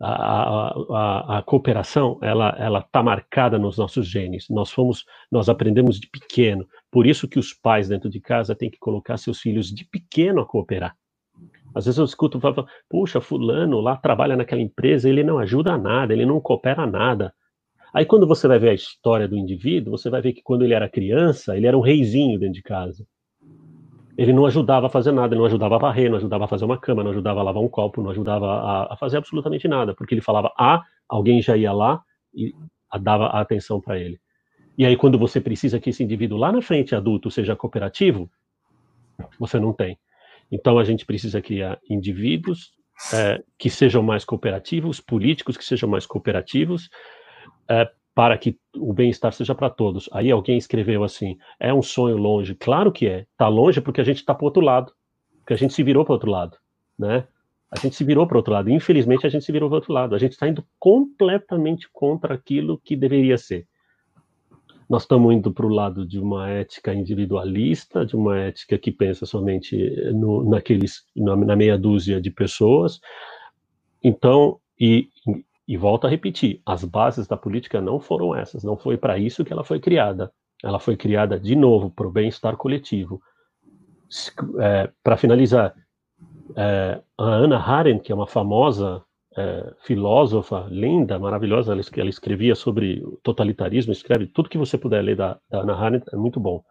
a, 0.00 0.70
a, 0.70 1.38
a, 1.38 1.42
cooperação 1.42 2.18
ela 2.22 2.56
ela 2.58 2.78
está 2.78 3.02
marcada 3.02 3.58
nos 3.58 3.76
nossos 3.76 4.06
genes. 4.06 4.46
Nós 4.48 4.70
fomos, 4.70 5.04
nós 5.30 5.48
aprendemos 5.48 6.00
de 6.00 6.08
pequeno. 6.08 6.66
Por 6.90 7.06
isso 7.06 7.28
que 7.28 7.38
os 7.38 7.52
pais 7.52 7.88
dentro 7.88 8.08
de 8.08 8.18
casa 8.18 8.54
têm 8.54 8.70
que 8.70 8.78
colocar 8.78 9.18
seus 9.18 9.40
filhos 9.40 9.68
de 9.68 9.84
pequeno 9.84 10.40
a 10.40 10.46
cooperar. 10.46 10.96
Às 11.74 11.84
vezes 11.84 11.98
eu 11.98 12.04
escuto, 12.04 12.40
puxa, 12.88 13.20
fulano 13.20 13.80
lá 13.80 13.96
trabalha 13.96 14.36
naquela 14.36 14.62
empresa, 14.62 15.08
ele 15.08 15.22
não 15.22 15.38
ajuda 15.38 15.74
a 15.74 15.78
nada, 15.78 16.12
ele 16.12 16.24
não 16.24 16.40
coopera 16.40 16.82
a 16.82 16.86
nada. 16.86 17.32
Aí 17.92 18.04
quando 18.04 18.26
você 18.26 18.46
vai 18.46 18.58
ver 18.58 18.70
a 18.70 18.74
história 18.74 19.26
do 19.26 19.36
indivíduo, 19.36 19.96
você 19.96 20.08
vai 20.08 20.20
ver 20.22 20.32
que 20.32 20.42
quando 20.42 20.64
ele 20.64 20.74
era 20.74 20.88
criança, 20.88 21.56
ele 21.56 21.66
era 21.66 21.76
um 21.76 21.80
reizinho 21.80 22.38
dentro 22.38 22.54
de 22.54 22.62
casa 22.62 23.04
ele 24.20 24.34
não 24.34 24.44
ajudava 24.44 24.86
a 24.86 24.90
fazer 24.90 25.12
nada, 25.12 25.32
ele 25.32 25.38
não 25.38 25.46
ajudava 25.46 25.76
a 25.76 25.78
varrer, 25.78 26.10
não 26.10 26.18
ajudava 26.18 26.44
a 26.44 26.48
fazer 26.48 26.66
uma 26.66 26.76
cama, 26.76 27.02
não 27.02 27.10
ajudava 27.10 27.40
a 27.40 27.42
lavar 27.42 27.62
um 27.62 27.68
copo, 27.68 28.02
não 28.02 28.10
ajudava 28.10 28.46
a, 28.46 28.92
a 28.92 28.96
fazer 28.98 29.16
absolutamente 29.16 29.66
nada, 29.66 29.94
porque 29.94 30.12
ele 30.12 30.20
falava 30.20 30.52
A, 30.58 30.82
alguém 31.08 31.40
já 31.40 31.56
ia 31.56 31.72
lá 31.72 32.02
e 32.34 32.52
dava 33.00 33.28
a 33.28 33.40
atenção 33.40 33.80
para 33.80 33.98
ele. 33.98 34.20
E 34.76 34.84
aí, 34.84 34.94
quando 34.94 35.18
você 35.18 35.40
precisa 35.40 35.80
que 35.80 35.88
esse 35.88 36.04
indivíduo 36.04 36.36
lá 36.36 36.52
na 36.52 36.60
frente, 36.60 36.94
adulto, 36.94 37.30
seja 37.30 37.56
cooperativo, 37.56 38.30
você 39.38 39.58
não 39.58 39.72
tem. 39.72 39.98
Então 40.52 40.78
a 40.78 40.84
gente 40.84 41.06
precisa 41.06 41.40
criar 41.40 41.78
indivíduos 41.88 42.72
é, 43.14 43.42
que 43.58 43.70
sejam 43.70 44.02
mais 44.02 44.22
cooperativos, 44.22 45.00
políticos 45.00 45.56
que 45.56 45.64
sejam 45.64 45.88
mais 45.88 46.04
cooperativos, 46.04 46.90
é, 47.70 47.88
para 48.14 48.36
que 48.36 48.58
o 48.76 48.92
bem-estar 48.92 49.32
seja 49.32 49.54
para 49.54 49.70
todos. 49.70 50.08
Aí 50.12 50.30
alguém 50.30 50.58
escreveu 50.58 51.04
assim: 51.04 51.38
é 51.58 51.72
um 51.72 51.82
sonho 51.82 52.16
longe. 52.16 52.54
Claro 52.54 52.90
que 52.90 53.06
é. 53.06 53.26
Está 53.32 53.48
longe 53.48 53.80
porque 53.80 54.00
a 54.00 54.04
gente 54.04 54.18
está 54.18 54.34
para 54.34 54.44
outro 54.44 54.60
lado, 54.60 54.92
porque 55.38 55.54
a 55.54 55.56
gente 55.56 55.72
se 55.72 55.82
virou 55.82 56.04
para 56.04 56.14
outro 56.14 56.30
lado, 56.30 56.58
né? 56.98 57.26
A 57.70 57.78
gente 57.78 57.94
se 57.94 58.02
virou 58.02 58.26
para 58.26 58.36
outro 58.36 58.52
lado. 58.52 58.68
Infelizmente, 58.68 59.24
a 59.24 59.30
gente 59.30 59.44
se 59.44 59.52
virou 59.52 59.68
para 59.68 59.76
outro 59.76 59.92
lado. 59.92 60.14
A 60.14 60.18
gente 60.18 60.32
está 60.32 60.48
indo 60.48 60.66
completamente 60.76 61.88
contra 61.92 62.34
aquilo 62.34 62.80
que 62.84 62.96
deveria 62.96 63.38
ser. 63.38 63.66
Nós 64.88 65.02
estamos 65.02 65.32
indo 65.32 65.52
para 65.52 65.64
o 65.64 65.68
lado 65.68 66.04
de 66.04 66.18
uma 66.18 66.50
ética 66.50 66.92
individualista, 66.92 68.04
de 68.04 68.16
uma 68.16 68.40
ética 68.40 68.76
que 68.76 68.90
pensa 68.90 69.24
somente 69.24 69.76
no, 70.12 70.42
naqueles, 70.50 71.04
na, 71.14 71.36
na 71.36 71.54
meia 71.54 71.78
dúzia 71.78 72.20
de 72.20 72.28
pessoas. 72.28 73.00
Então, 74.02 74.58
e, 74.80 75.09
e 75.70 75.76
volto 75.76 76.04
a 76.04 76.10
repetir, 76.10 76.60
as 76.66 76.84
bases 76.84 77.28
da 77.28 77.36
política 77.36 77.80
não 77.80 78.00
foram 78.00 78.34
essas, 78.34 78.64
não 78.64 78.76
foi 78.76 78.96
para 78.96 79.16
isso 79.16 79.44
que 79.44 79.52
ela 79.52 79.62
foi 79.62 79.78
criada. 79.78 80.32
Ela 80.64 80.80
foi 80.80 80.96
criada, 80.96 81.38
de 81.38 81.54
novo, 81.54 81.88
para 81.88 82.08
o 82.08 82.10
bem-estar 82.10 82.56
coletivo. 82.56 83.22
É, 84.58 84.90
para 85.00 85.16
finalizar, 85.16 85.72
é, 86.56 87.00
a 87.16 87.24
Anna 87.24 87.60
Arendt, 87.60 88.02
que 88.02 88.10
é 88.10 88.14
uma 88.16 88.26
famosa 88.26 89.00
é, 89.36 89.72
filósofa 89.84 90.66
linda, 90.68 91.20
maravilhosa, 91.20 91.70
ela, 91.72 91.82
ela, 91.98 92.10
escrevia 92.10 92.56
sobre 92.56 93.00
totalitarismo, 93.22 93.92
escreve 93.92 94.26
tudo 94.26 94.48
que 94.48 94.58
você 94.58 94.76
puder 94.76 95.00
ler 95.02 95.14
da, 95.14 95.38
da 95.48 95.60
Anna 95.60 95.76
Arendt, 95.76 96.04
é 96.12 96.16
muito 96.16 96.40
bom. 96.40 96.64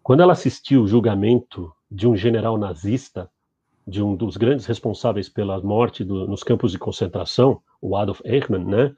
Quando 0.00 0.22
ela 0.22 0.34
assistiu 0.34 0.84
o 0.84 0.86
julgamento 0.86 1.72
de 1.90 2.06
um 2.06 2.14
general 2.14 2.56
nazista, 2.56 3.28
de 3.86 4.02
um 4.02 4.16
dos 4.16 4.36
grandes 4.36 4.66
responsáveis 4.66 5.28
pela 5.28 5.60
morte 5.60 6.04
do, 6.04 6.26
nos 6.26 6.42
campos 6.42 6.72
de 6.72 6.78
concentração, 6.78 7.60
o 7.80 7.96
Adolf 7.96 8.20
Eichmann, 8.24 8.64
né? 8.64 8.94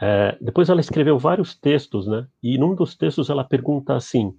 É, 0.00 0.36
depois 0.40 0.68
ela 0.68 0.80
escreveu 0.80 1.18
vários 1.18 1.54
textos, 1.54 2.06
né? 2.06 2.26
E 2.42 2.58
num 2.58 2.74
dos 2.74 2.96
textos 2.96 3.30
ela 3.30 3.44
pergunta 3.44 3.94
assim: 3.94 4.36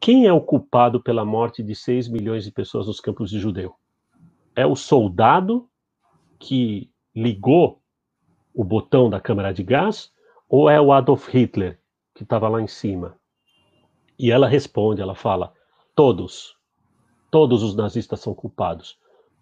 quem 0.00 0.26
é 0.26 0.32
o 0.32 0.40
culpado 0.40 1.00
pela 1.00 1.24
morte 1.24 1.62
de 1.62 1.74
6 1.74 2.08
milhões 2.08 2.44
de 2.44 2.50
pessoas 2.50 2.86
nos 2.86 3.00
campos 3.00 3.30
de 3.30 3.38
judeu? 3.38 3.74
É 4.54 4.66
o 4.66 4.74
soldado 4.74 5.68
que 6.38 6.90
ligou 7.14 7.80
o 8.52 8.64
botão 8.64 9.08
da 9.08 9.20
câmara 9.20 9.52
de 9.52 9.62
gás 9.62 10.10
ou 10.48 10.68
é 10.68 10.80
o 10.80 10.92
Adolf 10.92 11.28
Hitler 11.28 11.80
que 12.14 12.24
estava 12.24 12.48
lá 12.48 12.60
em 12.60 12.66
cima? 12.66 13.16
E 14.18 14.30
ela 14.30 14.48
responde, 14.48 15.00
ela 15.00 15.14
fala: 15.14 15.52
todos, 15.94 16.56
todos 17.32 17.62
os 17.62 17.74
nazistas 17.74 18.20
são 18.20 18.34
culpados. 18.34 18.98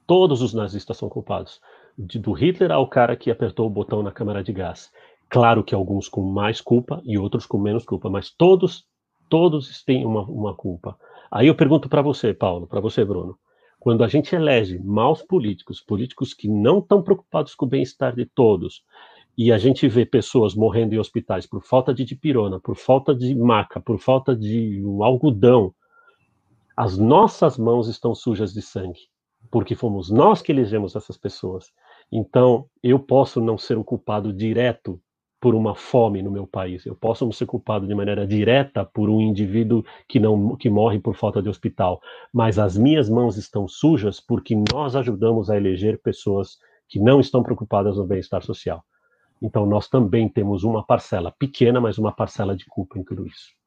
Todos 0.06 0.42
os 0.42 0.54
nazistas 0.54 0.96
são 0.96 1.08
culpados. 1.08 1.60
De, 1.98 2.20
do 2.20 2.30
Hitler 2.30 2.70
ao 2.70 2.88
cara 2.88 3.16
que 3.16 3.32
apertou 3.32 3.66
o 3.66 3.70
botão 3.70 4.00
na 4.00 4.12
câmara 4.12 4.44
de 4.44 4.52
gás. 4.52 4.92
Claro 5.28 5.64
que 5.64 5.74
alguns 5.74 6.08
com 6.08 6.22
mais 6.22 6.60
culpa 6.60 7.02
e 7.04 7.18
outros 7.18 7.46
com 7.46 7.58
menos 7.58 7.84
culpa, 7.84 8.08
mas 8.08 8.30
todos, 8.30 8.86
todos 9.28 9.82
têm 9.82 10.06
uma, 10.06 10.22
uma 10.22 10.54
culpa. 10.54 10.96
Aí 11.32 11.48
eu 11.48 11.54
pergunto 11.56 11.88
para 11.88 12.00
você, 12.00 12.32
Paulo, 12.32 12.68
para 12.68 12.80
você, 12.80 13.04
Bruno. 13.04 13.36
Quando 13.80 14.04
a 14.04 14.08
gente 14.08 14.36
elege 14.36 14.78
maus 14.78 15.20
políticos, 15.22 15.80
políticos 15.80 16.32
que 16.32 16.48
não 16.48 16.78
estão 16.78 17.02
preocupados 17.02 17.56
com 17.56 17.66
o 17.66 17.68
bem-estar 17.68 18.14
de 18.14 18.24
todos, 18.24 18.84
e 19.36 19.50
a 19.50 19.58
gente 19.58 19.88
vê 19.88 20.06
pessoas 20.06 20.54
morrendo 20.54 20.94
em 20.94 20.98
hospitais 20.98 21.44
por 21.44 21.62
falta 21.62 21.92
de 21.92 22.04
dipirona, 22.04 22.60
por 22.60 22.76
falta 22.76 23.12
de 23.12 23.34
maca, 23.34 23.80
por 23.80 23.98
falta 23.98 24.36
de 24.36 24.80
algodão, 25.02 25.74
as 26.80 26.96
nossas 26.96 27.58
mãos 27.58 27.88
estão 27.88 28.14
sujas 28.14 28.54
de 28.54 28.62
sangue, 28.62 29.00
porque 29.50 29.74
fomos 29.74 30.08
nós 30.08 30.40
que 30.40 30.50
elegemos 30.50 30.96
essas 30.96 31.18
pessoas. 31.18 31.66
Então, 32.10 32.70
eu 32.82 32.98
posso 32.98 33.38
não 33.38 33.58
ser 33.58 33.76
o 33.76 33.84
culpado 33.84 34.32
direto 34.32 34.98
por 35.38 35.54
uma 35.54 35.74
fome 35.74 36.22
no 36.22 36.30
meu 36.30 36.46
país. 36.46 36.86
Eu 36.86 36.96
posso 36.96 37.26
não 37.26 37.32
ser 37.32 37.44
culpado 37.44 37.86
de 37.86 37.94
maneira 37.94 38.26
direta 38.26 38.82
por 38.82 39.10
um 39.10 39.20
indivíduo 39.20 39.84
que 40.08 40.18
não 40.18 40.56
que 40.56 40.70
morre 40.70 40.98
por 40.98 41.14
falta 41.14 41.42
de 41.42 41.50
hospital, 41.50 42.00
mas 42.32 42.58
as 42.58 42.78
minhas 42.78 43.10
mãos 43.10 43.36
estão 43.36 43.68
sujas 43.68 44.18
porque 44.18 44.56
nós 44.72 44.96
ajudamos 44.96 45.50
a 45.50 45.58
eleger 45.58 46.00
pessoas 46.00 46.56
que 46.88 46.98
não 46.98 47.20
estão 47.20 47.42
preocupadas 47.42 47.98
no 47.98 48.06
bem-estar 48.06 48.42
social. 48.42 48.82
Então 49.42 49.66
nós 49.66 49.86
também 49.86 50.30
temos 50.30 50.64
uma 50.64 50.82
parcela 50.82 51.30
pequena, 51.30 51.78
mas 51.78 51.98
uma 51.98 52.10
parcela 52.10 52.56
de 52.56 52.64
culpa 52.64 52.98
em 52.98 53.04
tudo 53.04 53.26
isso. 53.26 53.59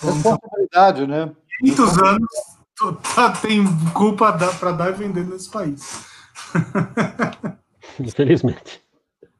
Responsabilidade, 0.00 1.06
né? 1.06 1.32
500 1.60 1.98
anos 1.98 2.28
tá, 3.14 3.32
tem 3.32 3.64
culpa 3.92 4.32
para 4.58 4.72
dar 4.72 4.90
e 4.90 4.92
vender 4.92 5.26
nesse 5.26 5.50
país. 5.50 6.06
Infelizmente. 8.00 8.82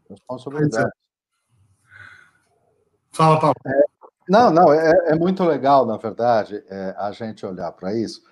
Responsabilidade. 0.08 0.90
Fala, 3.10 3.40
Paulo. 3.40 3.54
É, 3.66 3.82
não, 4.28 4.50
não, 4.50 4.72
é, 4.72 4.92
é, 5.08 5.14
muito 5.14 5.42
legal, 5.44 5.84
na 5.84 5.96
verdade, 5.96 6.62
é, 6.68 6.94
a 6.96 7.10
gente 7.12 7.44
olhar 7.44 7.72
para 7.72 7.94
isso. 7.94 8.22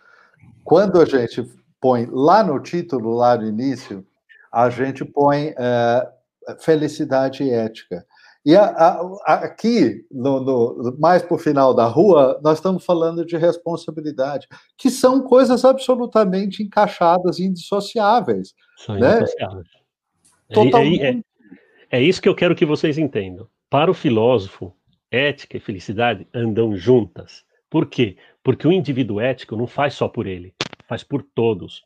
Quando 0.65 1.01
a 1.01 1.05
gente 1.05 1.43
põe 1.81 2.07
lá 2.11 2.43
no 2.43 2.61
título, 2.61 3.15
lá 3.15 3.37
no 3.37 3.47
início, 3.47 4.07
a 4.53 4.71
gente 4.71 5.05
põe 5.05 5.55
é, 5.59 6.13
felicidade 6.59 7.49
ética. 7.51 8.07
E 8.45 8.57
a, 8.57 8.65
a, 8.65 9.35
aqui, 9.45 10.05
no, 10.11 10.41
no, 10.41 10.97
mais 10.99 11.23
para 11.23 11.35
o 11.35 11.39
final 11.39 11.75
da 11.75 11.87
rua, 11.87 12.41
nós 12.43 12.59
estamos 12.59 12.85
falando 12.85 13.25
de 13.25 13.37
responsabilidade, 13.37 14.49
que 14.79 14.91
são 14.91 15.23
coisas 15.23 15.65
absolutamente 15.65 16.63
encaixadas 16.63 17.39
e 17.39 17.45
indissociáveis. 17.45 18.55
São 18.79 18.97
né? 18.97 19.19
indissociáveis. 19.19 19.69
Totalmente. 20.53 21.03
É, 21.03 21.11
é, 21.11 21.23
é 21.99 22.03
isso 22.03 22.23
que 22.23 22.29
eu 22.29 22.35
quero 22.35 22.55
que 22.55 22.65
vocês 22.65 22.97
entendam. 22.97 23.47
Para 23.69 23.91
o 23.91 23.95
filósofo, 23.95 24.75
ética 25.11 25.57
e 25.57 25.61
felicidade 25.61 26.27
andam 26.33 26.75
juntas. 26.75 27.45
Por 27.69 27.87
quê? 27.87 28.17
Porque 28.43 28.67
o 28.67 28.73
indivíduo 28.73 29.21
ético 29.21 29.55
não 29.55 29.67
faz 29.67 29.95
só 29.95 30.09
por 30.09 30.27
ele, 30.27 30.55
faz 30.89 31.05
por 31.05 31.23
todos, 31.23 31.85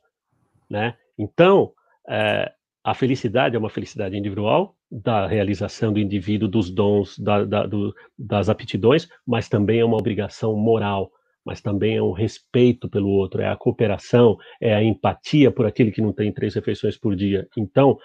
né? 0.69 0.95
Então, 1.17 1.73
é, 2.07 2.51
a 2.83 2.93
felicidade 2.93 3.55
é 3.55 3.59
uma 3.59 3.69
felicidade 3.69 4.17
individual 4.17 4.74
da 4.91 5.27
realização 5.27 5.91
do 5.91 5.99
indivíduo, 5.99 6.47
dos 6.47 6.69
dons, 6.69 7.17
da, 7.17 7.43
da, 7.43 7.65
do, 7.65 7.93
das 8.17 8.49
aptidões, 8.49 9.07
mas 9.25 9.49
também 9.49 9.79
é 9.79 9.85
uma 9.85 9.97
obrigação 9.97 10.55
moral, 10.55 11.11
mas 11.45 11.61
também 11.61 11.97
é 11.97 12.01
um 12.01 12.11
respeito 12.11 12.89
pelo 12.89 13.09
outro, 13.09 13.41
é 13.41 13.47
a 13.47 13.55
cooperação, 13.55 14.37
é 14.61 14.73
a 14.73 14.83
empatia 14.83 15.51
por 15.51 15.65
aquele 15.65 15.91
que 15.91 16.01
não 16.01 16.13
tem 16.13 16.31
três 16.31 16.55
refeições 16.55 16.97
por 16.97 17.15
dia. 17.15 17.47
Então, 17.57 17.97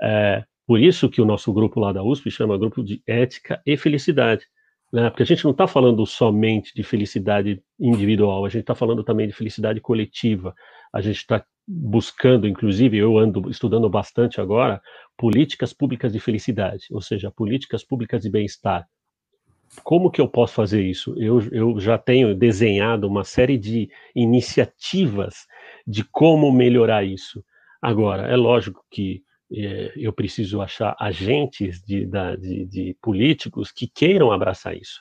é, 0.00 0.44
por 0.66 0.80
isso 0.80 1.08
que 1.08 1.20
o 1.20 1.24
nosso 1.24 1.52
grupo 1.52 1.80
lá 1.80 1.92
da 1.92 2.02
USP 2.02 2.30
chama 2.30 2.58
Grupo 2.58 2.82
de 2.82 3.02
Ética 3.06 3.60
e 3.66 3.76
Felicidade. 3.76 4.46
Né? 4.92 5.08
Porque 5.08 5.22
a 5.22 5.26
gente 5.26 5.44
não 5.44 5.52
está 5.52 5.66
falando 5.66 6.04
somente 6.04 6.74
de 6.74 6.82
felicidade 6.82 7.62
individual, 7.80 8.44
a 8.44 8.48
gente 8.48 8.60
está 8.60 8.74
falando 8.74 9.02
também 9.02 9.26
de 9.26 9.32
felicidade 9.32 9.80
coletiva. 9.80 10.54
A 10.92 11.00
gente 11.00 11.16
está 11.16 11.42
buscando, 11.66 12.46
inclusive, 12.46 12.96
eu 12.96 13.18
ando 13.18 13.48
estudando 13.50 13.88
bastante 13.88 14.40
agora, 14.40 14.80
políticas 15.16 15.72
públicas 15.72 16.12
de 16.12 16.20
felicidade, 16.20 16.86
ou 16.90 17.00
seja, 17.00 17.30
políticas 17.30 17.84
públicas 17.84 18.22
de 18.22 18.30
bem-estar. 18.30 18.86
Como 19.82 20.10
que 20.10 20.20
eu 20.20 20.28
posso 20.28 20.54
fazer 20.54 20.82
isso? 20.82 21.14
Eu, 21.16 21.40
eu 21.50 21.80
já 21.80 21.96
tenho 21.96 22.34
desenhado 22.34 23.06
uma 23.06 23.24
série 23.24 23.56
de 23.56 23.88
iniciativas 24.14 25.46
de 25.86 26.04
como 26.04 26.52
melhorar 26.52 27.04
isso. 27.04 27.42
Agora, 27.80 28.26
é 28.26 28.36
lógico 28.36 28.84
que 28.90 29.22
é, 29.54 29.92
eu 29.96 30.12
preciso 30.12 30.60
achar 30.60 30.96
agentes 30.98 31.82
de, 31.82 32.06
de, 32.06 32.66
de, 32.66 32.96
políticos 33.02 33.70
que 33.70 33.86
queiram 33.86 34.30
abraçar 34.30 34.76
isso. 34.76 35.00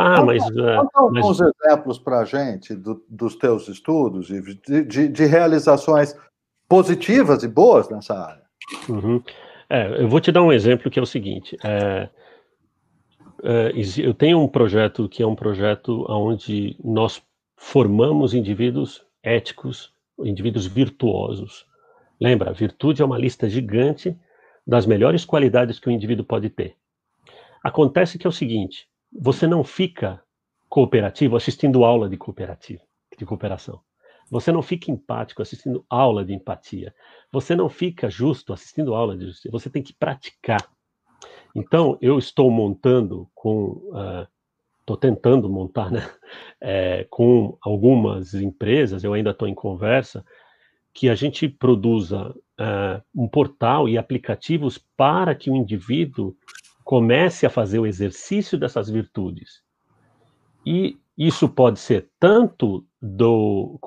Ah, 0.00 0.22
mas. 0.22 0.44
Conta 0.44 0.60
uh, 0.60 0.88
alguns 0.94 1.40
mas... 1.40 1.52
exemplos 1.60 1.98
para 1.98 2.20
a 2.20 2.24
gente 2.24 2.72
do, 2.72 3.04
dos 3.08 3.34
teus 3.34 3.66
estudos 3.66 4.30
e 4.30 4.40
de, 4.40 4.84
de, 4.84 5.08
de, 5.08 5.26
realizações 5.26 6.16
positivas 6.68 7.42
e 7.42 7.48
boas 7.48 7.90
nessa 7.90 8.14
área. 8.16 8.44
Uhum. 8.88 9.20
É, 9.68 10.00
eu 10.00 10.08
vou 10.08 10.20
te 10.20 10.30
dar 10.30 10.44
um 10.44 10.52
exemplo 10.52 10.88
que 10.88 11.00
é 11.00 11.02
o 11.02 11.06
seguinte. 11.06 11.58
É, 11.64 12.08
é, 13.42 13.72
eu 13.98 14.14
tenho 14.14 14.40
um 14.40 14.46
projeto 14.46 15.08
que 15.08 15.20
é 15.20 15.26
um 15.26 15.34
projeto 15.34 16.06
onde 16.08 16.76
nós 16.82 17.20
formamos 17.56 18.34
indivíduos 18.34 19.04
éticos, 19.20 19.92
indivíduos 20.20 20.64
virtuosos. 20.64 21.66
Lembra, 22.20 22.52
virtude 22.52 23.02
é 23.02 23.04
uma 23.04 23.18
lista 23.18 23.48
gigante 23.48 24.16
das 24.64 24.86
melhores 24.86 25.24
qualidades 25.24 25.80
que 25.80 25.88
o 25.88 25.92
indivíduo 25.92 26.24
pode 26.24 26.50
ter. 26.50 26.76
Acontece 27.64 28.16
que 28.16 28.28
é 28.28 28.30
o 28.30 28.32
seguinte: 28.32 28.86
você 29.12 29.46
não 29.46 29.64
fica 29.64 30.22
cooperativo 30.68 31.36
assistindo 31.36 31.84
aula 31.84 32.08
de 32.08 32.16
cooperativa, 32.16 32.82
de 33.16 33.24
cooperação. 33.24 33.80
Você 34.30 34.52
não 34.52 34.62
fica 34.62 34.90
empático 34.90 35.40
assistindo 35.40 35.84
aula 35.88 36.24
de 36.24 36.34
empatia. 36.34 36.94
Você 37.32 37.56
não 37.56 37.68
fica 37.68 38.10
justo 38.10 38.52
assistindo 38.52 38.94
aula 38.94 39.16
de 39.16 39.26
justiça. 39.26 39.50
Você 39.50 39.70
tem 39.70 39.82
que 39.82 39.94
praticar. 39.94 40.70
Então, 41.54 41.96
eu 42.00 42.18
estou 42.18 42.50
montando 42.50 43.28
com 43.34 43.70
uh, 43.90 44.28
estou 44.88 44.96
tentando 44.96 45.50
montar, 45.50 45.90
né, 45.90 46.08
é, 46.60 47.06
com 47.10 47.58
algumas 47.60 48.32
empresas, 48.34 49.04
eu 49.04 49.12
ainda 49.12 49.30
estou 49.30 49.46
em 49.46 49.54
conversa, 49.54 50.24
que 50.94 51.10
a 51.10 51.14
gente 51.14 51.46
produza 51.48 52.34
é, 52.58 53.02
um 53.14 53.28
portal 53.28 53.88
e 53.88 53.98
aplicativos 53.98 54.78
para 54.96 55.34
que 55.34 55.50
o 55.50 55.54
indivíduo 55.54 56.34
comece 56.88 57.44
a 57.44 57.50
fazer 57.50 57.78
o 57.78 57.86
exercício 57.86 58.56
dessas 58.56 58.88
virtudes. 58.88 59.60
E 60.64 60.96
isso 61.18 61.46
pode 61.46 61.78
ser 61.80 62.08
tanto 62.18 62.82
do, 62.98 63.78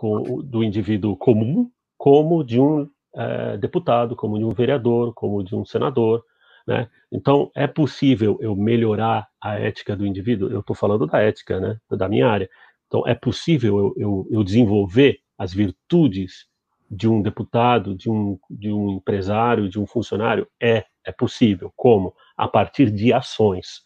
do 0.46 0.64
indivíduo 0.64 1.18
comum, 1.18 1.68
como 1.98 2.44
de 2.44 2.60
um 2.60 2.88
é, 3.16 3.58
deputado, 3.58 4.16
como 4.16 4.38
de 4.38 4.46
um 4.46 4.52
vereador, 4.52 5.16
como 5.16 5.44
de 5.44 5.56
um 5.56 5.66
senador. 5.66 6.24
Né? 6.68 6.88
Então, 7.12 7.50
é 7.56 7.66
possível 7.66 8.38
eu 8.40 8.56
melhorar 8.56 9.28
a 9.42 9.58
ética 9.58 9.96
do 9.96 10.06
indivíduo? 10.06 10.52
Eu 10.52 10.60
estou 10.60 10.76
falando 10.76 11.08
da 11.08 11.22
ética, 11.22 11.60
né? 11.60 11.80
da 11.90 12.08
minha 12.08 12.28
área. 12.28 12.48
Então, 12.86 13.02
é 13.08 13.16
possível 13.16 13.80
eu, 13.80 13.94
eu, 13.98 14.28
eu 14.30 14.44
desenvolver 14.44 15.18
as 15.40 15.52
virtudes 15.52 16.46
de 16.88 17.10
um 17.10 17.20
deputado, 17.20 17.96
de 17.96 18.12
um, 18.12 18.38
de 18.48 18.72
um 18.72 18.92
empresário, 18.92 19.68
de 19.68 19.80
um 19.80 19.88
funcionário? 19.88 20.48
É, 20.62 20.86
é 21.06 21.12
possível. 21.12 21.72
Como? 21.76 22.14
A 22.38 22.48
partir 22.48 22.90
de 22.92 23.14
ações. 23.14 23.82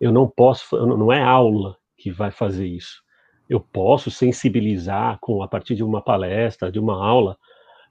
Eu 0.00 0.12
não 0.12 0.28
posso, 0.28 0.76
não 0.86 1.12
é 1.12 1.22
aula 1.22 1.76
que 1.96 2.10
vai 2.10 2.30
fazer 2.30 2.66
isso. 2.66 3.02
Eu 3.48 3.60
posso 3.60 4.10
sensibilizar 4.10 5.18
com 5.20 5.42
a 5.42 5.48
partir 5.48 5.74
de 5.74 5.84
uma 5.84 6.02
palestra, 6.02 6.70
de 6.70 6.78
uma 6.78 6.94
aula, 6.94 7.38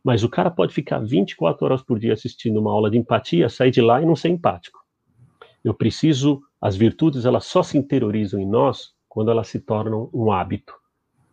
mas 0.04 0.24
o 0.24 0.30
cara 0.30 0.52
pode 0.52 0.74
ficar 0.74 1.00
24 1.00 1.66
horas 1.66 1.82
por 1.82 1.98
dia 1.98 2.14
assistindo 2.14 2.60
uma 2.60 2.72
aula 2.72 2.92
de 2.92 2.98
empatia, 2.98 3.50
sair 3.50 3.72
de 3.72 3.82
lá 3.82 4.02
e 4.02 4.06
não 4.06 4.16
ser 4.16 4.30
empático. 4.30 4.80
Eu 5.64 5.74
preciso, 5.74 6.42
as 6.62 6.76
virtudes 6.76 7.26
elas 7.26 7.46
só 7.46 7.64
se 7.64 7.78
interiorizam 7.78 8.40
em 8.40 8.48
nós 8.48 8.94
quando 9.10 9.32
elas 9.32 9.48
se 9.48 9.60
tornam 9.60 10.10
um 10.14 10.32
hábito. 10.32 10.76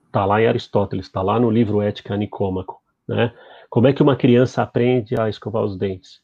Está 0.07 0.25
lá 0.25 0.41
em 0.41 0.47
Aristóteles, 0.47 1.07
está 1.07 1.21
lá 1.21 1.39
no 1.39 1.51
livro 1.51 1.83
Ética 1.83 2.17
Nicômaco. 2.17 2.81
Né? 3.07 3.35
Como 3.69 3.89
é 3.89 3.93
que 3.93 4.03
uma 4.03 4.17
criança 4.17 4.63
aprende 4.63 5.21
a 5.21 5.29
escovar 5.29 5.63
os 5.65 5.77
dentes? 5.77 6.23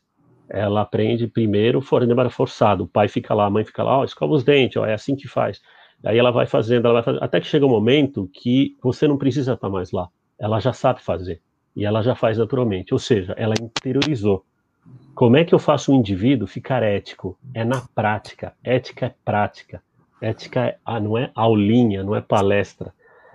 Ela 0.49 0.83
aprende 0.83 1.27
primeiro 1.27 1.81
fora 1.81 2.31
forçado. 2.31 2.85
O 2.85 2.89
pai 2.89 3.09
fica 3.09 3.35
lá, 3.35 3.47
a 3.47 3.51
mãe 3.51 3.65
fica 3.65 3.83
lá, 3.83 3.99
ó, 3.99 4.05
escova 4.05 4.35
os 4.35 4.45
dentes, 4.45 4.77
ó, 4.77 4.87
é 4.87 4.95
assim 4.95 5.15
que 5.15 5.29
faz. 5.29 5.61
Aí 6.05 6.16
ela 6.16 6.31
vai 6.31 6.47
fazendo, 6.47 6.87
ela 6.87 6.95
vai 6.95 7.03
fazendo, 7.03 7.23
até 7.23 7.41
que 7.41 7.47
chega 7.47 7.66
um 7.66 7.70
momento 7.70 8.31
que 8.33 8.77
você 8.83 9.09
não 9.09 9.16
precisa 9.16 9.55
estar 9.55 9.69
mais 9.69 9.91
lá. 9.91 10.09
Ela 10.39 10.61
já 10.61 10.73
sabe 10.73 11.03
fazer 11.03 11.41
e 11.75 11.85
ela 11.85 12.03
já 12.03 12.15
faz 12.15 12.39
naturalmente, 12.39 12.93
ou 12.93 12.99
seja, 12.99 13.35
ela 13.37 13.55
interiorizou. 13.61 14.45
Como 15.15 15.37
é 15.37 15.45
que 15.45 15.55
eu 15.55 15.59
faço 15.59 15.93
um 15.93 15.97
indivíduo 15.97 16.47
ficar 16.47 16.83
ético? 16.83 17.37
É 17.53 17.65
na 17.65 17.81
prática. 17.95 18.55
Ética 18.62 19.07
é 19.07 19.15
prática. 19.25 19.83
Ética 20.20 20.66
é, 20.66 20.79
ah, 20.85 21.01
não 21.01 21.19
é 21.19 21.31
aulinha, 21.35 22.03
não 22.03 22.15
é 22.15 22.20
palestra. 22.20 22.93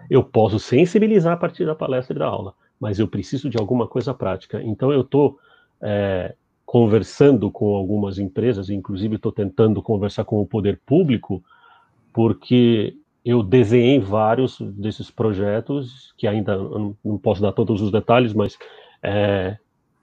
Eu 0.09 0.23
posso 0.23 0.59
sensibilizar 0.59 1.33
a 1.33 1.37
partir 1.37 1.65
da 1.65 1.75
palestra 1.75 2.15
e 2.15 2.19
da 2.19 2.25
aula, 2.25 2.53
mas 2.79 2.99
eu 2.99 3.07
preciso 3.07 3.49
de 3.49 3.57
alguma 3.57 3.87
coisa 3.87 4.13
prática. 4.13 4.61
Então 4.63 4.91
eu 4.91 5.01
estou 5.01 5.37
é, 5.81 6.35
conversando 6.73 7.51
com 7.51 7.75
algumas 7.75 8.17
empresas, 8.17 8.67
inclusive 8.67 9.17
estou 9.17 9.31
tentando 9.31 9.79
conversar 9.79 10.23
com 10.23 10.41
o 10.41 10.45
poder 10.47 10.81
público, 10.83 11.43
porque 12.11 12.97
eu 13.23 13.43
desenhei 13.43 13.99
vários 13.99 14.59
desses 14.59 15.11
projetos, 15.11 16.15
que 16.17 16.25
ainda 16.25 16.57
não 16.57 17.15
posso 17.21 17.43
dar 17.43 17.51
todos 17.51 17.79
os 17.79 17.91
detalhes, 17.91 18.33
mas 18.33 18.57
é, 19.03 19.55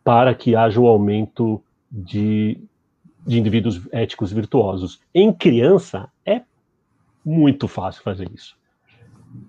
para 0.04 0.32
que 0.32 0.54
haja 0.54 0.80
o 0.80 0.84
um 0.84 0.86
aumento 0.86 1.60
de, 1.90 2.56
de 3.26 3.36
indivíduos 3.36 3.88
éticos 3.90 4.30
virtuosos. 4.30 5.00
Em 5.12 5.32
criança, 5.32 6.08
é 6.24 6.42
muito 7.26 7.66
fácil 7.66 8.00
fazer 8.04 8.30
isso. 8.32 8.56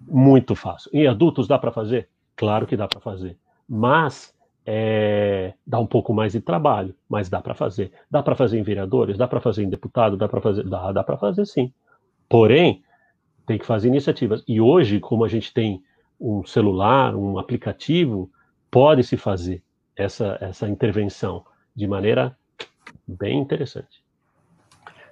Muito 0.08 0.56
fácil. 0.56 0.90
Em 0.92 1.06
adultos, 1.06 1.48
dá 1.48 1.60
para 1.60 1.72
fazer? 1.72 2.10
Claro 2.36 2.66
que 2.66 2.76
dá 2.76 2.88
para 2.88 3.00
fazer. 3.00 3.38
Mas 3.70 4.34
é, 4.66 5.54
dá 5.66 5.80
um 5.80 5.88
pouco 5.88 6.14
mais 6.14 6.34
de 6.34 6.42
trabalho, 6.42 6.96
mas 7.10 7.30
dá 7.30 7.42
para 7.42 7.54
fazer. 7.54 7.92
Dá 8.10 8.22
para 8.22 8.36
fazer 8.36 8.60
em 8.60 8.64
vereadores, 8.64 9.18
dá 9.18 9.28
para 9.28 9.42
fazer 9.42 9.64
em 9.64 9.70
deputado, 9.70 10.18
dá 10.18 10.28
para 10.28 10.42
fazer, 10.42 10.64
dá, 10.64 10.92
dá 10.92 11.04
para 11.04 11.18
fazer 11.18 11.46
sim. 11.46 11.74
Porém, 12.30 12.84
tem 13.46 13.58
que 13.58 13.66
fazer 13.66 13.88
iniciativas. 13.88 14.44
E 14.48 14.62
hoje, 14.62 15.00
como 15.00 15.26
a 15.26 15.28
gente 15.28 15.54
tem 15.54 15.84
um 16.20 16.46
celular, 16.46 17.16
um 17.16 17.40
aplicativo, 17.40 18.32
pode 18.70 19.04
se 19.04 19.18
fazer 19.18 19.64
essa, 19.96 20.38
essa 20.40 20.68
intervenção 20.70 21.44
de 21.76 21.88
maneira 21.88 22.38
bem 23.08 23.40
interessante. 23.40 24.04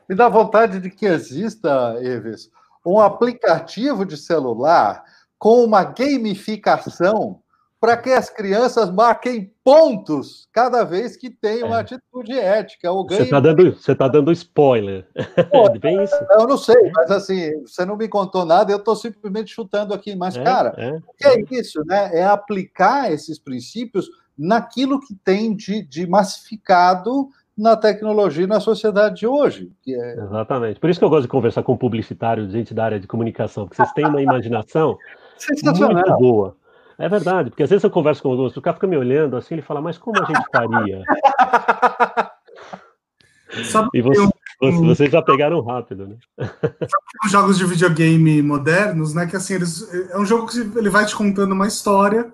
Me 0.08 0.16
dá 0.16 0.30
vontade 0.30 0.80
de 0.80 0.90
que 0.90 1.06
exista, 1.06 1.98
Eves, 2.02 2.52
um 2.86 3.00
aplicativo 3.00 4.06
de 4.06 4.18
celular 4.18 5.04
com 5.38 5.64
uma 5.64 5.84
gamificação 5.84 7.42
para 7.80 7.96
que 7.96 8.10
as 8.10 8.30
crianças 8.30 8.92
marquem 8.92 9.54
pontos 9.64 10.48
cada 10.52 10.84
vez 10.84 11.16
que 11.16 11.30
tem 11.30 11.64
uma 11.64 11.78
é. 11.78 11.82
atitude 11.82 12.38
ética. 12.38 12.92
Você 12.92 13.24
está 13.24 13.40
dando, 13.40 13.74
você 13.74 13.96
tá 13.96 14.08
dando 14.08 14.32
spoiler. 14.34 15.08
Pô, 15.50 15.70
Bem 15.80 16.04
isso. 16.04 16.16
Eu 16.32 16.46
não 16.46 16.58
sei, 16.58 16.92
mas 16.94 17.10
assim, 17.10 17.62
você 17.62 17.86
não 17.86 17.96
me 17.96 18.10
contou 18.10 18.46
nada, 18.46 18.72
eu 18.72 18.78
estou 18.78 18.96
simplesmente 18.96 19.54
chutando 19.54 19.94
aqui. 19.94 20.16
Mas, 20.16 20.36
é, 20.36 20.44
cara, 20.44 20.74
é, 20.78 20.92
o 20.92 21.14
que 21.18 21.26
é 21.26 21.60
isso, 21.60 21.82
né? 21.86 22.10
É 22.14 22.26
aplicar 22.26 23.12
esses 23.12 23.40
princípios 23.40 24.10
naquilo 24.38 25.00
que 25.00 25.16
tem 25.16 25.56
de, 25.56 25.82
de 25.82 26.06
massificado 26.06 27.30
na 27.58 27.76
tecnologia 27.76 28.46
e 28.46 28.48
na 28.48 28.60
sociedade 28.60 29.18
de 29.18 29.28
hoje. 29.28 29.72
É... 29.88 30.14
Exatamente. 30.14 30.80
Por 30.80 30.90
isso 30.90 31.00
que 31.00 31.06
eu 31.06 31.10
gosto 31.10 31.24
de 31.24 31.28
conversar 31.28 31.64
com 31.64 31.78
publicitários, 31.78 32.52
gente 32.52 32.74
da 32.74 32.86
área 32.86 33.00
de 33.00 33.08
comunicação, 33.08 33.66
porque 33.66 33.76
vocês 33.78 33.92
têm 33.94 34.06
uma 34.06 34.22
imaginação 34.22 34.98
muito 35.64 36.18
boa. 36.18 36.56
É 37.00 37.08
verdade, 37.08 37.50
porque 37.50 37.64
às 37.64 37.70
vezes 37.70 37.84
eu 37.84 37.90
converso 37.90 38.22
com 38.22 38.30
alguns, 38.30 38.56
o 38.58 38.62
cara 38.62 38.76
fica 38.76 38.86
me 38.86 38.98
olhando 38.98 39.38
assim, 39.38 39.56
ele 39.56 39.62
fala, 39.62 39.82
mas 39.82 39.98
como 39.98 40.22
a 40.22 40.26
gente 40.26 40.44
faria? 40.52 41.02
e 43.94 44.02
você, 44.02 44.30
um, 44.62 44.86
vocês 44.86 45.10
já 45.10 45.22
pegaram 45.22 45.62
rápido, 45.62 46.06
né? 46.06 46.18
Os 47.24 47.32
jogos 47.32 47.58
de 47.58 47.66
videogame 47.66 48.42
modernos, 48.42 49.14
né? 49.14 49.26
Que 49.26 49.38
assim, 49.38 49.54
eles, 49.54 49.90
é 50.12 50.20
um 50.20 50.26
jogo 50.26 50.48
que 50.48 50.60
ele 50.78 50.90
vai 50.90 51.06
te 51.06 51.16
contando 51.16 51.54
uma 51.54 51.68
história 51.68 52.34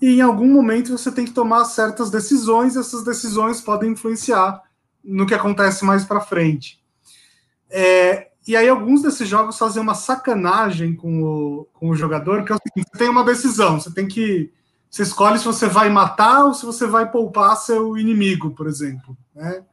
e 0.00 0.16
em 0.16 0.20
algum 0.20 0.48
momento 0.48 0.98
você 0.98 1.12
tem 1.12 1.24
que 1.24 1.30
tomar 1.30 1.64
certas 1.64 2.10
decisões, 2.10 2.74
e 2.74 2.80
essas 2.80 3.04
decisões 3.04 3.60
podem 3.60 3.92
influenciar 3.92 4.60
no 5.04 5.28
que 5.28 5.34
acontece 5.34 5.84
mais 5.84 6.04
para 6.04 6.20
frente. 6.20 6.82
É, 7.70 8.31
e 8.46 8.56
aí 8.56 8.68
alguns 8.68 9.02
desses 9.02 9.28
jogos 9.28 9.56
fazem 9.56 9.80
uma 9.80 9.94
sacanagem 9.94 10.94
com 10.94 11.22
o, 11.22 11.68
com 11.72 11.90
o 11.90 11.94
jogador, 11.94 12.44
que 12.44 12.52
é 12.52 12.56
o 12.56 12.58
seguinte, 12.58 12.90
você 12.92 12.98
tem 12.98 13.08
uma 13.08 13.24
decisão, 13.24 13.80
você 13.80 13.92
tem 13.92 14.08
que. 14.08 14.52
Você 14.90 15.04
escolhe 15.04 15.38
se 15.38 15.44
você 15.44 15.66
vai 15.66 15.88
matar 15.88 16.44
ou 16.44 16.52
se 16.52 16.66
você 16.66 16.86
vai 16.86 17.10
poupar 17.10 17.56
seu 17.56 17.96
inimigo, 17.96 18.50
por 18.50 18.66
exemplo. 18.66 19.16
Né? 19.34 19.64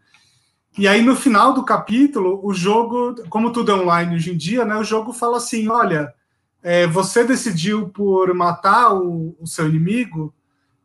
E 0.77 0.87
aí, 0.87 1.01
no 1.01 1.13
final 1.13 1.53
do 1.53 1.65
capítulo, 1.65 2.39
o 2.41 2.53
jogo, 2.53 3.15
como 3.27 3.51
tudo 3.51 3.71
é 3.71 3.75
online 3.75 4.15
hoje 4.15 4.31
em 4.31 4.37
dia, 4.37 4.63
né, 4.63 4.77
o 4.77 4.83
jogo 4.83 5.11
fala 5.11 5.37
assim: 5.37 5.67
olha, 5.67 6.13
é, 6.61 6.87
você 6.87 7.23
decidiu 7.23 7.89
por 7.89 8.33
matar 8.33 8.93
o, 8.93 9.35
o 9.39 9.47
seu 9.47 9.67
inimigo, 9.67 10.33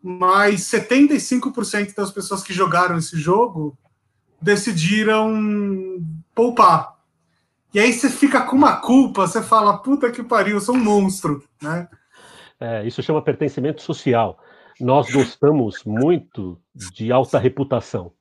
mas 0.02 0.62
75% 0.62 1.94
das 1.94 2.10
pessoas 2.10 2.42
que 2.42 2.52
jogaram 2.52 2.98
esse 2.98 3.16
jogo 3.16 3.76
decidiram 4.40 6.02
poupar. 6.34 6.93
E 7.74 7.80
aí 7.80 7.92
você 7.92 8.08
fica 8.08 8.42
com 8.42 8.54
uma 8.54 8.76
culpa, 8.76 9.26
você 9.26 9.42
fala, 9.42 9.76
puta 9.78 10.08
que 10.12 10.22
pariu, 10.22 10.54
eu 10.54 10.60
sou 10.60 10.76
um 10.76 10.84
monstro, 10.84 11.42
né? 11.60 11.88
É, 12.60 12.86
isso 12.86 13.02
chama 13.02 13.20
pertencimento 13.20 13.82
social. 13.82 14.38
Nós 14.80 15.10
gostamos 15.10 15.82
muito 15.84 16.56
de 16.72 17.10
alta 17.10 17.36
reputação. 17.36 18.12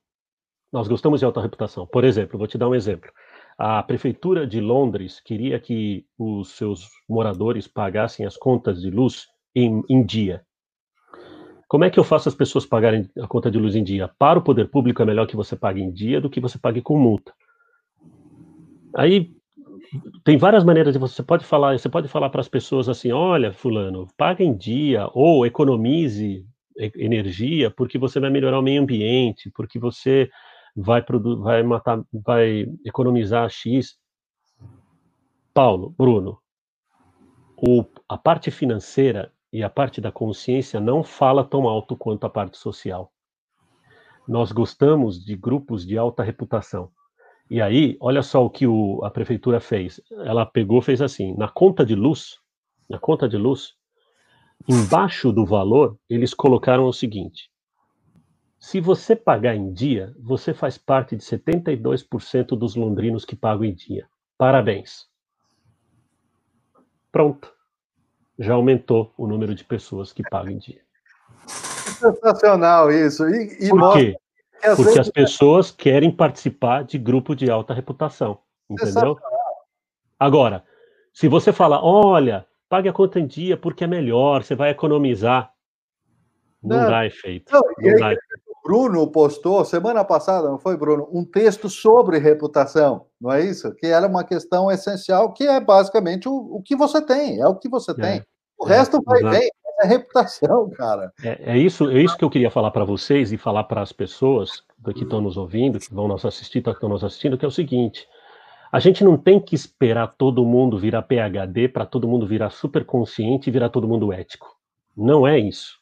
Nós 0.71 0.87
gostamos 0.87 1.19
de 1.19 1.25
alta 1.25 1.39
reputação. 1.39 1.85
Por 1.85 2.03
exemplo, 2.03 2.39
vou 2.39 2.47
te 2.47 2.57
dar 2.57 2.67
um 2.67 2.73
exemplo. 2.73 3.11
A 3.55 3.83
prefeitura 3.83 4.47
de 4.47 4.59
Londres 4.59 5.19
queria 5.19 5.59
que 5.59 6.03
os 6.17 6.57
seus 6.57 6.89
moradores 7.07 7.67
pagassem 7.67 8.25
as 8.25 8.35
contas 8.35 8.81
de 8.81 8.89
luz 8.89 9.27
em, 9.55 9.83
em 9.87 10.03
dia. 10.03 10.43
Como 11.67 11.83
é 11.83 11.91
que 11.91 11.99
eu 11.99 12.03
faço 12.03 12.27
as 12.27 12.33
pessoas 12.33 12.65
pagarem 12.65 13.07
a 13.21 13.27
conta 13.27 13.51
de 13.51 13.59
luz 13.59 13.75
em 13.75 13.83
dia? 13.83 14.09
Para 14.17 14.39
o 14.39 14.43
poder 14.43 14.69
público 14.71 15.03
é 15.03 15.05
melhor 15.05 15.27
que 15.27 15.35
você 15.35 15.55
pague 15.55 15.79
em 15.79 15.91
dia 15.91 16.19
do 16.19 16.29
que 16.29 16.39
você 16.39 16.57
pague 16.57 16.81
com 16.81 16.97
multa. 16.97 17.31
Aí 18.95 19.31
tem 20.23 20.37
várias 20.37 20.63
maneiras 20.63 20.93
de 20.93 20.99
você 20.99 21.21
pode 21.21 21.45
falar, 21.45 21.77
você 21.77 21.89
pode 21.89 22.07
falar 22.07 22.29
para 22.29 22.41
as 22.41 22.47
pessoas 22.47 22.89
assim, 22.89 23.11
olha, 23.11 23.53
fulano, 23.53 24.07
paga 24.17 24.43
em 24.43 24.55
dia 24.55 25.09
ou 25.13 25.45
economize 25.45 26.45
energia 26.95 27.69
porque 27.69 27.97
você 27.97 28.19
vai 28.19 28.29
melhorar 28.29 28.59
o 28.59 28.63
meio 28.63 28.81
ambiente, 28.81 29.51
porque 29.51 29.77
você 29.77 30.29
vai 30.75 31.03
vai 31.39 31.63
matar, 31.63 32.03
vai 32.11 32.65
economizar 32.85 33.49
X. 33.49 33.97
Paulo, 35.53 35.93
Bruno, 35.95 36.39
o, 37.55 37.85
a 38.09 38.17
parte 38.17 38.49
financeira 38.49 39.31
e 39.51 39.61
a 39.61 39.69
parte 39.69 40.01
da 40.01 40.11
consciência 40.11 40.79
não 40.79 41.03
fala 41.03 41.43
tão 41.43 41.67
alto 41.69 41.95
quanto 41.95 42.25
a 42.25 42.29
parte 42.29 42.57
social. 42.57 43.11
Nós 44.27 44.51
gostamos 44.51 45.23
de 45.23 45.35
grupos 45.35 45.85
de 45.85 45.97
alta 45.97 46.23
reputação. 46.23 46.89
E 47.53 47.61
aí, 47.61 47.95
olha 47.99 48.23
só 48.23 48.43
o 48.43 48.49
que 48.49 48.65
o, 48.65 48.99
a 49.05 49.11
prefeitura 49.11 49.59
fez. 49.59 50.01
Ela 50.25 50.43
pegou, 50.43 50.81
fez 50.81 51.03
assim, 51.03 51.35
na 51.37 51.47
conta 51.47 51.85
de 51.85 51.93
luz, 51.93 52.39
na 52.89 52.97
conta 52.97 53.29
de 53.29 53.37
luz, 53.37 53.75
embaixo 54.67 55.31
do 55.31 55.45
valor, 55.45 55.95
eles 56.09 56.33
colocaram 56.33 56.87
o 56.87 56.91
seguinte: 56.91 57.51
se 58.59 58.81
você 58.81 59.15
pagar 59.15 59.55
em 59.55 59.71
dia, 59.71 60.15
você 60.19 60.51
faz 60.51 60.79
parte 60.79 61.15
de 61.15 61.21
72% 61.21 62.57
dos 62.57 62.75
londrinos 62.75 63.23
que 63.23 63.35
pagam 63.35 63.65
em 63.65 63.75
dia. 63.75 64.07
Parabéns. 64.35 65.07
Pronto. 67.11 67.53
Já 68.39 68.55
aumentou 68.55 69.13
o 69.15 69.27
número 69.27 69.53
de 69.53 69.63
pessoas 69.63 70.11
que 70.11 70.23
pagam 70.27 70.53
em 70.53 70.57
dia. 70.57 70.81
Sensacional 71.45 72.91
isso. 72.91 73.29
E, 73.29 73.67
e 73.67 73.69
Por 73.69 73.93
quê? 73.93 74.17
Porque 74.69 74.83
vezes... 74.83 74.99
as 74.99 75.09
pessoas 75.09 75.71
querem 75.71 76.11
participar 76.11 76.83
de 76.83 76.97
grupo 76.97 77.35
de 77.35 77.49
alta 77.49 77.73
reputação. 77.73 78.39
Entendeu? 78.69 79.17
Agora, 80.19 80.63
se 81.13 81.27
você 81.27 81.51
fala, 81.51 81.83
olha, 81.83 82.45
pague 82.69 82.87
a 82.87 82.93
conta 82.93 83.19
em 83.19 83.27
dia 83.27 83.57
porque 83.57 83.83
é 83.83 83.87
melhor, 83.87 84.43
você 84.43 84.55
vai 84.55 84.71
economizar. 84.71 85.51
Não, 86.61 86.77
não 86.77 86.89
dá 86.89 87.05
efeito. 87.05 87.51
Não, 87.51 87.61
não 87.61 87.99
dá 87.99 88.13
efeito. 88.13 88.43
Bruno 88.63 89.11
postou 89.11 89.65
semana 89.65 90.05
passada, 90.05 90.47
não 90.47 90.57
foi, 90.57 90.77
Bruno? 90.77 91.09
Um 91.11 91.25
texto 91.25 91.69
sobre 91.69 92.17
reputação, 92.17 93.07
não 93.19 93.29
é 93.29 93.43
isso? 93.43 93.75
Que 93.75 93.87
era 93.87 94.07
uma 94.07 94.23
questão 94.23 94.71
essencial, 94.71 95.33
que 95.33 95.43
é 95.45 95.59
basicamente 95.59 96.29
o, 96.29 96.33
o 96.33 96.61
que 96.61 96.73
você 96.73 97.01
tem, 97.01 97.41
é 97.41 97.45
o 97.45 97.55
que 97.55 97.67
você 97.67 97.91
é, 97.91 97.95
tem. 97.95 98.25
O 98.57 98.65
é, 98.65 98.77
resto 98.77 99.01
vai 99.03 99.21
bem, 99.21 99.51
é 99.81 99.87
reputação, 99.87 100.69
cara. 100.71 101.11
É, 101.23 101.53
é, 101.53 101.57
isso, 101.57 101.89
é 101.89 102.01
isso 102.01 102.17
que 102.17 102.23
eu 102.23 102.29
queria 102.29 102.51
falar 102.51 102.71
para 102.71 102.85
vocês 102.85 103.31
e 103.31 103.37
falar 103.37 103.63
para 103.65 103.81
as 103.81 103.91
pessoas 103.91 104.63
que 104.93 105.03
estão 105.03 105.21
nos 105.21 105.37
ouvindo, 105.37 105.79
que 105.79 105.93
vão 105.93 106.07
nos 106.07 106.25
assistir, 106.25 106.61
que 106.61 106.69
estão 106.69 106.89
nos 106.89 107.03
assistindo, 107.03 107.37
que 107.37 107.45
é 107.45 107.47
o 107.47 107.51
seguinte: 107.51 108.07
a 108.71 108.79
gente 108.79 109.03
não 109.03 109.17
tem 109.17 109.39
que 109.39 109.55
esperar 109.55 110.15
todo 110.17 110.45
mundo 110.45 110.77
virar 110.77 111.03
PhD 111.03 111.67
para 111.67 111.85
todo 111.85 112.07
mundo 112.07 112.25
virar 112.25 112.49
super 112.49 112.83
consciente 112.85 113.49
e 113.49 113.53
virar 113.53 113.69
todo 113.69 113.87
mundo 113.87 114.11
ético. 114.11 114.57
Não 114.95 115.27
é 115.27 115.37
isso. 115.37 115.79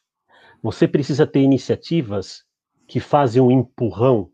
Você 0.62 0.86
precisa 0.86 1.26
ter 1.26 1.40
iniciativas 1.40 2.44
que 2.86 3.00
fazem 3.00 3.40
um 3.42 3.50
empurrão, 3.50 4.30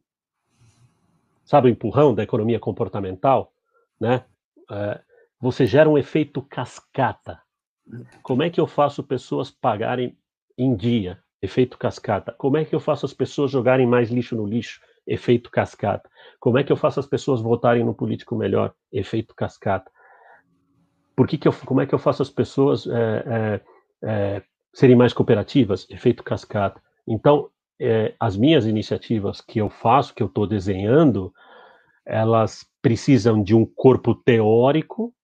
sabe 1.45 1.69
o 1.69 1.71
empurrão 1.71 2.15
da 2.15 2.23
economia 2.23 2.59
comportamental, 2.59 3.53
né? 4.01 4.25
É, 4.71 5.01
você 5.41 5.67
gera 5.67 5.89
um 5.89 5.97
efeito 5.97 6.43
cascata. 6.43 7.41
Como 8.23 8.43
é 8.43 8.51
que 8.51 8.61
eu 8.61 8.67
faço 8.67 9.03
pessoas 9.03 9.51
pagarem 9.51 10.17
em 10.57 10.75
dia? 10.75 11.19
Efeito 11.41 11.79
cascata. 11.79 12.35
Como 12.37 12.57
é 12.57 12.65
que 12.65 12.75
eu 12.75 12.81
faço 12.81 13.07
as 13.07 13.15
pessoas 13.15 13.51
jogarem 13.51 13.87
mais 13.87 14.11
lixo 14.11 14.37
no 14.37 14.47
lixo? 14.47 14.81
Efeito 15.07 15.51
cascata. 15.51 16.09
Como 16.41 16.59
é 16.59 16.65
que 16.65 16.73
eu 16.73 16.77
faço 16.77 17.01
as 17.01 17.07
pessoas 17.07 17.41
votarem 17.41 17.85
no 17.85 17.95
político 17.95 18.37
melhor? 18.37 18.75
Efeito 18.93 19.35
cascata. 19.35 19.91
Por 21.17 21.27
que 21.27 21.39
que 21.39 21.49
eu, 21.49 21.53
como 21.65 21.81
é 21.81 21.87
que 21.87 21.95
eu 21.95 21.99
faço 21.99 22.23
as 22.23 22.31
pessoas 22.31 22.87
é, 22.87 23.25
é, 23.27 23.61
é 24.05 24.43
serem 24.75 24.97
mais 24.97 25.13
cooperativas? 25.13 25.87
Efeito 25.89 26.23
cascata. 26.23 26.83
Então, 27.07 27.51
é, 27.81 28.15
as 28.19 28.37
minhas 28.37 28.67
iniciativas 28.67 29.41
que 29.41 29.61
eu 29.61 29.71
faço, 29.71 30.15
que 30.15 30.23
eu 30.23 30.27
estou 30.27 30.47
desenhando, 30.47 31.33
elas 32.05 32.67
precisam 32.83 33.43
de 33.43 33.55
um 33.55 33.65
corpo 33.65 34.15
teórico, 34.15 35.15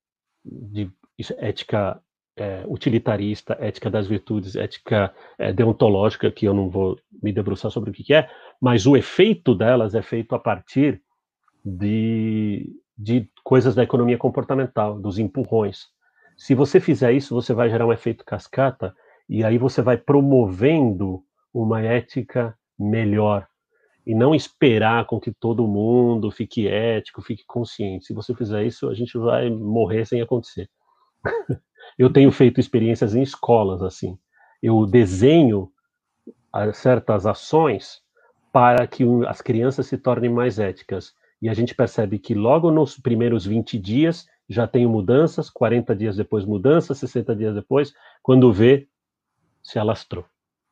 de 0.44 0.90
ética 1.38 2.00
é, 2.36 2.64
utilitarista, 2.66 3.56
ética 3.60 3.90
das 3.90 4.06
virtudes, 4.06 4.56
ética 4.56 5.14
é, 5.38 5.52
deontológica, 5.52 6.30
que 6.30 6.46
eu 6.46 6.54
não 6.54 6.68
vou 6.68 6.98
me 7.22 7.32
debruçar 7.32 7.70
sobre 7.70 7.90
o 7.90 7.92
que, 7.92 8.02
que 8.02 8.14
é, 8.14 8.28
mas 8.60 8.86
o 8.86 8.96
efeito 8.96 9.54
delas 9.54 9.94
é 9.94 10.02
feito 10.02 10.34
a 10.34 10.38
partir 10.38 11.00
de, 11.64 12.68
de 12.96 13.28
coisas 13.42 13.74
da 13.74 13.82
economia 13.82 14.18
comportamental, 14.18 14.98
dos 14.98 15.18
empurrões. 15.18 15.86
Se 16.36 16.54
você 16.54 16.80
fizer 16.80 17.12
isso, 17.12 17.34
você 17.34 17.54
vai 17.54 17.70
gerar 17.70 17.86
um 17.86 17.92
efeito 17.92 18.24
cascata, 18.24 18.94
e 19.28 19.44
aí 19.44 19.56
você 19.56 19.80
vai 19.80 19.96
promovendo 19.96 21.22
uma 21.52 21.80
ética 21.80 22.56
melhor 22.78 23.46
e 24.06 24.14
não 24.14 24.34
esperar 24.34 25.06
com 25.06 25.18
que 25.18 25.32
todo 25.32 25.66
mundo 25.66 26.30
fique 26.30 26.68
ético, 26.68 27.22
fique 27.22 27.44
consciente. 27.46 28.04
Se 28.04 28.12
você 28.12 28.34
fizer 28.34 28.64
isso, 28.64 28.88
a 28.90 28.94
gente 28.94 29.16
vai 29.16 29.48
morrer 29.48 30.04
sem 30.04 30.20
acontecer. 30.20 30.68
eu 31.98 32.12
tenho 32.12 32.30
feito 32.30 32.60
experiências 32.60 33.14
em 33.14 33.22
escolas 33.22 33.82
assim. 33.82 34.18
Eu 34.62 34.86
desenho 34.86 35.70
certas 36.72 37.26
ações 37.26 38.02
para 38.52 38.86
que 38.86 39.04
as 39.26 39.40
crianças 39.42 39.86
se 39.86 39.98
tornem 39.98 40.30
mais 40.30 40.58
éticas. 40.58 41.12
E 41.42 41.48
a 41.48 41.54
gente 41.54 41.74
percebe 41.74 42.18
que 42.18 42.34
logo 42.34 42.70
nos 42.70 42.96
primeiros 42.96 43.44
20 43.44 43.78
dias 43.78 44.26
já 44.48 44.66
tem 44.66 44.86
mudanças, 44.86 45.50
40 45.50 45.96
dias 45.96 46.16
depois 46.16 46.44
mudanças, 46.44 46.98
60 46.98 47.34
dias 47.34 47.54
depois, 47.54 47.92
quando 48.22 48.52
vê, 48.52 48.88
se 49.62 49.78
alastrou. 49.78 50.24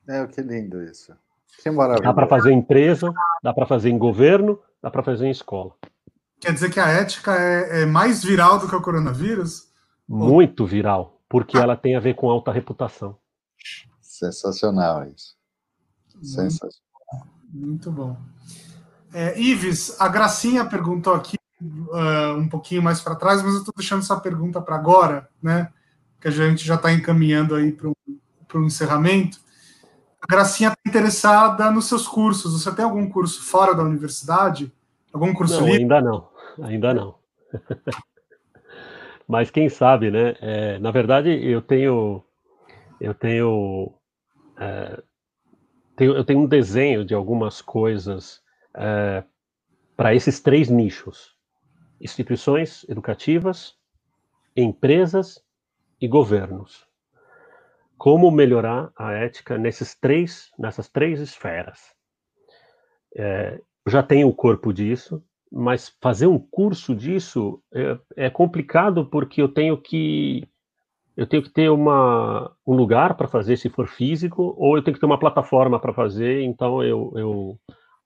É, 0.08 0.26
que 0.26 0.40
lindo 0.42 0.82
isso. 0.82 1.14
Que 1.62 1.70
maravilha. 1.70 2.04
Dá 2.04 2.14
para 2.14 2.26
fazer 2.26 2.52
em 2.52 2.58
empresa, 2.58 3.12
dá 3.42 3.52
para 3.52 3.66
fazer 3.66 3.90
em 3.90 3.98
governo, 3.98 4.60
dá 4.82 4.90
para 4.90 5.02
fazer 5.02 5.26
em 5.26 5.30
escola. 5.30 5.74
Quer 6.40 6.52
dizer 6.52 6.70
que 6.70 6.80
a 6.80 6.88
ética 6.88 7.36
é, 7.36 7.82
é, 7.82 7.86
mais 7.86 8.22
viral 8.22 8.58
do 8.58 8.68
que 8.68 8.74
o 8.74 8.82
coronavírus? 8.82 9.71
Muito 10.12 10.66
viral, 10.66 11.20
porque 11.28 11.56
ela 11.56 11.74
tem 11.74 11.96
a 11.96 12.00
ver 12.00 12.14
com 12.14 12.28
alta 12.28 12.52
reputação. 12.52 13.16
Sensacional 14.00 15.06
isso. 15.06 15.34
Sensacional. 16.22 16.82
Muito 17.52 17.90
bom. 17.90 18.16
É, 19.12 19.38
Ives, 19.40 19.98
a 19.98 20.08
Gracinha 20.08 20.64
perguntou 20.66 21.14
aqui 21.14 21.36
uh, 21.62 22.36
um 22.36 22.46
pouquinho 22.46 22.82
mais 22.82 23.00
para 23.00 23.14
trás, 23.14 23.42
mas 23.42 23.54
eu 23.54 23.60
estou 23.60 23.74
deixando 23.76 24.00
essa 24.00 24.18
pergunta 24.20 24.60
para 24.60 24.76
agora, 24.76 25.28
né? 25.42 25.72
Que 26.20 26.28
a 26.28 26.30
gente 26.30 26.64
já 26.64 26.74
está 26.74 26.92
encaminhando 26.92 27.54
aí 27.54 27.72
para 27.72 27.88
um 28.58 28.66
encerramento. 28.66 29.40
A 30.20 30.26
Gracinha 30.26 30.68
está 30.68 30.80
interessada 30.86 31.70
nos 31.70 31.86
seus 31.86 32.06
cursos. 32.06 32.52
Você 32.52 32.74
tem 32.74 32.84
algum 32.84 33.08
curso 33.08 33.42
fora 33.42 33.74
da 33.74 33.82
universidade? 33.82 34.70
Algum 35.12 35.32
curso 35.32 35.54
não, 35.54 35.66
livre? 35.66 35.82
Ainda 35.82 36.00
não, 36.00 36.28
ainda 36.62 36.94
não. 36.94 37.14
Mas 39.26 39.50
quem 39.50 39.68
sabe, 39.68 40.10
né? 40.10 40.34
É, 40.40 40.78
na 40.78 40.90
verdade, 40.90 41.30
eu 41.30 41.62
tenho, 41.62 42.24
eu 43.00 43.14
tenho, 43.14 43.92
é, 44.58 45.02
tenho, 45.96 46.16
eu 46.16 46.24
tenho 46.24 46.40
um 46.40 46.46
desenho 46.46 47.04
de 47.04 47.14
algumas 47.14 47.62
coisas 47.62 48.42
é, 48.76 49.24
para 49.96 50.14
esses 50.14 50.40
três 50.40 50.68
nichos: 50.68 51.36
instituições 52.00 52.84
educativas, 52.88 53.74
empresas 54.56 55.42
e 56.00 56.08
governos 56.08 56.90
como 58.02 58.32
melhorar 58.32 58.90
a 58.98 59.12
ética 59.12 59.56
nesses 59.56 59.94
três, 59.94 60.50
nessas 60.58 60.88
três 60.88 61.20
esferas. 61.20 61.94
É, 63.16 63.60
já 63.86 64.02
tenho 64.02 64.26
o 64.26 64.34
corpo 64.34 64.72
disso, 64.72 65.24
mas 65.52 65.94
fazer 66.00 66.26
um 66.26 66.38
curso 66.38 66.94
disso 66.94 67.62
é, 67.74 67.98
é 68.16 68.30
complicado 68.30 69.06
porque 69.06 69.42
eu 69.42 69.48
tenho 69.48 69.76
que 69.76 70.48
eu 71.14 71.26
tenho 71.26 71.42
que 71.42 71.50
ter 71.50 71.68
uma, 71.68 72.50
um 72.66 72.74
lugar 72.74 73.14
para 73.14 73.28
fazer 73.28 73.58
se 73.58 73.68
for 73.68 73.86
físico 73.86 74.54
ou 74.56 74.76
eu 74.76 74.82
tenho 74.82 74.94
que 74.94 75.00
ter 75.00 75.06
uma 75.06 75.18
plataforma 75.18 75.78
para 75.78 75.92
fazer 75.92 76.40
então 76.42 76.82
eu, 76.82 77.12
eu, 77.16 77.58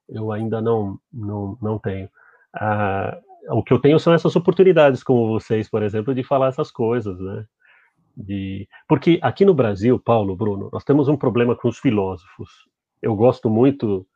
eu 0.09 0.33
ainda 0.33 0.61
não, 0.61 0.99
não, 1.13 1.57
não 1.63 1.79
tenho 1.79 2.09
ah, 2.55 3.17
o 3.51 3.63
que 3.63 3.73
eu 3.73 3.79
tenho 3.79 4.01
são 4.01 4.13
essas 4.13 4.35
oportunidades 4.35 5.05
como 5.05 5.29
vocês 5.29 5.71
por 5.71 5.83
exemplo 5.85 6.13
de 6.13 6.25
falar 6.25 6.49
essas 6.49 6.71
coisas 6.71 7.19
né 7.21 7.47
de 8.17 8.67
porque 8.89 9.19
aqui 9.21 9.45
no 9.45 9.53
Brasil, 9.53 9.99
Paulo, 9.99 10.35
Bruno, 10.35 10.71
nós 10.73 10.85
temos 10.85 11.07
um 11.09 11.17
problema 11.17 11.55
com 11.55 11.69
os 11.69 11.79
filósofos. 11.79 12.49
Eu 13.03 13.15
gosto 13.15 13.51
muito 13.51 14.07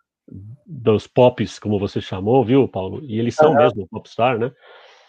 dos 0.67 1.07
pops, 1.07 1.59
como 1.59 1.79
você 1.79 2.01
chamou, 2.01 2.45
viu, 2.45 2.69
Paulo? 2.69 3.05
E 3.05 3.19
eles 3.19 3.35
são 3.35 3.53
uhum. 3.53 3.59
mesmo 3.59 3.89
popstar, 3.89 4.39
né? 4.39 4.53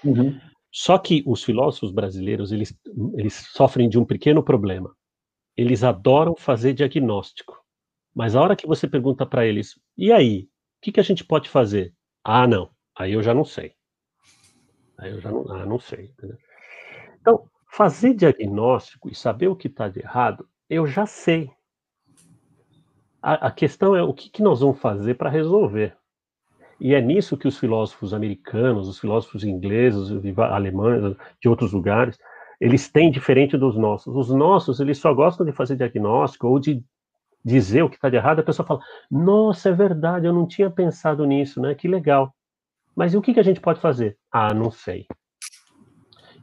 Uhum. 0.03 0.39
Só 0.71 0.97
que 0.97 1.23
os 1.25 1.43
filósofos 1.43 1.91
brasileiros, 1.91 2.51
eles, 2.51 2.73
eles 3.15 3.33
sofrem 3.51 3.89
de 3.89 3.99
um 3.99 4.05
pequeno 4.05 4.41
problema. 4.41 4.95
Eles 5.55 5.83
adoram 5.83 6.35
fazer 6.35 6.73
diagnóstico. 6.73 7.59
Mas 8.13 8.35
a 8.35 8.41
hora 8.41 8.55
que 8.55 8.67
você 8.67 8.87
pergunta 8.87 9.25
para 9.25 9.45
eles, 9.45 9.79
e 9.97 10.11
aí, 10.11 10.43
o 10.43 10.47
que, 10.81 10.91
que 10.91 10.99
a 10.99 11.03
gente 11.03 11.23
pode 11.23 11.49
fazer? 11.49 11.93
Ah, 12.23 12.47
não, 12.47 12.69
aí 12.97 13.13
eu 13.13 13.21
já 13.21 13.33
não 13.33 13.45
sei. 13.45 13.73
Aí 14.97 15.11
eu 15.11 15.21
já 15.21 15.31
não, 15.31 15.51
ah, 15.51 15.65
não 15.65 15.79
sei. 15.79 16.13
Entendeu? 16.17 16.37
Então, 17.19 17.49
Fazer 17.71 18.13
diagnóstico 18.13 19.09
e 19.09 19.15
saber 19.15 19.47
o 19.47 19.55
que 19.55 19.67
está 19.67 19.87
de 19.87 20.01
errado, 20.01 20.45
eu 20.69 20.85
já 20.85 21.05
sei. 21.05 21.49
A, 23.21 23.47
a 23.47 23.51
questão 23.51 23.95
é 23.95 24.01
o 24.01 24.13
que, 24.13 24.29
que 24.29 24.41
nós 24.41 24.59
vamos 24.61 24.79
fazer 24.79 25.15
para 25.15 25.29
resolver. 25.29 25.95
E 26.79 26.95
é 26.95 27.01
nisso 27.01 27.37
que 27.37 27.47
os 27.47 27.59
filósofos 27.59 28.13
americanos, 28.13 28.87
os 28.87 28.99
filósofos 28.99 29.43
ingleses, 29.43 30.09
alemães, 30.37 31.15
de 31.39 31.47
outros 31.47 31.71
lugares, 31.71 32.17
eles 32.59 32.89
têm 32.89 33.11
diferente 33.11 33.55
dos 33.55 33.77
nossos. 33.77 34.15
Os 34.15 34.29
nossos, 34.29 34.79
eles 34.79 34.97
só 34.97 35.13
gostam 35.13 35.45
de 35.45 35.51
fazer 35.51 35.75
diagnóstico 35.75 36.47
ou 36.47 36.59
de 36.59 36.83
dizer 37.45 37.83
o 37.83 37.89
que 37.89 37.95
está 37.95 38.09
de 38.09 38.15
errado. 38.15 38.39
A 38.39 38.43
pessoa 38.43 38.65
fala: 38.65 38.79
Nossa, 39.09 39.69
é 39.69 39.71
verdade, 39.71 40.25
eu 40.25 40.33
não 40.33 40.47
tinha 40.47 40.69
pensado 40.71 41.25
nisso, 41.25 41.61
né? 41.61 41.75
Que 41.75 41.87
legal. 41.87 42.33
Mas 42.95 43.13
e 43.13 43.17
o 43.17 43.21
que, 43.21 43.33
que 43.33 43.39
a 43.39 43.43
gente 43.43 43.61
pode 43.61 43.79
fazer? 43.79 44.17
Ah, 44.31 44.53
não 44.53 44.71
sei. 44.71 45.05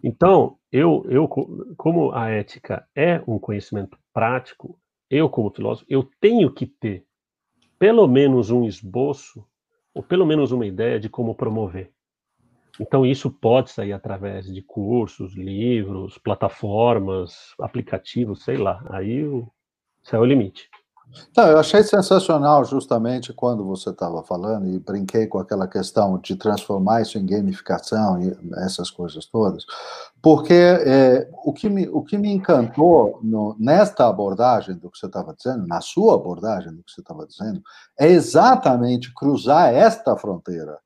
Então, 0.02 0.56
eu, 0.70 1.04
eu, 1.08 1.28
como 1.76 2.12
a 2.12 2.30
ética 2.30 2.86
é 2.94 3.20
um 3.26 3.38
conhecimento 3.38 3.98
prático, 4.12 4.78
eu, 5.10 5.28
como 5.28 5.50
filósofo, 5.50 5.86
eu 5.88 6.08
tenho 6.20 6.52
que 6.52 6.66
ter 6.66 7.04
pelo 7.78 8.06
menos 8.08 8.50
um 8.50 8.64
esboço, 8.64 9.46
ou 9.94 10.02
pelo 10.02 10.26
menos 10.26 10.52
uma 10.52 10.66
ideia 10.66 10.98
de 10.98 11.08
como 11.08 11.34
promover. 11.34 11.92
Então, 12.80 13.04
isso 13.04 13.30
pode 13.30 13.70
sair 13.70 13.92
através 13.92 14.46
de 14.46 14.62
cursos, 14.62 15.34
livros, 15.34 16.16
plataformas, 16.18 17.54
aplicativos, 17.60 18.44
sei 18.44 18.56
lá. 18.56 18.84
Aí 18.90 19.24
o 19.24 19.50
céu 20.02 20.20
é 20.20 20.22
o 20.22 20.26
limite. 20.26 20.68
Eu 21.36 21.58
achei 21.58 21.82
sensacional 21.82 22.64
justamente 22.64 23.32
quando 23.32 23.64
você 23.64 23.90
estava 23.90 24.22
falando 24.22 24.68
e 24.68 24.78
brinquei 24.78 25.26
com 25.26 25.38
aquela 25.38 25.66
questão 25.66 26.18
de 26.18 26.36
transformar 26.36 27.02
isso 27.02 27.18
em 27.18 27.26
gamificação 27.26 28.20
e 28.20 28.36
essas 28.58 28.90
coisas 28.90 29.24
todas, 29.26 29.64
porque 30.20 30.52
é, 30.52 31.28
o, 31.44 31.52
que 31.52 31.68
me, 31.68 31.88
o 31.88 32.02
que 32.02 32.18
me 32.18 32.30
encantou 32.30 33.20
no, 33.22 33.56
nesta 33.58 34.08
abordagem 34.08 34.76
do 34.76 34.90
que 34.90 34.98
você 34.98 35.06
estava 35.06 35.34
dizendo, 35.34 35.66
na 35.66 35.80
sua 35.80 36.14
abordagem 36.14 36.72
do 36.72 36.82
que 36.82 36.92
você 36.92 37.00
estava 37.00 37.26
dizendo, 37.26 37.62
é 37.98 38.08
exatamente 38.08 39.12
cruzar 39.14 39.72
esta 39.72 40.16
fronteira. 40.16 40.78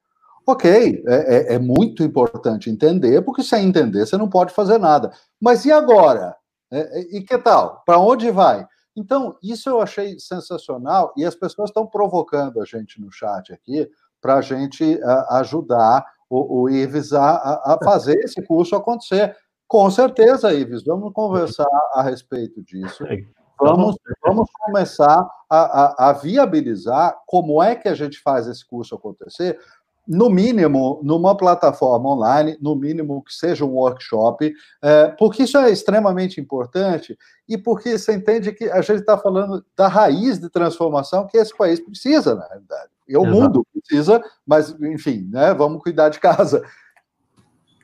Ok, 0.47 1.03
é, 1.07 1.53
é, 1.53 1.55
é 1.55 1.59
muito 1.59 2.03
importante 2.03 2.69
entender, 2.69 3.23
porque 3.23 3.43
sem 3.43 3.67
entender 3.67 4.07
você 4.07 4.17
não 4.17 4.29
pode 4.29 4.53
fazer 4.53 4.79
nada. 4.79 5.13
Mas 5.41 5.65
e 5.65 5.73
agora? 5.73 6.37
É, 6.71 7.01
é 7.01 7.17
e 7.17 7.23
que 7.23 7.39
tal? 7.39 7.83
Para 7.87 7.99
onde 7.99 8.31
vai? 8.31 8.67
Então, 8.97 9.37
isso 9.43 9.69
eu 9.69 9.81
achei 9.81 10.19
sensacional 10.19 11.13
e 11.17 11.25
as 11.25 11.35
pessoas 11.35 11.71
estão 11.71 11.87
provocando 11.87 12.61
a 12.61 12.65
gente 12.65 13.01
no 13.01 13.11
chat 13.11 13.53
aqui 13.53 13.89
para 14.21 14.37
a 14.37 14.41
gente 14.41 14.85
uh, 14.95 15.35
ajudar 15.37 16.05
o, 16.29 16.63
o 16.63 16.71
Ives 16.71 17.13
a, 17.13 17.35
a, 17.35 17.79
fazer 17.83 18.19
esse 18.21 18.41
curso 18.43 18.77
acontecer. 18.77 19.37
Com 19.67 19.91
certeza, 19.91 20.53
Ives, 20.53 20.85
vamos 20.85 21.13
conversar 21.13 21.69
a 21.95 22.03
respeito 22.03 22.63
disso. 22.63 23.05
É, 23.07 23.25
vamos, 23.59 23.97
vamos 24.23 24.49
começar 24.61 25.27
a, 25.49 26.11
a, 26.11 26.13
viabilizar 26.13 27.17
como 27.27 27.63
é 27.63 27.75
que 27.75 27.89
a 27.89 27.95
gente 27.95 28.19
faz 28.21 28.47
esse 28.47 28.67
curso 28.67 28.95
acontecer, 28.95 29.59
no 30.07 30.29
mínimo, 30.29 31.01
numa 31.03 31.37
plataforma 31.37 32.11
online, 32.11 32.57
no 32.61 32.75
mínimo 32.75 33.23
que 33.23 33.33
seja 33.33 33.65
um 33.65 33.75
workshop, 33.75 34.53
é, 34.83 35.09
porque 35.19 35.45
isso 35.45 35.57
é 35.57 35.71
extremamente 35.71 36.41
importante 36.41 37.17
e 37.49 37.57
porque 37.57 37.97
você 37.97 38.15
entende 38.15 38.53
que 38.53 38.65
a 38.65 38.81
gente 38.81 39.01
está 39.01 39.17
falando 39.17 39.65
da 39.77 39.89
raiz 39.89 40.39
de 40.39 40.51
transformação 40.51 41.27
que 41.27 41.37
esse 41.37 41.57
país 41.57 41.79
precisa, 41.81 42.35
na 42.35 42.47
realidade. 42.47 42.91
E 43.09 43.17
o 43.17 43.23
Exato. 43.23 43.37
mundo 43.37 43.67
precisa, 43.73 44.23
mas, 44.47 44.75
enfim, 44.81 45.29
né, 45.31 45.55
vamos 45.55 45.83
cuidar 45.83 46.09
de 46.09 46.19
casa. 46.19 46.65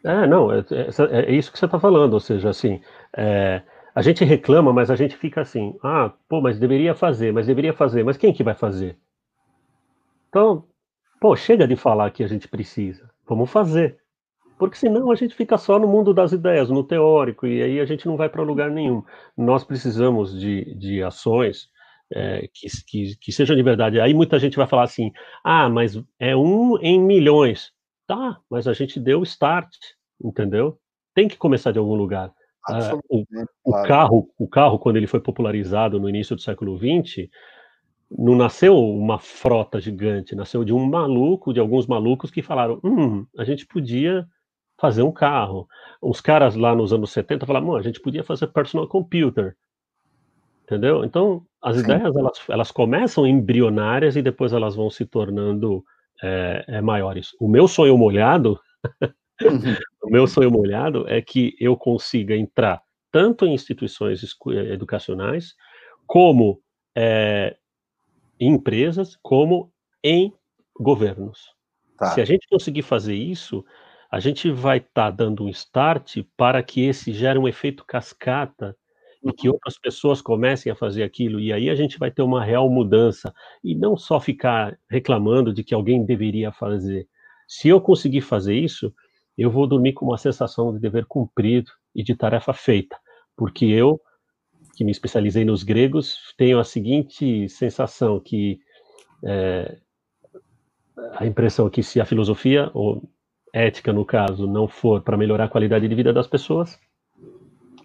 É, 0.05 0.27
não, 0.27 0.53
é, 0.53 0.65
é, 0.71 1.31
é 1.31 1.33
isso 1.33 1.53
que 1.53 1.59
você 1.59 1.67
está 1.67 1.79
falando, 1.79 2.15
ou 2.15 2.21
seja, 2.21 2.49
assim, 2.49 2.81
é, 3.17 3.63
a 3.95 4.03
gente 4.03 4.25
reclama, 4.25 4.73
mas 4.73 4.91
a 4.91 4.97
gente 4.97 5.17
fica 5.17 5.41
assim, 5.41 5.77
ah, 5.83 6.13
pô, 6.29 6.41
mas 6.41 6.59
deveria 6.59 6.95
fazer, 6.95 7.33
mas 7.33 7.47
deveria 7.47 7.73
fazer, 7.73 8.05
mas 8.05 8.17
quem 8.17 8.33
que 8.33 8.45
vai 8.45 8.55
fazer? 8.55 8.97
Então, 10.29 10.65
Pô, 11.21 11.35
chega 11.35 11.67
de 11.67 11.77
falar 11.77 12.11
que 12.11 12.23
a 12.23 12.29
gente 12.29 12.47
precisa. 12.49 13.11
Vamos 13.29 13.51
fazer. 13.51 13.99
Porque 14.59 14.77
senão 14.77 15.11
a 15.11 15.15
gente 15.15 15.35
fica 15.35 15.57
só 15.57 15.79
no 15.79 15.87
mundo 15.87 16.13
das 16.13 16.33
ideias, 16.33 16.69
no 16.69 16.83
teórico, 16.83 17.47
e 17.47 17.63
aí 17.63 17.81
a 17.81 17.85
gente 17.85 18.07
não 18.07 18.17
vai 18.17 18.29
para 18.29 18.43
lugar 18.43 18.71
nenhum. 18.71 19.03
Nós 19.37 19.63
precisamos 19.63 20.39
de, 20.39 20.75
de 20.75 21.03
ações 21.03 21.69
é, 22.13 22.49
que, 22.53 22.67
que, 22.85 23.17
que 23.17 23.33
sejam 23.33 23.55
de 23.55 23.63
verdade. 23.63 24.01
Aí 24.01 24.13
muita 24.13 24.39
gente 24.39 24.57
vai 24.57 24.67
falar 24.67 24.83
assim: 24.85 25.13
ah, 25.45 25.69
mas 25.69 26.03
é 26.19 26.37
um 26.37 26.77
em 26.81 27.01
milhões. 27.01 27.73
Tá, 28.07 28.39
mas 28.51 28.67
a 28.67 28.73
gente 28.73 28.99
deu 28.99 29.21
o 29.21 29.25
start, 29.25 29.69
entendeu? 30.23 30.79
Tem 31.15 31.29
que 31.29 31.37
começar 31.37 31.73
de 31.73 31.79
algum 31.79 31.95
lugar. 31.95 32.33
Ah, 32.67 32.99
o, 33.09 33.25
o, 33.65 33.83
carro, 33.83 34.31
o 34.39 34.49
carro, 34.49 34.79
quando 34.79 34.97
ele 34.97 35.07
foi 35.07 35.21
popularizado 35.21 36.01
no 36.01 36.09
início 36.09 36.35
do 36.35 36.43
século 36.43 36.79
XX, 36.79 37.29
não 38.11 38.35
nasceu 38.35 38.77
uma 38.77 39.19
frota 39.19 39.81
gigante, 39.81 40.35
nasceu 40.35 40.65
de 40.65 40.73
um 40.73 40.87
maluco, 40.87 41.53
de 41.53 41.61
alguns 41.61 41.87
malucos 41.87 42.31
que 42.31 42.43
falaram: 42.43 42.81
hum, 42.83 43.27
a 43.37 43.45
gente 43.45 43.67
podia 43.67 44.27
fazer 44.81 45.03
um 45.03 45.13
carro. 45.13 45.69
Os 46.01 46.21
caras 46.21 46.55
lá 46.55 46.75
nos 46.75 46.93
anos 46.93 47.11
70 47.11 47.45
falaram: 47.45 47.77
a 47.77 47.83
gente 47.83 48.01
podia 48.01 48.25
fazer 48.25 48.47
personal 48.49 48.89
computer. 48.89 49.57
Entendeu? 50.65 51.05
Então, 51.05 51.45
as 51.63 51.77
Sim. 51.77 51.85
ideias 51.85 52.15
elas, 52.15 52.41
elas 52.49 52.71
começam 52.71 53.27
embrionárias 53.27 54.17
e 54.17 54.23
depois 54.23 54.53
elas 54.53 54.75
vão 54.77 54.91
se 54.91 55.07
tornando 55.07 55.83
é, 56.23 56.65
é, 56.69 56.81
maiores. 56.81 57.35
O 57.41 57.49
meu 57.49 57.67
sonho 57.67 57.97
molhado, 57.97 58.61
uhum. 59.43 59.77
o 60.05 60.11
meu 60.11 60.27
sonho 60.27 60.51
molhado 60.51 61.09
é 61.09 61.23
que 61.23 61.57
eu 61.59 61.77
consiga 61.77 62.37
entrar 62.37 62.83
tanto 63.11 63.47
em 63.47 63.55
instituições 63.55 64.23
educacionais 64.71 65.55
como 66.07 66.61
é, 66.95 67.57
em 68.41 68.55
empresas 68.55 69.19
como 69.23 69.73
em 70.03 70.33
governos. 70.79 71.53
Tá. 71.97 72.11
Se 72.13 72.21
a 72.21 72.25
gente 72.25 72.47
conseguir 72.49 72.83
fazer 72.83 73.15
isso, 73.15 73.65
a 74.11 74.21
gente 74.21 74.51
vai 74.51 74.79
estar 74.79 74.91
tá 74.93 75.11
dando 75.11 75.45
um 75.45 75.49
start 75.49 76.19
para 76.37 76.63
que 76.63 76.83
esse 76.85 77.13
gere 77.13 77.39
um 77.39 77.49
efeito 77.49 77.85
cascata 77.85 78.77
e 79.23 79.33
que 79.33 79.49
uhum. 79.49 79.55
outras 79.55 79.79
pessoas 79.79 80.23
comecem 80.23 80.71
a 80.71 80.77
fazer 80.77 81.03
aquilo, 81.03 81.41
e 81.41 81.53
aí 81.53 81.69
a 81.69 81.75
gente 81.75 81.99
vai 81.99 82.11
ter 82.11 82.23
uma 82.23 82.45
real 82.45 82.71
mudança, 82.71 83.35
e 83.65 83.75
não 83.75 83.97
só 83.97 84.21
ficar 84.21 84.79
reclamando 84.89 85.53
de 85.53 85.65
que 85.65 85.75
alguém 85.75 86.05
deveria 86.05 86.53
fazer. 86.53 87.09
Se 87.47 87.69
eu 87.69 87.81
conseguir 87.81 88.21
fazer 88.21 88.55
isso, 88.55 88.95
eu 89.37 89.51
vou 89.51 89.67
dormir 89.67 89.93
com 89.93 90.07
uma 90.07 90.19
sensação 90.19 90.73
de 90.73 90.81
dever 90.81 91.05
cumprido 91.07 91.71
e 91.95 92.03
de 92.03 92.15
tarefa 92.15 92.53
feita, 92.53 92.97
porque 93.37 93.67
eu 93.67 94.01
que 94.79 94.85
me 94.85 94.93
especializei 94.93 95.45
nos 95.45 95.65
gregos, 95.65 96.33
tenho 96.37 96.61
a 96.61 96.63
seguinte 96.63 97.49
sensação 97.49 98.21
que 98.21 98.61
é, 99.25 99.77
a 101.15 101.27
impressão 101.27 101.69
que 101.69 101.83
se 101.83 102.01
a 102.01 102.05
filosofia 102.05 102.71
ou 102.73 103.03
ética 103.53 103.93
no 103.93 104.05
caso 104.05 104.47
não 104.47 104.69
for 104.69 105.03
para 105.03 105.17
melhorar 105.17 105.47
a 105.47 105.49
qualidade 105.49 105.89
de 105.89 105.95
vida 105.97 106.13
das 106.13 106.29
pessoas, 106.29 106.79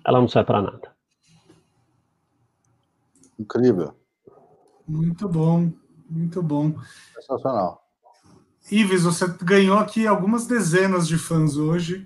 ela 0.05 0.21
não 0.21 0.27
serve 0.27 0.45
para 0.45 0.61
nada. 0.61 0.93
Incrível. 3.39 3.95
Muito 4.87 5.27
bom, 5.27 5.71
muito 6.07 6.43
bom. 6.43 6.75
Sensacional. 7.15 7.81
Ives, 8.71 9.03
você 9.03 9.25
ganhou 9.41 9.79
aqui 9.79 10.05
algumas 10.05 10.45
dezenas 10.45 11.07
de 11.07 11.17
fãs 11.17 11.57
hoje. 11.57 12.03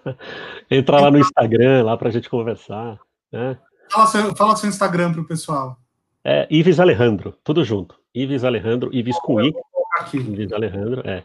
Entra 0.70 1.02
lá 1.02 1.10
no 1.10 1.18
Instagram, 1.18 1.84
lá 1.84 1.98
para 1.98 2.08
a 2.08 2.12
gente 2.12 2.30
conversar. 2.30 2.98
Né? 3.30 3.58
Fala 3.90 4.06
seu, 4.06 4.36
fala 4.36 4.56
seu 4.56 4.68
Instagram 4.68 5.12
para 5.12 5.20
o 5.20 5.26
pessoal. 5.26 5.76
É 6.24 6.46
Ives 6.50 6.78
Alejandro, 6.78 7.34
tudo 7.42 7.64
junto. 7.64 7.96
Ives 8.14 8.44
Alejandro, 8.44 8.90
Ives 8.92 9.18
com 9.20 9.40
I. 9.40 9.52
Ives 10.14 10.52
Alejandro, 10.52 11.02
é. 11.08 11.24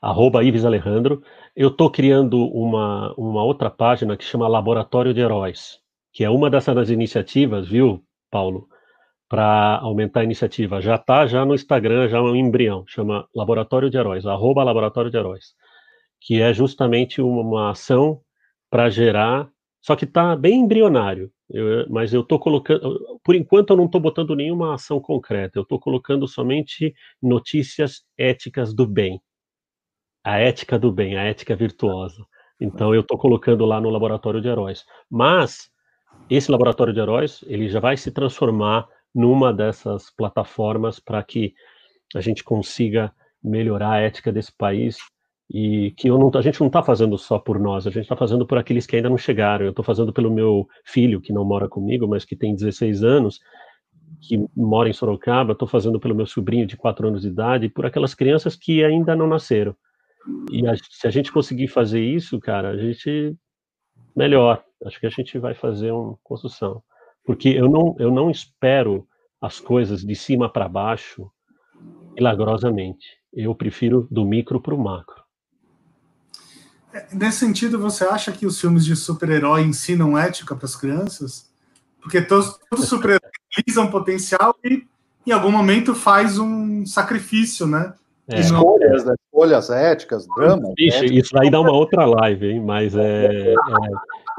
Arroba 0.00 0.42
Ives 0.42 0.64
Alejandro. 0.64 1.22
Eu 1.54 1.68
estou 1.68 1.90
criando 1.90 2.46
uma, 2.46 3.12
uma 3.16 3.42
outra 3.42 3.70
página 3.70 4.16
que 4.16 4.24
chama 4.24 4.48
Laboratório 4.48 5.12
de 5.12 5.20
Heróis, 5.20 5.80
que 6.12 6.24
é 6.24 6.30
uma 6.30 6.48
dessas 6.48 6.90
iniciativas, 6.90 7.68
viu, 7.68 8.02
Paulo? 8.30 8.68
Para 9.28 9.78
aumentar 9.78 10.20
a 10.20 10.24
iniciativa. 10.24 10.80
Já 10.80 10.94
está 10.94 11.26
já 11.26 11.44
no 11.44 11.54
Instagram, 11.54 12.08
já 12.08 12.18
é 12.18 12.20
um 12.20 12.34
embrião, 12.34 12.84
chama 12.86 13.28
Laboratório 13.34 13.90
de 13.90 13.96
Heróis, 13.96 14.26
arroba 14.26 14.64
Laboratório 14.64 15.10
de 15.10 15.16
Heróis, 15.16 15.54
que 16.20 16.40
é 16.40 16.52
justamente 16.52 17.20
uma 17.20 17.70
ação 17.70 18.20
para 18.70 18.88
gerar, 18.88 19.48
só 19.80 19.96
que 19.96 20.04
está 20.04 20.34
bem 20.36 20.60
embrionário. 20.60 21.30
Eu, 21.50 21.88
mas 21.88 22.14
eu 22.14 22.20
estou 22.20 22.38
colocando, 22.38 23.18
por 23.24 23.34
enquanto 23.34 23.70
eu 23.70 23.76
não 23.76 23.86
estou 23.86 24.00
botando 24.00 24.36
nenhuma 24.36 24.74
ação 24.74 25.00
concreta, 25.00 25.58
eu 25.58 25.62
estou 25.62 25.80
colocando 25.80 26.28
somente 26.28 26.94
notícias 27.20 28.04
éticas 28.16 28.72
do 28.72 28.86
bem. 28.86 29.20
A 30.24 30.38
ética 30.38 30.78
do 30.78 30.92
bem, 30.92 31.16
a 31.16 31.24
ética 31.24 31.56
virtuosa. 31.56 32.24
Então 32.60 32.94
eu 32.94 33.00
estou 33.00 33.18
colocando 33.18 33.64
lá 33.64 33.80
no 33.80 33.90
laboratório 33.90 34.40
de 34.40 34.48
heróis. 34.48 34.84
Mas 35.10 35.70
esse 36.28 36.50
laboratório 36.50 36.92
de 36.92 37.00
heróis, 37.00 37.42
ele 37.46 37.68
já 37.68 37.80
vai 37.80 37.96
se 37.96 38.12
transformar 38.12 38.86
numa 39.12 39.52
dessas 39.52 40.10
plataformas 40.14 41.00
para 41.00 41.22
que 41.22 41.54
a 42.14 42.20
gente 42.20 42.44
consiga 42.44 43.12
melhorar 43.42 43.92
a 43.92 44.00
ética 44.00 44.30
desse 44.30 44.56
país 44.56 44.98
e 45.52 45.90
que 45.96 46.08
não, 46.08 46.30
a 46.32 46.42
gente 46.42 46.60
não 46.60 46.68
está 46.68 46.80
fazendo 46.80 47.18
só 47.18 47.36
por 47.36 47.58
nós, 47.58 47.84
a 47.84 47.90
gente 47.90 48.04
está 48.04 48.16
fazendo 48.16 48.46
por 48.46 48.56
aqueles 48.56 48.86
que 48.86 48.94
ainda 48.94 49.10
não 49.10 49.18
chegaram. 49.18 49.64
Eu 49.64 49.70
estou 49.70 49.84
fazendo 49.84 50.12
pelo 50.12 50.30
meu 50.30 50.68
filho, 50.84 51.20
que 51.20 51.32
não 51.32 51.44
mora 51.44 51.68
comigo, 51.68 52.06
mas 52.06 52.24
que 52.24 52.36
tem 52.36 52.54
16 52.54 53.02
anos, 53.02 53.40
que 54.20 54.46
mora 54.56 54.88
em 54.88 54.92
Sorocaba, 54.92 55.52
estou 55.52 55.66
fazendo 55.66 55.98
pelo 55.98 56.14
meu 56.14 56.26
sobrinho 56.26 56.66
de 56.66 56.76
4 56.76 57.08
anos 57.08 57.22
de 57.22 57.28
idade, 57.28 57.68
por 57.68 57.84
aquelas 57.84 58.14
crianças 58.14 58.54
que 58.54 58.84
ainda 58.84 59.16
não 59.16 59.26
nasceram. 59.26 59.74
E 60.52 60.64
a, 60.68 60.76
se 60.76 61.08
a 61.08 61.10
gente 61.10 61.32
conseguir 61.32 61.66
fazer 61.66 62.00
isso, 62.00 62.38
cara, 62.38 62.68
a 62.70 62.76
gente 62.76 63.36
melhor. 64.14 64.62
Acho 64.84 65.00
que 65.00 65.06
a 65.06 65.10
gente 65.10 65.36
vai 65.38 65.54
fazer 65.54 65.90
uma 65.90 66.16
construção. 66.22 66.82
Porque 67.24 67.48
eu 67.48 67.68
não, 67.68 67.96
eu 67.98 68.10
não 68.12 68.30
espero 68.30 69.06
as 69.40 69.58
coisas 69.58 70.02
de 70.04 70.14
cima 70.14 70.48
para 70.48 70.68
baixo 70.68 71.28
milagrosamente. 72.14 73.18
Eu 73.32 73.54
prefiro 73.54 74.06
do 74.10 74.24
micro 74.24 74.60
para 74.60 74.74
o 74.74 74.78
macro. 74.78 75.19
É, 76.92 77.06
nesse 77.12 77.38
sentido, 77.38 77.78
você 77.78 78.04
acha 78.04 78.32
que 78.32 78.46
os 78.46 78.60
filmes 78.60 78.84
de 78.84 78.96
super-herói 78.96 79.62
ensinam 79.62 80.18
ética 80.18 80.56
para 80.56 80.66
as 80.66 80.76
crianças? 80.76 81.48
Porque 82.00 82.20
todos, 82.20 82.58
todos 82.68 82.84
os 82.84 82.90
super-heróis 82.90 83.30
realizam 83.54 83.90
potencial 83.90 84.56
e, 84.64 84.84
em 85.26 85.32
algum 85.32 85.50
momento, 85.50 85.94
faz 85.94 86.38
um 86.38 86.84
sacrifício, 86.86 87.66
né? 87.66 87.94
É. 88.28 88.40
Escolhas, 88.40 89.04
né? 89.04 89.14
escolhas 89.26 89.70
éticas, 89.70 90.26
drama. 90.36 90.72
Vixe, 90.76 91.06
isso 91.06 91.36
aí 91.38 91.50
dá 91.50 91.60
uma 91.60 91.72
outra 91.72 92.04
live, 92.04 92.46
hein? 92.46 92.60
Mas 92.60 92.94
é, 92.94 93.26
é, 93.26 93.54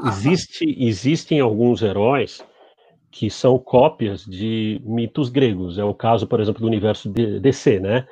existe, 0.08 0.64
existem 0.78 1.40
alguns 1.40 1.82
heróis 1.82 2.42
que 3.10 3.28
são 3.28 3.58
cópias 3.58 4.24
de 4.24 4.80
mitos 4.84 5.28
gregos. 5.28 5.78
É 5.78 5.84
o 5.84 5.92
caso, 5.92 6.26
por 6.26 6.40
exemplo, 6.40 6.62
do 6.62 6.66
universo 6.66 7.10
de 7.10 7.38
DC, 7.38 7.78
né? 7.78 8.06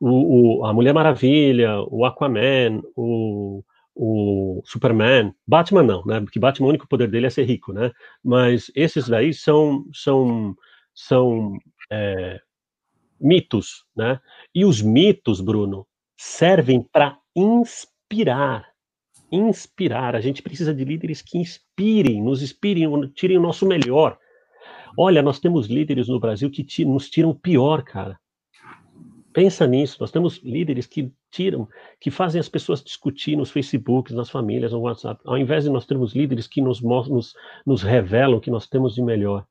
O, 0.00 0.60
o, 0.60 0.66
a 0.66 0.72
Mulher 0.72 0.94
Maravilha, 0.94 1.82
o 1.90 2.06
Aquaman, 2.06 2.80
o, 2.96 3.62
o 4.00 4.62
Superman, 4.64 5.34
Batman 5.44 5.82
não, 5.82 6.04
né? 6.06 6.20
Porque 6.20 6.38
Batman 6.38 6.68
o 6.68 6.70
único 6.70 6.86
poder 6.86 7.10
dele 7.10 7.26
é 7.26 7.30
ser 7.30 7.42
rico, 7.42 7.72
né? 7.72 7.90
Mas 8.22 8.70
esses 8.76 9.08
daí 9.08 9.34
são 9.34 9.84
são 9.92 10.54
são 10.94 11.58
é, 11.90 12.40
mitos, 13.20 13.84
né? 13.96 14.20
E 14.54 14.64
os 14.64 14.80
mitos, 14.80 15.40
Bruno, 15.40 15.84
servem 16.16 16.80
para 16.80 17.18
inspirar. 17.34 18.68
Inspirar. 19.32 20.14
A 20.14 20.20
gente 20.20 20.42
precisa 20.42 20.72
de 20.72 20.84
líderes 20.84 21.20
que 21.20 21.36
inspirem, 21.36 22.22
nos 22.22 22.40
inspirem, 22.40 22.88
tirem 23.14 23.36
o 23.36 23.42
nosso 23.42 23.66
melhor. 23.66 24.16
Olha, 24.96 25.22
nós 25.22 25.40
temos 25.40 25.66
líderes 25.66 26.06
no 26.06 26.20
Brasil 26.20 26.48
que 26.50 26.84
nos 26.84 27.10
tiram 27.10 27.30
o 27.30 27.34
pior, 27.34 27.82
cara. 27.82 28.18
Pensa 29.38 29.68
nisso. 29.68 29.98
Nós 30.00 30.10
temos 30.10 30.42
líderes 30.42 30.84
que 30.84 31.12
tiram, 31.30 31.68
que 32.00 32.10
fazem 32.10 32.40
as 32.40 32.48
pessoas 32.48 32.82
discutir 32.82 33.36
nos 33.36 33.52
Facebooks, 33.52 34.12
nas 34.12 34.28
famílias, 34.28 34.72
no 34.72 34.80
WhatsApp, 34.80 35.20
ao 35.24 35.38
invés 35.38 35.62
de 35.62 35.70
nós 35.70 35.86
termos 35.86 36.12
líderes 36.12 36.48
que 36.48 36.60
nos, 36.60 36.82
nos, 36.82 37.34
nos 37.64 37.84
revelam 37.84 38.38
o 38.38 38.40
que 38.40 38.50
nós 38.50 38.66
temos 38.66 38.96
de 38.96 39.00
melhor. 39.00 39.46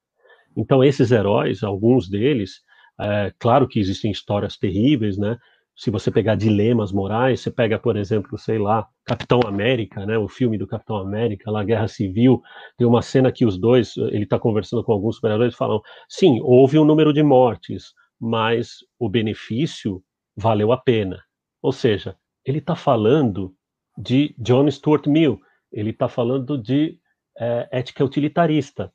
Então, 0.57 0.83
esses 0.83 1.09
heróis, 1.09 1.63
alguns 1.63 2.09
deles, 2.09 2.59
é, 2.99 3.31
claro 3.39 3.65
que 3.65 3.79
existem 3.79 4.11
histórias 4.11 4.57
terríveis, 4.57 5.17
né? 5.17 5.37
Se 5.73 5.89
você 5.89 6.11
pegar 6.11 6.35
dilemas 6.35 6.91
morais, 6.91 7.39
você 7.39 7.49
pega, 7.49 7.79
por 7.79 7.95
exemplo, 7.95 8.37
sei 8.37 8.59
lá, 8.59 8.85
Capitão 9.05 9.39
América, 9.45 10.05
né? 10.05 10.17
O 10.17 10.27
filme 10.27 10.57
do 10.57 10.67
Capitão 10.67 10.97
América, 10.97 11.49
lá 11.49 11.63
Guerra 11.63 11.87
Civil, 11.87 12.41
tem 12.77 12.85
uma 12.85 13.01
cena 13.01 13.31
que 13.31 13.45
os 13.45 13.57
dois, 13.57 13.95
ele 13.95 14.25
está 14.25 14.37
conversando 14.37 14.83
com 14.83 14.91
alguns 14.91 15.15
super-heróis 15.15 15.53
e 15.53 15.57
falam: 15.57 15.79
sim, 16.09 16.41
houve 16.41 16.77
um 16.77 16.83
número 16.83 17.13
de 17.13 17.23
mortes, 17.23 17.93
mas 18.19 18.77
o 18.99 19.09
benefício 19.09 20.03
valeu 20.35 20.71
a 20.71 20.77
pena. 20.77 21.23
Ou 21.61 21.71
seja, 21.71 22.15
ele 22.45 22.59
está 22.59 22.75
falando 22.75 23.53
de 23.97 24.35
John 24.37 24.69
Stuart 24.69 25.07
Mill, 25.07 25.39
ele 25.71 25.89
está 25.89 26.07
falando 26.07 26.57
de 26.57 26.99
é, 27.37 27.67
ética 27.71 28.03
utilitarista. 28.03 28.93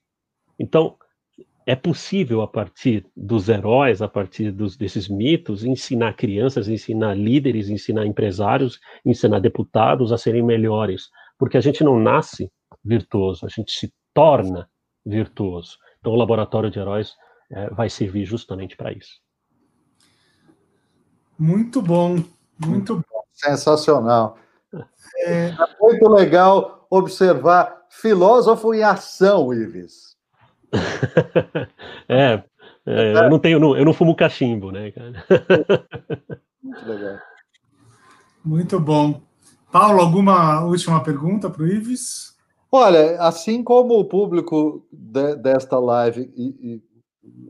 Então, 0.59 0.97
é 1.67 1.77
possível, 1.77 2.43
a 2.43 2.49
partir 2.49 3.07
dos 3.17 3.49
heróis, 3.49 4.03
a 4.03 4.09
partir 4.09 4.51
dos, 4.51 4.77
desses 4.77 5.09
mitos, 5.09 5.65
ensinar 5.65 6.15
crianças, 6.15 6.69
ensinar 6.69 7.15
líderes, 7.15 7.69
ensinar 7.69 8.05
empresários, 8.07 8.81
ensinar 9.05 9.39
deputados 9.39 10.13
a 10.13 10.19
serem 10.19 10.43
melhores. 10.43 11.09
Porque 11.39 11.57
a 11.57 11.61
gente 11.61 11.85
não 11.85 11.99
nasce 11.99 12.51
virtuoso, 12.85 13.47
a 13.47 13.49
gente 13.49 13.73
se 13.73 13.93
torna 14.13 14.69
virtuoso. 15.05 15.77
Então, 16.01 16.13
o 16.13 16.17
laboratório 16.17 16.71
de 16.71 16.79
heróis 16.79 17.15
é, 17.53 17.71
vai 17.71 17.91
servir 17.91 18.25
justamente 18.25 18.77
para 18.77 18.93
isso. 18.93 19.21
Muito 21.39 21.83
bom, 21.83 22.23
muito 22.59 22.97
bom. 22.97 23.23
Sensacional. 23.33 24.39
É... 25.19 25.49
é 25.49 25.57
muito 25.81 26.09
legal 26.09 26.87
observar 26.91 27.83
filósofo 27.91 28.75
em 28.75 28.83
ação, 28.83 29.53
Ives. 29.53 30.17
é, 32.09 32.43
é, 32.87 33.13
eu 33.17 33.31
não 33.31 33.39
tenho, 33.39 33.77
eu 33.77 33.85
não 33.85 33.93
fumo 33.93 34.17
cachimbo, 34.17 34.71
né, 34.71 34.91
cara? 34.91 35.27
Muito 36.63 36.87
legal. 36.87 37.19
Muito 38.45 38.81
bom. 38.81 39.23
Paulo, 39.71 40.01
alguma 40.01 40.65
última 40.65 41.03
pergunta 41.03 41.49
para 41.49 41.63
o 41.63 41.67
Ives? 41.67 42.37
Olha, 42.71 43.21
assim 43.21 43.63
como 43.63 43.99
o 43.99 44.05
público 44.05 44.87
de, 44.91 45.37
desta 45.37 45.79
live 45.79 46.33
e, 46.35 46.45
e, 46.61 46.83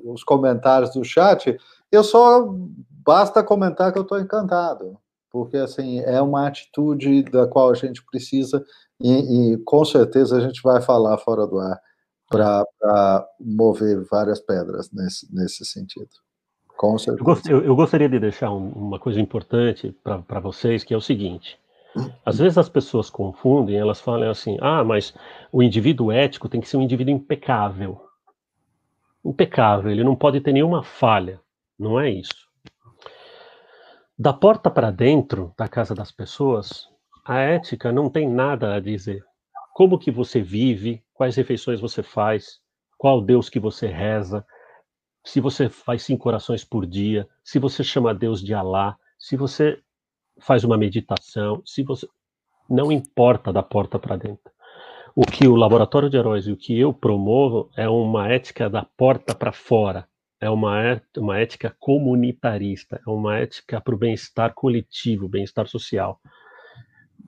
os 0.05 0.23
comentários 0.23 0.93
do 0.93 1.05
chat, 1.05 1.57
eu 1.91 2.05
só 2.05 2.47
basta 3.05 3.43
comentar 3.43 3.93
que 3.93 3.99
eu 3.99 4.03
estou 4.03 4.21
encantado, 4.21 4.99
porque 5.31 5.57
assim 5.57 6.01
é 6.01 6.21
uma 6.21 6.47
atitude 6.47 7.23
da 7.25 7.47
qual 7.47 7.71
a 7.71 7.75
gente 7.75 8.05
precisa 8.05 8.65
e, 9.01 9.53
e 9.53 9.59
com 9.59 9.85
certeza 9.85 10.37
a 10.37 10.41
gente 10.41 10.63
vai 10.63 10.81
falar 10.81 11.19
fora 11.19 11.47
do 11.47 11.59
ar 11.59 11.81
para 12.29 13.27
mover 13.39 14.05
várias 14.11 14.41
pedras 14.41 14.91
nesse, 14.91 15.35
nesse 15.35 15.65
sentido. 15.65 16.09
Com 16.77 16.99
certeza. 16.99 17.43
Eu, 17.51 17.63
eu 17.63 17.77
gostaria 17.77 18.09
de 18.09 18.19
deixar 18.19 18.51
um, 18.51 18.71
uma 18.71 18.99
coisa 18.99 19.21
importante 19.21 19.95
para 20.03 20.41
vocês, 20.41 20.83
que 20.83 20.95
é 20.95 20.97
o 20.97 21.01
seguinte. 21.01 21.59
Às 22.25 22.39
vezes 22.39 22.57
as 22.57 22.69
pessoas 22.69 23.11
confundem, 23.11 23.77
elas 23.77 24.01
falam 24.01 24.31
assim: 24.31 24.57
ah, 24.61 24.83
mas 24.83 25.15
o 25.53 25.63
indivíduo 25.63 26.11
ético 26.11 26.49
tem 26.49 26.61
que 26.61 26.69
ser 26.69 26.79
um 26.79 26.83
indivíduo 26.83 27.15
impecável. 27.15 28.01
Impecável, 29.25 29.91
ele 29.91 30.05
não 30.05 30.17
pode 30.17 30.41
ter 30.41 30.53
nenhuma 30.53 30.83
falha. 30.83 31.41
Não 31.79 31.99
é 31.99 32.11
isso. 32.11 32.49
Da 34.19 34.33
porta 34.33 34.71
para 34.71 34.91
dentro 34.91 35.55
da 35.57 35.69
casa 35.69 35.95
das 35.95 36.13
pessoas, 36.13 36.89
a 37.25 37.39
ética 37.39 37.91
não 37.91 38.11
tem 38.11 38.29
nada 38.29 38.75
a 38.75 38.81
dizer. 38.81 39.25
Como 39.75 39.99
que 39.99 40.11
você 40.11 40.43
vive, 40.43 41.03
quais 41.15 41.37
refeições 41.37 41.81
você 41.81 42.03
faz, 42.03 42.61
qual 42.99 43.21
Deus 43.21 43.49
que 43.49 43.59
você 43.59 43.87
reza, 43.87 44.45
se 45.25 45.41
você 45.41 45.69
faz 45.69 46.03
cinco 46.03 46.29
orações 46.29 46.65
por 46.65 46.87
dia, 46.87 47.29
se 47.43 47.59
você 47.59 47.83
chama 47.83 48.15
Deus 48.15 48.43
de 48.43 48.55
Alá, 48.55 48.97
se 49.19 49.37
você 49.37 49.81
faz 50.41 50.65
uma 50.65 50.77
meditação, 50.77 51.63
se 51.65 51.83
você 51.83 52.07
não 52.69 52.91
importa 52.91 53.53
da 53.53 53.63
porta 53.63 53.99
para 53.99 54.17
dentro. 54.17 54.52
O 55.15 55.27
que 55.27 55.47
o 55.47 55.55
laboratório 55.55 56.09
de 56.09 56.17
heróis 56.17 56.47
e 56.47 56.53
o 56.53 56.57
que 56.57 56.79
eu 56.79 56.91
promovo 56.91 57.69
é 57.77 57.87
uma 57.87 58.33
ética 58.33 58.71
da 58.71 58.83
porta 58.97 59.35
para 59.35 59.53
fora, 59.53 60.09
é 60.41 60.49
uma, 60.49 60.83
é, 60.83 61.03
uma 61.19 61.39
ética 61.39 61.77
comunitarista, 61.79 62.99
é 63.07 63.11
uma 63.11 63.37
ética 63.39 63.79
para 63.79 63.95
o 63.95 63.99
bem-estar 63.99 64.55
coletivo, 64.55 65.29
bem-estar 65.29 65.69
social. 65.69 66.19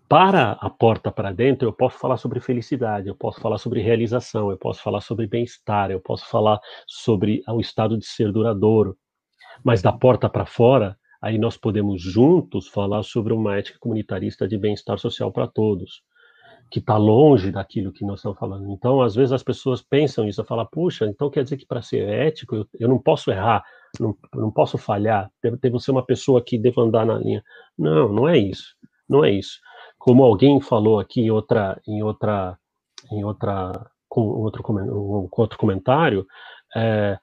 Para 0.09 0.53
a 0.53 0.71
porta 0.71 1.13
para 1.13 1.31
dentro, 1.31 1.69
eu 1.69 1.75
posso 1.75 1.99
falar 1.99 2.17
sobre 2.17 2.41
felicidade, 2.41 3.09
eu 3.09 3.15
posso 3.15 3.39
falar 3.39 3.59
sobre 3.59 3.83
realização, 3.83 4.51
eu 4.51 4.57
posso 4.57 4.83
falar 4.83 5.03
sobre 5.03 5.27
bem-estar, 5.27 5.91
eu 5.91 6.01
posso 6.01 6.27
falar 6.31 6.59
sobre 6.87 7.43
o 7.47 7.61
estado 7.61 7.99
de 7.99 8.07
ser 8.07 8.33
duradouro. 8.33 8.97
Mas 9.63 9.83
da 9.83 9.93
porta 9.93 10.27
para 10.27 10.47
fora, 10.47 10.97
aí 11.21 11.37
nós 11.37 11.59
podemos 11.59 12.01
juntos 12.01 12.67
falar 12.67 13.03
sobre 13.03 13.35
uma 13.35 13.59
ética 13.59 13.79
comunitarista 13.79 14.49
de 14.49 14.57
bem-estar 14.57 14.99
social 14.99 15.31
para 15.31 15.47
todos, 15.47 16.03
que 16.75 16.81
está 16.81 16.97
longe 16.97 17.53
daquilo 17.53 17.93
que 17.93 18.05
nós 18.05 18.19
estamos 18.19 18.39
falando. 18.39 18.69
Então, 18.71 19.01
às 19.01 19.15
vezes 19.15 19.33
as 19.33 19.43
pessoas 19.43 19.81
pensam 19.81 20.27
isso, 20.27 20.45
falam, 20.45 20.67
puxa, 20.67 21.07
então 21.07 21.31
quer 21.31 21.45
dizer 21.45 21.57
que 21.57 21.67
para 21.67 21.81
ser 21.81 22.09
ético 22.09 22.57
eu, 22.57 22.67
eu, 22.81 22.89
não 22.89 22.99
posso 22.99 23.31
errar, 23.31 23.63
não, 24.01 24.17
não 24.35 24.51
posso 24.51 24.77
falhar, 24.77 25.31
deve, 25.43 25.57
deve 25.59 25.79
ser 25.79 25.93
uma 25.93 26.05
pessoa 26.05 26.43
que 26.43 26.59
deva 26.59 26.83
andar 26.83 27.07
na 27.07 27.19
linha. 27.19 27.45
Não, 27.79 28.09
não 28.09 28.29
é 28.29 28.37
isso, 28.37 28.75
não 29.09 29.25
é 29.25 29.31
isso 29.31 29.61
como 30.05 30.23
alguém 30.23 30.61
falou 30.61 31.01
aqui 31.01 31.23
em 31.23 31.31
outra, 31.31 31.81
em 31.89 32.03
outra, 32.03 32.59
em 33.11 33.25
outra, 33.25 33.73
com 34.07 34.21
outro, 34.21 34.63
um, 34.71 35.27
outro 35.33 35.59
comentário, 35.59 36.27
é, 36.77 37.19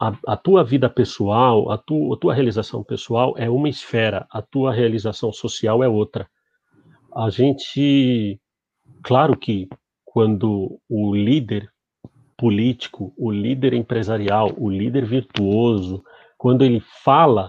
a, 0.00 0.16
a, 0.28 0.34
tua 0.34 0.64
vida 0.64 0.88
pessoal, 0.88 1.70
a, 1.70 1.76
tu, 1.76 2.14
a 2.14 2.16
tua 2.16 2.32
realização 2.32 2.82
pessoal 2.82 3.34
é 3.36 3.50
uma 3.50 3.68
esfera, 3.68 4.26
a 4.30 4.40
tua 4.40 4.72
realização 4.72 5.34
social 5.34 5.84
é 5.84 5.88
outra. 5.88 6.26
A 7.14 7.28
gente, 7.28 8.40
claro 9.04 9.36
que 9.36 9.68
quando 10.04 10.80
o 10.88 11.14
líder 11.14 11.70
político, 12.36 13.12
o 13.16 13.30
líder 13.30 13.74
empresarial, 13.74 14.52
o 14.56 14.68
líder 14.68 15.04
virtuoso, 15.04 16.04
quando 16.36 16.64
ele 16.64 16.80
fala 16.80 17.48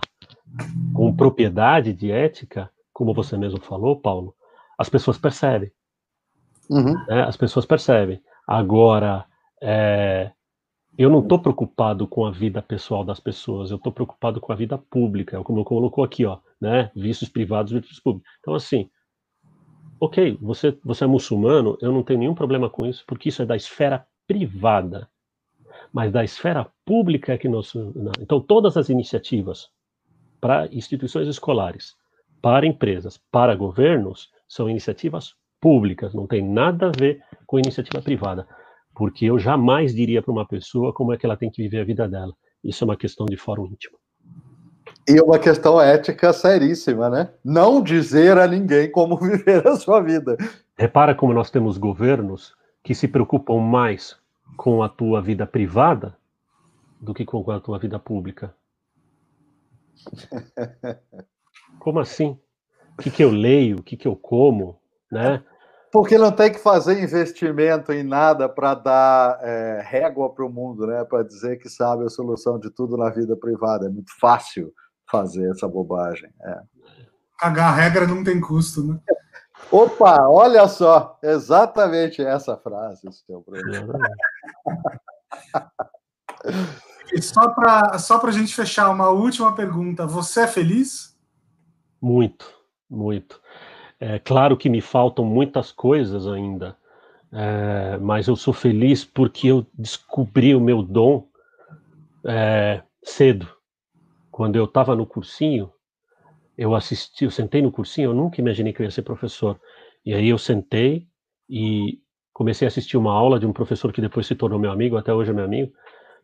com 0.94 1.16
propriedade 1.16 1.92
de 1.94 2.12
ética, 2.12 2.70
como 2.94 3.14
você 3.14 3.38
mesmo 3.38 3.60
falou, 3.62 4.00
Paulo, 4.00 4.36
as 4.78 4.90
pessoas 4.90 5.18
percebem. 5.18 5.72
Uhum. 6.70 6.94
Né? 7.08 7.24
As 7.24 7.36
pessoas 7.36 7.66
percebem. 7.66 8.22
Agora, 8.48 9.26
é, 9.62 10.32
eu 10.98 11.10
não 11.10 11.20
estou 11.20 11.40
preocupado 11.40 12.08
com 12.08 12.26
a 12.26 12.32
vida 12.32 12.62
pessoal 12.62 13.04
das 13.04 13.20
pessoas, 13.20 13.70
eu 13.70 13.78
estou 13.78 13.92
preocupado 13.92 14.40
com 14.40 14.52
a 14.52 14.56
vida 14.56 14.78
pública, 14.78 15.44
como 15.44 15.64
colocou 15.66 16.04
aqui, 16.04 16.26
ó, 16.26 16.40
né? 16.60 16.92
Vícios 16.96 17.30
privados, 17.30 17.74
vícios 17.74 18.00
públicos. 18.00 18.32
Então, 18.40 18.56
assim, 18.56 18.90
ok, 20.00 20.38
você, 20.42 20.78
você 20.84 21.04
é 21.04 21.08
muçulmano, 21.08 21.78
eu 21.82 21.92
não 21.92 22.04
tenho 22.04 22.20
nenhum 22.20 22.36
problema 22.36 22.70
com 22.70 22.86
isso, 22.86 23.04
porque 23.08 23.30
isso 23.30 23.42
é 23.42 23.46
da 23.46 23.56
esfera 23.56 24.06
privada. 24.28 25.10
Mas 25.92 26.12
da 26.12 26.24
esfera 26.24 26.68
pública 26.86 27.34
é 27.34 27.38
que 27.38 27.48
nós. 27.48 27.74
Então, 28.20 28.42
todas 28.42 28.76
as 28.78 28.90
iniciativas 28.90 29.70
para 30.42 30.68
instituições 30.72 31.28
escolares, 31.28 31.96
para 32.42 32.66
empresas, 32.66 33.20
para 33.32 33.56
governos, 33.56 34.30
são 34.48 34.70
iniciativas 34.70 35.34
públicas, 35.60 36.14
não 36.14 36.28
tem 36.28 36.44
nada 36.44 36.88
a 36.88 36.92
ver 36.92 37.24
com 37.48 37.58
iniciativa 37.58 38.02
privada, 38.02 38.48
porque 38.94 39.26
eu 39.26 39.40
jamais 39.40 39.96
diria 39.96 40.22
para 40.22 40.32
uma 40.32 40.48
pessoa 40.48 40.94
como 40.94 41.14
é 41.14 41.18
que 41.18 41.26
ela 41.26 41.38
tem 41.38 41.50
que 41.50 41.64
viver 41.64 41.80
a 41.80 41.86
vida 41.86 42.08
dela. 42.08 42.34
Isso 42.64 42.84
é 42.84 42.86
uma 42.86 42.98
questão 42.98 43.26
de 43.26 43.38
fórum 43.38 43.66
íntimo. 43.66 43.98
E 45.08 45.22
uma 45.22 45.38
questão 45.38 45.80
ética 45.80 46.34
seríssima, 46.34 47.10
né? 47.10 47.30
Não 47.44 47.82
dizer 47.82 48.38
a 48.40 48.48
ninguém 48.48 48.92
como 48.92 49.18
viver 49.22 49.68
a 49.68 49.76
sua 49.76 50.02
vida. 50.02 50.36
Repara 50.76 51.14
como 51.14 51.34
nós 51.34 51.52
temos 51.52 51.78
governos 51.78 52.56
que 52.84 52.96
se 52.96 53.08
preocupam 53.08 53.60
mais 53.60 54.18
com 54.58 54.82
a 54.82 54.90
tua 54.90 55.22
vida 55.22 55.46
privada 55.46 56.16
do 57.00 57.14
que 57.14 57.24
com 57.24 57.50
a 57.52 57.60
tua 57.60 57.78
vida 57.78 58.00
pública. 58.00 58.54
Como 61.80 62.00
assim? 62.00 62.40
O 62.98 63.02
que, 63.02 63.12
que 63.12 63.24
eu 63.24 63.30
leio? 63.30 63.78
O 63.78 63.84
que, 63.84 63.98
que 63.98 64.08
eu 64.08 64.16
como? 64.16 64.80
Né? 65.12 65.44
Porque 65.92 66.18
não 66.18 66.32
tem 66.32 66.52
que 66.52 66.60
fazer 66.60 67.02
investimento 67.02 67.92
em 67.92 68.04
nada 68.04 68.50
para 68.50 68.74
dar 68.74 69.40
é, 69.42 69.82
régua 69.86 70.34
para 70.34 70.46
o 70.46 70.50
mundo, 70.50 70.88
né? 70.88 71.04
Para 71.04 71.24
dizer 71.24 71.58
que 71.58 71.70
sabe 71.70 72.06
a 72.06 72.10
solução 72.10 72.58
de 72.58 72.70
tudo 72.70 72.98
na 72.98 73.10
vida 73.10 73.36
privada. 73.36 73.86
É 73.86 73.90
muito 73.90 74.12
fácil 74.20 74.74
fazer 75.10 75.50
essa 75.52 75.68
bobagem. 75.68 76.30
É. 76.42 76.62
Cagar 77.40 77.74
a 77.74 77.76
regra 77.76 78.08
não 78.08 78.24
tem 78.24 78.40
custo, 78.40 78.84
né? 78.84 79.00
Opa, 79.72 80.28
olha 80.28 80.68
só, 80.68 81.18
exatamente 81.24 82.22
essa 82.22 82.56
frase, 82.58 83.12
seu 83.12 83.42
problema. 83.42 83.98
E 87.14 87.22
só 87.22 87.50
para 87.50 87.98
só 88.00 88.20
a 88.24 88.32
gente 88.32 88.54
fechar, 88.54 88.90
uma 88.90 89.10
última 89.10 89.56
pergunta. 89.56 90.08
Você 90.08 90.42
é 90.42 90.48
feliz? 90.48 91.16
Muito, 92.02 92.52
muito. 92.90 93.42
É 94.00 94.20
claro 94.20 94.58
que 94.58 94.70
me 94.70 94.82
faltam 94.82 95.24
muitas 95.24 95.72
coisas 95.72 96.28
ainda, 96.28 96.76
é, 97.32 97.98
mas 97.98 98.28
eu 98.28 98.36
sou 98.36 98.54
feliz 98.54 99.06
porque 99.06 99.48
eu 99.48 99.66
descobri 99.74 100.54
o 100.54 100.60
meu 100.60 100.82
dom 100.82 101.28
é, 102.26 102.82
cedo. 103.04 103.48
Quando 104.36 104.58
eu 104.58 104.66
estava 104.66 104.98
no 104.98 105.06
cursinho, 105.06 105.72
eu 106.58 106.76
assisti, 106.76 107.24
eu 107.24 107.32
sentei 107.32 107.62
no 107.62 107.72
cursinho, 107.72 108.10
eu 108.10 108.14
nunca 108.14 108.42
imaginei 108.42 108.74
que 108.74 108.82
eu 108.82 108.84
ia 108.84 108.92
ser 108.92 109.02
professor. 109.02 109.58
E 110.06 110.14
aí 110.14 110.28
eu 110.28 110.38
sentei 110.38 111.08
e 111.50 112.02
comecei 112.34 112.66
a 112.66 112.68
assistir 112.68 112.98
uma 112.98 113.14
aula 113.14 113.40
de 113.40 113.46
um 113.46 113.54
professor 113.54 113.94
que 113.94 114.02
depois 114.02 114.28
se 114.28 114.36
tornou 114.36 114.60
meu 114.60 114.72
amigo, 114.72 114.98
até 114.98 115.14
hoje 115.14 115.32
é 115.32 115.34
meu 115.34 115.46
amigo. 115.46 115.72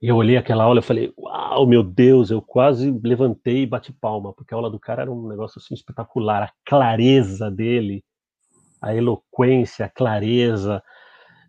E 0.01 0.09
eu 0.09 0.17
olhei 0.17 0.35
aquela 0.35 0.65
aula 0.65 0.81
e 0.81 0.83
falei, 0.83 1.13
uau, 1.17 1.65
meu 1.65 1.81
Deus, 1.81 2.31
eu 2.31 2.41
quase 2.41 2.91
levantei 3.01 3.61
e 3.61 3.65
bati 3.65 3.93
palma, 3.93 4.33
porque 4.33 4.53
a 4.53 4.57
aula 4.57 4.69
do 4.69 4.77
cara 4.77 5.03
era 5.03 5.11
um 5.11 5.29
negócio 5.29 5.59
assim 5.59 5.73
espetacular, 5.73 6.43
a 6.43 6.51
clareza 6.65 7.49
dele, 7.49 8.03
a 8.81 8.93
eloquência, 8.93 9.85
a 9.85 9.89
clareza, 9.89 10.83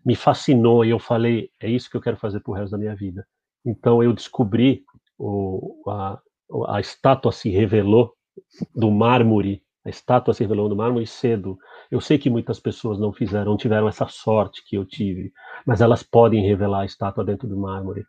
me 0.05 0.15
fascinou 0.15 0.85
e 0.85 0.91
eu 0.91 0.99
falei, 0.99 1.49
é 1.59 1.69
isso 1.69 1.91
que 1.91 1.97
eu 1.97 2.01
quero 2.01 2.15
fazer 2.15 2.39
pro 2.39 2.53
resto 2.53 2.71
da 2.71 2.77
minha 2.77 2.95
vida. 2.95 3.27
Então 3.65 4.01
eu 4.01 4.13
descobri 4.13 4.85
o, 5.19 5.83
a, 5.89 6.21
a 6.67 6.79
estátua 6.79 7.31
se 7.31 7.49
revelou 7.49 8.13
do 8.75 8.91
mármore, 8.91 9.63
a 9.85 9.89
estátua 9.89 10.33
se 10.33 10.43
revelou 10.43 10.69
do 10.69 10.75
mármore 10.75 11.05
cedo. 11.05 11.57
Eu 11.91 11.99
sei 11.99 12.17
que 12.17 12.29
muitas 12.29 12.59
pessoas 12.59 12.99
não 12.99 13.11
fizeram, 13.11 13.51
não 13.51 13.57
tiveram 13.57 13.87
essa 13.87 14.07
sorte 14.07 14.63
que 14.65 14.77
eu 14.77 14.85
tive, 14.85 15.31
mas 15.65 15.81
elas 15.81 16.03
podem 16.03 16.45
revelar 16.45 16.81
a 16.81 16.85
estátua 16.85 17.25
dentro 17.25 17.47
do 17.47 17.57
mármore. 17.57 18.05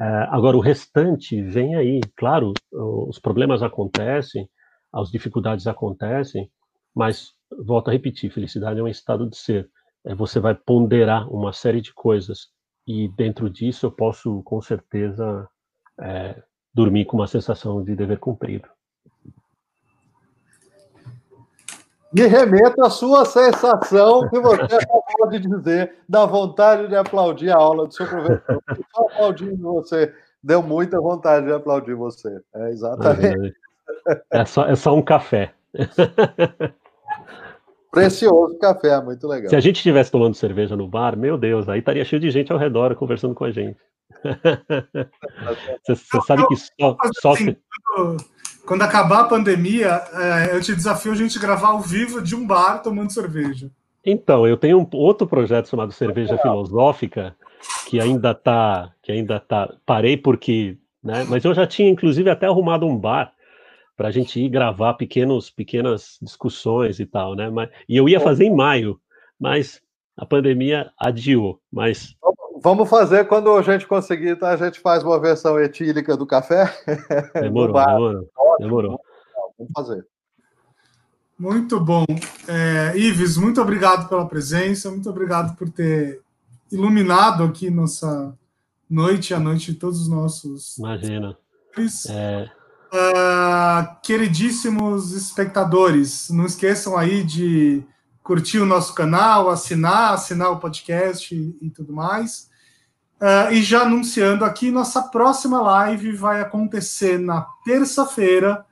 É, 0.00 0.04
agora, 0.30 0.56
o 0.56 0.60
restante 0.60 1.42
vem 1.42 1.74
aí. 1.74 2.00
Claro, 2.16 2.52
os 2.72 3.18
problemas 3.18 3.62
acontecem, 3.62 4.48
as 4.92 5.10
dificuldades 5.10 5.66
acontecem, 5.66 6.48
mas, 6.94 7.32
volto 7.64 7.88
a 7.88 7.92
repetir, 7.92 8.30
felicidade 8.30 8.78
é 8.78 8.82
um 8.82 8.88
estado 8.88 9.28
de 9.28 9.36
ser. 9.36 9.68
É, 10.06 10.14
você 10.14 10.38
vai 10.38 10.54
ponderar 10.54 11.28
uma 11.32 11.52
série 11.52 11.80
de 11.80 11.92
coisas, 11.92 12.48
e 12.86 13.08
dentro 13.16 13.50
disso 13.50 13.86
eu 13.86 13.90
posso, 13.92 14.42
com 14.44 14.60
certeza, 14.60 15.48
é, 16.00 16.42
dormir 16.74 17.04
com 17.04 17.16
uma 17.16 17.26
sensação 17.26 17.82
de 17.82 17.94
dever 17.94 18.18
cumprido. 18.18 18.68
Me 22.12 22.26
remeta 22.26 22.86
à 22.86 22.90
sua 22.90 23.24
sensação 23.24 24.28
que 24.28 24.40
você 24.40 24.74
acabou 24.76 25.28
de 25.30 25.40
dizer, 25.40 25.94
da 26.08 26.24
vontade 26.24 26.88
de 26.88 26.96
aplaudir 26.96 27.50
a 27.50 27.56
aula 27.56 27.86
do 27.86 27.92
seu 27.92 28.06
professor. 28.06 28.62
Só 28.94 29.06
aplaudindo 29.06 29.62
você, 29.62 30.14
deu 30.42 30.62
muita 30.62 31.00
vontade 31.00 31.46
de 31.46 31.52
aplaudir 31.52 31.94
você. 31.94 32.40
É 32.54 32.70
exatamente. 32.70 33.54
É, 34.08 34.40
é 34.40 34.44
só, 34.44 34.66
é 34.66 34.74
só 34.74 34.94
um 34.94 35.02
café. 35.02 35.52
Precioso 37.90 38.58
café, 38.58 39.00
muito 39.02 39.26
legal. 39.26 39.48
Se 39.48 39.56
a 39.56 39.60
gente 39.60 39.76
estivesse 39.76 40.10
tomando 40.10 40.34
cerveja 40.34 40.76
no 40.76 40.86
bar, 40.86 41.16
meu 41.16 41.38
Deus, 41.38 41.68
aí 41.68 41.80
estaria 41.80 42.04
cheio 42.04 42.20
de 42.20 42.30
gente 42.30 42.52
ao 42.52 42.58
redor 42.58 42.94
conversando 42.94 43.34
com 43.34 43.44
a 43.44 43.50
gente. 43.50 43.78
Você, 45.86 45.94
você 45.94 46.20
sabe 46.26 46.46
que 46.48 46.56
só, 46.56 46.96
só 47.20 47.32
assim, 47.32 47.56
quando, 48.66 48.82
acabar 48.82 49.20
a 49.20 49.28
pandemia, 49.28 50.02
é, 50.12 50.54
eu 50.54 50.60
te 50.60 50.74
desafio 50.74 51.12
a 51.12 51.14
gente 51.14 51.38
gravar 51.38 51.68
ao 51.68 51.80
vivo 51.80 52.20
de 52.20 52.34
um 52.34 52.46
bar 52.46 52.82
tomando 52.82 53.12
cerveja. 53.12 53.70
Então, 54.04 54.46
eu 54.46 54.56
tenho 54.56 54.78
um 54.78 54.88
outro 54.92 55.26
projeto 55.26 55.68
chamado 55.68 55.92
Cerveja 55.92 56.36
Filosófica, 56.38 57.36
que 57.86 58.00
ainda 58.00 58.34
tá, 58.34 58.92
que 59.02 59.12
ainda 59.12 59.40
tá, 59.40 59.74
parei 59.86 60.16
porque, 60.16 60.76
né, 61.02 61.24
mas 61.28 61.44
eu 61.44 61.54
já 61.54 61.66
tinha 61.66 61.88
inclusive 61.88 62.28
até 62.28 62.46
arrumado 62.46 62.86
um 62.86 62.98
bar 62.98 63.32
para 63.96 64.08
a 64.08 64.12
gente 64.12 64.40
ir 64.40 64.48
gravar 64.48 64.94
pequenos, 64.94 65.50
pequenas 65.50 66.18
discussões 66.22 67.00
e 67.00 67.06
tal, 67.06 67.34
né? 67.34 67.50
Mas, 67.50 67.68
e 67.88 67.96
eu 67.96 68.08
ia 68.08 68.20
fazer 68.20 68.44
em 68.44 68.54
maio, 68.54 69.00
mas 69.38 69.82
a 70.16 70.24
pandemia 70.24 70.92
adiou. 70.98 71.60
Mas 71.70 72.14
Vamos 72.62 72.88
fazer 72.88 73.26
quando 73.26 73.52
a 73.54 73.62
gente 73.62 73.86
conseguir, 73.86 74.36
tá? 74.36 74.50
A 74.50 74.56
gente 74.56 74.80
faz 74.80 75.02
uma 75.02 75.18
versão 75.18 75.58
etílica 75.60 76.16
do 76.16 76.26
café. 76.26 76.72
Demorou, 77.34 77.74
demorou. 77.74 78.28
demorou. 78.58 79.00
Vamos 79.58 79.72
fazer. 79.74 80.06
Muito 81.38 81.78
bom. 81.78 82.04
É, 82.48 82.98
Ives, 82.98 83.36
muito 83.36 83.60
obrigado 83.62 84.08
pela 84.08 84.26
presença, 84.26 84.90
muito 84.90 85.08
obrigado 85.08 85.56
por 85.56 85.70
ter 85.70 86.20
iluminado 86.70 87.44
aqui 87.44 87.70
nossa 87.70 88.36
noite, 88.90 89.32
a 89.32 89.38
noite 89.38 89.72
de 89.72 89.78
todos 89.78 90.00
os 90.00 90.08
nossos. 90.08 90.76
Imagina. 90.78 91.36
É... 92.08 92.50
Uh, 92.90 94.00
queridíssimos 94.02 95.12
espectadores, 95.12 96.30
não 96.30 96.46
esqueçam 96.46 96.96
aí 96.96 97.22
de 97.22 97.84
curtir 98.28 98.58
o 98.58 98.66
nosso 98.66 98.92
canal, 98.92 99.48
assinar, 99.48 100.12
assinar 100.12 100.50
o 100.50 100.58
podcast 100.58 101.34
e, 101.34 101.56
e 101.62 101.70
tudo 101.70 101.94
mais. 101.94 102.50
Uh, 103.18 103.50
e 103.52 103.62
já 103.62 103.80
anunciando 103.80 104.44
aqui, 104.44 104.70
nossa 104.70 105.00
próxima 105.00 105.62
live 105.62 106.12
vai 106.12 106.42
acontecer 106.42 107.18
na 107.18 107.40
terça-feira, 107.64 108.66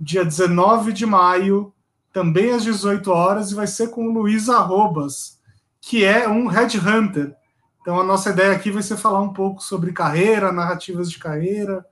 dia 0.00 0.24
19 0.24 0.94
de 0.94 1.04
maio, 1.04 1.74
também 2.10 2.52
às 2.52 2.64
18 2.64 3.10
horas, 3.10 3.50
e 3.50 3.54
vai 3.54 3.66
ser 3.66 3.90
com 3.90 4.08
o 4.08 4.12
Luiz 4.14 4.48
Arrobas, 4.48 5.38
que 5.78 6.02
é 6.02 6.26
um 6.26 6.46
headhunter. 6.46 7.36
Então, 7.82 8.00
a 8.00 8.04
nossa 8.04 8.30
ideia 8.30 8.52
aqui 8.52 8.70
vai 8.70 8.82
ser 8.82 8.96
falar 8.96 9.20
um 9.20 9.34
pouco 9.34 9.62
sobre 9.62 9.92
carreira, 9.92 10.50
narrativas 10.50 11.10
de 11.10 11.18
carreira 11.18 11.84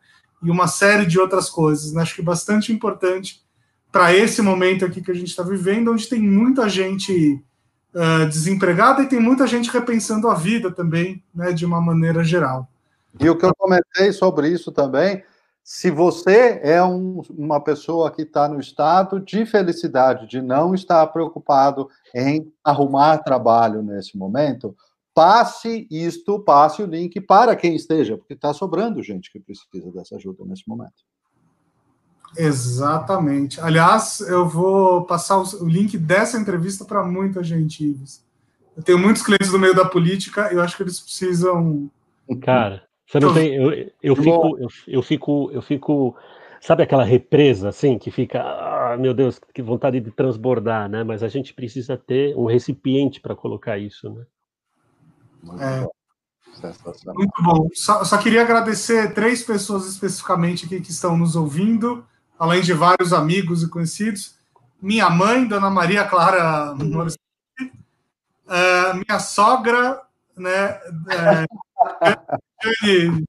e 0.42 0.50
uma 0.50 0.66
série 0.66 1.04
de 1.04 1.20
outras 1.20 1.50
coisas. 1.50 1.92
Né? 1.92 2.00
Acho 2.00 2.14
que 2.14 2.22
bastante 2.22 2.72
importante 2.72 3.42
para 3.90 4.14
esse 4.14 4.40
momento 4.40 4.84
aqui 4.84 5.00
que 5.00 5.10
a 5.10 5.14
gente 5.14 5.28
está 5.28 5.42
vivendo, 5.42 5.92
onde 5.92 6.08
tem 6.08 6.20
muita 6.20 6.68
gente 6.68 7.42
uh, 7.94 8.26
desempregada 8.26 9.02
e 9.02 9.08
tem 9.08 9.20
muita 9.20 9.46
gente 9.46 9.70
repensando 9.70 10.28
a 10.28 10.34
vida 10.34 10.70
também, 10.70 11.22
né, 11.34 11.52
de 11.52 11.64
uma 11.64 11.80
maneira 11.80 12.22
geral. 12.22 12.68
E 13.18 13.28
o 13.28 13.36
que 13.36 13.44
eu 13.44 13.54
comentei 13.54 14.12
sobre 14.12 14.48
isso 14.48 14.70
também, 14.70 15.22
se 15.64 15.90
você 15.90 16.60
é 16.62 16.82
um, 16.82 17.22
uma 17.30 17.60
pessoa 17.60 18.10
que 18.10 18.22
está 18.22 18.48
no 18.48 18.60
estado 18.60 19.20
de 19.20 19.44
felicidade, 19.44 20.26
de 20.26 20.40
não 20.40 20.74
estar 20.74 21.06
preocupado 21.08 21.88
em 22.14 22.52
arrumar 22.62 23.18
trabalho 23.18 23.82
nesse 23.82 24.16
momento, 24.16 24.74
passe 25.12 25.86
isto, 25.90 26.38
passe 26.40 26.82
o 26.82 26.86
link 26.86 27.20
para 27.20 27.56
quem 27.56 27.74
esteja, 27.74 28.16
porque 28.16 28.34
está 28.34 28.54
sobrando 28.54 29.02
gente 29.02 29.30
que 29.30 29.40
precisa 29.40 29.90
dessa 29.92 30.16
ajuda 30.16 30.44
nesse 30.44 30.68
momento. 30.68 31.09
Exatamente. 32.36 33.60
Aliás, 33.60 34.20
eu 34.20 34.48
vou 34.48 35.04
passar 35.04 35.38
o 35.38 35.68
link 35.68 35.98
dessa 35.98 36.38
entrevista 36.38 36.84
para 36.84 37.04
muita 37.04 37.42
gente, 37.42 37.84
Ives. 37.84 38.24
Eu 38.76 38.82
tenho 38.82 38.98
muitos 38.98 39.22
clientes 39.22 39.50
do 39.50 39.58
meio 39.58 39.74
da 39.74 39.84
política, 39.84 40.52
eu 40.52 40.60
acho 40.60 40.76
que 40.76 40.82
eles 40.82 41.00
precisam. 41.00 41.90
Cara, 42.42 42.84
você 43.06 43.18
não 43.18 43.34
tem. 43.34 43.54
Eu, 43.54 43.72
eu, 44.02 44.16
fico, 44.16 44.58
eu, 44.58 44.68
eu, 44.86 45.02
fico, 45.02 45.50
eu 45.52 45.62
fico. 45.62 46.16
Sabe 46.60 46.82
aquela 46.82 47.04
represa 47.04 47.70
assim 47.70 47.98
que 47.98 48.10
fica, 48.10 48.40
ah, 48.40 48.96
meu 48.98 49.14
Deus, 49.14 49.40
que 49.52 49.62
vontade 49.62 49.98
de 49.98 50.10
transbordar, 50.10 50.88
né? 50.88 51.02
Mas 51.02 51.22
a 51.22 51.28
gente 51.28 51.54
precisa 51.54 51.96
ter 51.96 52.36
um 52.36 52.44
recipiente 52.44 53.20
para 53.20 53.34
colocar 53.34 53.78
isso, 53.78 54.10
né? 54.10 54.24
É. 55.58 56.00
Muito 57.14 57.42
bom. 57.42 57.68
Só, 57.74 58.04
só, 58.04 58.18
queria 58.18 58.42
agradecer 58.42 59.14
três 59.14 59.42
pessoas 59.42 59.86
especificamente 59.86 60.66
aqui 60.66 60.80
que 60.80 60.90
estão 60.90 61.16
nos 61.16 61.34
ouvindo 61.34 62.04
além 62.40 62.62
de 62.62 62.72
vários 62.72 63.12
amigos 63.12 63.62
e 63.62 63.68
conhecidos. 63.68 64.34
minha 64.80 65.10
mãe, 65.10 65.46
Dona 65.46 65.68
Maria 65.68 66.04
Clara 66.04 66.74
Morissette, 66.74 67.20
uh, 67.60 68.94
minha 68.94 69.20
sogra, 69.20 70.00
né, 70.34 70.80
uh, 72.64 73.24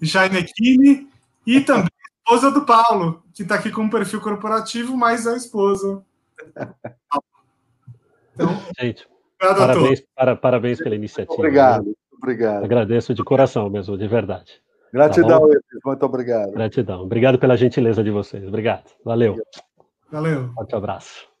Jainekini, 0.00 1.08
e 1.44 1.60
também 1.60 1.88
a 1.88 2.30
esposa 2.30 2.52
do 2.52 2.64
Paulo, 2.64 3.24
que 3.34 3.42
está 3.42 3.56
aqui 3.56 3.72
com 3.72 3.82
um 3.82 3.90
perfil 3.90 4.20
corporativo, 4.20 4.96
mas 4.96 5.26
a 5.26 5.36
esposa. 5.36 6.00
Então, 8.34 8.62
Gente, 8.78 9.08
parabéns, 9.36 10.04
para, 10.14 10.36
parabéns 10.36 10.78
pela 10.78 10.94
iniciativa. 10.94 11.34
Obrigado, 11.34 11.92
obrigado. 12.12 12.64
Agradeço 12.64 13.12
de 13.12 13.24
coração 13.24 13.68
mesmo, 13.68 13.98
de 13.98 14.06
verdade. 14.06 14.62
Gratidão, 14.94 15.50
tá 15.50 15.58
muito 15.84 16.06
obrigado. 16.06 16.52
Gratidão. 16.52 17.02
Obrigado 17.02 17.36
pela 17.36 17.56
gentileza 17.56 18.02
de 18.04 18.12
vocês. 18.12 18.46
Obrigado. 18.46 18.84
Valeu. 19.04 19.34
Valeu. 20.08 20.52
Forte 20.54 20.76
abraço. 20.76 21.33